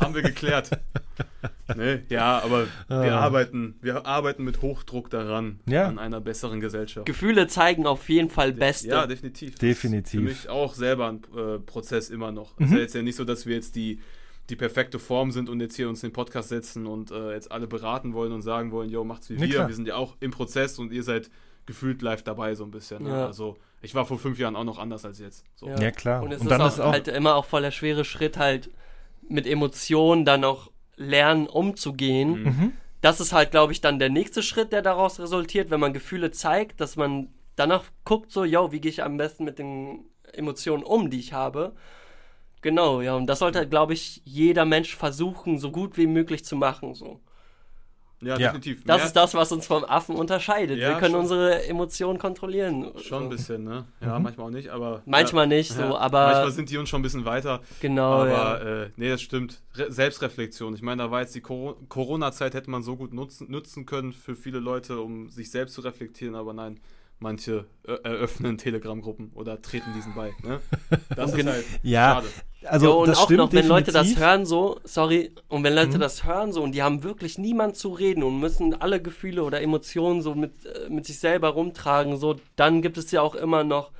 Haben 0.00 0.14
wir 0.14 0.22
geklärt. 0.22 0.70
Nee, 1.76 2.00
ja, 2.08 2.40
aber 2.42 2.66
wir 2.88 3.14
Ah. 3.14 3.20
arbeiten, 3.20 3.76
wir 3.80 4.04
arbeiten 4.06 4.42
mit 4.44 4.60
Hochdruck 4.60 5.08
daran, 5.10 5.60
Ja. 5.66 5.86
an 5.86 5.98
einer 5.98 6.20
besseren 6.20 6.60
Gesellschaft. 6.60 7.06
Gefühle 7.06 7.46
zeigen 7.46 7.86
auf 7.86 8.08
jeden 8.08 8.28
Fall 8.28 8.52
Beste. 8.52 8.88
Ja, 8.88 9.06
definitiv. 9.06 9.52
Das 9.52 9.60
Definitiv. 9.60 10.14
Ist 10.14 10.20
für 10.20 10.20
mich 10.20 10.48
auch 10.48 10.74
selber 10.74 11.08
ein 11.08 11.20
äh, 11.36 11.58
Prozess 11.60 12.10
immer 12.10 12.32
noch. 12.32 12.58
Mhm. 12.58 12.64
Es 12.64 12.70
ist 12.70 12.74
ja 12.76 12.80
jetzt 12.82 12.94
ja 12.96 13.02
nicht 13.02 13.16
so, 13.16 13.24
dass 13.24 13.46
wir 13.46 13.54
jetzt 13.54 13.76
die, 13.76 14.00
die 14.48 14.56
perfekte 14.56 14.98
Form 14.98 15.30
sind 15.30 15.48
und 15.48 15.60
jetzt 15.60 15.76
hier 15.76 15.88
uns 15.88 16.00
den 16.00 16.12
Podcast 16.12 16.48
setzen 16.48 16.86
und 16.86 17.12
äh, 17.12 17.32
jetzt 17.34 17.52
alle 17.52 17.68
beraten 17.68 18.14
wollen 18.14 18.32
und 18.32 18.42
sagen 18.42 18.72
wollen, 18.72 18.90
yo, 18.90 19.04
macht's 19.04 19.30
wie 19.30 19.34
Ja, 19.34 19.40
wir. 19.42 19.48
klar. 19.50 19.68
Wir 19.68 19.74
sind 19.76 19.86
ja 19.86 19.94
auch 19.94 20.16
im 20.18 20.32
Prozess 20.32 20.78
und 20.80 20.92
ihr 20.92 21.04
seid 21.04 21.30
gefühlt 21.66 22.02
live 22.02 22.24
dabei 22.24 22.56
so 22.56 22.64
ein 22.64 22.72
bisschen. 22.72 23.04
Ne? 23.04 23.10
Ja. 23.10 23.26
Also 23.26 23.56
ich 23.80 23.94
war 23.94 24.04
vor 24.06 24.18
fünf 24.18 24.40
Jahren 24.40 24.56
auch 24.56 24.64
noch 24.64 24.78
anders 24.80 25.04
als 25.04 25.20
jetzt. 25.20 25.44
So. 25.54 25.68
Ja, 25.68 25.92
klar. 25.92 26.22
Und 26.24 26.32
es 26.32 26.40
Und 26.40 26.46
ist, 26.46 26.50
dann 26.50 26.60
auch, 26.62 26.66
ist 26.66 26.80
auch- 26.80 26.92
halt 26.92 27.06
immer 27.06 27.36
auch 27.36 27.44
voll 27.44 27.62
der 27.62 27.70
schwere 27.70 28.04
Schritt, 28.04 28.38
halt 28.38 28.70
mit 29.30 29.46
Emotionen 29.46 30.24
dann 30.24 30.44
auch 30.44 30.70
lernen 30.96 31.46
umzugehen. 31.46 32.42
Mhm. 32.42 32.72
das 33.00 33.20
ist 33.20 33.32
halt, 33.32 33.50
glaube 33.50 33.72
ich, 33.72 33.80
dann 33.80 33.98
der 33.98 34.10
nächste 34.10 34.42
Schritt, 34.42 34.72
der 34.72 34.82
daraus 34.82 35.18
resultiert, 35.18 35.70
wenn 35.70 35.80
man 35.80 35.94
Gefühle 35.94 36.30
zeigt, 36.30 36.80
dass 36.80 36.96
man 36.96 37.28
danach 37.56 37.84
guckt, 38.04 38.30
so, 38.30 38.44
yo, 38.44 38.72
wie 38.72 38.80
gehe 38.80 38.90
ich 38.90 39.02
am 39.02 39.16
besten 39.16 39.44
mit 39.44 39.58
den 39.58 40.04
Emotionen 40.32 40.82
um, 40.82 41.10
die 41.10 41.18
ich 41.18 41.32
habe. 41.32 41.74
Genau, 42.62 43.00
ja, 43.00 43.14
und 43.14 43.26
das 43.26 43.38
sollte, 43.38 43.66
glaube 43.66 43.94
ich, 43.94 44.20
jeder 44.24 44.66
Mensch 44.66 44.94
versuchen, 44.94 45.58
so 45.58 45.70
gut 45.70 45.96
wie 45.96 46.06
möglich 46.06 46.44
zu 46.44 46.56
machen. 46.56 46.94
So. 46.94 47.20
Ja, 48.22 48.36
Ja. 48.36 48.48
definitiv. 48.52 48.84
Das 48.84 48.98
Mehr- 48.98 49.06
ist 49.06 49.16
das, 49.16 49.32
was 49.34 49.50
uns 49.50 49.66
vom 49.66 49.82
Affen 49.84 50.14
unterscheidet. 50.14 50.78
Ja, 50.78 50.90
Wir 50.90 50.96
können 50.98 51.12
schon. 51.12 51.20
unsere 51.22 51.66
Emotionen 51.66 52.18
kontrollieren. 52.18 52.92
Schon 53.02 53.22
ein 53.24 53.28
bisschen, 53.30 53.64
ne? 53.64 53.86
Ja, 54.02 54.18
Mhm. 54.18 54.24
manchmal 54.24 54.46
auch 54.46 54.50
nicht, 54.50 54.68
aber. 54.68 55.02
Manchmal 55.06 55.44
ja, 55.50 55.56
nicht, 55.56 55.72
so, 55.72 55.80
ja. 55.80 55.94
aber- 55.96 56.26
Manchmal 56.26 56.50
sind 56.50 56.68
die 56.70 56.76
uns 56.76 56.88
schon 56.90 57.00
ein 57.00 57.02
bisschen 57.02 57.24
weiter. 57.24 57.60
Genau, 57.80 58.12
Aber 58.22 58.28
ja. 58.30 58.82
äh, 58.82 58.90
nee, 58.96 59.08
das 59.08 59.22
stimmt. 59.22 59.62
Re 59.74 59.90
Selbstreflexion. 59.90 60.74
Ich 60.74 60.82
meine, 60.82 61.02
da 61.04 61.10
war 61.10 61.20
jetzt 61.22 61.34
die 61.34 61.40
Coro- 61.40 61.76
Corona-Zeit, 61.88 62.52
hätte 62.54 62.70
man 62.70 62.82
so 62.82 62.96
gut 62.96 63.14
nutzen, 63.14 63.50
nutzen 63.50 63.86
können 63.86 64.12
für 64.12 64.36
viele 64.36 64.58
Leute, 64.58 65.00
um 65.00 65.30
sich 65.30 65.50
selbst 65.50 65.74
zu 65.74 65.80
reflektieren, 65.80 66.34
aber 66.34 66.52
nein, 66.52 66.78
manche 67.20 67.66
äh, 67.86 67.92
eröffnen 68.02 68.58
Telegram-Gruppen 68.58 69.30
oder 69.34 69.60
treten 69.62 69.92
diesen 69.94 70.14
bei. 70.14 70.32
Ne? 70.42 70.60
Das 71.16 71.32
ist 71.34 71.46
halt 71.46 71.64
Ja, 71.82 72.14
schade. 72.14 72.26
also 72.64 72.86
Jo, 72.86 73.00
und 73.02 73.08
das 73.08 73.18
auch 73.18 73.24
stimmt 73.24 73.38
noch, 73.38 73.52
wenn 73.52 73.66
Leute 73.68 73.92
das 73.92 74.08
definitiv. 74.08 74.24
hören, 74.24 74.46
so, 74.46 74.80
sorry, 74.84 75.30
und 75.48 75.62
wenn 75.62 75.74
Leute 75.74 75.96
Mhm. 75.98 76.00
das 76.00 76.24
hören, 76.24 76.52
so, 76.52 76.62
und 76.62 76.72
die 76.72 76.82
haben 76.82 77.02
wirklich 77.02 77.38
niemand 77.38 77.76
zu 77.76 77.90
reden 77.92 78.22
und 78.22 78.40
müssen 78.40 78.74
alle 78.80 79.00
Gefühle 79.02 79.44
oder 79.44 79.60
Emotionen 79.60 80.22
so 80.22 80.34
mit, 80.34 80.52
äh, 80.66 80.88
mit 80.88 81.04
sich 81.06 81.18
selber 81.18 81.48
rumtragen, 81.50 82.16
so, 82.16 82.36
dann 82.56 82.80
gibt 82.82 82.96
es 82.98 83.10
ja 83.10 83.20
auch 83.22 83.34
immer 83.34 83.64
noch 83.64 83.90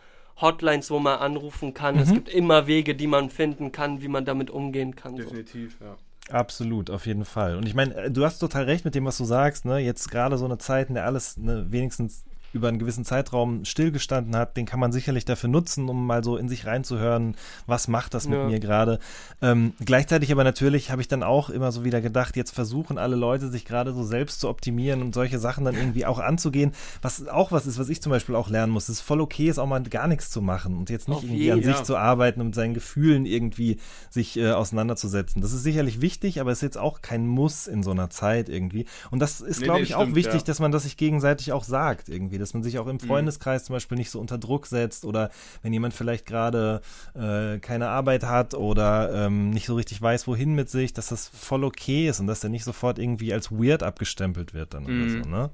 Hotlines, 0.40 0.90
wo 0.90 0.98
man 0.98 1.18
anrufen 1.18 1.74
kann. 1.74 1.96
Mhm. 1.96 2.00
Es 2.00 2.12
gibt 2.14 2.28
immer 2.30 2.66
Wege, 2.66 2.94
die 2.94 3.06
man 3.06 3.28
finden 3.28 3.70
kann, 3.72 4.00
wie 4.00 4.08
man 4.08 4.24
damit 4.24 4.50
umgehen 4.50 4.96
kann. 4.96 5.12
So. 5.16 5.22
Definitiv, 5.24 5.76
ja. 5.80 5.96
Absolut, 6.34 6.90
auf 6.90 7.06
jeden 7.06 7.24
Fall. 7.24 7.56
Und 7.56 7.66
ich 7.66 7.74
meine, 7.74 7.94
äh, 7.94 8.10
du 8.10 8.24
hast 8.24 8.38
total 8.38 8.64
recht 8.64 8.84
mit 8.86 8.94
dem, 8.94 9.04
was 9.04 9.18
du 9.18 9.24
sagst, 9.24 9.64
ne? 9.66 9.78
Jetzt 9.78 10.10
gerade 10.10 10.38
so 10.38 10.44
eine 10.46 10.56
Zeit, 10.58 10.88
in 10.88 10.94
der 10.94 11.04
alles 11.04 11.36
ne, 11.36 11.66
wenigstens 11.70 12.24
über 12.52 12.68
einen 12.68 12.78
gewissen 12.78 13.04
Zeitraum 13.04 13.64
stillgestanden 13.64 14.34
hat, 14.36 14.56
den 14.56 14.66
kann 14.66 14.80
man 14.80 14.92
sicherlich 14.92 15.24
dafür 15.24 15.48
nutzen, 15.48 15.88
um 15.88 16.06
mal 16.06 16.24
so 16.24 16.36
in 16.36 16.48
sich 16.48 16.66
reinzuhören, 16.66 17.36
was 17.66 17.88
macht 17.88 18.14
das 18.14 18.26
mit 18.28 18.38
Ja. 18.38 18.46
mir 18.46 18.60
gerade. 18.60 18.98
Ähm, 19.42 19.72
gleichzeitig 19.84 20.32
aber 20.32 20.44
natürlich 20.44 20.90
habe 20.90 21.00
ich 21.02 21.08
dann 21.08 21.22
auch 21.22 21.50
immer 21.50 21.72
so 21.72 21.84
wieder 21.84 22.00
gedacht, 22.00 22.36
jetzt 22.36 22.50
versuchen 22.52 22.98
alle 22.98 23.16
Leute 23.16 23.48
sich 23.48 23.64
gerade 23.64 23.92
so 23.92 24.02
selbst 24.04 24.40
zu 24.40 24.48
optimieren 24.48 25.02
und 25.02 25.14
solche 25.14 25.38
Sachen 25.38 25.64
dann 25.64 25.74
irgendwie 25.76 26.06
auch 26.06 26.18
anzugehen, 26.18 26.72
was 27.02 27.26
auch 27.28 27.52
was 27.52 27.66
ist, 27.66 27.78
was 27.78 27.88
ich 27.88 28.02
zum 28.02 28.10
Beispiel 28.10 28.34
auch 28.34 28.48
lernen 28.48 28.72
muss. 28.72 28.84
Es 28.84 28.96
ist 28.96 29.00
voll 29.00 29.20
okay, 29.20 29.48
ist 29.48 29.58
auch 29.58 29.66
mal 29.66 29.80
gar 29.82 30.08
nichts 30.08 30.30
zu 30.30 30.40
machen 30.42 30.76
und 30.76 30.90
jetzt 30.90 31.08
nicht 31.08 31.18
Auf 31.18 31.22
irgendwie 31.24 31.50
an 31.52 31.58
jeden. 31.58 31.68
sich 31.70 31.78
Ja. 31.78 31.84
zu 31.84 31.96
arbeiten 31.96 32.40
und 32.40 32.46
mit 32.48 32.54
seinen 32.54 32.74
Gefühlen 32.74 33.26
irgendwie 33.26 33.78
sich 34.10 34.36
äh, 34.36 34.50
auseinanderzusetzen. 34.52 35.40
Das 35.42 35.52
ist 35.52 35.62
sicherlich 35.62 36.00
wichtig, 36.00 36.40
aber 36.40 36.52
ist 36.52 36.62
jetzt 36.62 36.78
auch 36.78 37.00
kein 37.02 37.26
Muss 37.26 37.66
in 37.66 37.82
so 37.82 37.90
einer 37.92 38.10
Zeit 38.10 38.48
irgendwie. 38.48 38.86
Und 39.10 39.20
das 39.20 39.40
ist, 39.40 39.60
Nee, 39.60 39.64
glaube 39.66 39.80
nee, 39.80 39.84
ich, 39.84 39.94
auch 39.94 40.02
stimmt, 40.02 40.16
wichtig, 40.16 40.40
ja. 40.40 40.46
dass 40.46 40.58
man 40.58 40.72
das 40.72 40.82
sich 40.84 40.96
gegenseitig 40.96 41.52
auch 41.52 41.64
sagt 41.64 42.08
irgendwie, 42.08 42.38
dass 42.40 42.54
man 42.54 42.62
sich 42.62 42.78
auch 42.78 42.86
im 42.88 42.96
Mhm. 42.96 43.00
Freundeskreis 43.00 43.64
zum 43.64 43.74
Beispiel 43.74 43.96
nicht 43.98 44.10
so 44.10 44.18
unter 44.18 44.38
Druck 44.38 44.66
setzt 44.66 45.04
oder 45.04 45.30
wenn 45.62 45.72
jemand 45.72 45.94
vielleicht 45.94 46.26
gerade 46.26 46.80
äh, 47.14 47.58
keine 47.60 47.88
Arbeit 47.88 48.24
hat 48.24 48.54
oder 48.54 49.26
ähm, 49.26 49.50
nicht 49.50 49.66
so 49.66 49.74
richtig 49.76 50.00
weiß, 50.02 50.26
wohin 50.26 50.54
mit 50.54 50.68
sich, 50.68 50.92
dass 50.92 51.08
das 51.08 51.28
voll 51.28 51.62
okay 51.64 52.08
ist 52.08 52.20
und 52.20 52.26
dass 52.26 52.40
der 52.40 52.50
nicht 52.50 52.64
sofort 52.64 52.98
irgendwie 52.98 53.32
als 53.32 53.52
weird 53.52 53.82
abgestempelt 53.82 54.54
wird 54.54 54.74
dann 54.74 54.84
Mhm. 54.84 55.02
oder 55.02 55.10
so, 55.10 55.28
ne? 55.28 55.50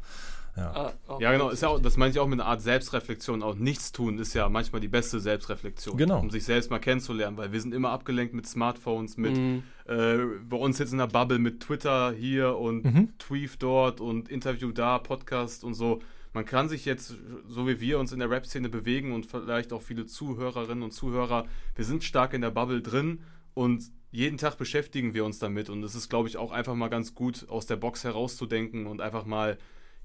Ja. 0.58 0.72
Ah, 1.06 1.16
Ja, 1.20 1.32
genau, 1.32 1.50
ist 1.50 1.60
ja 1.62 1.68
auch, 1.68 1.78
das 1.78 1.98
meine 1.98 2.12
ich 2.12 2.18
auch 2.18 2.26
mit 2.26 2.40
einer 2.40 2.48
Art 2.48 2.62
Selbstreflexion. 2.62 3.42
Auch 3.42 3.56
nichts 3.56 3.92
tun 3.92 4.18
ist 4.18 4.32
ja 4.32 4.48
manchmal 4.48 4.80
die 4.80 4.88
beste 4.88 5.20
Selbstreflexion. 5.20 5.98
Genau. 5.98 6.18
Um 6.18 6.30
sich 6.30 6.44
selbst 6.44 6.70
mal 6.70 6.78
kennenzulernen, 6.78 7.36
weil 7.36 7.52
wir 7.52 7.60
sind 7.60 7.74
immer 7.74 7.90
abgelenkt 7.90 8.32
mit 8.32 8.46
Smartphones, 8.46 9.18
mit 9.18 9.36
Mhm. 9.36 9.64
äh, 9.86 10.16
bei 10.48 10.56
uns 10.56 10.78
jetzt 10.78 10.92
in 10.92 10.98
der 10.98 11.08
Bubble 11.08 11.38
mit 11.38 11.60
Twitter 11.60 12.10
hier 12.12 12.56
und 12.56 12.84
Mhm. 12.86 13.08
Tweet 13.18 13.62
dort 13.62 14.00
und 14.00 14.30
Interview 14.30 14.72
da, 14.72 14.98
Podcast 14.98 15.62
und 15.62 15.74
so. 15.74 16.00
Man 16.36 16.44
kann 16.44 16.68
sich 16.68 16.84
jetzt, 16.84 17.14
so 17.48 17.66
wie 17.66 17.80
wir 17.80 17.98
uns 17.98 18.12
in 18.12 18.18
der 18.18 18.28
Rap-Szene 18.28 18.68
bewegen 18.68 19.12
und 19.14 19.24
vielleicht 19.24 19.72
auch 19.72 19.80
viele 19.80 20.04
Zuhörerinnen 20.04 20.82
und 20.84 20.90
Zuhörer, 20.92 21.46
wir 21.74 21.84
sind 21.86 22.04
stark 22.04 22.34
in 22.34 22.42
der 22.42 22.50
Bubble 22.50 22.82
drin 22.82 23.22
und 23.54 23.84
jeden 24.10 24.36
Tag 24.36 24.58
beschäftigen 24.58 25.14
wir 25.14 25.24
uns 25.24 25.38
damit. 25.38 25.70
Und 25.70 25.82
es 25.82 25.94
ist, 25.94 26.10
glaube 26.10 26.28
ich, 26.28 26.36
auch 26.36 26.52
einfach 26.52 26.74
mal 26.74 26.88
ganz 26.88 27.14
gut, 27.14 27.48
aus 27.48 27.64
der 27.64 27.76
Box 27.76 28.04
herauszudenken 28.04 28.86
und 28.86 29.00
einfach 29.00 29.24
mal, 29.24 29.56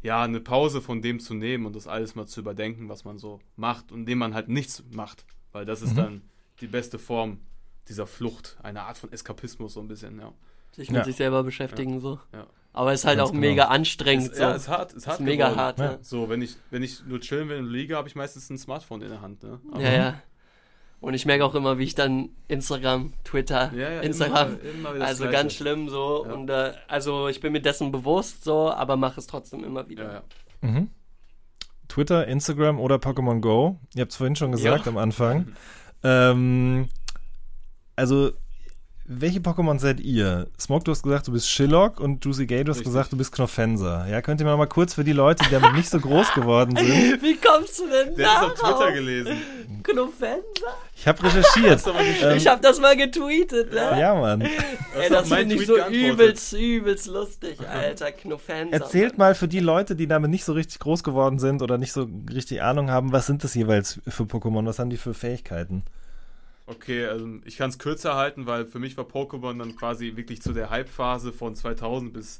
ja, 0.01 0.23
eine 0.23 0.39
Pause 0.39 0.79
von 0.81 1.01
dem 1.01 1.19
zu 1.19 1.33
nehmen 1.33 1.65
und 1.65 1.75
das 1.75 1.85
alles 1.85 2.15
mal 2.15 2.27
zu 2.27 2.39
überdenken, 2.39 2.87
was 2.87 3.03
man 3.03 3.17
so 3.17 3.41
macht 3.57 3.91
und 3.91 3.99
indem 3.99 4.19
man 4.19 4.33
halt 4.33 4.47
nichts 4.47 4.85
macht. 4.93 5.25
Weil 5.51 5.65
das 5.65 5.81
ist 5.81 5.91
Mhm. 5.91 5.97
dann 5.97 6.21
die 6.61 6.67
beste 6.67 6.97
Form 6.97 7.39
dieser 7.89 8.07
Flucht, 8.07 8.57
eine 8.63 8.83
Art 8.83 8.97
von 8.97 9.11
Eskapismus 9.11 9.73
so 9.73 9.81
ein 9.81 9.89
bisschen, 9.89 10.17
ja. 10.17 10.31
Sich 10.71 10.89
mit 10.91 10.99
Ja. 10.99 11.03
sich 11.03 11.17
selber 11.17 11.43
beschäftigen, 11.43 11.99
so. 11.99 12.21
Ja. 12.31 12.47
Aber 12.73 12.93
ist 12.93 13.03
halt 13.05 13.17
Ganz 13.17 13.29
auch 13.29 13.33
genau. 13.33 13.41
mega 13.47 13.65
anstrengend, 13.65 14.27
Ist, 14.31 14.37
so. 14.37 14.43
ja, 14.43 14.51
ist 14.53 14.69
hart, 14.69 14.91
ist 14.93 14.99
ist 14.99 15.07
hart 15.07 15.19
mega 15.19 15.49
geworden. 15.49 15.59
hart, 15.61 15.79
Ja. 15.79 15.85
ja. 15.91 15.97
So, 16.01 16.29
wenn 16.29 16.41
ich, 16.41 16.55
wenn 16.69 16.83
ich 16.83 17.03
nur 17.05 17.19
chillen 17.19 17.49
will 17.49 17.57
und 17.59 17.69
liege, 17.69 17.97
habe 17.97 18.07
ich 18.07 18.15
meistens 18.15 18.49
ein 18.49 18.57
Smartphone 18.57 19.01
in 19.01 19.09
der 19.09 19.21
Hand, 19.21 19.43
ne? 19.43 19.59
Aber- 19.71 19.81
Ja, 19.81 19.91
ja. 19.91 20.13
Und 21.01 21.15
ich 21.15 21.25
merke 21.25 21.43
auch 21.43 21.55
immer, 21.55 21.79
wie 21.79 21.83
ich 21.83 21.95
dann 21.95 22.29
Instagram, 22.47 23.13
Twitter, 23.23 23.73
Ja, 23.73 23.89
ja, 23.89 24.01
Instagram, 24.01 24.59
immer- 24.61 24.93
immer 24.95 25.03
also 25.05 25.23
Gleiche. 25.23 25.31
ganz 25.37 25.53
schlimm 25.53 25.89
so. 25.89 26.25
Ja. 26.27 26.33
Und 26.33 26.49
äh, 26.49 26.73
also 26.87 27.27
ich 27.27 27.39
bin 27.41 27.51
mir 27.53 27.61
dessen 27.61 27.91
bewusst 27.91 28.43
so, 28.43 28.71
aber 28.71 28.95
mache 28.97 29.19
es 29.19 29.25
trotzdem 29.27 29.63
immer 29.63 29.89
wieder. 29.89 30.03
Ja, 30.03 30.13
ja. 30.13 30.69
Mhm. 30.69 30.89
Twitter, 31.89 32.27
Instagram 32.27 32.79
oder 32.79 32.97
Pokémon 32.97 33.41
Go. 33.41 33.79
Ihr 33.95 34.01
habt 34.03 34.11
es 34.11 34.17
vorhin 34.17 34.35
schon 34.35 34.51
gesagt 34.53 34.85
Ja. 34.85 34.91
am 34.91 34.97
Anfang. 34.97 35.51
ähm, 36.03 36.87
also, 37.95 38.31
welche 39.19 39.39
Pokémon 39.39 39.77
seid 39.79 39.99
ihr? 39.99 40.47
Smoke, 40.59 40.83
du 40.85 40.91
hast 40.91 41.03
gesagt, 41.03 41.27
du 41.27 41.33
bist 41.33 41.49
Shillock 41.49 41.99
und 41.99 42.23
Juicy 42.23 42.45
Gay, 42.45 42.63
du 42.63 42.69
hast 42.71 42.77
Richtig. 42.77 42.93
gesagt, 42.93 43.11
du 43.11 43.17
bist 43.17 43.31
Knofenser. 43.33 44.07
Ja, 44.09 44.21
könnt 44.21 44.39
ihr 44.39 44.45
mir 44.45 44.51
noch 44.51 44.57
mal 44.57 44.67
kurz 44.67 44.93
für 44.93 45.03
die 45.03 45.11
Leute, 45.11 45.43
die 45.45 45.51
damit 45.51 45.73
nicht 45.73 45.89
so 45.89 45.99
groß 45.99 46.33
geworden 46.33 46.75
sind. 46.75 46.87
Wie 47.21 47.35
kommst 47.35 47.79
du 47.79 47.83
denn 47.87 48.15
Der 48.15 48.25
ist 48.27 48.33
darauf? 48.35 48.63
auf 48.63 48.77
Twitter 48.79 48.91
gelesen. 48.93 49.37
Knofenser? 49.83 50.41
Ich 50.95 51.07
habe 51.07 51.23
recherchiert. 51.23 51.81
ähm, 51.87 52.37
Ich 52.37 52.47
habe 52.47 52.61
das 52.61 52.79
mal 52.79 52.95
getweetet, 52.95 53.73
ne? 53.73 53.97
ja, 53.99 54.15
Mann. 54.15 54.41
Ey, 54.41 55.09
das 55.09 55.27
finde 55.27 55.55
ich 55.55 55.65
so 55.65 55.77
übelst, 55.87 56.53
übelst 56.53 57.07
lustig, 57.07 57.57
Alter. 57.67 58.11
Knofenser. 58.11 58.73
Erzählt 58.73 59.17
mal 59.17 59.35
für 59.35 59.47
die 59.47 59.59
Leute, 59.59 59.95
die 59.95 60.07
damit 60.07 60.29
nicht 60.31 60.45
so 60.45 60.53
richtig 60.53 60.79
groß 60.79 61.03
geworden 61.03 61.39
sind 61.39 61.61
oder 61.61 61.77
nicht 61.77 61.91
so 61.93 62.07
richtig 62.31 62.61
Ahnung 62.61 62.91
haben, 62.91 63.11
was 63.11 63.25
sind 63.25 63.43
das 63.43 63.55
jeweils 63.55 63.99
für 64.07 64.23
Pokémon? 64.23 64.65
Was 64.65 64.79
haben 64.79 64.89
die 64.89 64.97
für 64.97 65.13
Fähigkeiten? 65.13 65.83
Okay, 66.65 67.05
also 67.05 67.27
ich 67.45 67.57
kann 67.57 67.69
es 67.69 67.79
kürzer 67.79 68.15
halten, 68.15 68.45
weil 68.45 68.65
für 68.65 68.79
mich 68.79 68.95
war 68.97 69.05
Pokémon 69.05 69.57
dann 69.57 69.75
quasi 69.75 70.15
wirklich 70.15 70.41
zu 70.41 70.53
der 70.53 70.69
Hype-Phase 70.69 71.33
von 71.33 71.55
2000 71.55 72.13
bis 72.13 72.39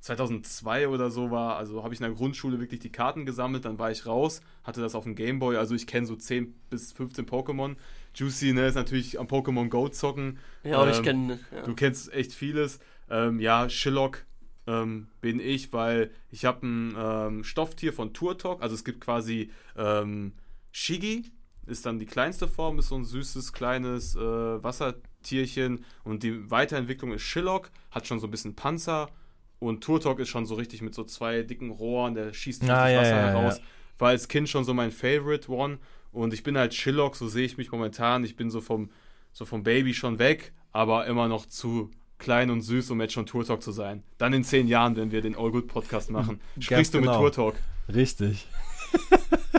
2002 0.00 0.88
oder 0.88 1.10
so 1.10 1.30
war. 1.30 1.56
Also 1.56 1.82
habe 1.84 1.94
ich 1.94 2.00
in 2.00 2.04
der 2.06 2.14
Grundschule 2.14 2.60
wirklich 2.60 2.80
die 2.80 2.90
Karten 2.90 3.24
gesammelt, 3.24 3.64
dann 3.64 3.78
war 3.78 3.90
ich 3.90 4.04
raus, 4.04 4.40
hatte 4.64 4.80
das 4.80 4.94
auf 4.94 5.04
dem 5.04 5.14
Gameboy. 5.14 5.56
Also 5.56 5.74
ich 5.74 5.86
kenne 5.86 6.06
so 6.06 6.16
10 6.16 6.54
bis 6.70 6.92
15 6.92 7.26
Pokémon. 7.26 7.76
Juicy 8.14 8.52
ne, 8.52 8.66
ist 8.66 8.74
natürlich 8.74 9.18
am 9.18 9.26
Pokémon 9.26 9.68
Go 9.68 9.88
zocken. 9.88 10.38
Ja, 10.64 10.78
aber 10.78 10.90
ich 10.90 10.98
Ähm, 10.98 11.04
kenne. 11.04 11.40
Ja. 11.54 11.62
Du 11.62 11.74
kennst 11.74 12.12
echt 12.12 12.32
vieles. 12.34 12.80
Ähm, 13.08 13.38
ja, 13.40 13.68
Shillock 13.68 14.24
ähm, 14.66 15.08
bin 15.20 15.40
ich, 15.40 15.72
weil 15.72 16.10
ich 16.30 16.44
habe 16.44 16.66
ein 16.66 16.94
ähm, 16.98 17.44
Stofftier 17.44 17.92
von 17.92 18.12
Turtok. 18.12 18.60
Also 18.60 18.74
es 18.74 18.84
gibt 18.84 19.00
quasi 19.00 19.50
ähm, 19.76 20.32
Shigi, 20.72 21.30
ist 21.66 21.86
dann 21.86 21.98
die 21.98 22.06
kleinste 22.06 22.48
Form, 22.48 22.78
ist 22.78 22.88
so 22.88 22.96
ein 22.96 23.04
süßes, 23.04 23.52
kleines 23.52 24.16
äh, 24.16 24.20
Wassertierchen. 24.20 25.84
Und 26.04 26.22
die 26.22 26.50
Weiterentwicklung 26.50 27.12
ist 27.12 27.22
Shillock, 27.22 27.70
hat 27.90 28.06
schon 28.06 28.20
so 28.20 28.26
ein 28.26 28.30
bisschen 28.30 28.54
Panzer. 28.54 29.10
Und 29.58 29.84
Turtok 29.84 30.18
ist 30.18 30.28
schon 30.28 30.44
so 30.44 30.56
richtig 30.56 30.82
mit 30.82 30.94
so 30.94 31.04
zwei 31.04 31.42
dicken 31.42 31.70
Rohren, 31.70 32.14
der 32.14 32.32
schießt 32.32 32.62
richtig 32.62 32.76
Ah, 32.76 32.88
ja, 32.88 33.00
Wasser 33.00 33.16
ja, 33.16 33.26
heraus. 33.28 33.58
ja. 33.58 33.64
War 33.98 34.08
als 34.08 34.26
Kind 34.26 34.48
schon 34.48 34.64
so 34.64 34.74
mein 34.74 34.90
Favorite 34.90 35.50
One. 35.50 35.78
Und 36.10 36.34
ich 36.34 36.42
bin 36.42 36.58
halt 36.58 36.74
Shillock, 36.74 37.16
so 37.16 37.28
sehe 37.28 37.44
ich 37.44 37.56
mich 37.56 37.70
momentan. 37.70 38.24
Ich 38.24 38.34
bin 38.36 38.50
so 38.50 38.60
vom, 38.60 38.90
so 39.32 39.44
vom 39.44 39.62
Baby 39.62 39.94
schon 39.94 40.18
weg, 40.18 40.52
aber 40.72 41.06
immer 41.06 41.28
noch 41.28 41.46
zu 41.46 41.90
klein 42.18 42.50
und 42.50 42.60
süß, 42.62 42.90
um 42.90 43.00
jetzt 43.00 43.12
schon 43.14 43.26
Tour 43.26 43.44
Talk 43.44 43.62
zu 43.62 43.72
sein. 43.72 44.02
Dann 44.18 44.32
in 44.32 44.44
zehn 44.44 44.66
Jahren, 44.68 44.96
wenn 44.96 45.10
wir 45.10 45.22
den 45.22 45.36
All 45.36 45.50
Good 45.50 45.68
Podcast 45.68 46.10
machen, 46.10 46.40
sprichst 46.58 46.94
du 46.94 46.98
genau. 47.00 47.22
mit 47.22 47.34
Tour 47.34 47.52
Talk. 47.52 47.54
Richtig. 47.92 48.46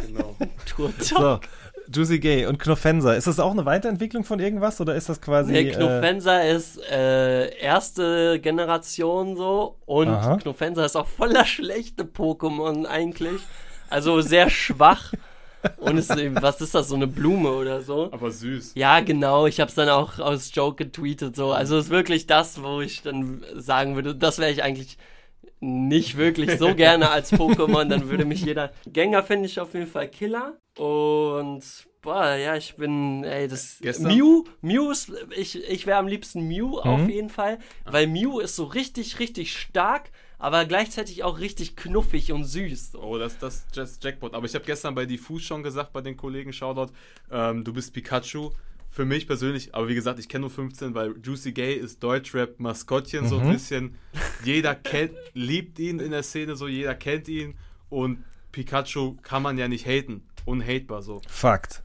Genau. 0.05 0.35
Tour 0.65 0.93
So, 0.99 1.39
Juicy 1.93 2.19
Gay 2.19 2.45
und 2.45 2.59
Knofenser. 2.59 3.15
Ist 3.15 3.27
das 3.27 3.39
auch 3.39 3.51
eine 3.51 3.65
Weiterentwicklung 3.65 4.23
von 4.23 4.39
irgendwas 4.39 4.79
oder 4.81 4.95
ist 4.95 5.09
das 5.09 5.21
quasi. 5.21 5.51
Nee, 5.51 5.69
äh, 5.69 5.71
Knofenser 5.71 6.49
ist 6.49 6.79
äh, 6.89 7.55
erste 7.57 8.39
Generation 8.39 9.35
so 9.35 9.77
und 9.85 10.09
Aha. 10.09 10.37
Knofenser 10.37 10.85
ist 10.85 10.95
auch 10.95 11.07
voller 11.07 11.45
schlechte 11.45 12.03
Pokémon 12.03 12.85
eigentlich. 12.85 13.41
Also 13.89 14.21
sehr 14.21 14.49
schwach. 14.49 15.13
Und 15.77 15.97
ist, 15.97 16.09
was 16.09 16.59
ist 16.59 16.75
das, 16.75 16.89
so 16.89 16.95
eine 16.95 17.07
Blume 17.07 17.51
oder 17.51 17.81
so? 17.81 18.09
Aber 18.11 18.31
süß. 18.31 18.73
Ja, 18.75 18.99
genau, 18.99 19.45
ich 19.47 19.61
hab's 19.61 19.75
dann 19.75 19.87
auch 19.87 20.19
aus 20.19 20.51
Joke 20.53 20.83
getweetet 20.83 21.37
so. 21.37 21.53
Also 21.53 21.77
ist 21.77 21.89
wirklich 21.89 22.27
das, 22.27 22.61
wo 22.61 22.81
ich 22.81 23.01
dann 23.01 23.45
sagen 23.55 23.95
würde, 23.95 24.13
das 24.13 24.39
wäre 24.39 24.51
ich 24.51 24.61
eigentlich 24.61 24.97
nicht 25.61 26.17
wirklich 26.17 26.57
so 26.59 26.75
gerne 26.75 27.09
als 27.09 27.31
Pokémon, 27.31 27.85
dann 27.85 28.09
würde 28.09 28.25
mich 28.25 28.43
jeder. 28.43 28.71
Gänger 28.85 29.23
finde 29.23 29.45
ich 29.45 29.59
auf 29.59 29.73
jeden 29.73 29.87
Fall 29.87 30.09
Killer. 30.09 30.57
Und 30.77 31.63
boah, 32.01 32.35
ja, 32.35 32.55
ich 32.55 32.75
bin, 32.75 33.23
ey, 33.23 33.47
das 33.47 33.77
Gestern? 33.81 34.15
Mew, 34.15 34.43
Mew 34.61 34.91
ist, 34.91 35.11
ich, 35.35 35.63
ich 35.69 35.85
wäre 35.85 35.99
am 35.99 36.07
liebsten 36.07 36.47
Mew 36.47 36.79
auf 36.79 37.01
Mhm. 37.01 37.09
jeden 37.09 37.29
Fall, 37.29 37.59
weil 37.85 38.07
Mew 38.07 38.39
ist 38.39 38.55
so 38.55 38.65
richtig, 38.65 39.19
richtig 39.19 39.57
stark, 39.57 40.09
aber 40.39 40.65
gleichzeitig 40.65 41.23
auch 41.23 41.39
richtig 41.39 41.75
knuffig 41.75 42.31
und 42.31 42.43
süß. 42.45 42.95
Oh, 42.95 43.17
das 43.17 43.37
das 43.37 43.65
ist 43.75 44.03
Jackpot. 44.03 44.33
Aber 44.33 44.45
ich 44.45 44.55
habe 44.55 44.65
gestern 44.65 44.95
bei 44.95 45.05
Diffus 45.05 45.43
schon 45.43 45.63
gesagt, 45.63 45.93
bei 45.93 46.01
den 46.01 46.17
Kollegen 46.17 46.51
Shoutout, 46.51 46.91
ähm, 47.31 47.63
du 47.63 47.73
bist 47.73 47.93
Pikachu. 47.93 48.51
Für 48.89 49.05
mich 49.05 49.25
persönlich, 49.25 49.73
aber 49.73 49.87
wie 49.87 49.95
gesagt, 49.95 50.19
ich 50.19 50.29
kenne 50.29 50.41
nur 50.41 50.51
15, 50.51 50.93
weil 50.93 51.15
Juicy 51.23 51.51
Gay 51.51 51.73
ist 51.73 52.03
Deutschrap-Maskottchen 52.03 53.25
so 53.25 53.37
ein 53.39 53.47
Mhm. 53.47 53.51
bisschen. 53.51 53.95
Jeder 54.45 54.75
kennt, 54.75 55.13
liebt 55.33 55.79
ihn 55.79 55.99
in 55.99 56.11
der 56.11 56.21
Szene, 56.21 56.55
so 56.55 56.67
jeder 56.67 56.93
kennt 56.93 57.27
ihn. 57.27 57.57
Und 57.89 58.23
Pikachu 58.51 59.15
kann 59.23 59.41
man 59.41 59.57
ja 59.57 59.67
nicht 59.67 59.87
haten. 59.87 60.27
Unhatebar 60.45 61.01
so. 61.01 61.21
Fakt. 61.27 61.83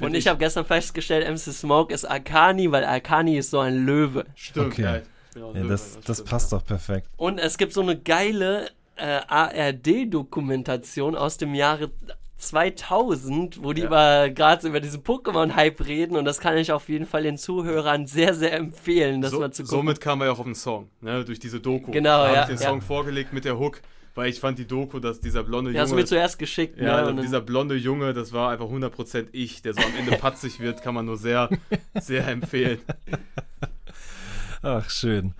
Und 0.00 0.06
Find 0.06 0.16
ich 0.16 0.26
habe 0.28 0.38
gestern 0.38 0.64
festgestellt, 0.64 1.28
MC 1.28 1.38
Smoke 1.52 1.92
ist 1.94 2.04
Arcani, 2.04 2.72
weil 2.72 2.84
Arcani 2.84 3.36
ist 3.38 3.50
so 3.50 3.60
ein 3.60 3.84
Löwe. 3.84 4.24
Stimmt, 4.34 4.68
Okay. 4.72 4.82
ja. 4.82 4.96
ich 4.96 5.42
auch 5.42 5.54
Ja, 5.54 5.60
Löwe, 5.60 5.68
das, 5.68 6.00
das 6.00 6.16
stimmt, 6.18 6.30
passt 6.30 6.52
ja. 6.52 6.58
doch 6.58 6.64
perfekt. 6.66 7.08
Und 7.16 7.38
es 7.38 7.58
gibt 7.58 7.72
so 7.72 7.82
eine 7.82 7.98
geile 7.98 8.70
äh, 8.96 9.20
ARD-Dokumentation 9.28 11.14
aus 11.16 11.36
dem 11.36 11.54
Jahre 11.54 11.90
2000, 12.38 13.62
wo 13.62 13.72
die 13.72 13.82
Ja. 13.82 13.86
über 13.86 14.30
gerade 14.30 14.66
über 14.66 14.80
diesen 14.80 15.02
Pokémon-Hype 15.04 15.86
reden 15.86 16.16
und 16.16 16.24
das 16.24 16.40
kann 16.40 16.56
ich 16.56 16.72
auf 16.72 16.88
jeden 16.88 17.06
Fall 17.06 17.22
den 17.22 17.38
Zuhörern 17.38 18.06
sehr, 18.06 18.34
sehr 18.34 18.54
empfehlen, 18.54 19.20
das 19.22 19.30
so, 19.30 19.38
mal 19.40 19.52
zu 19.52 19.62
gucken. 19.62 19.78
somit 19.78 20.00
kam 20.00 20.20
er 20.20 20.26
ja 20.26 20.32
auch 20.32 20.40
auf 20.40 20.44
den 20.46 20.54
Song, 20.56 20.88
ne, 21.00 21.24
durch 21.24 21.38
diese 21.38 21.60
Doku. 21.60 21.92
Genau, 21.92 22.24
da 22.24 22.32
ja, 22.34 22.40
ich 22.42 22.48
den 22.48 22.58
ja. 22.58 22.68
Song 22.68 22.80
vorgelegt 22.80 23.32
mit 23.32 23.44
der 23.44 23.58
Hook, 23.58 23.80
weil 24.14 24.28
ich 24.28 24.40
fand 24.40 24.58
die 24.58 24.66
Doku, 24.66 24.98
dass 24.98 25.20
dieser 25.20 25.42
blonde 25.42 25.72
Die 25.72 25.78
hast 25.78 25.88
du 25.88 25.94
Junge, 25.94 26.02
mir 26.02 26.06
zuerst 26.06 26.38
geschickt, 26.38 26.80
ja, 26.80 27.10
ne? 27.10 27.22
Dieser 27.22 27.40
blonde 27.40 27.76
Junge, 27.76 28.12
das 28.12 28.32
war 28.32 28.50
einfach 28.50 28.66
100% 28.66 29.28
ich, 29.32 29.62
der 29.62 29.74
so 29.74 29.80
am 29.80 29.94
Ende 29.98 30.16
patzig 30.18 30.60
wird, 30.60 30.82
kann 30.82 30.94
man 30.94 31.06
nur 31.06 31.16
sehr, 31.16 31.48
sehr 32.00 32.26
empfehlen. 32.28 32.80
Ach, 34.62 34.88
schön. 34.90 35.34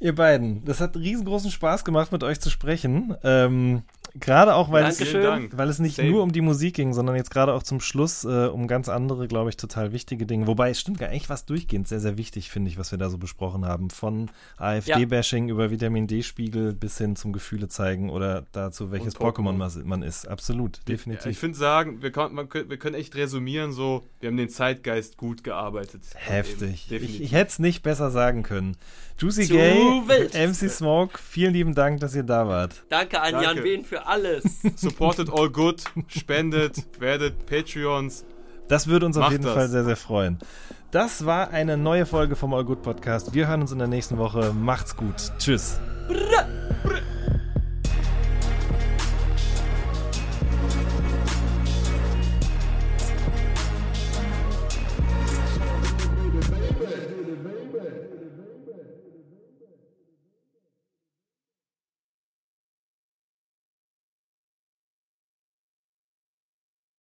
Ihr 0.00 0.14
beiden, 0.14 0.64
das 0.64 0.80
hat 0.80 0.96
riesengroßen 0.96 1.50
Spaß 1.50 1.84
gemacht, 1.84 2.12
mit 2.12 2.24
euch 2.24 2.40
zu 2.40 2.50
sprechen. 2.50 3.14
Ähm, 3.22 3.82
Gerade 4.20 4.54
auch, 4.54 4.70
weil 4.70 4.84
es. 4.84 4.98
Dank. 4.98 5.56
weil 5.56 5.68
es 5.68 5.78
nicht 5.78 5.96
Same. 5.96 6.10
nur 6.10 6.22
um 6.22 6.32
die 6.32 6.40
Musik 6.42 6.74
ging, 6.74 6.92
sondern 6.92 7.16
jetzt 7.16 7.30
gerade 7.30 7.54
auch 7.54 7.62
zum 7.62 7.80
Schluss 7.80 8.24
äh, 8.24 8.46
um 8.48 8.66
ganz 8.66 8.88
andere, 8.88 9.26
glaube 9.28 9.50
ich, 9.50 9.56
total 9.56 9.92
wichtige 9.92 10.26
Dinge. 10.26 10.46
Wobei 10.46 10.70
es 10.70 10.80
stimmt 10.80 10.98
gar 10.98 11.08
eigentlich 11.08 11.30
was 11.30 11.46
durchgehend 11.46 11.88
sehr, 11.88 12.00
sehr 12.00 12.18
wichtig, 12.18 12.50
finde 12.50 12.70
ich, 12.70 12.78
was 12.78 12.90
wir 12.90 12.98
da 12.98 13.08
so 13.08 13.16
besprochen 13.18 13.64
haben. 13.64 13.90
Von 13.90 14.30
AfD-Bashing 14.58 15.48
über 15.48 15.70
Vitamin 15.70 16.06
D-Spiegel 16.06 16.72
bis 16.74 16.98
hin 16.98 17.16
zum 17.16 17.32
Gefühle 17.32 17.68
zeigen 17.68 18.10
oder 18.10 18.44
dazu, 18.52 18.90
welches 18.92 19.16
Pokémon 19.16 19.52
man- 19.52 19.72
man 19.84 20.02
ist. 20.02 20.26
Absolut, 20.28 20.78
Ja, 20.78 20.82
definitiv. 20.88 21.26
ich 21.26 21.38
finde 21.38 21.56
sagen, 21.58 22.02
wir, 22.02 22.10
kon- 22.12 22.34
man, 22.34 22.48
wir 22.52 22.76
können 22.78 22.94
echt 22.94 23.14
resümieren, 23.16 23.72
so, 23.72 24.04
wir 24.20 24.28
haben 24.28 24.36
den 24.36 24.48
Zeitgeist 24.48 25.16
gut 25.16 25.44
gearbeitet. 25.44 26.02
Heftig. 26.14 26.90
Eben, 26.90 27.04
Ich, 27.04 27.20
ich 27.22 27.32
hätte 27.32 27.50
es 27.50 27.58
nicht 27.58 27.82
besser 27.82 28.10
sagen 28.10 28.42
können. 28.42 28.76
Juicy 29.22 29.46
Gay, 29.46 30.02
wild. 30.04 30.34
MC 30.34 30.68
Smoke, 30.68 31.16
vielen 31.16 31.52
lieben 31.52 31.76
Dank, 31.76 32.00
dass 32.00 32.12
ihr 32.16 32.24
da 32.24 32.48
wart. 32.48 32.82
Danke 32.88 33.20
an 33.20 33.34
Danke. 33.34 33.46
Jan 33.46 33.62
Wehn 33.62 33.84
für 33.84 34.04
alles. 34.04 34.42
Supported 34.74 35.32
all 35.32 35.48
good, 35.48 35.84
spendet, 36.08 36.82
werdet 36.98 37.46
Patreons. 37.46 38.24
Das 38.66 38.88
würde 38.88 39.06
uns 39.06 39.16
auf 39.16 39.22
Macht 39.22 39.32
jeden 39.32 39.44
das. 39.44 39.54
Fall 39.54 39.68
sehr, 39.68 39.84
sehr 39.84 39.94
freuen. 39.96 40.40
Das 40.90 41.24
war 41.24 41.50
eine 41.50 41.76
neue 41.76 42.04
Folge 42.04 42.34
vom 42.34 42.52
All 42.52 42.64
Good 42.64 42.82
Podcast. 42.82 43.32
Wir 43.32 43.46
hören 43.46 43.60
uns 43.60 43.70
in 43.70 43.78
der 43.78 43.86
nächsten 43.86 44.18
Woche. 44.18 44.52
Macht's 44.52 44.96
gut. 44.96 45.14
Tschüss. 45.38 45.78